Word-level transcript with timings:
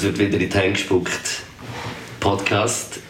es 0.00 0.04
wird 0.06 0.18
wieder 0.18 0.40
in 0.40 0.48
die 0.48 0.56
Hände 0.58 0.72
gespuckt. 0.72 1.42
Podcast 2.20 3.00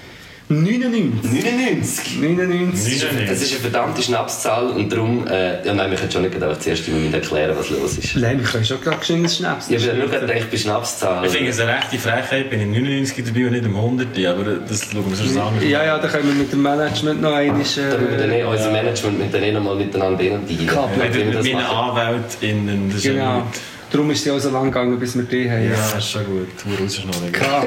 99. 0.48 1.30
99. 1.44 2.18
99. 2.20 3.04
Es 3.30 3.42
ist 3.42 3.52
eine 3.52 3.60
verdammte 3.60 4.02
Schnapszahl 4.02 4.66
und 4.70 4.92
darum, 4.92 5.24
äh, 5.28 5.64
ja 5.64 5.72
nein, 5.72 5.92
wir 5.92 5.96
können 5.96 6.10
schon 6.10 6.22
nicht 6.22 6.34
gedacht, 6.34 6.60
zuerst 6.60 6.88
müssen 6.88 7.14
erklären, 7.14 7.54
was 7.56 7.70
los 7.70 7.96
ist. 7.98 8.16
Nein, 8.16 8.40
wir 8.40 8.46
können 8.48 8.64
schon 8.64 8.80
gerade 8.80 8.96
geschwind 8.98 9.26
ein 9.26 9.30
Schnaps. 9.30 9.70
Ich 9.70 9.86
habe 9.86 9.96
nur 9.98 10.08
gerade 10.08 10.26
gedacht, 10.26 10.50
bei 10.50 10.56
Schnapszahl. 10.56 11.24
Ich 11.24 11.30
finde 11.30 11.50
es 11.50 11.60
eine 11.60 11.76
rechte 11.76 11.98
Frechheit, 11.98 12.50
bin 12.50 12.60
ich 12.62 12.66
99 12.66 13.24
dabei 13.24 13.46
und 13.46 13.52
nicht 13.52 13.64
im 13.64 13.76
100. 13.76 14.26
Aber 14.26 14.44
das 14.68 14.88
schauen 14.90 15.04
wir 15.08 15.20
uns 15.24 15.36
an. 15.36 15.52
Ja, 15.68 15.84
ja, 15.84 15.98
da 15.98 16.08
können 16.08 16.26
wir 16.26 16.34
mit 16.34 16.50
dem 16.52 16.62
Management 16.62 17.22
noch 17.22 17.32
einmal... 17.32 17.52
Da 17.52 17.58
müssen 17.58 17.84
wir 18.10 18.18
dann 18.18 18.32
eh, 18.32 18.42
unser 18.42 18.72
Management 18.72 19.18
mit 19.20 19.32
dann 19.32 19.42
eh 19.44 19.52
noch 19.52 19.62
mal 19.62 19.76
miteinander. 19.76 20.24
Kappeln. 20.66 21.14
wie 21.14 21.18
wir 21.18 21.24
Mit 21.26 21.34
das 21.36 21.44
meinen. 21.46 21.64
AnwältInnen, 21.64 22.90
das 22.92 23.02
Genau. 23.02 23.42
gut. 23.42 23.60
Darum 23.90 24.10
ist 24.10 24.24
es 24.26 24.32
auch 24.32 24.38
so 24.38 24.50
lang 24.50 24.66
gegangen, 24.66 24.98
bis 24.98 25.16
wir 25.16 25.24
die 25.24 25.50
haben. 25.50 25.64
Ja, 25.64 25.70
das 25.70 25.96
ist 25.96 26.10
schon 26.10 26.24
gut. 26.26 26.48
Wo 26.64 26.82
rausschneiden. 26.82 27.32
Ja. 27.40 27.64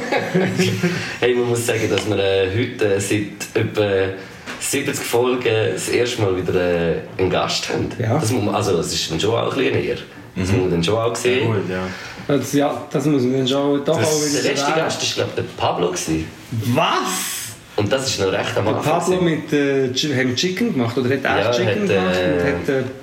Hey, 1.20 1.36
man 1.36 1.50
muss 1.50 1.66
sagen, 1.66 1.90
dass 1.90 2.08
wir 2.08 2.18
äh, 2.18 2.48
heute 2.58 2.96
äh, 2.96 3.00
seit 3.00 3.62
etwa 3.62 4.14
70 4.60 4.96
Folgen 4.96 5.44
das 5.74 5.90
erste 5.90 6.22
Mal 6.22 6.38
wieder 6.38 6.56
äh, 6.56 6.96
einen 7.18 7.30
Gast 7.30 7.68
haben. 7.70 7.90
Ja. 8.00 8.18
Das 8.20 8.32
muss 8.32 8.44
man, 8.44 8.56
also, 8.56 8.78
das 8.78 8.94
ist 8.94 9.12
dann 9.12 9.20
schon 9.20 9.32
auch 9.36 9.52
ein 9.52 9.58
bisschen 9.58 9.82
näher. 9.82 9.98
Das 10.36 10.50
muss 10.50 10.62
man 10.62 10.72
dann 10.72 10.84
schon 10.84 10.96
auch 10.98 11.16
sehen. 11.16 11.46
Gut, 11.48 11.70
ja. 11.70 11.88
Das, 12.28 12.54
ja, 12.54 12.88
das 12.90 13.06
muss 13.06 13.22
man 13.24 13.34
dann 13.40 13.48
schon 13.48 13.84
doch 13.84 14.00
Das- 14.00 14.08
auch 14.08 14.26
wieder 14.26 14.42
Der 14.44 14.52
letzte. 14.52 14.72
Gast 14.72 15.18
war, 15.18 15.26
glaube 15.26 15.30
ich, 15.32 15.36
der 15.36 15.62
Pablo. 15.62 15.88
Gewesen. 15.88 16.26
Was? 16.74 17.34
Und 17.76 17.92
das 17.92 18.08
ist 18.08 18.20
noch 18.22 18.32
recht 18.32 18.56
am 18.56 18.66
Der 18.66 18.76
Anfang. 18.78 19.00
Pablo 19.00 19.18
gewesen. 19.18 19.42
mit 19.42 19.54
äh, 19.54 20.18
haben 20.18 20.36
Chicken 20.36 20.74
gemacht, 20.74 20.98
oder 20.98 21.10
hat 21.10 21.24
er 21.26 21.40
Ja, 21.42 21.52
Chicken 21.52 21.68
hat, 21.68 21.88
gemacht 21.90 22.16
äh, 22.18 22.32
und 22.32 22.44
hat 22.44 22.70
äh, 22.70 22.82
die 22.84 23.03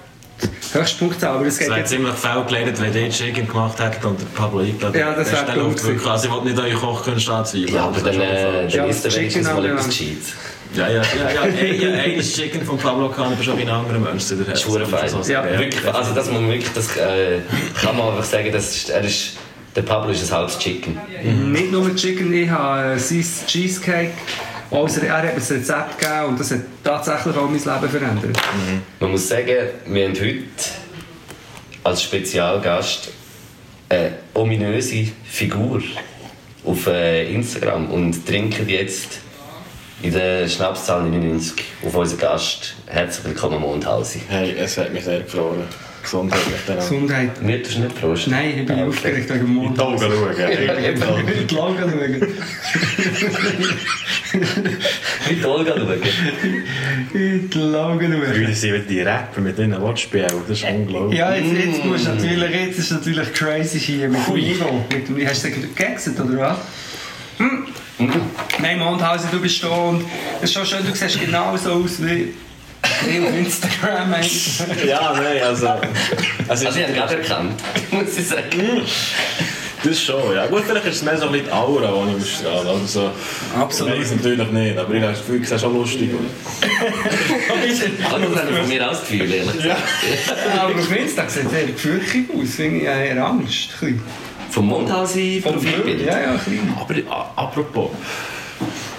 Höchstpunktzahl, 0.73 1.35
aber 1.37 1.47
es 1.47 1.55
Es 1.55 1.59
geht 1.61 1.69
wäre 1.69 1.79
jetzt... 1.81 1.91
ziemlich 1.91 2.15
faul 2.15 2.45
geleitet, 2.45 2.81
wenn 2.81 2.95
ihr 2.95 3.11
Chicken 3.11 3.47
gemacht 3.49 3.79
hättet 3.79 4.05
und 4.05 4.21
der 4.21 4.27
Pablo 4.27 4.61
eingeladen 4.61 4.99
Ja, 4.99 5.13
das 5.13 5.31
wäre 5.33 5.45
Der 5.47 5.55
dumm 5.57 5.75
gewesen. 5.75 6.09
Also 6.09 6.27
ich 6.27 6.33
wollte 6.33 6.47
nicht 6.49 6.59
eure 6.59 6.73
Kochkünste 6.75 7.33
anzweifeln. 7.33 7.75
Ja, 7.75 7.85
aber 7.85 8.01
Das 8.01 8.03
dann, 8.03 8.13
ist 8.15 8.19
schon 8.21 8.55
äh, 8.55 8.77
dann 8.77 8.91
ist 8.91 9.05
der 9.05 9.11
Chicken 9.11 9.21
wenigstens 9.23 9.47
mal 9.53 9.65
etwas 9.67 9.85
ja. 9.85 9.91
Gescheites. 9.91 10.33
Ja, 10.73 10.89
ja, 10.89 11.03
ja, 11.03 11.31
ja. 11.35 11.43
Ey, 11.59 11.83
ja, 11.85 11.91
ein 12.03 12.21
Chicken 12.21 12.63
von 12.65 12.79
Pablo 12.79 13.09
kann 13.09 13.33
aber 13.33 13.43
schon 13.43 13.59
wie 13.59 13.63
ein 13.63 13.69
anderer 13.69 13.99
Mensch 13.99 14.23
zu 14.25 14.37
der 14.37 14.47
Das 14.47 14.61
ist 14.61 14.71
verdammt 14.71 14.91
fein. 14.91 15.11
Ja, 15.29 15.59
Wirklich, 15.59 15.95
also 15.95 16.15
das, 16.15 16.31
muss 16.31 16.41
man 16.41 16.51
wirklich, 16.51 16.73
das 16.73 16.97
äh, 16.97 17.41
kann 17.83 17.97
man 17.97 18.09
einfach 18.11 18.25
sagen, 18.25 18.53
das 18.53 18.77
ist, 18.77 18.91
er 18.91 19.03
ist, 19.03 19.37
der 19.75 19.83
Pablo 19.83 20.11
ist 20.13 20.31
ein 20.31 20.37
halbes 20.37 20.59
Chicken. 20.59 20.97
Nicht 21.53 21.73
nur 21.73 21.95
Chicken, 21.97 22.33
ich 22.33 22.49
habe 22.49 22.93
äh, 22.95 22.99
sein 22.99 23.25
Cheesecake. 23.47 24.13
Also, 24.71 25.01
er 25.01 25.17
hat 25.17 25.25
mir 25.25 25.31
ein 25.31 25.37
Rezept 25.37 25.99
gegeben 25.99 26.27
und 26.29 26.41
das 26.41 26.53
hat 26.53 26.61
tatsächlich 26.85 27.37
auch 27.37 27.51
mein 27.51 27.55
Leben 27.55 27.89
verändert. 27.89 28.39
Man 29.01 29.11
muss 29.11 29.29
sagen, 29.29 29.47
wir 29.87 30.05
haben 30.05 30.15
heute 30.15 30.45
als 31.83 32.03
Spezialgast 32.03 33.11
eine 33.89 34.13
ominöse 34.35 35.09
Figur 35.25 35.83
auf 36.65 36.87
äh, 36.87 37.33
Instagram 37.33 37.91
und 37.91 38.27
trinken 38.27 38.69
jetzt 38.69 39.21
in 40.03 40.13
der 40.13 40.49
Schnapszahl 40.49 41.03
99 41.03 41.65
auf 41.87 41.95
unseren 41.95 42.19
Gast. 42.19 42.75
Herzlich 42.87 43.27
willkommen, 43.27 43.61
Mondhausi. 43.61 44.21
Hey, 44.29 44.55
es 44.57 44.79
hat 44.79 44.93
mich 44.93 45.05
sehr 45.05 45.21
gefreut. 45.21 45.67
Gesundheit 46.03 46.41
miteinander. 46.47 46.83
Gesundheit. 46.83 47.43
Mir 47.43 47.63
tust 47.63 47.77
du 47.77 47.81
nicht 47.83 48.01
Prost? 48.01 48.29
Nein, 48.29 48.51
ich 48.61 48.67
bin 48.67 48.71
Ah, 48.79 48.83
okay. 48.83 48.89
aufgeregt 48.89 49.29
wegen 49.31 49.41
dem 49.41 49.49
In 49.49 49.55
Mond. 49.55 49.77
die 49.77 49.83
Augen 49.83 49.99
schauen. 50.01 50.13
In 51.33 51.47
die 51.49 51.57
Augen 51.59 51.79
schauen. 51.79 52.27
Mit 55.29 55.45
Olga 55.45 55.75
schauen. 55.77 56.03
In 57.15 57.51
die 57.51 57.59
Augen 57.77 58.13
schauen. 58.13 58.41
Wir 58.41 58.55
sind 58.55 58.73
wieder 58.75 58.85
die 58.85 59.01
Rapper 59.03 59.41
mit 59.41 59.59
ihren 59.59 59.81
Wortspielen. 59.81 60.29
Das 60.49 60.59
ist 60.59 60.65
unglaublich. 60.65 61.19
Ja, 61.19 61.35
jetzt, 61.35 61.53
jetzt 61.53 61.85
musst 61.85 62.07
du 62.07 62.11
natürlich, 62.15 62.51
jetzt 62.51 62.79
ist 62.79 62.91
natürlich 62.93 63.33
crazy 63.33 63.79
hier 63.81 64.09
mit 64.09 64.27
dem 64.27 64.37
Ivo. 64.37 64.85
Mit 65.15 65.29
hast 65.29 65.45
du 65.45 65.51
den 65.51 65.63
gegessen, 65.75 66.17
oder 66.21 66.39
was? 66.39 66.59
Hm. 67.39 67.67
Nein, 68.61 68.79
Mondhausen, 68.79 69.29
du 69.31 69.41
bist 69.41 69.63
da 69.63 69.69
und 69.69 70.05
es 70.39 70.45
ist 70.45 70.55
schon 70.55 70.65
schön, 70.67 70.87
du 70.87 70.95
siehst 70.95 71.21
genauso 71.21 71.73
aus 71.73 72.03
wie 72.03 72.33
auf 73.03 73.35
Instagram 73.37 74.15
eigentlich. 74.15 74.61
Ja, 74.87 75.13
nein, 75.15 75.43
also... 75.43 75.69
Also 76.49 76.67
also 76.67 76.79
ich 76.79 76.85
habe 76.85 76.93
gerade 76.95 77.17
erkannt, 77.19 77.61
muss 77.93 78.19
ich 78.19 78.27
sagen. 78.29 78.83
Das 79.83 79.99
schon, 80.03 80.35
ja. 80.35 80.47
Gut, 80.47 80.65
vielleicht 80.67 80.85
ist 80.87 80.97
es 80.97 81.03
mehr 81.03 81.17
so 81.17 81.25
ein 81.27 81.33
bisschen 81.33 81.47
die 81.47 81.53
Aura, 81.53 81.91
die 82.05 82.11
ich 82.17 82.23
ausstrahle. 82.23 82.69
Also 82.69 82.87
so, 82.87 83.11
Absolut. 83.59 83.95
Ich 83.95 84.01
weiß 84.03 84.11
natürlich 84.17 84.51
nicht, 84.51 84.77
aber 84.79 84.93
ich 84.95 85.01
habe 85.03 85.13
das 85.13 85.21
Gefühl, 85.21 85.43
es 85.43 85.51
ist 85.51 85.61
schon 85.63 85.75
lustig. 85.75 86.11
Also, 87.49 87.85
das 87.99 88.13
habe 88.13 88.25
ich 88.25 88.59
von 88.59 88.69
mir 88.69 88.91
ausgefühlt, 88.91 89.33
ehrlich 89.35 89.53
gesagt. 89.57 89.81
Aber 90.61 90.75
auf 90.75 90.95
Insta 90.97 91.29
sieht 91.29 91.53
er 91.53 91.65
gefürchtig 91.67 92.29
aus, 92.31 92.55
finde 92.57 92.77
ich 92.79 92.85
eher 92.85 93.25
Angst. 93.25 93.71
Vom 94.51 94.69
Vom 94.69 94.85
Profilbild. 94.87 95.85
Bild, 95.85 96.01
ja, 96.07 96.21
ja, 96.21 96.31
ein 96.33 96.39
bisschen. 96.39 96.75
Aber 96.79 96.95
a- 97.15 97.33
apropos, 97.37 97.91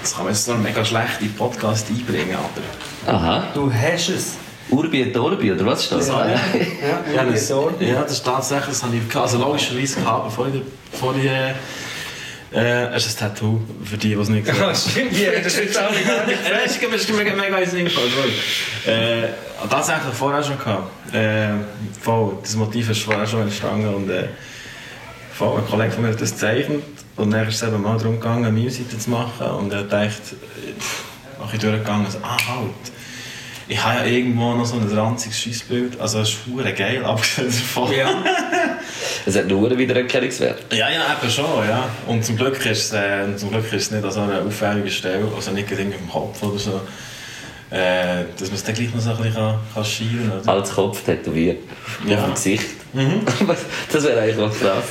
das 0.02 0.14
kann 0.16 0.26
man 0.26 0.34
jetzt 0.34 0.46
so 0.46 0.54
einen 0.54 0.64
mega 0.64 0.84
schlechten 0.84 1.34
Podcast 1.36 1.88
einbringen, 1.90 2.36
aber... 2.36 3.12
Aha. 3.14 3.44
Du 3.54 3.72
hast 3.72 4.10
es. 4.10 4.36
Urbi 4.70 5.02
et 5.02 5.18
Orbi, 5.18 5.52
oder 5.52 5.66
was 5.66 5.84
ist 5.84 5.92
das? 5.92 6.08
Ja, 6.08 6.28
Ja, 6.28 6.36
ja, 7.14 7.24
das, 7.26 7.50
ja, 7.50 8.02
das 8.02 8.12
ist 8.14 8.26
tatsächlich, 8.26 8.70
das 8.70 8.84
habe 8.84 8.96
ich 8.96 9.08
gehabt. 9.08 9.26
also 9.26 9.38
logischerweise 9.40 10.00
gehabt, 10.00 10.26
bevor 10.26 10.48
ich, 10.48 10.62
bevor 10.92 11.16
ich 11.16 11.26
äh, 11.26 11.54
äh, 12.54 12.94
es 12.94 13.06
ist 13.06 13.22
ein 13.22 13.30
Tattoo, 13.30 13.62
für 13.84 13.98
die, 13.98 14.10
die 14.10 14.14
es 14.14 14.28
nicht 14.30 14.48
Ja, 14.60 14.70
gesehen 14.70 14.92
stimmt, 14.92 15.18
ja, 15.18 15.32
das 15.42 15.58
ist 15.58 15.78
auch 15.80 15.90
nicht 15.92 16.06
das 16.66 16.76
ist, 16.76 17.10
das 17.10 17.18
mega, 17.18 17.34
mega 17.34 17.58
ins 17.58 17.72
Ding 17.72 17.86
gefallen. 17.86 18.12
Äh, 18.86 19.28
tatsächlich 19.70 20.14
vorher 20.14 20.44
schon 20.44 20.58
gehabt. 20.58 21.14
Äh, 21.14 21.50
voll, 22.02 22.38
das 22.42 22.56
Motiv 22.56 22.90
ist 22.90 23.04
vorher 23.04 23.26
schon 23.26 23.44
entstanden 23.44 23.88
und 23.94 24.10
äh, 24.10 24.28
ein 25.41 25.66
Kollege 25.68 25.91
von 25.91 26.03
mir 26.03 26.12
hat 26.12 26.22
das 26.22 26.31
gezeichnet 26.31 26.84
und 27.18 27.31
dann 27.31 27.47
ist 27.47 27.56
es 27.56 27.68
eben 27.68 27.81
mal 27.81 27.97
darum 27.97 28.19
gegangen, 28.19 28.46
eine 28.46 28.53
Meme-Seite 28.53 28.97
zu 28.97 29.09
machen 29.09 29.47
und 29.47 29.74
er 29.74 29.84
dachte, 29.84 30.35
pff, 30.79 31.03
mach 31.40 31.53
ich 31.53 31.59
durchgegangen, 31.59 32.09
so, 32.09 32.19
ah 32.24 32.38
halt, 32.47 32.91
ich 33.68 33.81
habe 33.81 34.00
ja 34.00 34.06
irgendwo 34.06 34.53
noch 34.53 34.66
so 34.66 34.75
ein 34.75 34.88
ranziges 34.88 35.40
Scheissbild, 35.40 36.00
also 36.00 36.19
es 36.19 36.29
ist 36.29 36.38
verdammt 36.38 36.78
geil, 36.78 37.06
abgesehen 37.06 37.47
davon. 37.47 37.91
Ja. 37.94 38.09
Es 39.24 39.38
hat 39.38 39.47
nur 39.47 39.78
wieder 39.78 39.96
Erkennungswert. 39.96 40.74
Ja, 40.74 40.90
ja, 40.90 41.16
eben 41.16 41.31
schon, 41.31 41.68
ja. 41.68 41.88
Und 42.08 42.25
zum 42.25 42.38
Glück 42.38 42.58
ist 42.66 42.91
es, 42.91 42.94
äh, 42.94 43.35
zum 43.35 43.52
Glück 43.52 43.72
ist 43.72 43.84
es 43.84 43.91
nicht 43.91 44.03
an 44.03 44.12
so 44.12 44.22
einer 44.22 44.41
auffälligen 44.41 44.90
Stelle, 44.90 45.28
also 45.35 45.52
nicht 45.52 45.69
irgendwie 45.72 45.97
im 45.97 46.09
Kopf 46.09 46.41
oder 46.41 46.58
so, 46.58 46.81
äh, 47.72 48.26
dass 48.38 48.50
man 48.50 48.56
es 48.56 48.64
dann 48.64 48.76
gleich 48.76 48.94
noch 48.94 49.02
so 49.02 49.12
ein 49.12 49.18
bisschen 49.18 49.34
kann, 49.34 49.56
kann 49.74 49.86
schieben 49.86 50.32
oder? 50.32 50.52
Als 50.52 50.72
Kopf 50.74 51.04
tätowiert. 51.04 51.59
Ja. 52.06 52.18
Auf 52.18 52.26
dem 52.26 52.34
Gesicht. 52.34 52.66
das 53.94 54.04
wäre 54.04 54.20
eigentlich 54.20 54.36
noch 54.36 54.54
krass. 54.54 54.84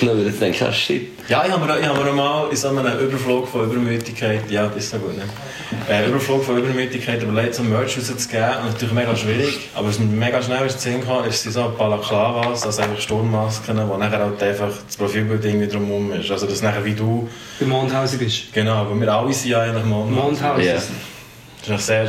Dann 0.00 0.08
würde 0.16 0.30
ich 0.30 0.38
denken, 0.40 0.64
ah 0.68 0.72
shit. 0.72 1.10
Ja, 1.28 1.44
ich 1.46 1.52
habe 1.52 1.64
mir, 1.64 1.78
ich 1.78 1.86
habe 1.86 2.02
mir 2.02 2.12
mal 2.12 2.48
in 2.50 2.56
so 2.56 2.68
einem 2.68 2.98
Überflug 2.98 3.46
von 3.46 3.70
Übermütigkeit, 3.70 4.50
ja, 4.50 4.66
das 4.66 4.76
ist 4.78 4.90
so 4.90 4.98
gut, 4.98 5.16
ne? 5.16 5.22
Äh, 5.88 6.08
Überflug 6.08 6.44
von 6.44 6.58
Übermütigkeit 6.58 7.22
überlegt, 7.22 7.54
so 7.54 7.62
ein 7.62 7.70
Merch 7.70 7.96
rauszugeben. 7.96 8.56
Und 8.62 8.72
natürlich 8.72 8.94
mega 8.94 9.14
schwierig, 9.16 9.70
aber 9.74 9.88
was 9.88 10.00
mir 10.00 10.06
mega 10.06 10.42
schnell 10.42 10.64
ins 10.64 10.82
Sinn 10.82 11.04
kam, 11.04 11.24
ist 11.24 11.44
so 11.44 11.72
Balaklavas, 11.78 12.66
also 12.66 12.82
einfach 12.82 13.00
Sturmmasken, 13.00 13.88
wo 13.88 13.96
nachher 13.96 14.18
halt 14.18 14.42
einfach 14.42 14.70
das 14.86 14.96
Profilbild 14.96 15.44
irgendwie 15.44 15.68
drumherum 15.68 16.12
ist. 16.12 16.30
Also, 16.32 16.46
dass 16.46 16.60
nachher 16.62 16.84
wie 16.84 16.94
du, 16.94 17.28
Der 17.60 17.68
Mondhausen 17.68 18.18
bist. 18.18 18.52
genau, 18.52 18.86
weil 18.90 19.00
wir 19.00 19.12
alle 19.12 19.32
sind 19.32 19.50
ja 19.50 19.60
eigentlich 19.60 19.84
Mond. 19.84 20.10
Mondhausen. 20.10 20.64
Ja. 20.64 20.74
Das 21.66 21.68
ist 21.68 21.70
noch 21.70 21.80
sehr, 21.80 22.08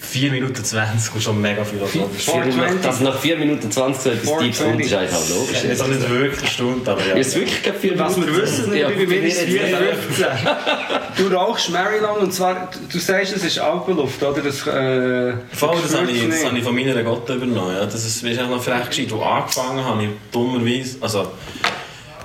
4 0.00 0.30
Minuten 0.30 0.64
20 0.64 1.14
und 1.14 1.22
schon 1.22 1.40
mega 1.40 1.64
viel 1.64 1.80
420. 1.80 2.80
Dass 2.82 3.00
nach 3.00 3.18
4 3.18 3.36
Minuten 3.36 3.70
20 3.70 4.02
so 4.02 4.10
etwas 4.10 4.38
Deeps 4.38 4.62
kommt, 4.62 4.80
ist 4.80 4.94
eigentlich 4.94 5.14
auch 5.14 5.28
logisch. 5.28 5.64
Jetzt 5.64 5.82
auch 5.82 5.86
nicht 5.86 6.08
wirklich 6.08 6.40
eine 6.40 6.48
Stunde, 6.48 6.90
aber 6.90 7.06
ja. 7.06 7.14
Ist 7.14 7.34
wirklich 7.34 7.62
keine 7.62 7.78
4 7.78 7.98
Was 7.98 8.16
wir 8.16 8.36
wissen, 8.36 8.74
ja, 8.74 8.88
nicht, 8.88 9.00
wie 9.00 9.10
wir 9.10 9.22
ist 9.22 9.40
415. 9.40 10.26
Du 11.18 11.26
rauchst 11.34 11.70
Maryland 11.70 12.18
und 12.18 12.32
zwar, 12.32 12.70
du 12.90 12.98
sagst, 12.98 13.36
es 13.36 13.44
ist 13.44 13.58
Alpenluft, 13.58 14.22
oder? 14.22 14.40
Das, 14.40 14.66
äh, 14.66 15.34
Voll, 15.52 15.76
das 15.82 15.94
habe, 15.94 16.10
ich, 16.10 16.28
das 16.28 16.44
habe 16.44 16.56
ich 16.56 16.64
von 16.64 16.74
meiner 16.74 17.02
Gotte 17.02 17.34
übernommen. 17.34 17.74
Ja. 17.74 17.84
Das 17.84 18.04
ist, 18.04 18.22
ist 18.22 18.40
auch 18.40 18.48
noch 18.48 18.62
frech 18.62 18.88
gescheit. 18.88 19.10
Wo 19.10 19.20
angefangen 19.22 19.84
habe 19.84 20.04
ich 20.04 20.10
dummerweise, 20.32 20.96
also 21.00 21.32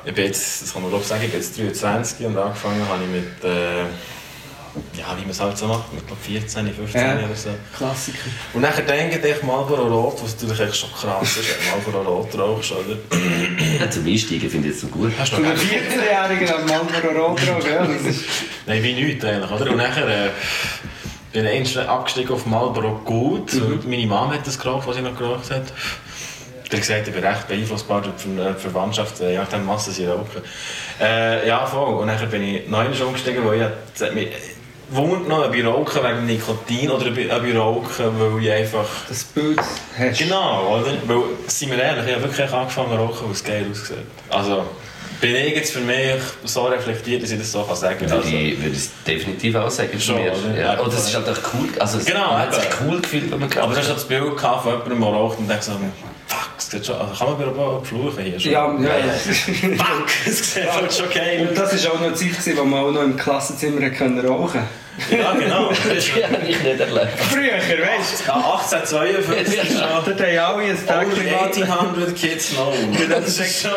ich 0.05 0.13
bin 0.13 0.25
jetzt, 0.25 0.61
das 0.61 0.71
kann 0.71 0.83
man 0.83 0.91
glaube 0.91 1.03
ich 1.03 1.09
sagen, 1.09 1.23
ich 1.25 1.31
bin 1.31 1.41
jetzt 1.41 1.83
23 1.83 2.27
und 2.27 2.37
angefangen 2.37 2.87
habe 2.87 3.03
ich 3.03 3.09
mit, 3.09 3.43
äh, 3.43 3.85
ja, 4.97 5.05
wie 5.17 5.21
man 5.21 5.29
es 5.31 5.39
halt 5.39 5.57
so 5.57 5.67
macht, 5.67 5.93
mit 5.93 6.05
glaub, 6.07 6.19
14, 6.21 6.73
15 6.73 7.01
Ja. 7.01 7.13
oder 7.15 7.35
so. 7.35 7.49
Klassiker. 7.77 8.17
Und 8.53 8.61
dann 8.63 8.73
denke 8.87 9.27
ich 9.27 9.43
Marlboro 9.43 9.83
Rot, 9.87 10.23
was 10.23 10.33
natürlich 10.41 10.59
echt 10.61 10.75
schon 10.77 10.91
krass 10.93 11.37
ist, 11.37 11.49
wenn 11.49 11.69
Marlboro 11.71 12.17
Rot 12.17 12.37
rauchst, 12.37 12.71
oder? 12.71 12.97
Ja, 13.79 13.89
zum 13.89 14.05
Einsteigen 14.07 14.49
finde 14.49 14.69
ich 14.69 14.75
es 14.75 14.81
so 14.81 14.87
gut. 14.87 15.11
Hast 15.19 15.31
du 15.33 15.37
einen 15.37 15.55
14-Jährigen 15.55 16.53
am 16.55 16.65
Marlboro 16.65 17.27
Rot 17.27 17.39
rauchen, 17.47 17.69
ja, 17.71 17.85
das 17.85 18.01
ist... 18.01 18.23
Nein, 18.65 18.81
wie 18.83 18.93
nichts 18.93 19.23
eigentlich, 19.25 19.51
oder? 19.51 19.69
Und 19.71 19.77
nachher 19.77 20.07
äh, 20.07 20.29
bin 21.31 21.45
ich 21.45 21.77
abgestiegen 21.79 22.31
auf 22.33 22.45
Marlboro 22.45 23.01
Gold. 23.05 23.53
weil 23.61 23.77
Meine 23.89 24.07
Mama 24.07 24.33
hat 24.33 24.47
das 24.47 24.57
geraucht, 24.59 24.87
was 24.87 24.95
sie 24.95 25.01
noch 25.01 25.17
geraucht 25.17 25.49
hat. 25.51 25.65
Der 26.71 26.79
hat 26.79 26.87
gesagt, 26.87 27.07
ich 27.07 27.13
bin 27.13 27.23
recht 27.23 27.47
beeinflussbar 27.47 28.01
durch 28.01 28.15
die 28.25 28.35
Ver- 28.35 28.55
Verwandtschaft, 28.55 29.19
äh, 29.21 29.31
je 29.33 29.37
nachdem, 29.37 29.67
was 29.67 29.85
sie 29.85 30.05
rauchen. 30.05 30.41
Äh, 30.99 31.47
ja, 31.47 31.65
voll. 31.67 31.95
Und 32.01 32.07
dann 32.07 32.29
bin 32.31 32.41
ich 32.41 32.67
neu 32.67 32.85
umgestiegen, 33.05 33.45
weil 33.45 33.61
ich, 33.61 33.67
das 33.93 34.07
hat 34.07 34.15
mich 34.15 34.27
wundert 34.95 35.27
noch, 35.27 35.45
ob 35.47 35.55
ich 35.55 35.65
rauche 35.65 36.03
wegen 36.03 36.25
Nikotin 36.25 36.89
oder 36.91 37.07
ob 37.07 37.17
ich, 37.17 37.31
ob 37.33 37.43
ich 37.43 37.55
rauche, 37.55 38.11
weil 38.19 38.43
ich 38.43 38.51
einfach... 38.51 38.85
Das 39.09 39.23
Bild 39.23 39.59
hast 39.97 40.17
Genau, 40.19 40.77
oder? 40.79 40.93
Weil, 41.07 41.23
seien 41.47 41.71
wir 41.71 41.79
ehrlich, 41.81 42.05
ich 42.07 42.13
habe 42.15 42.23
wirklich 42.23 42.51
angefangen 42.51 42.89
zu 42.91 42.95
rauchen, 42.95 43.25
weil 43.27 43.31
es 43.33 43.43
geil 43.43 43.65
aussieht. 43.71 43.97
Also, 44.29 44.63
bin 45.21 45.35
ich 45.35 45.55
jetzt 45.55 45.71
für 45.73 45.79
mich 45.79 46.21
so 46.43 46.63
reflektiert, 46.65 47.23
dass 47.23 47.31
ich 47.31 47.39
das 47.39 47.51
so 47.51 47.63
kann 47.63 47.75
sagen 47.75 47.97
kann. 47.99 48.09
Würde 48.11 48.27
ich 48.29 48.61
würde 48.61 48.75
es 48.75 48.89
definitiv 49.07 49.55
auch 49.55 49.69
sagen. 49.69 49.99
Schon, 49.99 50.15
mir. 50.15 50.31
oder? 50.33 50.59
Ja. 50.61 50.79
Und 50.79 50.91
das 50.93 51.07
ist 51.07 51.15
halt 51.15 51.29
auch 51.29 51.53
cool. 51.53 51.69
Also, 51.79 51.97
es- 51.99 52.05
Genau, 52.05 52.31
hat 52.31 52.53
sich 52.53 52.63
cool 52.85 52.99
gefühlt, 53.01 53.31
wenn 53.31 53.39
man 53.39 53.43
Aber 53.43 53.49
geraucht 53.53 53.73
du 53.75 53.79
hast 53.79 53.87
ja 53.87 53.93
das 53.93 54.03
Bild 54.05 54.35
gehabt 54.37 54.63
von 54.63 54.71
jemandem, 54.73 54.99
der 54.99 55.09
raucht 55.09 55.39
und 55.39 55.47
denkt 55.47 55.63
so, 55.63 55.71
fuck, 56.27 56.49
es 56.57 56.69
schon, 56.85 56.95
also 56.95 57.13
kann 57.17 57.27
man 57.31 57.39
wieder 57.39 57.57
auch 57.61 57.85
fluchen 57.85 58.23
hier 58.23 58.39
schon? 58.39 58.51
Ja, 58.51 58.73
ja, 58.79 58.97
ja. 58.97 59.13
Fuck, 59.85 60.07
es 60.25 60.53
sieht 60.53 60.71
halt 60.71 60.93
schon 60.93 61.09
geil 61.09 61.47
Und 61.49 61.57
das 61.57 61.85
war 61.85 61.91
auch 61.93 61.99
noch 61.99 62.07
eine 62.07 62.15
Zeit, 62.15 62.57
wo 62.57 62.63
man 62.65 62.83
auch 62.83 62.91
noch 62.91 63.03
im 63.03 63.15
Klassenzimmer 63.15 63.89
können 63.91 64.25
rauchen 64.25 64.61
Ja, 65.11 65.33
genau. 65.33 65.71
Ja, 66.19 66.27
habe 66.29 66.47
ich 66.47 66.61
nicht 66.61 66.79
erlebt. 66.79 67.19
Früher, 67.31 67.53
weißt 67.53 68.23
Ja, 68.27 68.35
1852 68.35 69.57
ist 69.57 69.71
du? 69.71 69.77
schon... 69.77 69.87
Dort 70.05 70.07
haben 70.07 70.37
alle 70.37 70.63
ein 70.63 70.77
Only 71.05 71.15
Päckchen 71.15 71.63
1800 71.63 72.15
kids 72.15 72.49
know. 72.51 72.73
Das 73.09 73.39
ist 73.39 73.61
schon... 73.61 73.71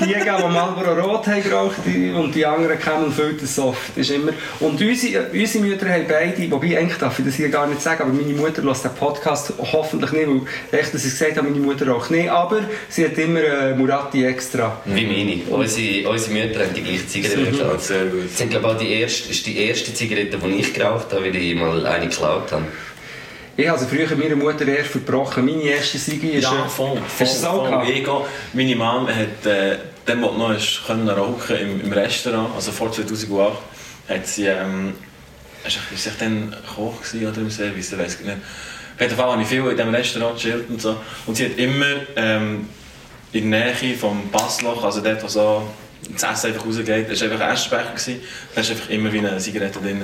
die 0.00 0.06
die 0.14 0.48
Marlboro 0.52 0.92
Rot 1.00 1.26
haben 1.26 1.42
geraucht 1.42 1.76
die- 1.86 2.10
und 2.10 2.34
die 2.34 2.44
anderen 2.44 2.78
Camel 2.78 3.10
Filter 3.10 3.46
Soft. 3.46 3.96
Ist 3.96 4.10
immer. 4.10 4.32
Und 4.60 4.80
unsere, 4.80 5.26
unsere 5.32 5.64
Mütter 5.64 5.88
haben 5.88 6.04
beide, 6.08 6.50
wobei 6.50 6.78
eigentlich 6.78 6.98
darf 6.98 7.18
ich 7.18 7.24
das 7.24 7.34
hier 7.34 7.48
gar 7.48 7.66
nicht 7.66 7.80
sagen, 7.82 8.02
aber 8.02 8.12
meine 8.12 8.32
Mutter 8.34 8.62
lässt 8.62 8.84
den 8.84 8.94
Podcast 8.94 9.52
hoffentlich 9.72 10.12
nicht, 10.12 10.26
weil 10.28 10.80
echt, 10.80 10.94
dass 10.94 11.04
ich 11.04 11.10
gesagt 11.12 11.36
habe, 11.36 11.48
meine 11.48 11.64
Mutter 11.64 11.86
raucht 11.88 12.10
nicht, 12.10 12.28
aber 12.28 12.60
sie 12.88 13.04
hat 13.04 13.16
immer 13.18 13.40
äh, 13.40 13.74
Murati 13.74 14.24
extra. 14.24 14.80
Wie 14.84 15.06
meine. 15.06 15.42
Unsere, 15.48 16.08
unsere 16.08 16.32
Mütter 16.32 16.60
haben 16.60 16.74
die 16.74 16.82
gleiche 16.82 17.06
Zigarette 17.06 17.50
geraucht. 17.52 17.80
Sehr 17.82 18.04
gut. 18.06 18.24
Das 18.28 18.38
sind, 18.38 18.50
glaube 18.50 18.66
ich, 18.68 18.72
auch 18.74 18.78
die 18.78 18.92
erste, 19.00 19.30
ist 19.30 19.46
die 19.46 19.58
erste 19.58 19.94
Zigarette, 19.94 20.38
die 20.38 20.55
ich 20.58 20.74
geraucht 20.74 21.12
habe, 21.12 21.24
weil 21.24 21.36
ich 21.36 21.54
mal 21.54 21.86
eine 21.86 22.08
geklaut 22.08 22.52
habe. 22.52 22.64
Ich 23.58 23.66
habe 23.68 23.78
sie 23.78 23.86
früher 23.86 24.14
meiner 24.16 24.36
Mutter 24.36 24.66
eher 24.68 24.84
verbrochen. 24.84 25.46
Meine 25.46 25.62
erste 25.62 25.96
Sigi 25.98 26.28
ist... 26.28 26.44
Ja, 26.44 26.66
äh, 26.66 26.68
voll. 26.68 26.96
voll, 26.96 27.00
Hast 27.26 27.38
du 27.38 27.42
das 27.42 27.44
auch 27.44 27.66
voll. 27.68 27.86
gehe- 27.86 28.04
Meine 28.52 28.76
Mom 28.76 29.08
hat, 29.08 29.46
äh, 29.46 29.76
dann, 30.04 30.22
wo 30.22 30.30
noch 30.32 30.54
können 30.86 31.08
rauchen 31.08 31.56
im, 31.56 31.80
im 31.80 31.92
Restaurant, 31.92 32.50
also 32.54 32.70
vor 32.70 32.92
2008, 32.92 33.52
hat 34.08 34.26
sie, 34.26 34.44
ähm, 34.46 34.92
ist 35.66 35.78
ist 35.92 36.04
sie 36.04 36.10
dann 36.18 36.54
Koch 36.74 36.94
oder 37.14 37.38
im 37.40 37.50
Service, 37.50 37.92
ich 37.92 37.98
weiß 37.98 38.20
nicht. 38.20 38.36
Auf 38.94 39.00
jeden 39.00 39.16
Fall 39.16 39.30
habe 39.32 39.42
ich 39.42 39.48
viel 39.48 39.60
in 39.64 39.76
diesem 39.76 39.94
Restaurant 39.94 40.36
gechillt 40.36 40.68
und 40.70 40.80
so. 40.80 40.96
Und 41.26 41.36
sie 41.36 41.46
hat 41.46 41.56
immer 41.58 41.86
ähm, 42.16 42.68
in 43.32 43.50
der 43.50 43.74
Nähe 43.74 43.94
vom 43.96 44.28
Passloch, 44.30 44.84
also 44.84 45.00
dort, 45.00 45.22
wo 45.22 45.28
so 45.28 45.62
das 46.14 46.22
Essen 46.22 46.46
einfach 46.48 46.66
rausgeht, 46.66 47.10
das 47.10 47.20
war 47.20 47.30
einfach 47.30 47.46
ein 47.46 47.54
Essbecher, 47.54 47.90
gewesen, 47.90 48.20
da 48.54 48.62
war 48.62 48.70
einfach 48.70 48.90
immer 48.90 49.12
wie 49.12 49.18
eine 49.18 49.38
Zigarette 49.38 49.80
drin. 49.80 50.00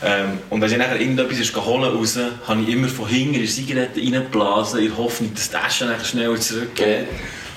Ähm, 0.00 0.38
und 0.50 0.60
wenn 0.60 0.70
ich 0.70 0.78
nachher 0.78 1.00
irgendetwas 1.00 1.38
ist 1.38 1.52
geholt 1.52 1.92
raus, 1.92 2.18
habe 2.46 2.62
ich 2.62 2.68
immer 2.68 2.88
von 2.88 3.08
hinten 3.08 3.34
in 3.34 3.40
die 3.40 3.48
Zigarette 3.48 4.00
reingeblasen, 4.00 4.80
in 4.80 4.88
der 4.88 4.96
Hoffnung, 4.96 5.34
dass 5.34 5.50
die 5.50 5.56
Asche 5.56 5.86
nachher 5.86 6.04
schneller 6.04 6.36
zurückgeht. 6.36 7.06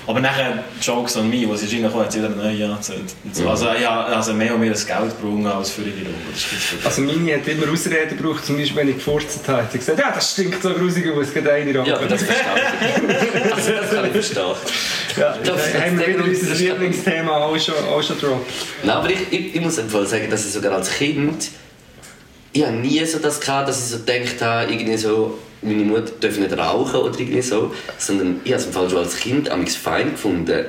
Aber 0.06 0.18
nachher, 0.20 0.64
Jokes 0.80 1.16
on 1.16 1.30
me, 1.30 1.44
was 1.48 1.62
ist 1.62 1.72
reingekommen, 1.72 2.04
hat 2.04 2.12
sie 2.12 2.18
wieder 2.18 2.28
neu 2.30 2.64
angezündet. 2.64 3.14
Und 3.24 3.36
so. 3.36 3.48
Also 3.48 3.66
ja, 3.80 4.04
also 4.06 4.32
mehr 4.34 4.52
und 4.54 4.60
mehr 4.60 4.70
das 4.70 4.84
Geld 4.86 5.10
gebrungen 5.16 5.46
als 5.46 5.70
für 5.70 5.82
ist 5.82 5.94
gut. 5.96 6.84
Also 6.84 7.02
meine 7.02 7.34
hat 7.34 7.46
immer 7.46 7.70
Ausreden 7.72 8.16
gebraucht, 8.16 8.44
zum 8.44 8.56
Beispiel 8.56 8.76
wenn 8.78 8.88
ich 8.88 8.96
gefurzt 8.96 9.40
habe. 9.46 9.66
Sie 9.70 9.78
gesagt, 9.78 9.98
ja, 10.00 10.10
das 10.12 10.32
stinkt 10.32 10.60
so 10.62 10.70
grusig 10.74 11.06
aus, 11.12 11.32
geht 11.32 11.48
eine 11.48 11.72
rauchen. 11.78 11.88
Ja, 11.88 11.96
aber 11.96 12.06
das 12.06 12.22
verstehe 12.22 12.46
ich. 13.46 13.52
Also, 13.52 13.72
das 13.72 13.90
kann 13.90 14.04
ich 14.06 14.12
verstehen. 14.12 14.42
Ja, 15.16 15.36
Das- 15.44 15.72
da 15.72 15.80
haben 15.80 15.98
wir 15.98 16.06
wieder 16.08 16.24
unser 16.24 16.46
das- 16.50 16.58
Lieblingsthema 16.58 17.32
auch 17.36 17.58
schon, 17.58 17.74
auch 17.74 18.02
schon 18.02 18.18
drauf. 18.18 18.40
Nein, 18.82 18.96
aber 18.96 19.10
ich, 19.10 19.20
ich, 19.30 19.54
ich 19.54 19.60
muss 19.60 19.78
einfach 19.78 20.04
sagen, 20.06 20.28
dass 20.30 20.44
ich 20.44 20.52
sogar 20.52 20.72
als 20.72 20.90
Kind 20.90 21.48
ich 22.52 22.64
habe 22.64 22.76
nie 22.76 23.04
so 23.04 23.18
das 23.18 23.40
gehabt, 23.40 23.68
dass 23.68 23.78
ich 23.78 23.86
so 23.86 23.98
gedacht 24.04 24.40
habe, 24.42 24.72
irgendwie 24.72 24.96
so, 24.96 25.38
meine 25.62 25.84
Mutter 25.84 26.12
darf 26.20 26.36
nicht 26.36 26.56
rauchen 26.56 27.00
oder 27.00 27.18
irgendwie 27.18 27.42
so, 27.42 27.72
sondern 27.98 28.40
ich 28.44 28.52
habe 28.52 28.60
es 28.60 28.66
im 28.66 28.72
Fall 28.72 28.90
schon 28.90 28.98
als 28.98 29.16
Kind 29.16 29.50
amigs 29.50 29.76
fein 29.76 30.12
gefunden, 30.12 30.66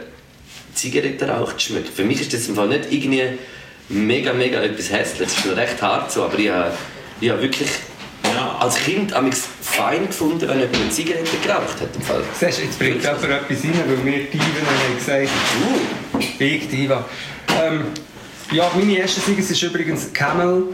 Zigarettenrauch 0.74 1.54
zu 1.54 1.68
schmecken. 1.68 1.92
Für 1.94 2.04
mich 2.04 2.22
ist 2.22 2.34
das 2.34 2.48
im 2.48 2.56
Fall 2.56 2.68
nicht 2.70 2.92
irgendwie 2.92 3.24
mega, 3.90 4.34
mega 4.34 4.62
etwas 4.62 4.92
Hässliches, 4.92 5.38
es 5.38 5.46
ist 5.46 5.58
recht 5.58 5.82
hart 5.82 6.12
so, 6.12 6.24
aber 6.24 6.40
ich 6.40 6.50
habe, 6.50 6.72
ich 7.20 7.30
habe 7.30 7.42
wirklich 7.42 7.70
Ja, 8.34 8.58
als 8.60 8.76
Kind 8.76 9.14
amigs 9.14 9.44
fein 9.62 10.08
gefunden, 10.08 10.48
wenn 10.48 10.60
jemand 10.60 10.76
eine 10.76 10.90
Zigarette 10.90 11.38
geraucht 11.44 11.82
hat. 11.82 11.96
Im 11.96 12.02
Fall. 12.02 12.24
Siehst 12.40 12.60
du, 12.60 12.64
jetzt 12.64 12.80
bringt 12.80 13.04
jemand 13.04 13.24
etwas 13.24 13.64
rein, 13.64 13.84
weil 13.86 14.06
wir 14.06 14.24
Diven 14.26 14.66
haben 14.66 14.98
gesagt, 14.98 15.30
Uh, 15.62 16.20
Big 16.40 16.70
Diva. 16.70 17.06
Ähm, 17.62 17.86
ja, 18.52 18.72
meine 18.76 18.98
erste 18.98 19.22
Siege 19.22 19.42
ist 19.42 19.62
übrigens 19.62 20.12
Camel 20.14 20.68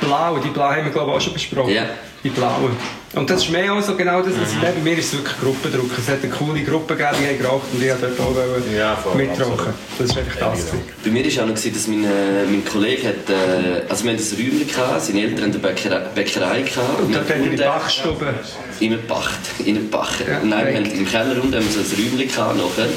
Blau. 0.00 0.38
Die 0.38 0.48
Blau 0.50 0.70
haben 0.70 0.84
wir 0.84 0.90
glaube 0.92 1.10
ich 1.10 1.16
auch 1.16 1.20
schon 1.20 1.32
besprochen. 1.32 1.72
Ja. 1.74 1.84
Die 2.22 2.30
blaue. 2.30 2.70
Und 3.14 3.28
das 3.28 3.44
ist 3.44 3.50
mehr 3.50 3.70
auch 3.72 3.82
so 3.82 3.94
genau 3.94 4.22
das, 4.22 4.32
was 4.40 4.52
ich 4.54 4.58
Bei 4.58 4.72
mir 4.82 4.96
ist 4.98 5.12
es 5.12 5.18
wirklich 5.18 5.38
Gruppendruck. 5.40 5.90
Es 5.98 6.08
hat 6.08 6.22
eine 6.22 6.32
coole 6.32 6.62
Gruppe 6.62 6.96
gegeben, 6.96 7.16
die 7.20 7.28
haben 7.28 7.38
geraucht 7.38 7.66
und 7.72 7.82
ich 7.82 7.90
wollte 7.90 8.12
dort 8.16 8.20
auch 8.20 8.74
Ja, 8.74 8.96
voll, 8.96 9.14
mitrauchen. 9.14 9.74
Das 9.98 10.08
ist 10.08 10.16
einfach 10.18 10.36
das. 10.38 10.58
gewesen. 10.58 10.78
Bei 11.04 11.10
mir 11.10 11.24
war 11.36 11.44
auch 11.44 11.48
noch, 11.48 11.54
dass 11.54 11.86
mein, 11.86 12.04
äh, 12.04 12.08
mein 12.50 12.64
Kollege 12.64 13.08
hat, 13.08 13.28
äh, 13.28 13.82
also 13.90 14.04
wir 14.04 14.12
hatten 14.14 14.22
ein 14.22 14.36
Räumchen, 14.38 14.66
gehabt, 14.68 15.02
seine 15.02 15.20
Eltern 15.20 15.36
hatten 15.42 15.50
eine 15.52 15.58
Bäckerei, 15.58 15.98
Bäckerei 16.14 16.62
gehabt, 16.62 17.00
Und 17.02 17.14
dort 17.14 17.30
haben 17.30 17.44
wir 17.44 17.50
die 17.50 17.56
Bachstube. 17.62 18.34
in 18.80 18.90
der 18.90 18.96
Bacht, 18.98 19.40
in 19.64 19.74
der 19.74 19.82
Bacht. 19.82 20.20
Ja, 20.26 20.40
Nein, 20.42 20.66
wir 20.66 20.74
haben 20.76 20.90
im 20.98 21.06
Keller 21.06 21.36
unten 21.42 21.54
haben 21.54 21.64
wir 21.64 21.70
so 21.72 21.80
ein 21.80 21.86
Räumchen 22.10 22.26
gehabt 22.28 22.56
nachher. 22.56 22.88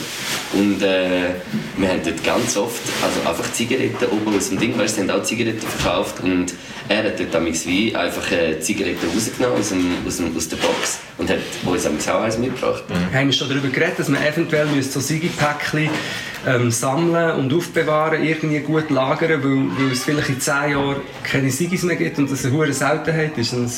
Und 0.54 0.82
äh, 0.82 1.36
wir 1.76 1.90
haben 1.90 2.00
dort 2.04 2.24
ganz 2.24 2.56
oft, 2.58 2.82
also 3.04 3.30
einfach 3.30 3.52
Zigaretten 3.52 4.06
oben 4.10 4.36
aus 4.38 4.50
dem 4.50 4.58
Ding, 4.58 4.76
weißt 4.80 4.98
du, 4.98 5.04
sie 5.04 5.10
haben 5.12 5.20
auch 5.20 5.24
Zigaretten 5.24 5.68
verkauft 5.68 6.24
und 6.24 6.54
er 6.90 7.04
hat 7.04 7.20
dort 7.20 7.34
damals 7.34 7.66
wie 7.66 7.96
einfach 7.96 8.32
äh, 8.32 8.60
Zigaretten 8.60 9.10
rausgenommen 9.14 9.60
aus, 9.60 9.70
dem, 9.70 9.98
aus, 10.06 10.18
dem, 10.18 10.36
aus 10.36 10.48
der 10.48 10.58
Box 10.58 11.00
und 11.18 11.30
hat 11.30 11.40
uns 11.66 11.84
damals 11.84 12.10
auch 12.10 12.22
eins 12.22 12.38
mitgebracht. 12.38 12.84
Wir 13.12 13.20
haben 13.20 13.34
schon 13.34 13.50
darüber 13.50 13.68
geredet, 13.68 14.00
dass 14.00 14.08
man 14.08 14.24
eventuell 14.24 14.82
so 14.82 15.00
Sigi-Päckchen 15.00 15.90
ähm, 16.46 16.72
sammeln 16.72 17.38
und 17.38 17.54
aufbewahren, 17.54 18.24
irgendwie 18.24 18.60
gut 18.60 18.90
lagern, 18.90 19.44
weil, 19.44 19.86
weil 19.86 19.92
es 19.92 20.04
vielleicht 20.04 20.30
in 20.30 20.40
10 20.40 20.54
Jahren 20.72 21.02
keine 21.24 21.52
Sigis 21.52 21.84
mehr 21.84 21.96
gibt 21.98 22.18
und 22.20 22.32
das 22.32 22.46
eine 22.46 22.56
hohe 22.56 22.72
Seltenheit 22.72 23.38
ist. 23.38 23.54
Und 23.54 23.66
ein 23.66 23.72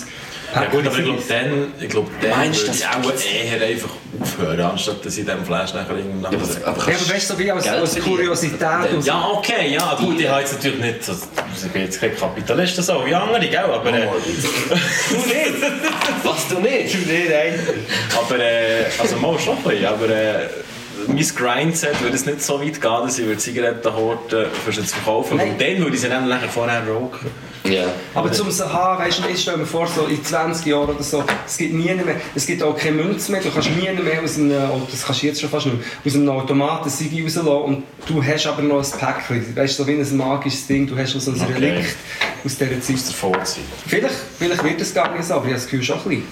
Ja 0.55 0.65
gut, 0.65 0.87
aber 0.87 0.97
ich 0.97 1.05
glaube, 1.05 1.23
dann, 1.27 1.73
ich 1.79 1.89
glaube, 1.89 2.09
dann 2.21 2.31
Meinst 2.31 2.61
du, 2.63 2.67
würde 2.67 3.17
ich 3.19 3.51
auch 3.51 3.59
eher 3.59 3.67
einfach 3.67 3.89
aufhören, 4.19 4.59
anstatt 4.61 5.05
dass 5.05 5.17
ich 5.17 5.25
dem 5.25 5.45
Flash 5.45 5.73
nachher 5.73 5.95
irgendwann 5.97 6.31
Ja, 6.33 6.39
aber, 6.39 6.79
Ja, 6.79 6.97
aber 6.97 7.13
weißt 7.13 7.29
du, 7.29 7.33
so 7.33 7.39
wie 7.39 7.51
als, 7.51 7.63
Geld 7.63 7.75
als. 7.77 7.99
Kuriosität. 7.99 8.93
und 8.93 9.01
so. 9.01 9.07
Ja, 9.07 9.29
okay, 9.33 9.73
ja, 9.73 9.95
gut, 9.95 10.19
ich 10.19 10.27
habe 10.27 10.41
jetzt 10.41 10.53
natürlich 10.53 10.79
nicht, 10.79 11.03
so, 11.03 11.13
ich 11.13 11.71
bin 11.71 11.83
jetzt 11.83 12.01
kein 12.01 12.15
Kapitalist 12.15 12.75
so 12.77 13.05
wie 13.05 13.13
andere, 13.13 13.47
gell, 13.47 13.57
aber, 13.59 13.93
äh, 13.93 14.07
Du 15.09 15.15
nicht! 15.17 15.53
Was, 16.23 16.47
du 16.47 16.59
nicht? 16.59 17.07
Nee, 17.07 17.25
nein. 17.29 17.59
aber 18.17 18.39
äh, 18.39 18.85
also 18.97 19.15
mal 19.17 19.37
schon 19.39 19.57
ein 19.57 19.63
bisschen, 19.63 19.85
aber 19.85 20.09
äh, 20.09 20.47
mein 21.07 21.17
Grindset 21.17 22.01
würde 22.01 22.15
es 22.15 22.25
nicht 22.25 22.41
so 22.41 22.59
weit 22.61 22.81
gehen, 22.81 23.01
dass 23.03 23.19
ich 23.19 23.25
würde 23.25 23.37
Zigaretten 23.37 23.93
horten, 23.93 24.45
für 24.65 24.71
sie 24.71 24.81
zu 24.81 24.95
verkaufen, 24.95 25.37
Nein. 25.37 25.51
und 25.51 25.61
dann 25.61 25.79
würde 25.79 25.95
ich 25.95 26.01
sie 26.01 26.09
dann 26.09 26.27
nachher 26.27 26.49
vorher 26.49 26.87
rauchen. 26.87 27.29
Ja. 27.63 27.85
Aber 28.15 28.31
zum 28.31 28.47
haben, 28.47 29.03
weißt 29.03 29.19
du, 29.19 29.29
ich 29.29 29.41
stelle 29.41 29.57
mir 29.57 29.65
vor, 29.65 29.87
so 29.87 30.05
in 30.05 30.23
20 30.23 30.65
Jahren 30.65 30.89
oder 30.89 31.03
so, 31.03 31.23
es 31.45 31.57
gibt 31.57 31.73
nie 31.73 31.93
mehr, 31.93 32.15
es 32.33 32.45
gibt 32.45 32.63
auch 32.63 32.75
keine 32.75 33.03
Münze 33.03 33.31
mehr, 33.31 33.41
du 33.41 33.51
kannst 33.51 33.69
nie 33.69 33.81
mehr 33.81 34.23
aus 34.23 34.37
einem, 34.37 34.71
oh, 34.71 34.81
das 34.89 35.05
kannst 35.05 35.21
du 35.21 35.27
jetzt 35.27 35.41
schon 35.41 35.49
fast 35.49 35.65
nicht 35.65 35.77
mehr, 35.77 35.85
aus 36.05 36.15
einem 36.15 36.29
Automaten 36.29 36.89
Sigi 36.89 37.23
rauslassen 37.23 37.47
und 37.47 37.83
du 38.07 38.23
hast 38.23 38.47
aber 38.47 38.61
noch 38.61 38.77
ein 38.77 38.99
Päckchen, 38.99 39.55
weißt 39.55 39.77
du, 39.77 39.83
so 39.83 39.87
wie 39.87 39.93
ein 39.93 40.17
magisches 40.17 40.67
Ding, 40.67 40.87
du 40.87 40.97
hast 40.97 41.13
noch 41.15 41.21
so 41.21 41.31
ein 41.31 41.39
Okay. 41.39 41.53
Relikt 41.53 41.95
aus 42.45 42.57
dieser 42.57 42.81
Zeit. 42.81 42.99
Zu 42.99 43.13
sein. 43.13 43.63
Vielleicht, 43.87 44.15
vielleicht 44.37 44.63
wird 44.63 44.81
es 44.81 44.93
gar 44.93 45.13
nicht 45.15 45.25
so, 45.25 45.35
aber 45.35 45.45
ich 45.45 45.51
habe 45.51 45.61
das 45.61 45.63
Gefühl 45.65 45.83
schon 45.83 45.97
ein 45.97 46.03
bisschen. 46.03 46.23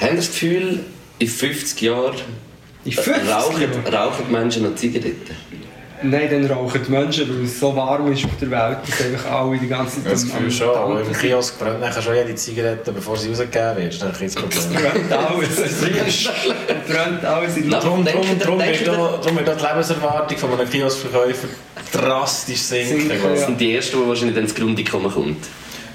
Haben 0.00 0.10
Sie 0.10 0.16
das 0.16 0.26
Gefühl, 0.28 0.84
in 1.18 1.28
50 1.28 1.80
Jahren 1.82 2.14
In 2.84 2.92
50 2.92 3.30
rauchen, 3.30 3.60
Jahren? 3.62 3.94
rauchen 3.94 4.24
die 4.28 4.32
Menschen 4.32 4.62
noch 4.62 4.74
Zigaretten? 4.74 5.36
Nein, 6.02 6.28
dann 6.30 6.46
rauchen 6.46 6.80
die 6.82 6.90
Menschen, 6.90 7.28
weil 7.28 7.44
es 7.44 7.60
so 7.60 7.76
warm 7.76 8.10
ist 8.10 8.24
auf 8.24 8.30
der 8.40 8.50
Welt, 8.50 8.78
dass 8.88 9.04
einfach 9.06 9.30
alle 9.32 9.58
die 9.58 9.68
ganze 9.68 10.02
Zeit 10.02 10.12
Das 10.14 10.24
Gefühl 10.24 10.50
schon, 10.50 10.74
aber 10.74 11.00
im 11.02 11.12
Kiosk 11.12 11.58
brennt 11.58 11.80
nachher 11.80 12.00
schon 12.00 12.14
jede 12.14 12.34
Zigarette, 12.34 12.90
bevor 12.90 13.18
sie 13.18 13.28
rausgegeben 13.28 13.76
wird, 13.76 14.00
das 14.00 14.20
ist 14.22 14.38
ein 14.38 14.48
Problem. 14.48 14.82
brennt 14.82 15.12
alles. 15.12 15.58
Es 16.06 16.96
brennt 16.96 17.24
alles 17.24 17.56
in 17.58 17.70
der 17.70 17.80
Darum, 17.80 18.02
darum, 18.02 18.26
wird 18.28 18.46
darum 18.46 18.58
die 18.58 19.50
Lebenserwartung 19.66 20.38
von 20.38 20.58
einem 20.58 20.70
Kioskverkäufer 20.70 21.48
drastisch 21.92 22.62
sinken. 22.62 23.00
Sinken, 23.10 23.22
Das 23.22 23.40
ja. 23.40 23.46
sind 23.46 23.60
die 23.60 23.76
Ersten, 23.76 23.98
die 24.02 24.08
wahrscheinlich 24.08 24.34
dann 24.36 24.44
ins 24.44 24.54
Grundeinkommen 24.54 25.12
kommt. 25.12 25.46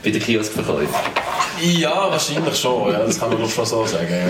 Bei 0.04 0.12
den 0.12 0.22
Kioskverkäufern. 0.22 0.88
Ja, 1.62 2.12
wahrscheinlich 2.12 2.56
schon. 2.56 2.92
Ja, 2.92 3.00
das 3.00 3.20
kann 3.20 3.30
man 3.30 3.44
ich, 3.44 3.52
schon 3.52 3.66
so 3.66 3.86
sagen. 3.88 4.06
Ja. 4.12 4.28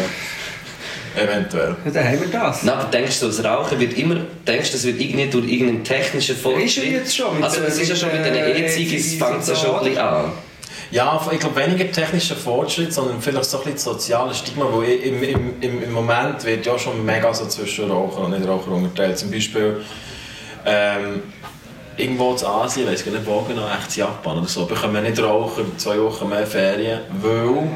Eventuell. 1.16 1.76
Ja, 1.86 1.92
dann 1.92 2.04
haben 2.08 2.22
wir 2.22 2.28
das. 2.28 2.64
Nein, 2.64 2.76
aber 2.78 2.90
denkst 2.92 3.20
du, 3.20 3.28
das 3.28 3.44
Rauchen 3.44 3.80
wird 3.80 3.98
immer, 3.98 4.16
denkst 4.48 4.70
du, 4.72 4.74
das 4.78 4.86
wird 4.86 5.00
irgendwie 5.00 5.28
durch 5.28 5.48
irgendeinen 5.50 5.84
technischen 5.84 6.36
Fortschritt... 6.36 6.66
Ist 6.68 6.76
ja 6.78 6.84
jetzt 6.84 7.16
schon 7.16 7.44
Also 7.44 7.62
es 7.62 7.80
ist 7.80 7.90
ja 7.90 7.96
schon 7.96 8.12
mit 8.12 8.26
den 8.26 8.36
E-Zigis, 8.36 9.16
fängt 9.16 9.42
es 9.42 9.48
ja 9.50 9.56
schon 9.56 9.76
ein 9.76 9.84
bisschen 9.86 9.98
an. 10.00 10.32
Ja, 10.92 11.20
ich 11.32 11.40
glaube 11.40 11.56
weniger 11.60 11.92
technischer 11.92 12.36
Fortschritt, 12.36 12.94
sondern 12.94 13.20
vielleicht 13.22 13.46
so 13.46 13.58
ein 13.58 13.64
bisschen 13.64 13.76
das 13.76 13.84
soziale 13.84 14.34
Stigma, 14.34 14.66
wo 14.72 14.82
ich- 14.84 15.04
im, 15.04 15.24
im, 15.24 15.84
im, 15.84 15.92
Moment 15.92 16.44
wird 16.46 16.66
ja 16.66 16.78
schon 16.78 17.04
mega 17.06 17.34
so 17.34 17.48
zwischen 17.48 17.90
Raucher 17.90 18.20
und 18.26 18.32
Nichtraucher 18.32 18.72
unterteilt. 18.72 19.18
Zum 19.18 19.32
Beispiel 19.32 19.78
ähm, 20.66 21.24
irgendwo 21.98 22.34
in 22.36 22.46
Asien, 22.46 22.86
ich 22.86 22.94
weiß 22.94 23.06
gar 23.06 23.12
nicht 23.14 23.26
wo 23.26 23.42
genau, 23.42 23.68
echt 23.68 23.98
in 23.98 24.02
Japan 24.04 24.38
oder 24.38 24.48
so, 24.48 24.66
bekommen 24.66 25.04
nicht 25.04 25.20
Raucher 25.22 25.64
zwei 25.78 26.00
Wochen 26.00 26.30
mehr 26.30 26.46
Ferien, 26.46 27.00
weil, 27.22 27.68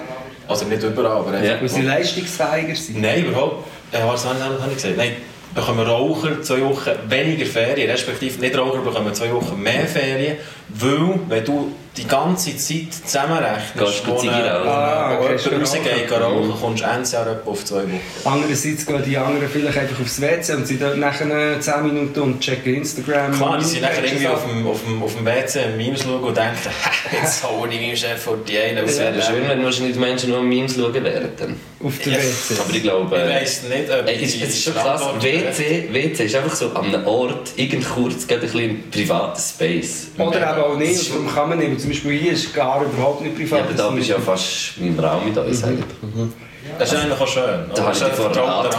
also 0.49 0.65
nicht 0.65 0.83
überall, 0.83 1.17
aber 1.17 1.31
einfach, 1.31 1.43
Ja. 1.43 1.61
Weil 1.61 1.69
sie 1.69 1.81
leistungsfähiger 1.83 2.75
sind. 2.75 3.01
Nein, 3.01 3.25
überhaupt. 3.25 3.67
Äh, 3.91 3.99
was 4.05 4.25
habe 4.25 4.35
ich, 4.37 4.43
habe 4.43 4.69
ich 4.69 4.75
gesagt? 4.75 4.97
Nein, 4.97 5.13
bekommen 5.53 5.85
Raucher 5.85 6.41
zwei 6.41 6.61
Wochen 6.61 6.91
weniger 7.07 7.45
Ferien, 7.45 7.89
respektive 7.89 8.39
nicht 8.41 8.57
Raucher 8.57 8.81
bekommen 8.81 9.13
zwei 9.13 9.31
Wochen 9.31 9.61
mehr 9.61 9.85
Ferien, 9.85 10.37
weil 10.69 11.19
wenn 11.27 11.45
du 11.45 11.71
die 11.97 12.07
ganze 12.07 12.55
Zeit 12.55 12.93
zusammenrechnest, 13.05 14.03
du 14.05 14.11
wo 14.11 14.15
rauchen? 14.15 14.29
Ah, 14.29 15.17
okay, 15.19 15.55
rausgeht 15.59 16.11
rauchen. 16.11 16.53
kommst 16.61 16.83
du 16.83 16.87
Ende 16.87 17.09
Jahr 17.09 17.27
etwa 17.27 17.49
auf 17.49 17.65
zwei 17.65 17.83
Wochen. 17.83 18.01
Andererseits 18.23 18.85
gehen 18.85 19.03
die 19.05 19.17
anderen 19.17 19.49
vielleicht 19.49 19.77
einfach 19.77 19.99
aufs 19.99 20.21
WC 20.21 20.53
und 20.53 20.67
sind 20.67 20.81
dort 20.81 20.97
nachher 20.97 21.59
10 21.59 21.83
Minuten 21.83 22.19
und 22.21 22.39
checken 22.39 22.75
Instagram. 22.75 23.31
Klar, 23.33 23.57
die 23.57 23.65
sind 23.65 23.81
nachher 23.81 24.03
irgendwie 24.03 24.27
auf 24.27 24.45
dem, 24.45 24.67
auf 24.67 24.81
dem, 24.83 25.03
auf 25.03 25.15
dem 25.15 25.25
WC 25.25 25.75
Memes 25.77 26.03
schauen 26.03 26.23
und 26.23 26.37
denken, 26.37 26.69
jetzt 27.21 27.43
haue 27.43 27.67
ich 27.67 27.81
meinem 27.81 27.95
Chef 27.95 28.21
vor 28.21 28.37
die 28.47 28.57
eine. 28.57 28.81
Es 28.81 28.99
wäre 28.99 29.21
schön, 29.21 29.47
wenn 29.47 29.63
wahrscheinlich 29.63 29.93
die 29.93 29.99
Menschen 29.99 30.29
nur 30.29 30.43
Memes 30.43 30.75
schauen. 30.75 30.93
Dann. 30.93 31.55
Auf 31.83 31.97
der 31.99 32.13
Ja, 32.13 32.19
WC. 32.19 32.59
Aber 32.59 32.75
ich 32.75 32.83
glaube... 32.83 33.17
Ich 33.17 33.35
weiss 33.41 33.63
nicht, 33.63 33.89
ob 33.89 34.07
Ey, 34.07 34.23
es, 34.23 34.35
es 34.35 34.49
ist 34.49 34.63
schon 34.63 34.73
krass, 34.73 35.01
WC, 35.21 35.87
WC 35.91 36.25
ist 36.25 36.35
einfach 36.35 36.53
so 36.55 36.71
an 36.73 36.93
einem 36.93 37.07
Ort, 37.07 37.51
irgend 37.55 37.89
kurz, 37.89 38.27
gerade 38.27 38.41
ein 38.41 38.51
bisschen 38.51 38.91
privater 38.91 39.39
Space. 39.39 40.07
Oder 40.17 40.37
eben 40.37 40.61
auch 40.61 40.77
nicht, 40.77 40.91
Das 40.91 41.01
ist 41.01 41.11
und 41.11 41.25
darum 41.25 41.35
kann 41.35 41.49
man 41.49 41.57
nicht. 41.59 41.88
Zum 41.89 41.95
Beispiel 41.95 42.19
hier 42.19 42.33
ist 42.33 42.53
gar 42.53 42.83
überhaupt 42.83 43.21
nicht 43.21 43.33
Ja, 43.39 43.45
privat. 43.45 43.61
aber 43.63 43.73
da 43.73 43.89
bist 43.89 44.09
du 44.09 44.13
ja 44.13 44.19
fast 44.19 44.77
in 44.77 44.95
meinem 44.95 44.99
Raum 45.05 45.25
mit 45.25 45.35
uns. 45.35 45.65
Mhm. 45.65 46.31
Das 46.77 46.93
ist 46.93 46.99
eigentlich 46.99 47.19
auch 47.19 47.27
schön. 47.27 47.65
Da 47.73 47.81
habe 47.83 47.93
ich 47.93 47.99
dich 47.99 48.13
vorher? 48.13 48.43
Also, 48.43 48.69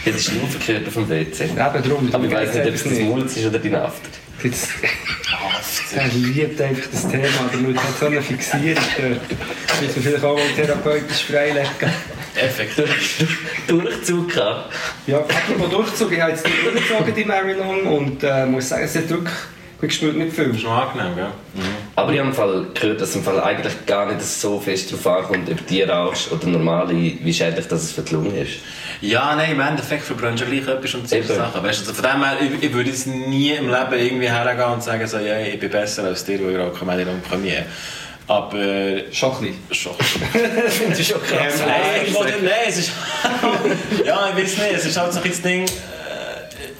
Ich 0.00 0.06
hätte 0.06 0.18
Schnaufen 0.18 0.60
gehört 0.66 0.86
auf 0.88 0.92
dem 0.94 1.08
WC. 1.08 1.44
Eben 1.44 1.56
drum. 1.88 2.10
Aber 2.12 2.24
ich 2.26 2.30
weiß 2.30 2.54
nicht, 2.54 2.66
ob 2.68 2.74
es 2.74 2.84
das 2.84 2.98
Mulz 2.98 3.36
ist 3.38 3.46
oder 3.46 3.58
dein 3.58 3.74
After. 3.74 4.08
Jetzt, 4.42 4.68
er 5.96 6.08
liebt 6.08 6.60
einfach 6.60 6.90
das 6.92 7.08
Thema, 7.08 7.24
aber 7.48 7.56
nur 7.56 7.74
hat 7.74 7.98
so 7.98 8.06
eine 8.06 8.20
Fixierung 8.20 8.64
dort. 8.98 9.80
Müssen 9.80 9.94
wir 9.96 10.02
vielleicht 10.02 10.24
auch 10.24 10.36
mal 10.36 10.44
therapeutisch 10.56 11.24
freilegen. 11.24 11.68
Effektiv. 12.34 13.38
Durchzug 13.66 14.28
gehabt. 14.28 14.74
Ja, 15.06 15.20
apropos 15.20 15.70
Durchzug, 15.70 16.12
ich 16.12 16.20
habe 16.20 16.32
jetzt 16.32 16.46
die 16.46 16.50
durchgezogen, 16.70 17.14
die 17.14 17.24
Mary 17.24 17.54
Long, 17.54 17.86
und 17.86 18.22
äh, 18.22 18.44
muss 18.44 18.68
sagen, 18.68 18.84
es 18.84 18.94
hat 18.94 19.08
wirklich, 19.08 19.34
man 19.80 19.90
spürt 19.90 20.16
nicht 20.16 20.32
viel. 20.32 20.48
Das 20.48 20.56
ist 20.56 20.64
noch 20.64 20.88
angenehm, 20.88 21.16
gell? 21.16 21.26
Aber 21.96 22.12
ich 22.12 22.18
habe 22.18 22.28
im 22.28 22.34
Fall 22.34 22.66
gehört, 22.74 23.00
dass 23.00 23.14
im 23.14 23.22
Fall 23.22 23.40
eigentlich 23.40 23.86
gar 23.86 24.06
nicht 24.06 24.22
so 24.22 24.58
fest 24.60 24.92
darauf 24.92 25.06
ankommt, 25.06 25.50
ob 25.50 25.66
du 25.66 25.82
rauchst 25.88 26.32
oder 26.32 26.46
normale, 26.46 26.92
wie 26.94 27.34
schädlich 27.34 27.66
das 27.66 27.82
es 27.84 27.92
für 27.92 28.02
die 28.02 28.14
Lunge 28.14 28.40
ist. 28.40 28.60
Ja, 29.00 29.34
nein, 29.34 29.52
im 29.52 29.60
Endeffekt 29.60 30.04
verbrennst 30.04 30.42
du 30.42 30.46
gleich 30.46 30.66
etwas 30.68 30.94
und 30.94 31.08
solche. 31.08 31.34
Sachen. 31.34 31.62
Weißt 31.62 31.86
du, 31.86 31.90
also 31.90 32.02
von 32.02 32.10
dem 32.10 32.22
her, 32.24 32.36
ich, 32.40 32.62
ich 32.62 32.72
würde 32.72 32.90
jetzt 32.90 33.06
nie 33.06 33.50
im 33.50 33.68
Leben 33.68 33.92
irgendwie 33.92 34.28
hergehen 34.28 34.72
und 34.72 34.82
sagen, 34.82 35.06
so, 35.06 35.18
ja, 35.18 35.40
ich 35.40 35.58
bin 35.58 35.70
besser 35.70 36.04
als 36.04 36.24
dir, 36.24 36.38
weil 36.44 36.52
ich 36.52 36.58
rauche 36.58 36.84
meine 36.84 37.06
Premiere. 37.28 37.64
Aber 38.26 38.58
Schon 39.10 39.32
ein 39.32 39.56
bisschen. 39.68 39.92
schon. 39.92 39.92
Das 40.88 40.98
ist 41.00 41.08
schon 41.08 41.20
krass. 41.22 41.62
Ähm, 41.66 42.44
Nein, 42.44 42.52
es 42.68 42.78
ist. 42.78 42.92
ja, 44.06 44.28
ich 44.28 44.44
weiß 44.44 44.58
nicht, 44.58 44.72
es 44.76 44.86
ist 44.86 44.96
halt 44.96 45.12
so 45.12 45.18
ein 45.18 45.28
bisschen 45.28 45.42
das 45.42 45.50
Ding. 45.50 45.66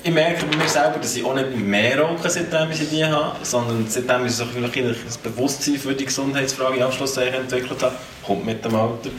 Ich 0.02 0.11
merke 0.11 0.47
bei 0.47 0.57
mir 0.57 0.69
selber, 0.69 0.99
dass 0.99 1.14
ich 1.14 1.25
auch 1.25 1.35
nicht 1.35 1.54
mehr 1.57 2.00
rauche, 2.00 2.30
seitdem 2.30 2.71
ich 2.71 2.78
sie 2.78 2.97
nie 2.97 3.04
habe, 3.04 3.37
sondern 3.45 3.87
seitdem 3.87 4.25
ich 4.25 4.33
so 4.33 4.45
ein 4.45 4.64
ein 4.64 4.97
Bewusstsein 5.23 5.76
für 5.76 5.95
die 5.95 6.07
Gesundheitsfrage 6.07 6.78
in 6.78 6.83
Anschlusszeichen 6.83 7.42
entwickelt 7.42 7.83
habe. 7.83 7.95
Kommt 8.25 8.47
mit 8.47 8.64
dem 8.64 8.75
Alter. 8.75 9.11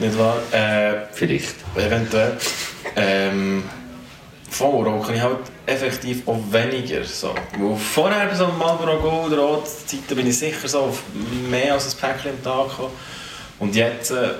Nicht 0.00 0.18
wahr? 0.18 0.38
Äh, 0.50 1.06
Vielleicht. 1.12 1.54
eventuell. 1.76 2.36
Ähm, 2.96 3.62
voll 4.50 4.88
rauche 4.88 5.14
ich 5.14 5.20
halt 5.20 5.38
effektiv 5.66 6.26
auch 6.26 6.40
weniger. 6.50 7.04
So. 7.04 7.34
Weil 7.56 7.76
vorher 7.76 8.26
bei 8.26 8.34
so 8.34 8.46
einem 8.46 8.58
Marlboro 8.58 8.98
Gold 8.98 9.38
Rot 9.38 9.68
Zeiten 9.68 10.16
bin 10.16 10.26
ich 10.26 10.36
sicher 10.36 10.66
so 10.66 10.80
auf 10.80 11.02
mehr 11.48 11.74
als 11.74 11.94
ein 11.94 12.00
Päckchen 12.00 12.32
am 12.32 12.42
Tag 12.42 12.70
gekommen. 12.70 12.92
Und 13.60 13.76
jetzt, 13.76 14.10
äh, 14.10 14.30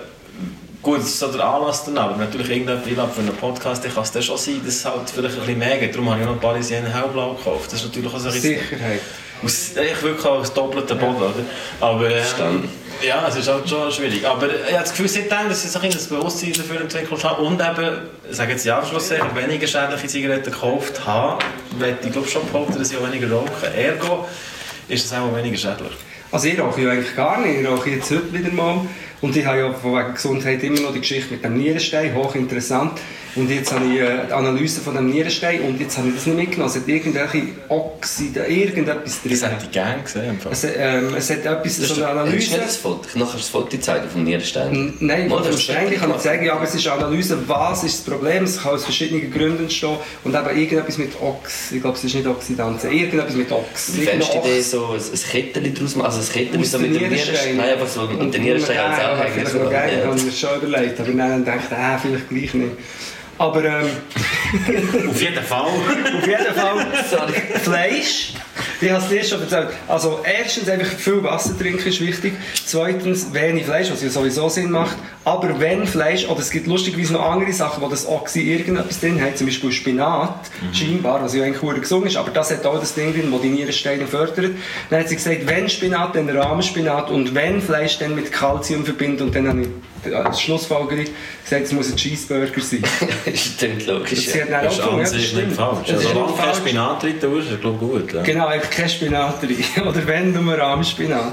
gut, 0.83 0.99
das 0.99 1.07
ist 1.07 1.19
so 1.19 1.29
der 1.29 1.45
Anlass 1.45 1.85
danach, 1.85 2.11
aber 2.11 2.17
natürlich 2.17 2.51
irgendjemand 2.51 2.99
ab 2.99 3.15
für 3.15 3.21
einen 3.21 3.37
Podcast, 3.37 3.85
dann 3.85 3.95
kann 3.95 4.03
es 4.03 4.13
dann 4.13 4.23
schon 4.23 4.37
sein, 4.37 4.61
dass 4.65 4.75
es 4.75 4.85
halt 4.85 5.09
vielleicht 5.09 5.35
ein 5.35 5.41
bisschen 5.41 5.59
mehr 5.59 5.79
geht. 5.79 5.95
Darum 5.95 6.11
habe 6.11 6.21
ich 6.21 6.27
noch 6.27 6.35
ein 6.35 6.41
Parisien 6.41 6.85
Hellblau 6.85 7.35
gekauft. 7.35 7.73
Das 7.73 7.81
ist 7.81 7.87
natürlich 7.87 8.13
auch 8.13 8.19
so 8.19 8.29
ein. 8.29 8.35
Sicherheit. 8.35 9.01
Aus, 9.45 9.71
ich 9.71 10.03
wirklich 10.03 10.25
auch 10.25 10.47
doppelte 10.49 10.95
Boden, 10.95 11.17
oder? 11.17 11.35
Aber, 11.81 12.09
Verstanden. 12.09 12.69
ja, 13.05 13.27
es 13.27 13.35
ist 13.35 13.49
halt 13.49 13.69
schon 13.69 13.91
schwierig. 13.91 14.25
Aber 14.25 14.47
ich 14.47 14.73
habe 14.73 14.83
das 14.83 14.91
Gefühl, 14.91 15.09
seitdem, 15.09 15.49
dass 15.49 15.65
ich 15.65 15.83
ein 15.83 15.91
das 15.91 16.07
Bewusstsein 16.07 16.53
dafür 16.53 16.81
entwickelt 16.81 17.25
habe 17.25 17.43
und 17.43 17.61
eben, 17.61 17.99
ich 18.31 18.37
sage 18.37 18.53
jetzt 18.53 18.65
ja 18.65 18.79
am 18.79 18.87
Schluss, 18.87 19.11
weniger 19.11 19.67
schädliche 19.67 20.07
Zigaretten 20.07 20.53
gekauft 20.53 21.05
habe, 21.05 21.45
werde 21.79 21.99
ich 22.05 22.13
glaube 22.13 22.29
schon 22.29 22.47
behaupten, 22.47 22.79
dass 22.79 22.93
ich 22.93 22.97
auch 22.97 23.05
weniger 23.05 23.33
rauche. 23.33 23.67
Ergo 23.75 24.29
ist 24.87 25.07
es 25.07 25.13
auch 25.13 25.35
weniger 25.35 25.57
schädlich. 25.57 25.93
Also 26.33 26.49
ich 26.49 26.59
rauche 26.59 26.81
ja 26.81 26.91
eigentlich 26.93 27.15
gar 27.15 27.43
nicht, 27.43 27.61
ich 27.61 27.67
rauche 27.67 27.91
jetzt 27.91 28.11
heute 28.11 28.33
wieder 28.33 28.51
mal. 28.51 28.87
Und 29.21 29.37
ich 29.37 29.45
habe 29.45 29.59
ja 29.59 29.73
von 29.73 29.95
wegen 29.95 30.15
Gesundheit 30.15 30.63
immer 30.63 30.81
noch 30.81 30.93
die 30.95 31.01
Geschichte 31.01 31.35
mit 31.35 31.45
dem 31.45 31.59
Nierenstein, 31.59 32.15
hochinteressant. 32.15 32.99
Und 33.35 33.49
jetzt 33.51 33.73
habe 33.73 33.85
ich 33.87 33.93
die 34.29 34.33
Analyse 34.33 34.81
von 34.83 34.95
dem 34.95 35.09
Nierenstein 35.11 35.61
und 35.63 35.81
jetzt 35.81 35.97
habe 35.97 36.09
ich 36.09 36.15
das 36.17 36.27
nicht 36.27 36.37
mitgenommen. 36.37 36.71
Es 36.71 36.77
hat 36.77 36.87
irgendwelche 36.87 37.43
Oxide, 37.69 38.41
irgendetwas 38.47 39.23
drin. 39.23 39.31
Das 39.41 39.43
hätte 39.51 39.65
ich 39.65 39.71
gerne 39.71 40.03
gesehen. 40.03 40.39
Es, 40.51 40.65
ähm, 40.65 41.15
es 41.17 41.31
hat 41.31 41.39
etwas, 41.47 41.79
Das 41.79 41.89
so 41.89 41.95
eine 42.05 42.09
Analyse. 42.09 42.51
du 42.51 42.57
nicht 42.57 42.67
das 42.69 42.77
Foto? 42.77 43.09
Nachher 43.15 43.39
das 43.39 43.49
Foto 43.49 43.77
zeigen 43.79 44.09
vom 44.11 44.25
Nierenstein. 44.25 44.73
N- 44.75 44.95
Nein, 45.01 45.29
Mal, 45.29 45.37
von 45.37 45.45
dem 45.45 45.53
das 45.53 45.63
Stein 45.63 45.95
kann 45.99 46.11
ich 46.11 46.17
sagen, 46.19 46.45
ja, 46.45 46.53
aber 46.55 46.65
es 46.65 46.75
ist 46.75 46.87
eine 46.87 47.05
Analyse, 47.07 47.39
was 47.49 47.85
ist 47.85 47.99
das 48.07 48.13
Problem, 48.15 48.45
es 48.45 48.63
kann 48.63 48.73
aus 48.75 48.85
verschiedenen 48.85 49.31
Gründen 49.33 49.63
entstehen 49.63 49.97
und 50.25 50.35
eben 50.35 50.59
irgendetwas 50.59 50.99
mit 50.99 51.13
Ox, 51.23 51.73
ich 51.73 51.81
glaube 51.81 51.97
es 51.97 52.05
ist 52.05 52.15
nicht 52.15 52.27
Oxidanzen, 52.27 52.93
irgendetwas 52.93 53.35
mit 53.35 53.51
Ox. 53.51 53.93
Wie 53.97 54.03
fändest 54.03 54.35
du 54.35 54.41
die 54.45 54.59
Ox. 54.59 54.71
so 54.71 54.87
ein, 54.89 55.01
ein 55.01 55.53
Kettchen 55.53 55.75
draus 55.75 55.97
machen? 55.97 56.07
Also 56.07 56.21
ein 56.21 56.29
Kettchen 56.33 56.65
so 56.65 56.79
mit 56.79 56.87
dem 56.95 57.01
Nierenstein. 57.01 57.27
Nierenstein? 57.33 57.57
Nein, 57.57 57.69
einfach 57.71 57.89
so 57.89 58.03
mit 58.03 58.35
dem 58.35 58.43
Nierenstein 58.43 58.79
als 58.79 58.99
Ja, 58.99 59.13
Anhänger. 59.13 59.31
vielleicht 59.33 59.55
noch 59.55 59.71
geil, 59.71 59.99
Ja. 60.01 60.07
habe 60.07 60.17
ich 60.19 60.25
mir 60.25 60.33
schon 60.33 60.57
überlegt, 60.63 61.01
aber 61.01 61.13
dann 61.13 61.45
dachte 61.47 61.61
ich, 61.71 61.77
ah, 61.79 61.99
vielleicht 61.99 62.29
gleich 62.29 62.55
nicht. 62.55 62.73
Aber 63.39 63.65
ähm, 63.65 63.87
Auf 65.09 65.21
jeden 65.21 65.43
Fall. 65.43 65.63
auf 66.19 66.27
jeden 66.27 66.55
Fall 66.55 66.87
Sorry. 67.11 67.33
Fleisch. 67.63 68.35
Ich 68.81 68.91
habe 68.91 69.03
es 69.03 69.09
dir 69.09 69.25
schon 69.25 69.41
erzählt. 69.41 69.69
Also 69.89 70.21
erstens 70.25 70.69
einfach 70.69 70.89
viel 70.89 71.23
Wasser 71.23 71.57
trinken 71.59 71.89
ist 71.89 72.01
wichtig. 72.01 72.35
Zweitens 72.67 73.33
wenig 73.33 73.65
Fleisch, 73.65 73.91
was 73.91 74.03
ja 74.03 74.11
sowieso 74.11 74.49
Sinn 74.49 74.71
macht. 74.71 74.97
Aber 75.25 75.59
wenn 75.59 75.87
Fleisch, 75.87 76.27
oder 76.29 76.41
es 76.41 76.51
gibt 76.51 76.67
lustigerweise 76.67 77.15
noch 77.15 77.25
andere 77.25 77.53
Sachen, 77.53 77.83
wo 77.83 77.89
das 77.89 78.07
Oxy 78.07 78.41
irgendetwas 78.41 79.01
drin 79.01 79.23
hat, 79.23 79.39
zum 79.39 79.47
Beispiel 79.47 79.73
Spinat, 79.73 80.51
scheinbar, 80.73 81.23
was 81.23 81.35
ja 81.35 81.45
eigentlich 81.45 81.61
sehr 81.61 81.75
gesund 81.75 82.07
ist, 82.07 82.17
aber 82.17 82.31
das 82.31 82.51
hat 82.51 82.67
auch 82.67 82.79
das 82.79 82.95
Ding 82.95 83.15
drin, 83.15 83.31
das 83.31 83.41
die 83.41 83.49
Nierensteine 83.49 84.07
fördert. 84.07 84.51
Dann 84.91 85.01
hat 85.01 85.09
sie 85.09 85.17
gesagt, 85.17 85.47
wenn 85.47 85.69
Spinat, 85.69 86.17
dann 86.17 86.29
Rahmenspinat 86.29 87.11
und 87.11 87.35
wenn 87.35 87.63
Fleisch, 87.63 87.99
dann 87.99 88.15
mit 88.15 88.33
Kalzium 88.33 88.85
verbinden. 88.85 89.23
Und 89.23 89.35
dann 89.35 89.49
habe 89.49 89.63
ich 89.63 89.69
als 90.15 90.41
Schlussfolgerung 90.41 91.05
gesagt, 91.45 91.63
es 91.65 91.73
muss 91.73 91.91
ein 91.91 91.97
Cheeseburger 91.97 92.61
sein. 92.61 92.83
Stimmt, 93.35 93.87
logisch. 93.87 94.27
Sie 94.27 94.39
Ja. 94.39 94.45
hat 94.45 94.51
dann 94.53 94.65
Das 94.65 94.75
ist 94.75 94.81
auch 94.83 94.93
an 94.99 95.07
sich 95.07 95.29
stimmt. 95.29 95.47
nicht 95.49 95.57
falsch. 95.57 95.89
Das 95.89 96.01
ist 96.01 96.07
Also, 96.07 96.09
nicht 96.09 96.29
wenn 96.29 96.37
kein 96.37 96.45
falsch. 96.45 96.57
Spinat 96.59 97.03
drin 97.03 97.21
tust, 97.21 97.45
ist 97.47 97.53
das 97.53 97.61
glaube 97.61 97.85
ich 97.85 97.91
gut. 97.91 98.13
Ja. 98.15 98.23
Genau, 98.23 98.47
einfach 98.47 98.71
kein 98.71 98.89
Spinat 98.89 99.43
drin. 99.43 99.65
Oder 99.89 100.07
wenn, 100.07 100.33
nur 100.33 100.59
Rahmenspinat. 100.59 101.33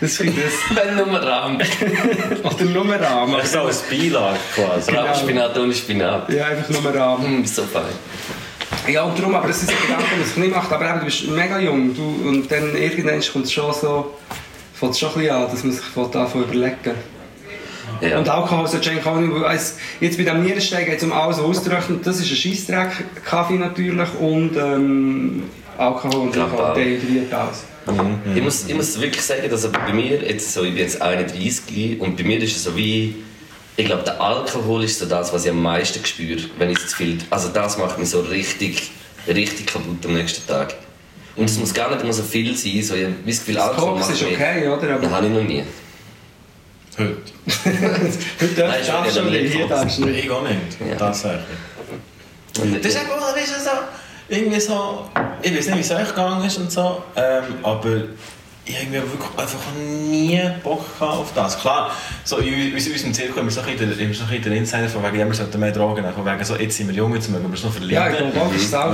Das 0.00 0.16
finde 0.16 0.32
ich 0.32 0.76
Wenn 0.76 0.96
nur 0.96 1.20
Rahmen. 1.22 1.58
das. 1.58 2.54
Oder 2.54 2.64
nur 2.64 2.94
Rahmen. 2.94 3.34
Das 3.36 3.44
ist 3.44 3.52
so 3.52 3.60
als 3.60 3.82
Beilage 3.82 4.38
quasi. 4.54 4.90
Genau. 4.90 5.14
Spinat 5.14 5.58
ohne 5.58 5.74
Spinat. 5.74 6.32
Ja, 6.32 6.46
einfach 6.46 6.68
nur 6.70 6.94
Rahmen. 6.94 7.26
Hm, 7.26 7.44
so 7.44 7.62
fein. 7.64 7.82
Ja, 8.90 9.02
und 9.02 9.18
darum, 9.18 9.34
aber 9.34 9.48
das 9.48 9.62
ist 9.62 9.68
ein 9.70 9.76
Gedanke, 9.82 10.04
den 10.10 10.18
man 10.20 10.26
sich 10.28 10.36
nicht 10.38 10.54
macht. 10.56 10.72
Aber 10.72 10.88
eben, 10.88 10.98
du 11.00 11.04
bist 11.04 11.28
mega 11.28 11.58
jung. 11.58 11.94
Du, 11.94 12.02
und 12.28 12.50
dann 12.50 12.74
irgendwann 12.76 13.20
kommt 13.20 13.44
es 13.44 13.52
schon 13.52 13.72
so... 13.74 14.14
Fängt 14.72 14.92
es 14.92 14.98
schon 14.98 15.10
ein 15.10 15.14
bisschen 15.16 15.36
an, 15.36 15.50
dass 15.50 15.62
man 15.64 15.72
sich 15.72 15.84
von 15.84 16.10
davon 16.10 16.44
überlegen 16.44 16.94
Ja. 18.00 18.18
Und 18.18 18.28
Alkohol 18.28 18.66
sollte 18.66 18.90
eigentlich 18.90 19.06
auch 19.06 19.16
nicht... 19.16 19.32
weil 19.32 19.56
es- 19.56 19.76
Jetzt 20.00 20.16
bei 20.18 20.24
dem 20.24 20.42
Nierenstein 20.42 20.84
geht 20.86 20.98
es 20.98 21.04
um 21.04 21.12
alles 21.12 21.38
auszutrocknen. 21.38 22.00
Das 22.02 22.18
ist 22.20 22.30
ein 22.30 22.36
Scheissdreck, 22.36 22.90
Kaffee 23.24 23.54
natürlich 23.54 24.08
und 24.18 24.56
ähm, 24.56 25.42
Alkohol 25.76 26.28
und. 26.28 26.36
Alkohol 26.38 26.74
dehydriert 26.74 27.32
alles. 27.32 27.64
Ich, 28.34 28.42
muss, 28.42 28.64
ich 28.68 28.74
muss 28.74 29.00
wirklich 29.00 29.22
sagen, 29.22 29.48
dass 29.50 29.66
bei 29.72 29.92
mir, 29.92 30.22
jetzt 30.22 30.52
so, 30.52 30.62
ich 30.62 30.70
bin 30.74 30.82
jetzt 30.82 31.00
31 31.02 32.00
und 32.00 32.16
bei 32.16 32.22
mir 32.24 32.38
ist 32.42 32.54
es 32.56 32.64
so 32.64 32.76
wie, 32.76 33.16
ich 33.76 33.86
glaube, 33.86 34.02
der 34.04 34.20
Alkohol 34.20 34.84
ist 34.84 34.98
so 34.98 35.06
das, 35.06 35.32
was 35.32 35.44
ich 35.44 35.50
am 35.50 35.62
meisten 35.62 36.04
spüre, 36.04 36.40
wenn 36.58 36.70
ich 36.70 36.78
zu 36.86 36.94
viel, 36.96 37.18
also 37.30 37.48
das 37.48 37.78
macht 37.78 37.98
mich 37.98 38.10
so 38.10 38.20
richtig, 38.20 38.92
richtig 39.26 39.66
kaputt 39.66 40.04
am 40.04 40.12
nächsten 40.14 40.46
Tag. 40.46 40.74
Und 41.36 41.46
es 41.46 41.58
muss 41.58 41.72
gar 41.72 41.90
nicht 41.90 42.02
immer 42.02 42.12
so 42.12 42.22
viel 42.22 42.54
sein, 42.56 42.82
so, 42.82 42.94
ich 42.94 43.04
habe 43.04 43.14
das 43.26 43.38
Gefühl, 43.38 43.58
Alkohol 43.58 43.88
Koks 43.94 44.00
macht 44.00 44.12
ist 44.14 44.22
mich- 44.22 44.34
okay, 44.34 44.68
oder? 44.68 44.94
Aber 44.94 45.02
Das 45.02 45.10
habe 45.12 45.26
ich 45.26 45.32
noch 45.32 45.42
nie. 45.42 45.62
Heute. 46.98 47.16
heute 48.40 48.54
darfst 48.54 48.80
du 48.80 48.84
schon 48.84 48.94
auch 48.96 49.10
schon 49.10 49.30
nicht. 49.30 49.54
Hier 49.54 49.66
darfst 49.68 49.98
du 49.98 50.04
nicht. 50.06 50.24
Ich 50.24 50.30
auch 50.30 50.42
nicht. 50.42 50.56
Ja. 50.88 50.96
Tatsächlich. 50.96 51.40
Das 52.54 52.92
ist 52.92 52.96
einfach, 53.00 53.36
weißt 53.36 53.56
du, 53.56 53.60
so, 53.60 53.70
irgendwie 54.28 54.60
so, 54.60 55.08
ich 55.42 55.56
weiß 55.56 55.66
nicht, 55.66 55.76
wie 55.76 55.80
es 55.80 55.90
euch 55.92 56.08
gegangen 56.08 56.44
ist 56.44 56.58
und 56.58 56.70
so, 56.70 57.02
ähm, 57.16 57.44
aber 57.62 57.96
ich 58.64 58.74
habe 58.76 58.84
irgendwie 58.84 58.96
wirklich 59.12 59.30
einfach 59.38 59.58
nie 59.78 60.40
Bock 60.62 60.84
gehabt 60.98 61.18
auf 61.18 61.32
das. 61.34 61.58
Klar, 61.58 61.90
so 62.24 62.38
in, 62.38 62.52
in 62.68 62.74
unserem 62.74 63.14
Zirkel 63.14 63.36
haben 63.36 63.46
wir 63.46 63.50
so 63.52 63.60
ein 63.60 63.66
bisschen 63.76 63.90
den- 63.90 63.98
immer 63.98 64.14
so 64.14 64.22
ein 64.24 64.28
bisschen 64.28 64.42
den 64.44 64.52
Insider 64.54 64.88
von 64.88 65.02
wegen, 65.04 65.18
ja, 65.20 65.26
wir 65.26 65.34
sollten 65.34 65.58
mehr 65.60 65.72
Drogen 65.72 66.02
nehmen, 66.02 66.14
von 66.14 66.26
wegen 66.26 66.44
so, 66.44 66.56
jetzt 66.56 66.76
sind 66.76 66.88
wir 66.88 66.94
jung, 66.94 67.14
jetzt 67.14 67.30
mögen 67.30 67.48
wir 67.48 67.54
es 67.54 67.62
noch 67.64 67.72
verlieren. 67.72 67.94
Ja, 68.04 68.10
ich 68.10 68.32
glaube 68.32 68.52
das 68.52 68.62
ist 68.62 68.74
auch. 68.74 68.92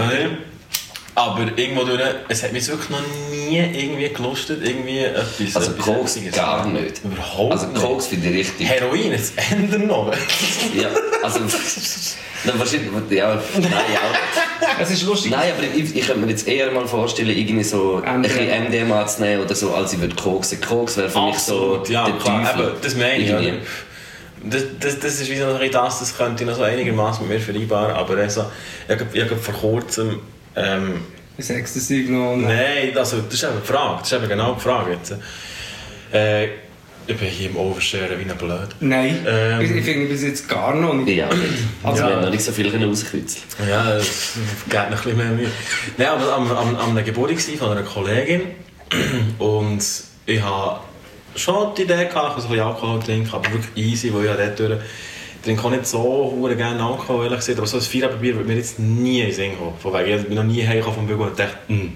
Aber 1.17 1.47
irgendwo 1.57 1.85
durch, 1.85 2.01
es 2.29 2.43
hat 2.43 2.53
mich 2.53 2.69
wirklich 2.69 2.91
noch 2.91 3.01
nie 3.31 3.57
irgendwie 3.57 4.11
gelustet, 4.11 4.61
irgendwie 4.63 4.99
etwas... 4.99 5.57
Also 5.57 5.71
etwas 5.73 5.85
Koks 5.87 6.19
gar 6.33 6.67
nicht. 6.67 7.01
Überhaupt 7.03 7.53
Also 7.53 7.67
nicht. 7.69 7.83
Koks 7.83 8.07
finde 8.09 8.29
ich 8.29 8.37
richtig. 8.37 8.69
Heroin, 8.69 9.13
jetzt 9.13 9.33
ändern 9.51 9.87
noch. 9.87 10.13
Ja, 10.79 10.91
also 11.23 11.41
Nein, 12.45 12.59
wahrscheinlich, 12.59 12.91
ja, 13.11 13.43
nein, 13.59 13.73
auch. 13.73 14.81
Es 14.81 14.91
ist 14.91 15.03
lustig. 15.05 15.31
Nein, 15.31 15.53
aber 15.57 15.67
ich, 15.75 15.97
ich 15.97 16.07
könnte 16.07 16.21
mir 16.21 16.31
jetzt 16.31 16.47
eher 16.47 16.71
mal 16.71 16.87
vorstellen, 16.87 17.31
irgendwie 17.31 17.65
so 17.65 18.03
ein 18.05 18.21
bisschen 18.23 18.65
MDMA 18.67 19.07
zu 19.07 19.23
nehmen 19.23 19.43
oder 19.43 19.55
so, 19.55 19.75
als 19.75 19.95
ich 19.95 20.01
würde 20.01 20.15
koksen. 20.15 20.61
Koks 20.61 20.99
wäre 20.99 21.09
für 21.09 21.23
mich 21.23 21.39
so 21.39 21.55
Absolut, 21.55 21.89
ja, 21.89 22.05
der 22.05 22.15
klar, 22.19 22.45
Teufel. 22.45 22.69
eben, 22.69 22.77
das 22.83 22.95
meine 22.95 23.17
ich. 23.17 23.31
Irgendwie. 23.31 23.55
Das, 24.45 24.63
das, 24.79 25.01
das 25.01 25.21
ist 25.21 25.31
wie 25.31 25.37
so 25.39 25.47
ein 25.47 25.53
bisschen 25.55 25.73
das, 25.73 25.99
das 25.99 26.17
könnte 26.17 26.45
ich 26.45 26.49
noch 26.51 26.57
so 26.57 26.63
einigermaßen 26.63 27.27
mit 27.27 27.39
mir 27.39 27.43
vereinbaren, 27.43 27.97
aber 27.97 28.19
also, 28.19 28.45
ich 28.87 29.23
habe 29.23 29.37
vor 29.37 29.55
kurzem... 29.55 30.21
Ähm, 30.57 31.01
Das 31.37 31.51
Ecstasy 31.51 32.05
genommen. 32.05 32.45
nein, 32.45 32.97
also, 32.97 33.19
das 33.21 33.35
ist 33.35 33.45
eben 33.45 33.53
die 33.63 33.67
Frage, 33.67 33.99
das 34.01 34.11
ist 34.13 34.19
eben 34.19 34.29
genau 34.29 34.55
die 34.55 34.61
Frage 34.61 34.93
jetzt. 34.93 35.15
Äh, 36.13 36.47
ich 37.09 37.17
bin 37.17 37.29
hier 37.29 37.51
im 37.51 37.57
Oversharen 37.57 38.19
wie 38.19 38.29
ein 38.29 38.37
Blöd. 38.37 38.69
Nein, 38.81 39.25
Ähm. 39.29 39.61
ich, 39.61 39.71
ich 39.71 39.85
finde 39.85 40.07
bis 40.09 40.23
jetzt 40.25 40.49
gar 40.49 40.75
noch 40.75 40.93
nicht. 40.95 41.17
Ja, 41.17 41.29
nicht. 41.33 41.41
Also 41.85 42.03
Ja. 42.03 42.09
wir 42.09 42.15
haben 42.17 42.23
noch 42.25 42.31
nicht 42.31 42.43
so 42.43 42.51
viel 42.53 42.69
rauskürzeln. 42.85 43.45
Ja, 43.69 43.95
das 43.97 44.33
gibt 44.69 44.75
noch 44.75 44.81
ein 44.83 44.91
bisschen 44.91 45.17
mehr 45.17 45.27
Mühe. 45.27 45.51
Nein, 45.99 46.09
aber 46.09 46.33
am, 46.35 46.51
am, 46.51 46.75
am 46.77 46.91
einer 46.91 47.03
Geburt 47.03 47.31
war 47.31 47.57
von 47.59 47.77
einer 47.77 47.87
Kollegin 47.87 48.41
und 49.39 49.85
ich 50.27 50.43
hatte 50.43 50.81
schon 51.37 51.75
die 51.77 51.83
Idee, 51.83 52.07
gehabt, 52.07 52.39
ich 52.39 52.45
ein 52.45 52.51
bisschen 52.51 52.61
Alkohol 52.61 52.99
zu 53.01 53.07
trinken, 53.07 53.31
aber 53.33 53.53
wirklich 53.53 53.77
easy, 53.77 54.13
weil 54.13 54.25
ich 54.25 54.31
dort 54.33 54.59
durch 54.59 54.81
ich 55.39 55.45
trinke 55.45 55.65
auch 55.65 55.71
nicht 55.71 55.87
so 55.87 55.99
hure 56.37 56.57
gerne 56.57 56.83
Alkohol, 56.83 57.25
ehrlich 57.25 57.39
gesagt, 57.41 57.59
aber 57.59 57.67
so 57.67 57.77
ein 57.77 57.83
Feierabendbier 57.83 58.35
würde 58.35 58.49
mir 58.49 58.57
jetzt 58.57 58.79
nie 58.79 59.21
in 59.21 59.27
den 59.27 59.35
Sinn 59.35 59.59
kommen. 59.59 59.75
Von 59.79 59.93
wegen, 59.95 60.19
ich 60.21 60.27
bin 60.27 60.35
noch 60.37 60.45
nie 60.45 60.67
heimgekommen 60.67 60.97
vom 60.97 61.07
Büro 61.07 61.25
und 61.25 61.39
dachte, 61.39 61.57
hm, 61.69 61.93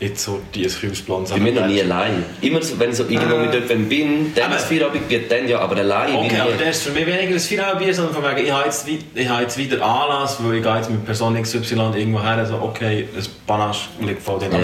jetzt 0.00 0.24
so 0.24 0.40
die 0.54 0.64
ein 0.64 0.70
Kühlsblondes. 0.70 1.30
Ich 1.30 1.42
bin 1.42 1.54
noch 1.54 1.66
nie 1.66 1.80
allein. 1.80 2.24
Immer 2.42 2.60
so, 2.62 2.78
wenn 2.78 2.90
ich 2.90 2.96
so 2.96 3.04
irgendwo 3.04 3.36
mit 3.36 3.54
jemandem 3.54 3.88
bin, 3.88 4.32
dann 4.34 4.44
Aber- 4.46 4.54
das 4.54 4.64
Feierabendbier, 4.64 5.28
dann 5.28 5.48
ja, 5.48 5.60
aber 5.60 5.76
allein 5.76 6.14
Okay, 6.14 6.40
aber 6.40 6.50
ich 6.50 6.58
das 6.58 6.76
ist 6.76 6.82
für 6.82 6.92
mich 6.92 7.06
weniger 7.06 7.34
ein 7.34 7.40
Feierabendbier, 7.40 7.94
sondern 7.94 8.14
von 8.14 8.24
wegen, 8.24 8.46
ich 8.46 8.52
habe 8.52 8.64
jetzt, 8.64 8.86
ich 8.88 9.28
habe 9.28 9.42
jetzt 9.42 9.56
wieder 9.56 9.82
Anlass, 9.84 10.38
weil 10.42 10.56
ich 10.56 10.62
gehe 10.62 10.76
jetzt 10.76 10.90
mit 10.90 11.04
Person 11.04 11.40
XY 11.40 11.92
irgendwo 11.96 12.22
her, 12.22 12.32
also 12.38 12.56
okay, 12.62 13.08
ein 13.16 13.26
Panache 13.46 13.88
liegt 14.00 14.22
voll 14.22 14.38
drin. 14.40 14.50
Ja. 14.52 14.58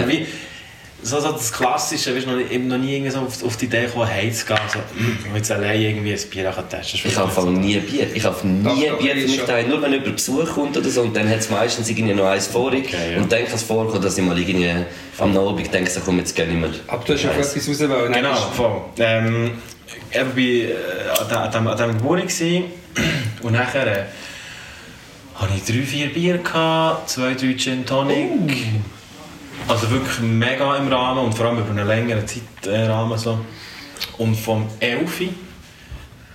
So, 1.03 1.19
so 1.19 1.31
das 1.31 1.51
Klassische, 1.51 2.15
weißt 2.15 2.27
du, 2.27 2.31
noch 2.31 2.51
eben 2.51 2.67
noch 2.67 2.77
nie 2.77 2.93
irgendwie 2.95 3.11
so 3.11 3.19
auf, 3.21 3.43
auf 3.43 3.57
die 3.57 3.65
Idee 3.65 3.85
gekommen, 3.85 4.07
heimzugehen, 4.07 4.59
so, 4.71 4.79
hm, 4.95 5.17
ich 5.19 5.25
will 5.29 5.37
jetzt 5.37 5.51
allein 5.51 5.81
irgendwie 5.81 6.13
ein 6.13 6.29
Bier 6.29 6.53
testen. 6.69 6.99
Ich 7.03 7.15
kaufe 7.15 7.49
nie 7.49 7.79
Bier. 7.79 8.07
Ich 8.13 8.21
kaufe 8.21 8.45
nie 8.47 8.63
Doch, 8.63 8.99
Bier 8.99 9.13
für 9.13 9.19
ich 9.19 9.31
mich 9.31 9.41
daheim. 9.41 9.69
Nur 9.69 9.81
wenn 9.81 9.93
jemand 9.93 10.15
Besuch 10.15 10.45
kommt 10.53 10.77
oder 10.77 10.89
so. 10.89 11.01
Und 11.01 11.15
dann 11.15 11.27
hat 11.27 11.39
es 11.39 11.49
meistens 11.49 11.89
irgendwie 11.89 12.13
noch 12.13 12.25
eins 12.27 12.45
vorig. 12.47 12.85
Okay, 12.87 13.13
ja. 13.13 13.17
Und 13.17 13.31
dann 13.31 13.45
kann 13.45 13.55
es 13.55 13.63
vorkommen, 13.63 14.01
dass 14.01 14.15
ich 14.17 14.23
mal 14.23 14.37
irgendwie 14.37 14.69
am 15.17 15.35
Abend 15.37 15.73
denke, 15.73 15.89
so, 15.89 16.01
komm, 16.05 16.19
jetzt 16.19 16.37
ich 16.37 16.47
mir. 16.47 16.69
Aber 16.87 17.03
du 17.03 17.13
hast 17.13 17.25
eins. 17.25 17.55
etwas 17.55 17.67
raus 17.81 17.89
wollen. 17.89 18.13
Genau, 18.13 18.35
voll. 18.35 18.81
Ähm, 18.99 19.51
ich 20.11 20.17
war 20.19 20.25
bei, 20.25 20.41
äh, 20.41 20.75
an 21.19 21.27
der- 21.29 21.41
an 21.41 21.51
dem- 21.51 21.67
an 21.67 21.77
diesem 21.77 21.97
Geburt 21.97 22.21
gewesen. 22.21 22.63
und 23.41 23.53
nachher 23.53 23.87
äh, 23.87 24.03
hatte 25.35 25.53
ich 25.57 25.63
drei, 25.63 25.81
vier 25.83 26.13
Bier, 26.13 26.37
gehabt, 26.37 27.09
zwei, 27.09 27.33
drei 27.33 27.53
Gin 27.57 27.85
Tonic. 27.87 28.27
Also 29.67 29.89
wirklich 29.89 30.19
mega 30.19 30.75
im 30.77 30.87
Rahmen 30.91 31.25
und 31.25 31.33
vor 31.33 31.47
allem 31.47 31.59
über 31.59 31.69
einen 31.69 31.87
längeren 31.87 32.25
Zeitrahmen. 32.27 33.17
So. 33.17 33.39
Und 34.17 34.35
vom 34.35 34.67
11 34.79 35.21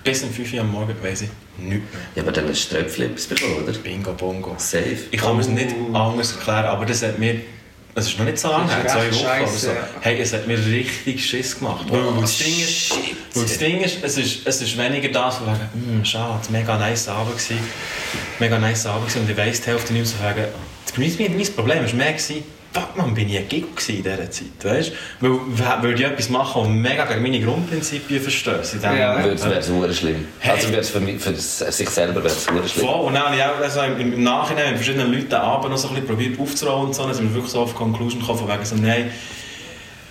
bis 0.03 0.23
um 0.23 0.31
5 0.31 0.53
Uhr 0.53 0.61
am 0.61 0.71
Morgen 0.71 0.95
weiss 1.03 1.21
ich 1.21 1.29
nichts 1.57 1.91
mehr. 1.93 2.01
Ja, 2.15 2.23
aber 2.23 2.31
dann 2.31 2.47
hast 2.49 2.71
du 2.71 2.77
etwas 2.77 3.25
bekommen, 3.25 3.63
oder? 3.63 3.73
Bingo, 3.73 4.13
bongo. 4.13 4.55
Safe. 4.57 4.97
Ich 5.11 5.19
kann 5.19 5.35
mir 5.35 5.41
es 5.41 5.47
nicht 5.47 5.75
anders 5.93 6.33
erklären, 6.33 6.65
aber 6.65 6.85
das 6.85 7.03
hat 7.03 7.19
mir... 7.19 7.41
Es 7.95 8.07
ist 8.09 8.19
noch 8.19 8.25
nicht 8.25 8.37
so 8.37 8.49
lange 8.49 8.67
Das 8.67 8.93
her, 8.95 9.11
zwei 9.11 9.11
Wochen 9.11 9.41
oder 9.41 9.47
so. 9.47 9.67
ja. 9.69 9.87
Hey, 10.01 10.21
es 10.21 10.31
hat 10.31 10.45
mir 10.47 10.57
richtig 10.63 11.25
Schiss 11.25 11.57
gemacht. 11.57 11.85
Weil 11.89 12.21
das 12.21 12.37
Ding 12.37 12.53
ist... 12.59 12.69
Shit. 12.69 13.17
Weil 13.33 13.43
das 13.43 13.57
Ding 13.57 13.81
ist, 13.81 14.03
es 14.03 14.17
ist, 14.17 14.47
es 14.47 14.61
ist 14.61 14.77
weniger 14.77 15.09
das, 15.09 15.37
von 15.37 15.47
wegen, 15.47 15.95
hm, 15.97 16.05
schade, 16.05 16.41
mega 16.49 16.77
nice 16.77 17.07
Abend 17.07 17.37
gewesen, 17.37 17.59
mega 18.39 18.57
nice 18.57 18.85
Abend 18.85 19.07
gewesen, 19.07 19.23
und 19.23 19.29
ich 19.29 19.37
weiss 19.37 19.61
die 19.61 19.67
Hälfte 19.67 19.93
nicht 19.93 20.17
mehr 20.19 20.33
so 20.33 20.39
wegen, 20.97 21.17
mein, 21.27 21.37
mein 21.37 21.53
Problem 21.53 21.85
war 21.85 21.93
mehr, 21.93 22.13
gewesen, 22.13 22.43
fuck 22.73 22.95
man, 22.97 23.13
bin 23.13 23.29
ich 23.29 23.37
ein 23.37 23.47
Gig 23.47 23.65
in 23.87 24.03
dieser 24.03 24.29
Zeit, 24.31 24.45
weißt 24.63 24.91
du? 25.21 25.39
Weil, 25.57 25.83
weil 25.83 25.93
ich 25.99 26.05
etwas 26.05 26.29
machen, 26.29 26.63
das 26.63 26.71
mega 26.91 27.05
gegen 27.05 27.21
meine 27.21 27.39
Grundprinzipien 27.41 28.21
verstößt. 28.21 28.75
in 28.75 28.81
dem 28.81 28.97
Ja. 28.97 29.17
Wäre 29.17 29.29
es 29.31 29.41
sehr 29.41 29.93
schlimm. 29.93 30.25
Hey. 30.39 30.51
Also 30.55 30.69
wäre 30.69 30.81
es 30.81 30.89
für, 30.89 30.99
mich- 30.99 31.21
für 31.21 31.33
sich 31.35 31.89
selber 31.89 32.15
wäre 32.23 32.27
es 32.27 32.43
sehr 32.45 32.67
schlimm. 32.67 32.85
Voll, 32.87 33.05
und 33.07 33.13
dann 33.13 33.23
habe 33.23 33.35
ich 33.35 33.43
auch 33.43 33.57
also 33.61 33.81
im, 33.81 34.13
im 34.13 34.23
Nachhinein 34.23 34.67
mit 34.73 34.77
verschiedenen 34.77 35.11
Leuten 35.11 35.29
den 35.29 35.39
Abend 35.39 35.71
noch 35.71 35.77
so 35.77 35.87
ein 35.89 35.93
bisschen 35.95 36.07
probiert 36.07 36.39
aufzurollen 36.39 36.87
und 36.87 36.95
so, 36.95 37.03
dann 37.03 37.13
sind 37.13 37.29
wir 37.29 37.35
wirklich 37.35 37.51
so 37.51 37.61
auf 37.61 37.71
die 37.71 37.77
Conclusion 37.77 38.19
gekommen, 38.19 38.39
von 38.39 38.47
wegen 38.49 38.65
so, 38.65 38.75
nein, 38.75 39.11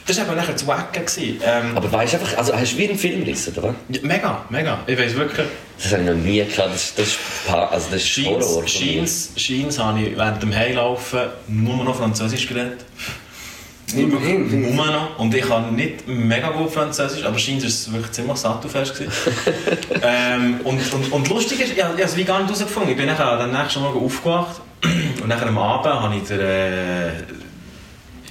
das 0.06 0.16
war 0.18 0.26
eben 0.26 0.36
nachher 0.36 0.56
zu 0.56 0.66
wacken. 0.66 1.04
gewesen. 1.04 1.40
Ähm, 1.44 1.76
Aber 1.76 1.90
weißt 1.92 2.14
du 2.14 2.18
einfach, 2.18 2.38
also 2.38 2.54
hast 2.56 2.72
du 2.72 2.78
wie 2.78 2.88
einen 2.88 2.98
Film 2.98 3.24
gerissen, 3.24 3.54
oder? 3.56 3.74
ja, 3.88 4.00
mega, 4.02 4.44
mega. 4.50 4.78
Ich 4.86 4.98
weiss 4.98 5.14
wirklich, 5.14 5.46
Das 5.82 5.92
habe 5.92 6.02
ich 6.02 6.08
noch 6.08 6.14
nie 6.16 6.38
gehabt. 6.44 6.74
Das, 6.74 6.94
das, 6.94 7.06
ist, 7.08 7.18
also 7.48 7.86
das 7.90 8.02
ist 8.02 8.26
Horror. 8.26 8.66
Scheins, 8.66 8.80
mir. 8.80 8.98
Scheins, 8.98 9.32
Scheins 9.36 9.78
habe 9.78 10.00
ich 10.00 10.16
während 10.16 10.42
dem 10.42 10.54
Heilaufen 10.54 11.20
nur 11.48 11.84
noch 11.84 11.96
Französisch 11.96 12.46
geredet. 12.46 12.84
Immerhin. 13.94 14.74
Nur 14.74 14.86
noch. 14.86 15.18
Und 15.18 15.32
ich 15.34 15.46
kann 15.46 15.74
nicht 15.76 16.08
mega 16.08 16.50
gut 16.50 16.72
Französisch, 16.72 17.24
aber 17.24 17.38
Scheins 17.38 17.62
war 17.62 17.68
es 17.68 17.92
wirklich 17.92 18.12
ziemlich 18.12 18.36
sattelfest. 18.36 18.94
gewesen. 18.94 19.12
ähm, 20.02 20.60
und, 20.64 20.92
und, 20.92 21.12
und 21.12 21.28
lustig 21.28 21.60
ist, 21.60 21.72
ich 21.76 21.82
habe 21.84 22.00
es 22.02 22.16
wie 22.16 22.24
gar 22.24 22.38
nicht 22.40 22.48
herausgefunden. 22.48 22.90
Ich 22.90 22.96
bin 22.96 23.06
nachher 23.06 23.38
am 23.40 23.52
nächsten 23.52 23.80
Morgen 23.80 24.04
aufgewacht 24.04 24.60
und 25.22 25.28
nachher 25.28 25.46
am 25.46 25.58
Abend 25.58 26.02
habe 26.02 26.16
ich 26.16 26.24
den, 26.24 26.40
äh, 26.40 27.10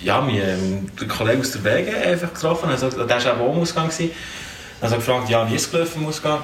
ja, 0.02 0.22
den 0.22 1.08
Kollegen 1.08 1.42
aus 1.42 1.52
der 1.52 1.64
Wege 1.64 1.96
einfach 1.96 2.34
getroffen. 2.34 2.70
Also, 2.70 2.90
der 2.90 3.10
war 3.10 3.34
eben 3.34 3.42
auch 3.42 3.54
im 3.54 3.62
Ausgang. 3.62 3.90
gewesen. 3.90 4.12
Dann 4.82 4.92
habe 4.92 5.00
ich 5.00 5.06
gefragt, 5.06 5.30
ja, 5.30 5.50
wie 5.50 5.56
ist 5.56 5.66
es 5.66 5.72
gelaufen 5.72 6.02
im 6.02 6.10
Ausgang? 6.10 6.40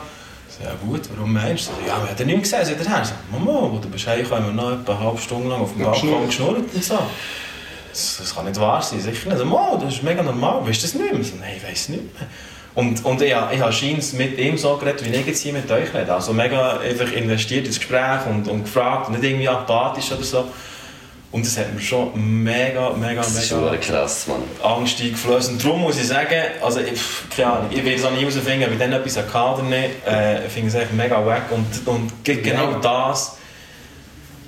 Ich 0.50 0.56
so, 0.56 0.64
ja 0.64 0.74
gut, 0.86 1.02
warum 1.16 1.34
meinst 1.34 1.70
du? 1.70 1.88
Ja, 1.88 2.02
wir 2.02 2.10
haben 2.10 2.26
nichts 2.26 2.52
gesehen, 2.52 2.66
seit 2.66 2.88
er 2.88 3.06
so, 3.06 3.14
Mama, 3.32 3.70
wo 3.72 3.78
du 3.78 3.90
bist 3.90 4.08
heimgekommen, 4.08 4.46
haben 4.48 4.56
wir 4.56 4.64
noch 4.64 4.82
etwa 4.82 4.94
eine 4.94 5.04
halbe 5.04 5.18
Stunde 5.22 5.50
lang 5.50 5.62
auf 5.62 5.74
dem 5.74 5.84
Balkon 5.84 6.26
geschnurrt 6.26 6.74
und 6.74 6.84
so. 6.84 7.00
Das, 7.90 8.18
das 8.20 8.34
kann 8.34 8.46
nicht 8.46 8.60
wahr 8.60 8.82
sein, 8.82 9.00
sicher 9.00 9.12
nicht. 9.12 9.32
Also, 9.32 9.46
Mo, 9.46 9.80
das 9.82 9.96
ist 9.96 10.04
mega 10.04 10.24
normal, 10.24 10.66
weißt 10.66 10.82
du 10.82 10.88
das 10.88 10.96
nicht 10.96 11.14
mehr? 11.14 11.24
So, 11.24 11.34
Nein, 11.40 11.54
ich 11.58 11.70
weiß 11.70 11.90
nicht 11.90 12.04
mehr. 12.04 12.28
Und, 12.74 13.04
und 13.04 13.22
ich, 13.22 13.32
ich 13.32 13.60
habe 13.62 13.74
scheins 13.74 14.14
mit 14.14 14.38
ihm 14.38 14.58
so 14.58 14.78
geredet, 14.78 15.04
wie 15.06 15.14
ich 15.14 15.26
jetzt 15.26 15.42
hier 15.42 15.52
mit 15.52 15.70
euch 15.70 15.94
rede. 15.94 16.14
Also 16.14 16.32
mega 16.32 16.78
einfach 16.78 17.12
investiert 17.12 17.68
ins 17.68 17.80
Gespräch 17.80 18.26
und, 18.30 18.48
und 18.48 18.64
gefragt, 18.64 19.10
nicht 19.10 19.24
irgendwie 19.24 19.50
apathisch 19.50 20.12
oder 20.14 20.24
so. 20.24 20.46
Und 21.32 21.46
das 21.46 21.58
hat 21.58 21.74
mir 21.74 21.80
schon 21.80 22.12
mega, 22.44 22.89
mega, 22.91 23.22
Das 23.22 23.36
ist 23.36 23.52
mega 23.54 23.70
schon 23.70 23.80
krass, 23.80 24.28
Mann. 24.28 24.41
Angst 24.62 25.00
eingeflößt. 25.00 25.52
Und 25.52 25.63
darum 25.63 25.82
muss 25.82 25.98
ich 25.98 26.08
sagen, 26.08 26.36
also 26.62 26.82
ich, 26.82 27.00
keine 27.36 27.54
Ahnung, 27.54 27.67
ich 27.72 27.86
will 27.86 27.94
es 27.94 28.04
auch 28.04 28.12
nie 28.12 28.20
herausfinden, 28.20 28.70
ich 28.74 28.78
dann 28.80 28.91
etwas 28.91 29.15
hatte 29.17 29.60
oder 29.62 29.63
nicht. 29.63 29.89
Äh, 30.06 30.46
ich 30.46 30.52
finde 30.52 30.67
es 30.67 30.76
echt 30.76 30.91
mega 30.94 31.26
wack. 31.26 31.44
Und, 31.52 31.88
und 31.88 32.24
ge- 32.26 32.41
genau 32.41 32.74
das 32.82 33.38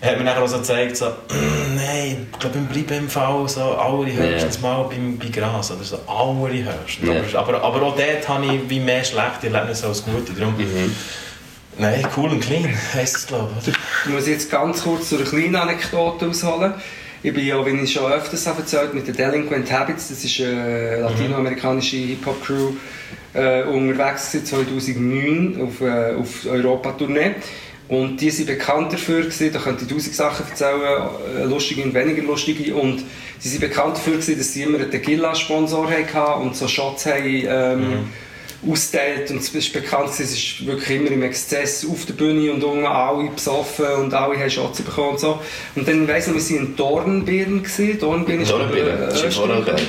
hat 0.01 0.17
mir 0.17 0.25
nachher 0.25 0.43
auch 0.43 0.47
so 0.49 0.57
gezeigt, 0.57 0.97
so, 0.97 1.05
nein, 1.77 2.27
ich 2.33 2.39
glaube, 2.39 2.59
ich 2.59 2.67
bleibe 2.67 2.95
im 2.95 3.09
Fall 3.09 3.47
so 3.47 3.61
allerhöchstens 3.61 4.59
mal 4.59 4.83
beim, 4.89 5.17
bei 5.17 5.27
Gras 5.29 5.71
oder 5.71 5.83
so, 5.85 5.97
allerhöchstens. 6.05 7.07
Ja. 7.31 7.39
Aber, 7.39 7.57
aber, 7.59 7.63
aber 7.63 7.81
auch 7.87 7.95
dort 7.95 8.27
habe 8.27 8.45
ich 8.53 8.69
wie 8.69 8.81
mehr 8.81 9.05
schlechte 9.05 9.47
Erlebnisse 9.47 9.87
als 9.87 10.03
gute. 10.03 10.33
Darum, 10.33 10.55
Nein, 11.77 12.05
cool 12.15 12.29
und 12.29 12.39
clean 12.41 12.67
heisst 12.93 13.17
es, 13.17 13.27
glaube 13.27 13.51
ich. 13.59 13.73
Ich 14.05 14.09
muss 14.11 14.27
jetzt 14.27 14.51
ganz 14.51 14.83
kurz 14.83 15.09
zu 15.09 15.17
einer 15.17 15.25
kleinen 15.25 15.55
Anekdote 15.55 16.27
ausholen. 16.27 16.73
Ich 17.23 17.33
bin 17.33 17.45
ja, 17.45 17.65
wie 17.65 17.71
ich 17.71 17.93
schon 17.93 18.11
öfters 18.11 18.45
habe 18.47 18.61
erzählt, 18.61 18.93
mit 18.93 19.07
den 19.07 19.15
Delinquent 19.15 19.71
Habits, 19.71 20.09
das 20.09 20.23
ist 20.23 20.41
eine 20.41 20.99
latinoamerikanische 20.99 21.95
Hip-Hop-Crew, 21.95 22.73
äh, 23.33 23.63
unterwegs 23.63 24.31
gewesen, 24.31 24.45
2009 24.45 25.61
auf, 25.61 25.81
äh, 25.81 26.13
auf 26.15 26.45
Europa-Tournee. 26.45 27.35
Und 27.87 28.19
die 28.19 28.29
sind 28.29 28.47
bekannt 28.47 28.93
dafür, 28.93 29.21
gewesen, 29.21 29.51
da 29.53 29.59
könnte 29.59 29.85
ich 29.85 29.91
tausend 29.91 30.15
Sachen 30.15 30.47
erzählen, 30.49 31.09
äh, 31.37 31.43
lustige 31.43 31.83
und 31.83 31.93
weniger 31.93 32.23
lustige. 32.23 32.75
Und 32.75 33.03
sie 33.39 33.49
sind 33.49 33.61
bekannt 33.61 33.97
dafür, 33.97 34.13
gewesen, 34.13 34.37
dass 34.37 34.53
sie 34.53 34.63
immer 34.63 34.79
einen 34.79 34.91
Tequila-Sponsor 34.91 35.89
hatten 35.89 36.41
und 36.41 36.55
so 36.55 36.67
Shots 36.67 37.05
haben, 37.05 37.25
ähm, 37.25 38.09
ausgeteilt. 38.69 39.29
Und 39.31 39.41
es 39.41 39.53
ist 39.53 39.73
bekannt, 39.73 40.09
es 40.09 40.19
ist 40.19 40.65
wirklich 40.65 40.99
immer 40.99 41.11
im 41.11 41.23
Exzess 41.23 41.85
auf 41.85 42.05
der 42.05 42.13
Bühne 42.13 42.51
und 42.51 42.63
unten 42.63 42.85
alle 42.85 43.29
besoffen 43.29 43.85
und 44.01 44.13
alle 44.13 44.37
haben 44.37 44.49
Shots 44.49 44.81
bekommen 44.81 45.11
und 45.11 45.19
so. 45.19 45.39
Und 45.75 45.87
dann 45.87 46.07
weiss 46.07 46.27
ich, 46.27 46.33
wir 46.33 46.41
waren 46.41 46.67
in 46.67 46.75
Dornbirn. 46.75 47.63
gewesen. 47.63 47.99
Dornbirn 47.99 48.41
ist 48.41 48.51
Dornbirn, 48.51 48.87
äh. 48.87 49.31
Vorarlberg. 49.31 49.79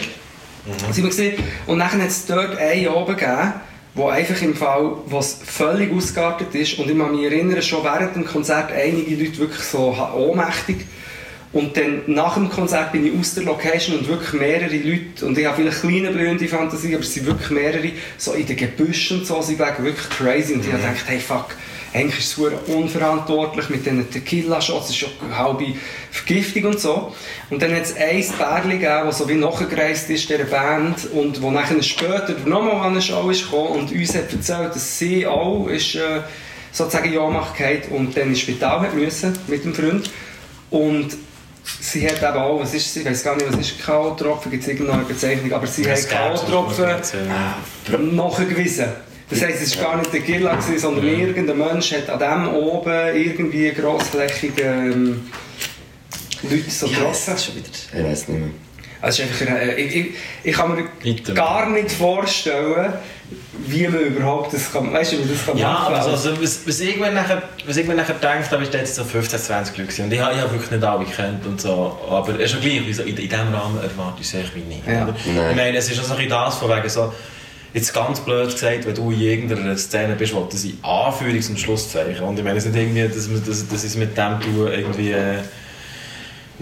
Sind 0.91 1.05
wir 1.05 1.11
gesehen. 1.11 1.35
Und 1.67 1.79
dann 1.79 1.93
hat 1.93 2.09
es 2.09 2.27
dort 2.27 2.57
einen 2.57 2.89
oben 2.89 3.17
gegeben, 3.17 3.53
wo 3.95 4.09
einfach 4.09 4.41
im 4.43 4.55
Fall, 4.55 4.97
was 5.07 5.39
völlig 5.45 5.93
ausgeartet 5.93 6.55
ist. 6.55 6.79
Und 6.79 6.91
ich 6.91 6.99
kann 6.99 7.13
mich 7.15 7.25
erinnern, 7.25 7.63
schon 7.63 7.85
während 7.85 8.17
dem 8.17 8.25
Konzert 8.25 8.73
einige 8.73 9.15
Leute 9.15 9.39
wirklich 9.39 9.63
so 9.63 9.97
ohnmächtig. 10.17 10.87
Und 11.55 11.77
dann 11.77 12.03
nach 12.07 12.35
dem 12.35 12.51
Konzert 12.51 12.91
bin 12.91 13.07
ich 13.07 13.17
aus 13.17 13.35
der 13.35 13.45
Location 13.45 13.97
und 13.99 14.09
wirklich 14.09 14.33
mehrere 14.33 14.77
Leute, 14.77 15.25
und 15.25 15.39
ich 15.39 15.47
habe 15.47 15.63
vielleicht 15.63 15.81
kleine 15.83 16.11
blühende 16.11 16.49
Fantasie, 16.49 16.95
aber 16.95 17.05
es 17.05 17.15
sind 17.15 17.27
wirklich 17.27 17.51
mehrere, 17.51 17.93
so 18.19 18.33
in 18.33 18.45
den 18.45 18.57
Gebüschen 18.57 19.21
und 19.21 19.27
so, 19.27 19.41
sie 19.41 19.57
waren 19.61 19.85
wirklich 19.85 20.09
crazy. 20.11 20.55
Und 20.55 20.67
ich 20.67 20.73
habe 20.73 20.83
gedacht, 20.83 21.05
hey 21.07 21.21
fuck, 21.21 21.55
eigentlich 21.93 22.19
ist 22.19 22.37
es 22.37 22.75
unverantwortlich 22.75 23.71
mit 23.71 23.87
diesen 23.87 24.11
Tequila-Shots, 24.11 24.87
es 24.87 24.91
ist 24.91 24.97
schon 24.97 25.11
halbe 25.31 25.67
Vergiftung 26.11 26.65
und 26.65 26.81
so. 26.81 27.15
Und 27.51 27.63
dann 27.63 27.73
hat 27.73 27.83
es 27.83 27.95
ein 27.97 28.37
Pärchen 28.37 28.71
gegeben, 28.71 29.03
das 29.05 29.19
so 29.19 29.29
wie 29.29 29.35
nachgereist 29.35 30.11
ist, 30.11 30.29
dieser 30.29 30.45
Band, 30.45 31.07
und 31.13 31.41
wo 31.41 31.53
nachher 31.53 31.81
später 31.85 32.35
nochmal 32.47 32.81
an 32.81 32.93
eine 32.95 33.01
Show 33.01 33.31
ist 33.31 33.45
gekommen 33.45 33.79
und 33.79 33.93
uns 33.93 34.13
hat 34.13 34.33
erzählt, 34.33 34.75
dass 34.75 34.99
sie 34.99 35.25
auch 35.25 35.69
ist, 35.69 35.95
äh, 35.95 36.23
sozusagen 36.73 37.13
gefallen 37.13 37.83
und 37.91 38.17
dann 38.17 38.31
ins 38.31 38.41
Spital 38.41 38.81
hat 38.81 38.95
müssen 38.97 39.39
mit 39.47 39.65
dem 39.65 39.73
Freund. 39.73 40.11
Und 40.71 41.17
sie 41.81 42.07
hat 42.07 42.19
eben 42.19 42.37
auch, 42.43 42.61
was 42.61 42.75
ist 42.75 42.93
sie, 42.93 43.01
ich 43.01 43.07
weiß 43.07 43.25
gar 43.25 43.37
nicht, 43.37 43.49
was 43.53 43.59
ist 43.59 43.83
K.O.-Tropfen, 43.85 44.51
gibt 44.51 44.63
es 44.63 44.69
irgendeine 44.69 45.05
Bezeichnung, 45.05 45.53
aber 45.53 45.67
sie 45.67 45.89
hat 45.91 46.09
K.O.-Tropfen 46.09 46.89
nachgewiesen. 48.13 48.87
Das 49.31 49.41
heisst, 49.43 49.63
es 49.63 49.77
war 49.79 49.85
gar 49.93 49.97
nicht 49.99 50.13
der 50.13 50.21
Gilla, 50.21 50.59
sondern 50.61 51.07
Ja. 51.07 51.13
irgendein 51.27 51.59
Mensch 51.59 51.93
hat 51.93 52.11
an 52.11 52.19
dem 52.47 52.55
oben 52.55 53.17
irgendwie 53.17 53.71
grossflächige 53.73 54.63
ähm, 54.63 55.31
Leute 56.43 56.71
so 56.71 56.87
Ja, 56.87 57.05
das 57.05 57.25
getroffen. 57.25 57.55
wieder. 57.57 58.01
Ich 58.01 58.11
weiß 58.13 58.29
nicht 58.29 58.41
mehr. 58.41 58.51
Also 59.01 59.23
einfach, 59.23 59.47
äh, 59.47 59.81
ich, 59.81 59.97
ich, 59.97 60.07
ich 60.45 60.55
kann 60.55 60.75
mir 60.75 60.85
Item. 61.03 61.35
gar 61.35 61.69
nicht 61.71 61.91
vorstellen, 61.93 62.93
wie 63.67 63.87
man 63.89 64.01
überhaupt 64.01 64.53
das 64.53 64.73
kann, 64.73 64.93
weißt 64.93 65.13
du, 65.13 65.17
wie 65.17 65.21
man 65.21 65.29
das 65.31 65.47
kann 65.47 65.57
Ja, 65.59 65.69
machen 65.73 65.95
aber 65.95 66.11
also, 66.13 66.43
was, 66.43 66.61
was, 66.67 66.81
ich 66.81 66.97
mir 66.99 67.13
nachher, 67.13 67.43
was 67.67 67.77
ich 67.77 67.87
mir 67.87 67.95
nachher 67.95 68.15
gedacht 68.15 68.51
habe, 68.51 68.63
ist 68.63 68.75
jetzt 68.75 68.95
so 68.97 69.05
15, 69.05 69.39
20 69.39 69.77
Leute. 69.79 70.03
Und 70.03 70.13
ich 70.13 70.21
habe, 70.21 70.35
ich 70.35 70.41
habe 70.41 70.53
wirklich 70.53 70.71
nicht 70.71 70.85
alle 70.85 71.05
gekannt 71.05 71.47
und 71.47 71.61
so. 71.61 71.99
Aber 72.11 72.29
es 72.35 72.39
ist 72.41 72.51
schon 72.53 72.61
gleich, 72.61 72.87
also 72.87 73.03
in, 73.03 73.09
in 73.09 73.17
diesem 73.17 73.55
Rahmen 73.55 73.79
erwarte 73.83 74.21
ich 74.21 74.27
es 74.27 74.35
echt 74.35 74.55
wie 74.55 74.61
nicht. 74.61 74.87
Ja. 74.87 75.09
Ich 75.51 75.57
meine, 75.57 75.77
es 75.77 75.91
ist 75.91 75.99
auch 76.01 76.05
so 76.05 76.13
ein 76.13 76.17
bisschen 76.17 76.31
das 76.31 76.57
von 76.57 76.71
wegen 76.71 76.89
so, 76.89 77.13
jetzt 77.73 77.93
ganz 77.93 78.21
blöd 78.21 78.51
gesagt, 78.53 78.87
wenn 78.87 78.95
du 78.95 79.11
in 79.11 79.21
irgendeiner 79.21 79.77
Szene 79.77 80.15
bist, 80.15 80.35
wo 80.35 80.45
das 80.51 80.65
in 80.65 80.79
Anführungs- 80.83 81.49
und 81.51 81.59
Schlusszeichen. 81.59 82.25
Und 82.25 82.39
ich 82.39 82.45
meine, 82.45 82.59
es 82.59 82.67
ist 82.67 82.75
nicht 82.75 82.83
irgendwie, 82.83 83.09
dass, 83.09 83.29
man- 83.29 83.45
dass, 83.45 83.67
dass 83.69 83.83
ich 83.85 83.91
es 83.91 83.97
mit 83.97 84.17
dem 84.17 84.41
tue, 84.41 84.73
irgendwie 84.75 85.13
äh, 85.13 85.39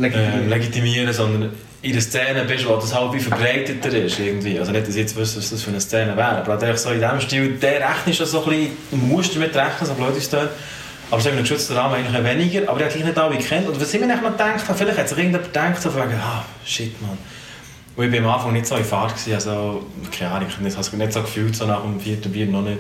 äh, 0.01 0.47
legitimieren, 0.49 1.13
sondern 1.13 1.53
in 1.83 1.93
einer 1.93 2.01
Szene 2.01 2.45
bist, 2.45 2.67
wo 2.69 2.77
das 2.77 2.95
halt 2.95 3.13
wie 3.13 3.19
verbreiteter 3.19 3.93
ist 3.93 4.19
irgendwie. 4.19 4.59
Also 4.59 4.71
nicht, 4.71 4.87
dass 4.87 4.95
ich 4.95 5.01
jetzt 5.01 5.17
wüsste, 5.17 5.39
was 5.39 5.51
das 5.51 5.63
für 5.63 5.71
eine 5.71 5.81
Szene 5.81 6.17
wäre, 6.17 6.39
aber 6.39 6.59
halt 6.59 6.79
so 6.79 6.91
in 6.91 7.01
diesem 7.01 7.21
Stil, 7.21 7.59
der 7.59 7.81
rechnet 7.81 8.17
schon 8.17 8.27
so 8.27 8.45
ein 8.45 8.51
bisschen, 8.51 8.77
du 8.93 8.97
musst 8.99 9.35
damit 9.35 9.55
rechnen, 9.55 9.87
so 9.87 9.95
blöd 9.95 10.17
ist 10.17 10.33
das. 10.33 10.49
Aber 11.11 11.21
so 11.21 11.29
in 11.29 11.35
einem 11.35 11.43
geschützten 11.43 11.77
Rahmen 11.77 11.97
eigentlich 11.97 12.25
weniger, 12.25 12.63
aber 12.63 12.81
habe 12.81 12.89
gleich 12.89 13.05
nicht 13.05 13.19
alle 13.19 13.37
gekannt. 13.37 13.69
Und 13.69 13.81
was 13.81 13.93
ich 13.93 14.01
mir 14.01 14.07
noch 14.07 14.23
gedacht 14.23 14.67
habe, 14.67 14.79
vielleicht 14.79 14.99
hat 14.99 15.09
sich 15.09 15.19
irgendjemand 15.19 15.53
gedacht, 15.53 15.83
so 15.83 15.95
wegen, 15.95 16.15
ah, 16.15 16.45
shit, 16.65 17.03
man. 17.03 17.19
Und 17.97 18.15
ich 18.15 18.23
war 18.23 18.31
am 18.31 18.39
Anfang 18.39 18.53
nicht 18.55 18.67
so 18.67 18.77
in 18.77 18.85
Fahrt, 18.85 19.15
also, 19.35 19.85
keine 20.17 20.31
Ahnung, 20.31 20.49
ich 20.49 20.57
habe 20.57 20.67
es 20.67 20.93
nicht 20.93 21.13
so 21.13 21.21
gefühlt, 21.21 21.55
so 21.55 21.67
nach 21.67 21.83
dem 21.83 22.01
vierten 22.01 22.33
Bier 22.33 22.47
noch 22.47 22.63
nicht. 22.63 22.79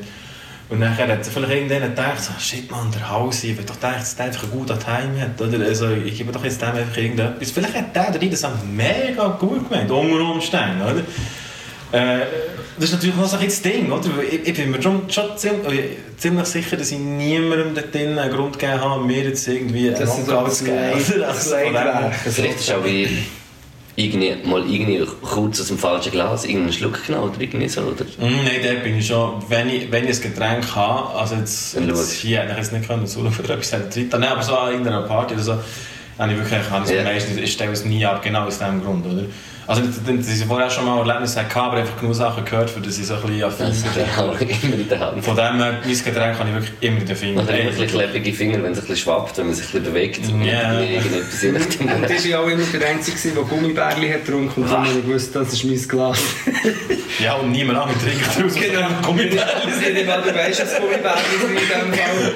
Und 0.73 0.79
nachher 0.79 1.07
hat 1.07 1.27
vielleicht 1.27 1.53
irgendjemand 1.53 1.97
gedacht, 1.97 2.19
so, 2.19 2.33
shit 2.39 2.71
man, 2.71 2.91
der 2.93 3.11
Hausi, 3.11 3.51
ich 3.51 3.59
will 3.59 3.65
doch 3.67 3.75
gedacht, 3.75 4.01
dass 4.01 4.17
der 4.17 4.25
einfach 4.25 4.51
guten 4.51 4.79
Time 4.79 5.21
hat. 5.21 5.39
Oder? 5.39 5.67
Also, 5.67 5.91
ich 5.91 6.17
gebe 6.17 6.33
doch 6.33 6.43
jetzt 6.43 6.63
dem 6.63 6.69
einfach 6.69 6.97
irgendetwas. 6.97 7.51
Vielleicht 7.51 7.75
hat 7.75 7.95
der 7.95 8.09
oder 8.09 8.19
die 8.19 8.31
das 8.31 8.43
auch 8.43 8.53
mega 8.75 9.29
gut 9.39 9.69
gemeint, 9.69 9.91
unter 9.91 10.31
Umständen. 10.31 10.81
Oder? 10.81 11.01
Äh, 11.93 12.25
das 12.77 12.87
ist 12.87 12.93
natürlich 12.93 13.17
noch 13.17 13.27
so 13.27 13.37
ein 13.37 13.45
das 13.45 13.61
Ding, 13.61 13.93
oder? 13.93 14.09
Ich, 14.23 14.49
ich 14.49 14.55
bin 14.55 14.71
mir 14.71 14.81
schon, 14.81 15.11
schon 15.11 15.37
ziemlich, 15.37 15.99
ziemlich 16.17 16.47
sicher, 16.47 16.79
dass 16.79 16.91
ich 16.91 16.99
niemandem 16.99 17.75
dort 17.75 17.95
drin 17.95 18.19
einen 18.19 18.33
Grund 18.33 18.59
gegeben 18.59 18.81
habe, 18.81 19.05
mir 19.05 19.25
jetzt 19.25 19.47
irgendwie 19.47 19.91
Das 19.91 20.25
Knockout 20.25 20.47
das 20.47 20.59
zu 20.59 20.65
geben. 20.65 20.81
Vielleicht 22.25 22.61
ist 22.61 22.73
auch 22.73 22.83
wie 22.83 23.09
irgendwie, 23.97 24.35
mal 24.45 24.61
irgendwie 24.67 25.05
kurz 25.23 25.61
aus 25.61 25.69
dem 25.69 25.79
falschen 25.79 26.13
Glas 26.13 26.45
irgendeinen 26.45 26.73
Schluck 26.73 27.07
genommen 27.07 27.31
oder 27.31 27.41
irgendwie 27.41 27.69
so. 27.69 27.83
Oder? 27.83 28.05
Mm, 28.05 28.45
Nein, 28.45 28.61
dort 28.63 28.83
bin 28.85 28.99
ich 28.99 29.07
schon, 29.07 29.43
wenn 29.49 29.69
ich, 29.69 29.91
wenn 29.93 30.09
ich 30.09 30.17
ein 30.17 30.23
Getränk 30.33 30.75
habe, 30.75 31.19
also 31.19 31.35
jetzt, 31.35 31.75
jetzt 31.75 32.13
hier 32.13 32.41
hätte 32.41 32.53
ich 32.53 32.59
jetzt 32.59 32.73
nicht 32.73 32.87
können 32.87 33.07
zuschauen 33.07 33.35
oder 33.45 33.55
etwas 33.55 33.73
hätte 33.73 34.01
nein, 34.19 34.25
aber 34.31 34.43
so 34.43 34.57
an 34.57 34.71
irgendeiner 34.71 35.03
Party 35.03 35.35
oder 35.35 35.43
so, 35.43 35.53
habe 36.19 36.33
ich 36.33 36.39
wirklich, 36.39 36.71
habe 36.71 36.87
ich 36.87 36.95
Ja. 36.95 37.03
meistens, 37.05 37.37
ich 37.37 37.53
stelle 37.53 37.73
es 37.73 37.85
nie 37.85 38.05
ab, 38.07 38.23
genau 38.23 38.47
aus 38.47 38.59
diesem 38.59 38.83
Grund, 38.83 39.05
oder? 39.07 39.25
Also, 39.67 39.83
ich 40.29 40.45
vorher 40.45 40.69
schon 40.71 40.85
mal 40.85 40.99
Erlebnisse 40.99 41.41
hatte, 41.41 41.57
aber 41.61 41.77
einfach 41.79 41.99
genug 41.99 42.15
Sachen 42.15 42.45
gehört, 42.45 42.69
für 42.71 42.81
dass 42.81 42.99
ich 42.99 43.07
so 43.07 43.15
ein 43.15 43.23
bisschen 43.23 43.45
affin 43.45 43.67
Das 43.69 43.83
bin. 43.83 44.17
habe 44.17 44.45
ich 44.45 44.65
immer 44.65 44.75
in 44.75 44.89
der 44.89 45.01
Hand. 45.01 45.25
Von 45.25 45.37
dem 45.37 45.57
her, 45.57 45.79
mein 45.85 46.05
Getränk 46.05 46.39
habe 46.39 46.49
ich 46.49 46.55
wirklich 46.55 46.73
immer 46.81 46.99
in 47.01 47.07
den 47.07 47.17
Fingern. 47.17 47.37
Man 47.37 47.47
hat 47.47 47.55
immer 47.61 47.71
ein 47.71 47.77
bisschen 47.77 47.99
klebige 47.99 48.33
Finger, 48.33 48.63
wenn 48.63 48.73
es 48.73 48.79
ein 48.79 48.87
bisschen 48.87 48.97
schwappt, 48.97 49.39
wenn 49.39 49.47
man 49.47 49.55
sich 49.55 49.67
ein 49.67 49.73
bisschen 49.73 49.85
bewegt. 49.93 50.19
irgendwie 50.29 50.95
irgendetwas 50.95 51.43
in 51.43 51.55
Und 51.57 52.03
das 52.03 52.11
war 52.25 52.31
ja 52.31 52.39
auch 52.41 52.49
immer 52.49 52.65
der 52.65 52.89
Einzige, 52.89 53.35
der 53.35 53.43
Gummibärli 53.45 54.09
hat 54.11 54.25
getrunken 54.27 54.63
und 54.63 54.71
dann 54.71 54.87
habe 54.89 54.99
ich 54.99 55.07
gewusst, 55.07 55.35
das 55.35 55.53
ist 55.53 55.65
mein 55.65 55.89
Glas. 55.89 56.19
Ja, 57.19 57.35
und 57.35 57.53
niemand 57.53 57.79
anderes 57.79 58.03
trinkt 58.03 58.27
draus. 58.27 58.55
Genau. 58.55 58.87
Komm 59.05 59.17
mit. 59.17 59.33
Ich 59.35 60.07
weil 60.07 60.23
du 60.23 60.35
weißt, 60.35 60.61
dass 60.61 60.77
Gummibärli 60.77 61.21
sind 61.41 61.51
in 61.51 61.57
diesem 61.57 61.93
Fall. 61.93 62.33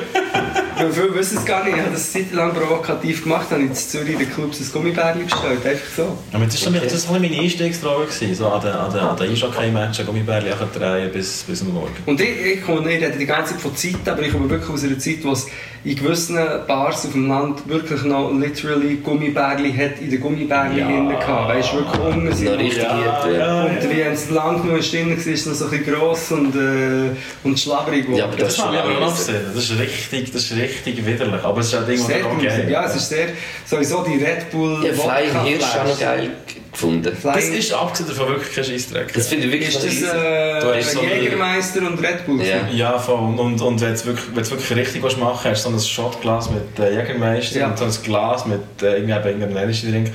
Viele 0.76 1.14
wissen 1.14 1.38
es 1.38 1.44
gar 1.46 1.64
nicht. 1.64 1.74
Ich 1.74 1.80
habe 1.80 1.92
das 1.92 2.12
Zeit 2.12 2.32
lang 2.32 2.52
provokativ 2.52 3.22
gemacht, 3.22 3.50
habe 3.50 3.62
in 3.62 3.74
Zürich 3.74 4.18
den 4.18 4.30
Clubs 4.30 4.60
ein 4.60 4.70
Gummibärli 4.72 5.24
bestellt. 5.24 5.64
Einfach 5.64 5.88
so. 5.96 6.18
Aber 6.32 6.44
das 6.44 6.66
war 6.66 6.72
das 6.72 6.92
ist 6.92 7.06
so 7.06 7.14
ein 7.14 7.22
bisschen 7.22 7.32
meine 7.32 7.42
Einstiegsdroge, 7.42 8.06
gewesen, 8.06 8.34
so 8.34 8.48
an 8.48 8.60
den, 8.60 8.72
an 8.72 8.92
den, 8.92 9.00
an 9.00 9.16
den 9.16 9.32
Eishockey-Matchen, 9.32 10.04
Gummibärli 10.04 10.50
drehen 10.74 11.10
bis, 11.12 11.44
bis 11.44 11.62
am 11.62 11.72
Morgen. 11.72 11.94
Und 12.04 12.20
ich, 12.20 12.28
ich, 12.28 12.62
komme, 12.62 12.92
ich 12.92 13.02
rede 13.02 13.18
die 13.18 13.26
ganze 13.26 13.54
Zeit 13.54 13.62
von 13.62 13.74
Zeit, 13.74 14.06
aber 14.06 14.22
ich 14.22 14.32
komme 14.32 14.50
wirklich 14.50 14.70
aus 14.70 14.84
einer 14.84 14.98
Zeit, 14.98 15.18
wo 15.22 15.32
es 15.32 15.46
in 15.86 15.94
gewissen 15.94 16.36
Bars 16.66 17.06
auf 17.06 17.12
dem 17.12 17.28
Land 17.28 17.68
wirklich 17.68 18.02
noch 18.02 18.32
literally 18.32 18.96
Gummibärli 18.96 19.72
hat 19.72 20.00
in 20.00 20.10
den 20.10 20.20
Gummibärli 20.20 20.80
Ja. 20.80 20.86
drin 20.88 21.08
gehabt. 21.08 21.48
Weißt 21.48 21.72
du, 21.72 21.76
wirklich 21.76 22.00
unten 22.00 22.32
sind 22.34 22.50
Noch 22.52 22.58
richtig 22.58 22.82
Ja, 22.82 23.28
ja. 23.30 23.36
ja. 23.38 23.64
Und 23.66 23.90
wie 23.90 24.00
es 24.00 24.30
lang 24.30 24.62
genug 24.62 24.78
ist, 24.80 24.92
drin 24.92 25.10
war, 25.10 25.16
ist 25.16 25.26
es 25.28 25.46
noch 25.46 25.54
so 25.54 25.66
ein 25.66 25.70
bisschen 25.70 25.94
gross 25.94 26.32
und, 26.32 26.56
äh, 26.56 27.10
und 27.44 27.58
schlabberig 27.58 28.02
geworden. 28.06 28.18
Ja, 28.18 28.24
aber 28.24 28.36
Das, 28.36 28.56
Das 28.56 28.64
kann 28.64 28.74
ich 28.74 28.80
aber 28.80 28.94
noch 28.94 29.02
auch 29.12 29.16
sehen. 29.16 29.36
Das 29.54 29.62
ist 29.70 29.78
richtig, 29.78 30.32
das 30.32 30.42
ist 30.42 30.56
richtig 30.56 31.06
widerlich. 31.06 31.44
Aber 31.44 31.60
es 31.60 31.66
ist 31.68 31.74
ein 31.76 31.86
Ding, 31.86 31.98
was 32.00 32.06
sehr 32.06 32.18
gerne 32.20 32.70
Ja, 32.70 32.84
es 32.86 32.96
ist 32.96 33.08
sehr, 33.08 33.28
sowieso 33.64 34.02
die 34.02 34.22
Red 34.24 34.50
Bull 34.50 34.84
Ja, 34.84 34.92
Flying 34.92 35.44
Hirsch 35.44 35.76
auch 35.76 35.86
noch 35.88 36.00
geil 36.00 36.30
gefunden. 36.76 37.16
Das 37.22 37.44
ist 37.44 37.72
abgesehen 37.72 38.08
davon 38.08 38.28
wirklich 38.28 38.54
kein 38.54 38.64
Scheissdreck. 38.64 39.12
Das 39.14 39.28
finde 39.28 39.46
ich 39.46 39.52
wirklich 39.52 39.70
Ist 39.70 39.76
das 39.84 39.84
easy. 39.92 40.04
Du 40.04 40.74
hast 40.74 40.92
so 40.92 41.00
äh, 41.00 41.06
eine- 41.06 41.22
Jägermeister 41.22 41.80
und 41.80 41.98
Red 42.02 42.26
Bull? 42.26 42.42
Ja. 42.42 42.68
Ja, 42.70 42.98
voll. 42.98 43.18
Und, 43.18 43.38
und, 43.38 43.60
und 43.60 43.80
wenn 43.80 43.88
du 43.88 43.94
es 43.94 44.06
wirklich, 44.06 44.26
wenn 44.34 44.42
es 44.42 44.50
wirklich 44.50 44.76
richtig 44.76 45.02
willst 45.02 45.18
machen 45.18 45.50
hast 45.50 45.64
du 45.66 45.70
so 45.70 45.76
ein 45.76 45.80
Shotglas 45.80 46.50
mit 46.50 46.78
äh, 46.78 46.94
Jägermeister 46.94 47.60
Ja. 47.60 47.68
und 47.68 47.78
so 47.78 47.84
ein 47.84 47.92
Glas 48.04 48.46
mit 48.46 48.60
äh, 48.82 48.98
irgendeinem 48.98 49.56
Energy 49.56 49.90
Drink. 49.90 50.12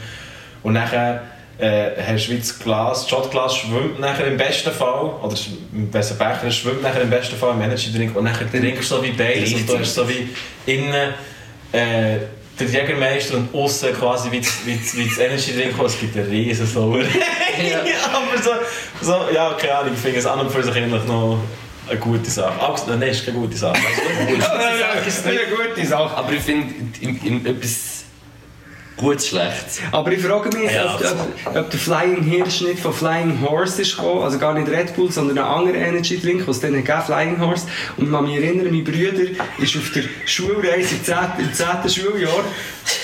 Und 0.63 0.73
nachher 0.73 1.23
äh, 1.57 1.91
hast 2.07 2.27
du 2.27 2.31
wie 2.33 2.37
das 2.37 2.57
Glas, 2.59 3.01
das 3.01 3.09
Shotglas 3.09 3.55
schwimmt 3.57 3.99
nachher 3.99 4.27
im 4.27 4.37
besten 4.37 4.71
Fall, 4.71 5.11
oder 5.21 5.35
im 5.73 5.89
besten 5.91 6.17
Becher, 6.17 6.43
es 6.47 6.55
schwimmt 6.55 6.81
nachher 6.83 7.01
im 7.01 7.09
besten 7.09 7.35
Fall 7.35 7.53
im 7.55 7.61
Energy 7.61 7.91
Drink 7.91 8.15
und 8.15 8.23
nachher 8.23 8.49
trinkst 8.49 8.89
du 8.91 8.95
so 8.95 9.03
wie 9.03 9.11
beides 9.11 9.53
und 9.53 9.67
du 9.69 9.77
hast 9.79 9.93
so 9.95 10.07
wie 10.09 10.29
innen 10.65 11.13
äh, 11.71 12.17
der 12.65 12.81
Jägermeister 12.81 13.37
und 13.37 13.53
außen 13.53 13.93
quasi 13.93 14.31
wie, 14.31 14.39
das- 14.41 14.65
wie, 14.65 14.75
das- 14.75 14.95
wie 14.97 15.05
das 15.07 15.17
Energy 15.17 15.53
Drink, 15.53 15.73
es 15.85 15.99
gibt 15.99 16.15
eine 16.17 16.27
riesen 16.27 16.65
Sauer. 16.67 16.99
ja, 17.01 17.05
aber 18.13 18.41
so, 18.41 18.51
so, 19.05 19.25
ja, 19.33 19.53
keine 19.59 19.75
Ahnung, 19.75 19.93
ich 19.95 19.99
finde 19.99 20.19
es 20.19 20.25
an 20.25 20.39
und 20.39 20.51
für 20.51 20.63
sich 20.63 20.75
eigentlich 20.75 21.03
noch 21.05 21.39
eine 21.89 21.99
gute 21.99 22.29
Sache. 22.29 22.59
Abs- 22.61 22.85
Nein, 22.87 23.01
ist 23.03 23.25
keine 23.25 23.37
gute 23.37 23.57
Sache. 23.57 23.77
Das 25.05 25.07
ist 25.07 25.25
eine 25.27 25.39
gute 25.39 25.85
Sache. 25.85 26.15
Aber 26.17 26.31
ich 26.31 26.41
finde, 26.41 26.73
in, 27.01 27.17
in 27.25 27.45
etwas 27.45 28.00
Gutes, 29.01 29.27
Schlechtes. 29.29 29.79
Aber 29.91 30.11
ich 30.11 30.21
frage 30.21 30.55
mich, 30.55 30.71
Ja, 30.71 30.93
ob, 30.95 31.01
ob, 31.01 31.55
ob 31.55 31.69
der 31.71 31.79
Flying 31.79 32.21
Hirsch 32.21 32.61
nicht 32.61 32.79
von 32.79 32.93
Flying 32.93 33.41
Horse 33.41 33.81
ist 33.81 33.97
gekommen, 33.97 34.21
also 34.21 34.37
gar 34.37 34.53
nicht 34.53 34.69
Red 34.69 34.95
Bull, 34.95 35.11
sondern 35.11 35.39
ein 35.39 35.43
anderer 35.43 35.75
Energy 35.75 36.21
Drink, 36.21 36.47
was 36.47 36.59
dann 36.59 36.83
gab, 36.83 37.07
Flying 37.07 37.39
Horse. 37.39 37.65
Und 37.97 38.05
ich 38.05 38.11
kann 38.11 38.25
mich 38.25 38.35
erinnern, 38.35 38.67
mein 38.71 38.83
Bruder 38.83 39.23
war 39.23 39.81
auf 39.81 39.91
der 39.95 40.03
Schulreise 40.25 40.95
im 40.95 41.03
10. 41.03 41.15
im 41.39 41.53
10. 41.53 41.89
Schuljahr 41.89 42.43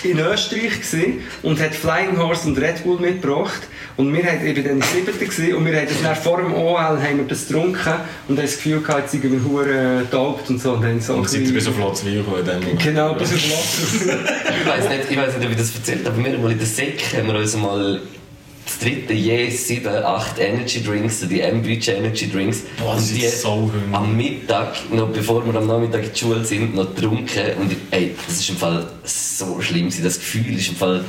in 0.03 0.19
Österreich 0.19 0.81
gewesen 0.81 1.21
und 1.43 1.59
hat 1.61 1.73
Flying 1.75 2.17
Horse 2.17 2.47
und 2.47 2.57
Red 2.59 2.83
Bull 2.83 2.99
mitgebracht. 2.99 3.61
Und 3.97 4.13
wir 4.13 4.23
haben, 4.25 4.45
war 4.45 4.53
dann 4.53 4.65
im 4.65 4.81
7. 4.81 5.05
gewesen, 5.19 5.55
und 5.55 5.65
wir 5.65 5.75
haben 5.75 5.87
das 5.87 6.01
dann 6.03 6.15
vor 6.15 6.37
dem 6.37 6.53
OL 6.53 6.77
haben 6.77 7.17
wir 7.17 7.25
das 7.27 7.47
getrunken 7.47 7.93
und 8.27 8.37
haben 8.37 8.45
das 8.45 8.55
Gefühl 8.57 8.81
gehabt, 8.81 9.01
jetzt 9.01 9.11
sind 9.11 9.23
wir 9.23 9.43
hure 9.43 9.99
getaugt 10.03 10.49
und 10.49 10.61
so. 10.61 10.73
Und 10.73 10.83
dann 10.83 11.01
so 11.01 11.13
Und 11.15 11.27
sind 11.29 11.39
bisschen- 11.41 11.55
bis 11.55 11.67
auf 11.67 11.79
Lotzwil 11.79 12.23
Moment. 12.23 12.79
Genau, 12.83 13.13
bis 13.15 13.33
auf 13.33 13.49
Lotz. 13.49 14.05
Ich 14.61 14.67
weiß 14.67 14.89
nicht, 14.89 15.11
ich 15.11 15.17
weiß 15.17 15.35
nicht, 15.37 15.45
ob 15.45 15.51
ich 15.51 15.57
das 15.57 15.75
erzählt 15.75 16.05
habe, 16.05 16.09
aber 16.15 16.23
wir 16.25 16.33
haben 16.33 16.43
mal 16.43 16.51
in 16.51 16.57
der 16.59 16.67
Sek 16.67 17.03
haben 17.17 17.27
wir 17.27 17.35
uns 17.35 17.55
mal 17.57 18.01
das 18.77 18.87
dritte 18.87 19.13
je 19.13 19.49
sieben, 19.49 20.03
acht 20.03 20.39
Energy 20.39 20.83
Drinks, 20.83 21.21
die 21.27 21.41
M-Beach 21.41 21.87
Energy 21.87 22.29
Drinks. 22.29 22.63
Boah, 22.77 22.95
das 22.95 23.09
und 23.09 23.17
die 23.17 23.25
ist 23.25 23.41
so 23.41 23.51
hungrig. 23.51 23.81
am 23.91 24.15
Mittag, 24.15 24.75
noch 24.91 25.09
bevor 25.09 25.45
wir 25.45 25.55
am 25.55 25.67
Nachmittag 25.67 26.03
in 26.03 26.13
die 26.13 26.19
Schule 26.19 26.45
sind, 26.45 26.75
noch 26.75 26.93
getrunken. 26.93 27.57
Und 27.59 27.75
ey, 27.91 28.15
das 28.27 28.39
ist 28.39 28.49
im 28.49 28.57
Fall 28.57 28.87
so 29.03 29.59
schlimm. 29.61 29.89
Das 30.03 30.19
Gefühl 30.19 30.57
ist 30.57 30.69
im 30.69 30.75
Fall. 30.75 31.03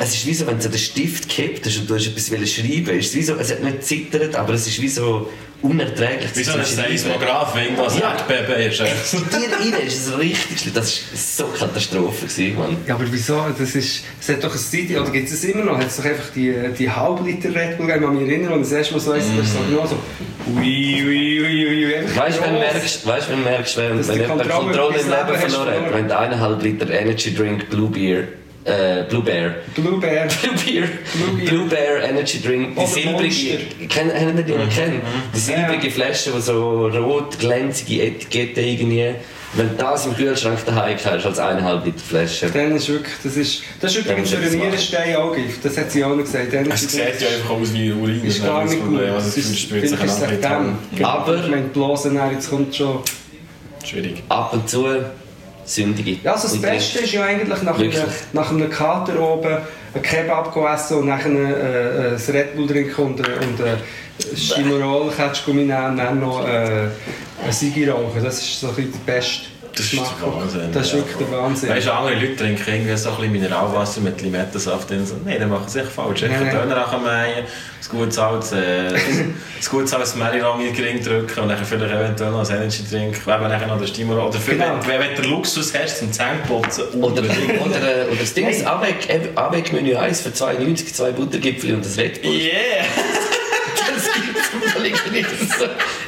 Es 0.00 0.14
ist 0.14 0.26
wie 0.26 0.34
so, 0.34 0.46
wenn 0.48 0.56
du 0.56 0.62
so 0.62 0.68
den 0.68 0.78
Stift 0.78 1.30
hast 1.30 1.78
und 1.78 1.88
du 1.88 1.94
hast 1.94 2.08
etwas 2.08 2.50
schreiben. 2.50 2.98
Es 2.98 3.06
ist 3.06 3.14
wie 3.14 3.22
so, 3.22 3.36
es 3.36 3.52
hat 3.52 3.62
nicht 3.62 3.84
zittert, 3.84 4.34
aber 4.34 4.54
es 4.54 4.66
ist 4.66 4.82
wie 4.82 4.88
so 4.88 5.30
unerträglich. 5.62 6.34
Wie 6.34 6.42
so 6.42 6.52
ein. 6.52 6.64
Seismograph, 6.64 7.54
wenn 7.54 7.64
irgendwas 7.64 7.98
Ja. 7.98 8.12
Erdbeben 8.12 8.70
ist. 8.70 8.80
In 9.14 9.20
dir 9.28 9.76
rein 9.76 9.86
ist 9.86 10.06
es 10.06 10.18
richtig 10.18 10.60
schlimm. 10.60 10.74
Das 10.74 10.86
war 10.86 11.16
so 11.16 11.44
eine 11.46 11.58
Katastrophe, 11.58 12.26
gewesen, 12.26 12.58
Mann. 12.58 12.76
Ja, 12.86 12.94
aber 12.94 13.04
wieso? 13.10 13.46
Das 13.58 13.74
ist, 13.74 14.04
es 14.20 14.28
hat 14.28 14.42
doch 14.44 14.50
eine 14.50 14.60
Zeit, 14.60 14.90
oder 14.98 15.10
gibt 15.10 15.30
es 15.30 15.44
immer 15.44 15.64
noch, 15.64 15.78
hat 15.78 15.86
es 15.86 15.96
doch 15.96 16.04
einfach 16.04 16.30
die, 16.34 16.54
die 16.78 16.90
Halbliter 16.90 17.54
Red 17.54 17.76
Bull 17.76 17.86
gegeben. 17.86 18.04
Kann 18.04 18.16
mich 18.16 18.28
erinnern, 18.28 18.54
ich 18.54 18.68
das 18.68 18.72
erste 18.72 18.94
Mal 18.94 19.00
so 19.00 19.12
eins, 19.12 19.24
das 19.36 19.46
ist 19.46 19.52
so 19.54 19.58
genau 19.68 19.86
so, 19.86 19.96
ui, 20.56 21.02
ui, 21.06 21.42
ui, 21.42 21.66
ui, 21.66 22.16
Weißt 22.16 22.38
du, 22.38 22.42
wenn 22.42 22.54
du 22.54 22.60
merkst, 22.60 23.06
weißt, 23.06 23.30
wenn 23.30 23.36
du 23.38 23.44
merkst, 23.44 23.76
wenn, 23.76 24.08
wenn 24.08 24.14
die 24.14 24.20
jemand 24.20 24.48
Kontrolle 24.48 24.98
im 24.98 25.08
Leben 25.08 25.38
verloren 25.38 25.84
hat, 25.84 25.94
wenn 25.94 26.08
du 26.08 26.18
eineinhalb 26.18 26.62
Liter 26.62 26.90
Energy 26.90 27.34
Drink 27.34 27.68
Blue 27.70 27.90
Beer 27.90 28.24
Äh, 28.64 29.04
Blue 29.08 29.22
Bear. 29.22 29.54
Blue 29.74 29.98
Bear. 29.98 30.26
Blue 30.42 30.52
Bear. 30.54 30.86
Blue 31.14 31.36
Bear. 31.36 31.46
Blue 31.48 31.64
Bear 31.68 32.02
Energy 32.04 32.42
Drink. 32.42 32.74
Die 32.74 32.78
Oder 32.78 32.86
silbrige. 32.88 33.58
Kennen 33.88 34.44
die 34.46 34.52
noch 34.52 34.68
kennen? 34.68 35.00
Die 35.34 35.38
silbrige 35.40 35.90
Flasche, 35.90 36.30
die 36.36 36.40
so 36.42 36.86
rot 36.88 37.38
glänzige 37.38 38.02
Etikette 38.02 38.60
irgendwie. 38.60 39.14
Wenn 39.54 39.68
du 39.70 39.74
das 39.82 40.06
im 40.06 40.14
Kühlschrank 40.14 40.64
daheim 40.64 40.96
hast, 41.04 41.26
als 41.26 41.38
eineinhalb 41.40 41.84
Liter 41.84 41.98
Flasche. 41.98 42.50
Dann 42.50 42.76
ist 42.76 42.88
wirklich, 42.88 43.14
das 43.24 43.36
ist, 43.36 43.62
das 43.80 43.96
ist 43.96 44.04
übrigens 44.06 44.30
für 44.30 44.36
einen 44.36 44.56
Nierenstein 44.58 45.16
auch 45.16 45.34
Gift. 45.34 45.64
Das 45.64 45.76
hat 45.76 45.90
sie 45.90 46.04
auch 46.04 46.10
noch 46.10 46.18
gesagt. 46.22 46.52
Dann 46.52 46.70
Es 46.70 46.82
sieht 46.82 47.00
ja 47.00 47.06
einfach 47.28 47.50
aus 47.50 47.74
wie 47.74 47.90
Urin. 47.90 48.24
ist 48.24 48.44
gar 48.44 48.64
nicht 48.64 48.80
gut. 48.80 49.00
Also 49.00 49.14
Das 49.26 49.36
ist, 49.36 49.58
spürt 49.58 49.88
sich. 49.88 49.98
Aber- 51.02 51.34
Ich 51.36 51.50
meine, 51.50 51.62
die 51.62 51.68
Blasen, 51.78 52.14
dann, 52.14 52.30
jetzt 52.32 52.48
kommt 52.50 52.76
schon... 52.76 53.00
Schwierig. 53.84 54.22
Ab 54.28 54.52
und 54.52 54.68
zu 54.68 54.86
sündige. 55.70 56.18
Ja, 56.22 56.32
also 56.32 56.48
das 56.48 56.54
Und 56.54 56.62
Beste 56.62 57.00
ist 57.00 57.12
ja 57.12 57.24
eigentlich 57.24 57.62
nach 57.62 57.78
einem, 57.78 57.92
nach 58.32 58.50
einem 58.50 58.70
Kater 58.70 59.20
oben 59.20 59.58
ein 59.94 60.02
Kebab 60.02 60.54
essen 60.74 60.98
und 60.98 61.06
nachher 61.06 61.30
äh, 61.30 62.12
äh, 62.12 62.14
ein 62.14 62.32
Red 62.32 62.56
Bull 62.56 62.66
trinken 62.66 63.02
und, 63.02 63.20
äh, 63.20 63.32
und 63.44 63.60
äh, 63.60 64.36
Stimorol 64.36 65.10
Ketschgummi 65.10 65.64
nehmen 65.64 65.90
und 65.90 65.96
dann 65.96 66.20
noch 66.20 66.46
äh, 66.46 66.88
ein 67.44 67.52
Sigi 67.52 67.88
rauchen. 67.88 68.22
Das 68.22 68.38
ist 68.38 68.60
so 68.60 68.68
ein 68.68 68.74
bisschen 68.74 68.92
der 68.92 69.12
beste 69.12 69.46
Das 69.80 69.84
ist 69.86 69.90
Geschmack. 69.92 70.20
der 70.20 70.32
Wahnsinn, 70.34 70.72
Das 70.72 70.86
ist 70.86 70.92
ja. 70.92 70.98
wirklich 70.98 71.16
der 71.16 71.30
Wahnsinn. 71.38 71.68
Weißt 71.70 71.86
du, 71.86 71.92
andere 71.92 72.14
Leute 72.14 72.36
trinken 72.36 72.64
irgendwie 72.66 72.96
so 72.96 73.08
ein 73.10 73.16
bisschen 73.16 73.32
Mineralwasser 73.32 74.00
mit 74.02 74.20
Limettensaft 74.20 74.90
drin. 74.90 75.06
So, 75.06 75.14
Nein, 75.24 75.36
dann 75.40 75.48
machen 75.50 75.64
sie 75.68 75.80
sich 75.80 75.88
falsch. 75.88 76.22
Einen 76.24 76.40
nein. 76.44 76.50
Döner 76.54 76.92
anmähen, 76.92 77.44
ein 77.44 77.98
gutes 77.98 78.18
altes, 78.18 78.52
äh, 78.52 78.56
ein 78.94 79.34
gutes 79.70 79.94
altes 79.94 80.14
Mehlraum 80.16 80.60
in 80.60 80.74
den 80.74 80.84
Ring 80.84 81.02
drücken 81.02 81.40
und 81.40 81.48
dann 81.48 81.64
vielleicht 81.64 81.94
eventuell 81.94 82.30
noch 82.30 82.48
ein 82.48 82.56
Energy 82.56 82.82
Drink. 82.90 83.20
Wenn 83.26 83.40
man 83.40 83.50
nachher 83.50 83.66
noch 83.66 83.78
den 83.78 83.86
Stimmer 83.88 84.26
oder 84.26 84.38
für, 84.38 84.52
Genau. 84.52 84.78
wenn, 84.86 85.00
wenn 85.00 85.14
du 85.22 85.28
Luxus 85.28 85.72
hast 85.74 85.98
zum 85.98 86.12
Zähneputzen. 86.12 86.84
Oder, 87.00 87.22
oder, 87.22 87.24
äh, 88.04 88.06
oder 88.06 88.16
das 88.20 88.34
Ding 88.34 88.48
ist 88.48 88.66
Avec, 88.66 89.08
Avec 89.34 89.72
Menü 89.72 89.96
1 89.96 90.20
für 90.20 90.28
2,90, 90.30 90.92
zwei 90.92 91.10
Buttergipfel 91.12 91.74
und 91.74 91.84
das 91.84 91.96
Red 91.96 92.20
Bull. 92.22 92.32
Yeah! 92.32 92.84
Das 93.92 94.04
gibt's 94.14 94.50
im 94.54 94.62
Fall 94.70 94.82
nicht 95.12 95.28
so. 95.58 95.64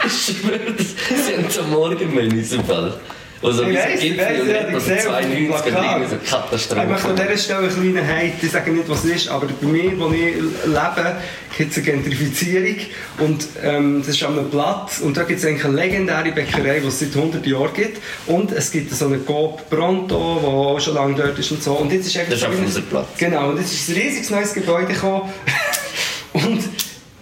Ich 0.07 0.37
schwöre, 0.37 0.73
das 0.77 1.27
sind 1.27 1.53
so 1.53 1.63
Morgenmenüs 1.65 2.53
im 2.53 2.65
Fall. 2.65 2.95
Also 3.43 3.65
Ich 3.65 3.77
weiss, 3.77 4.03
ich 4.03 4.17
weiss, 4.19 4.41
und 4.41 4.49
2,90 4.49 5.51
und 5.51 5.63
Plakat. 5.65 6.01
irgendwie 6.01 6.09
so 6.09 6.17
Ich 6.17 6.31
möchte 6.31 6.37
an 6.37 6.89
Katastrophe. 6.89 7.15
dieser 7.27 7.39
Stelle 7.39 7.59
einen 7.69 7.93
kleinen 7.93 8.07
Hate. 8.09 8.33
Ich 8.47 8.53
sage 8.53 8.71
nicht, 8.71 8.89
was 8.89 9.05
es 9.05 9.11
ist, 9.17 9.29
aber 9.29 9.47
bei 9.61 9.67
mir, 9.67 9.99
wo 9.99 10.13
ich 10.13 10.35
lebe, 10.65 11.17
gibt 11.59 11.73
es 11.73 11.77
eine 11.79 11.87
Gentrifizierung. 11.87 12.77
Und 13.19 13.47
ähm, 13.63 13.99
das 14.07 14.15
ist 14.15 14.23
an 14.23 14.39
einem 14.39 14.51
Platz. 14.51 15.01
Und 15.01 15.17
da 15.17 15.25
gibt 15.25 15.41
es 15.41 15.47
eigentlich 15.47 15.65
eine 15.65 15.75
legendäre 15.77 16.31
Bäckerei, 16.33 16.81
die 16.81 16.87
es 16.87 17.01
seit 17.01 17.17
100 17.17 17.45
Jahren 17.47 17.73
gibt. 17.75 18.01
Und 18.27 18.53
es 18.53 18.71
gibt 18.71 18.95
so 18.95 19.07
einen 19.07 19.27
Coop 19.27 19.69
Pronto, 19.69 20.39
der 20.41 20.49
auch 20.49 20.81
schon 20.81 20.95
lange 20.95 21.15
dort 21.17 21.37
ist 21.39 21.51
und 21.51 21.63
so. 21.63 21.73
Und 21.73 21.93
jetzt 21.93 22.07
ist 22.07 22.17
einfach 22.17 22.31
Das 22.31 22.41
ist 22.43 22.47
auf 22.47 22.59
unserem 22.59 22.87
Platz. 22.87 23.07
Genau, 23.19 23.49
und 23.51 23.59
jetzt 23.59 23.73
ist 23.73 23.89
ein 23.89 23.97
riesiges 23.97 24.31
neues 24.31 24.55
Gebäude 24.55 24.93
gekommen. 24.93 25.33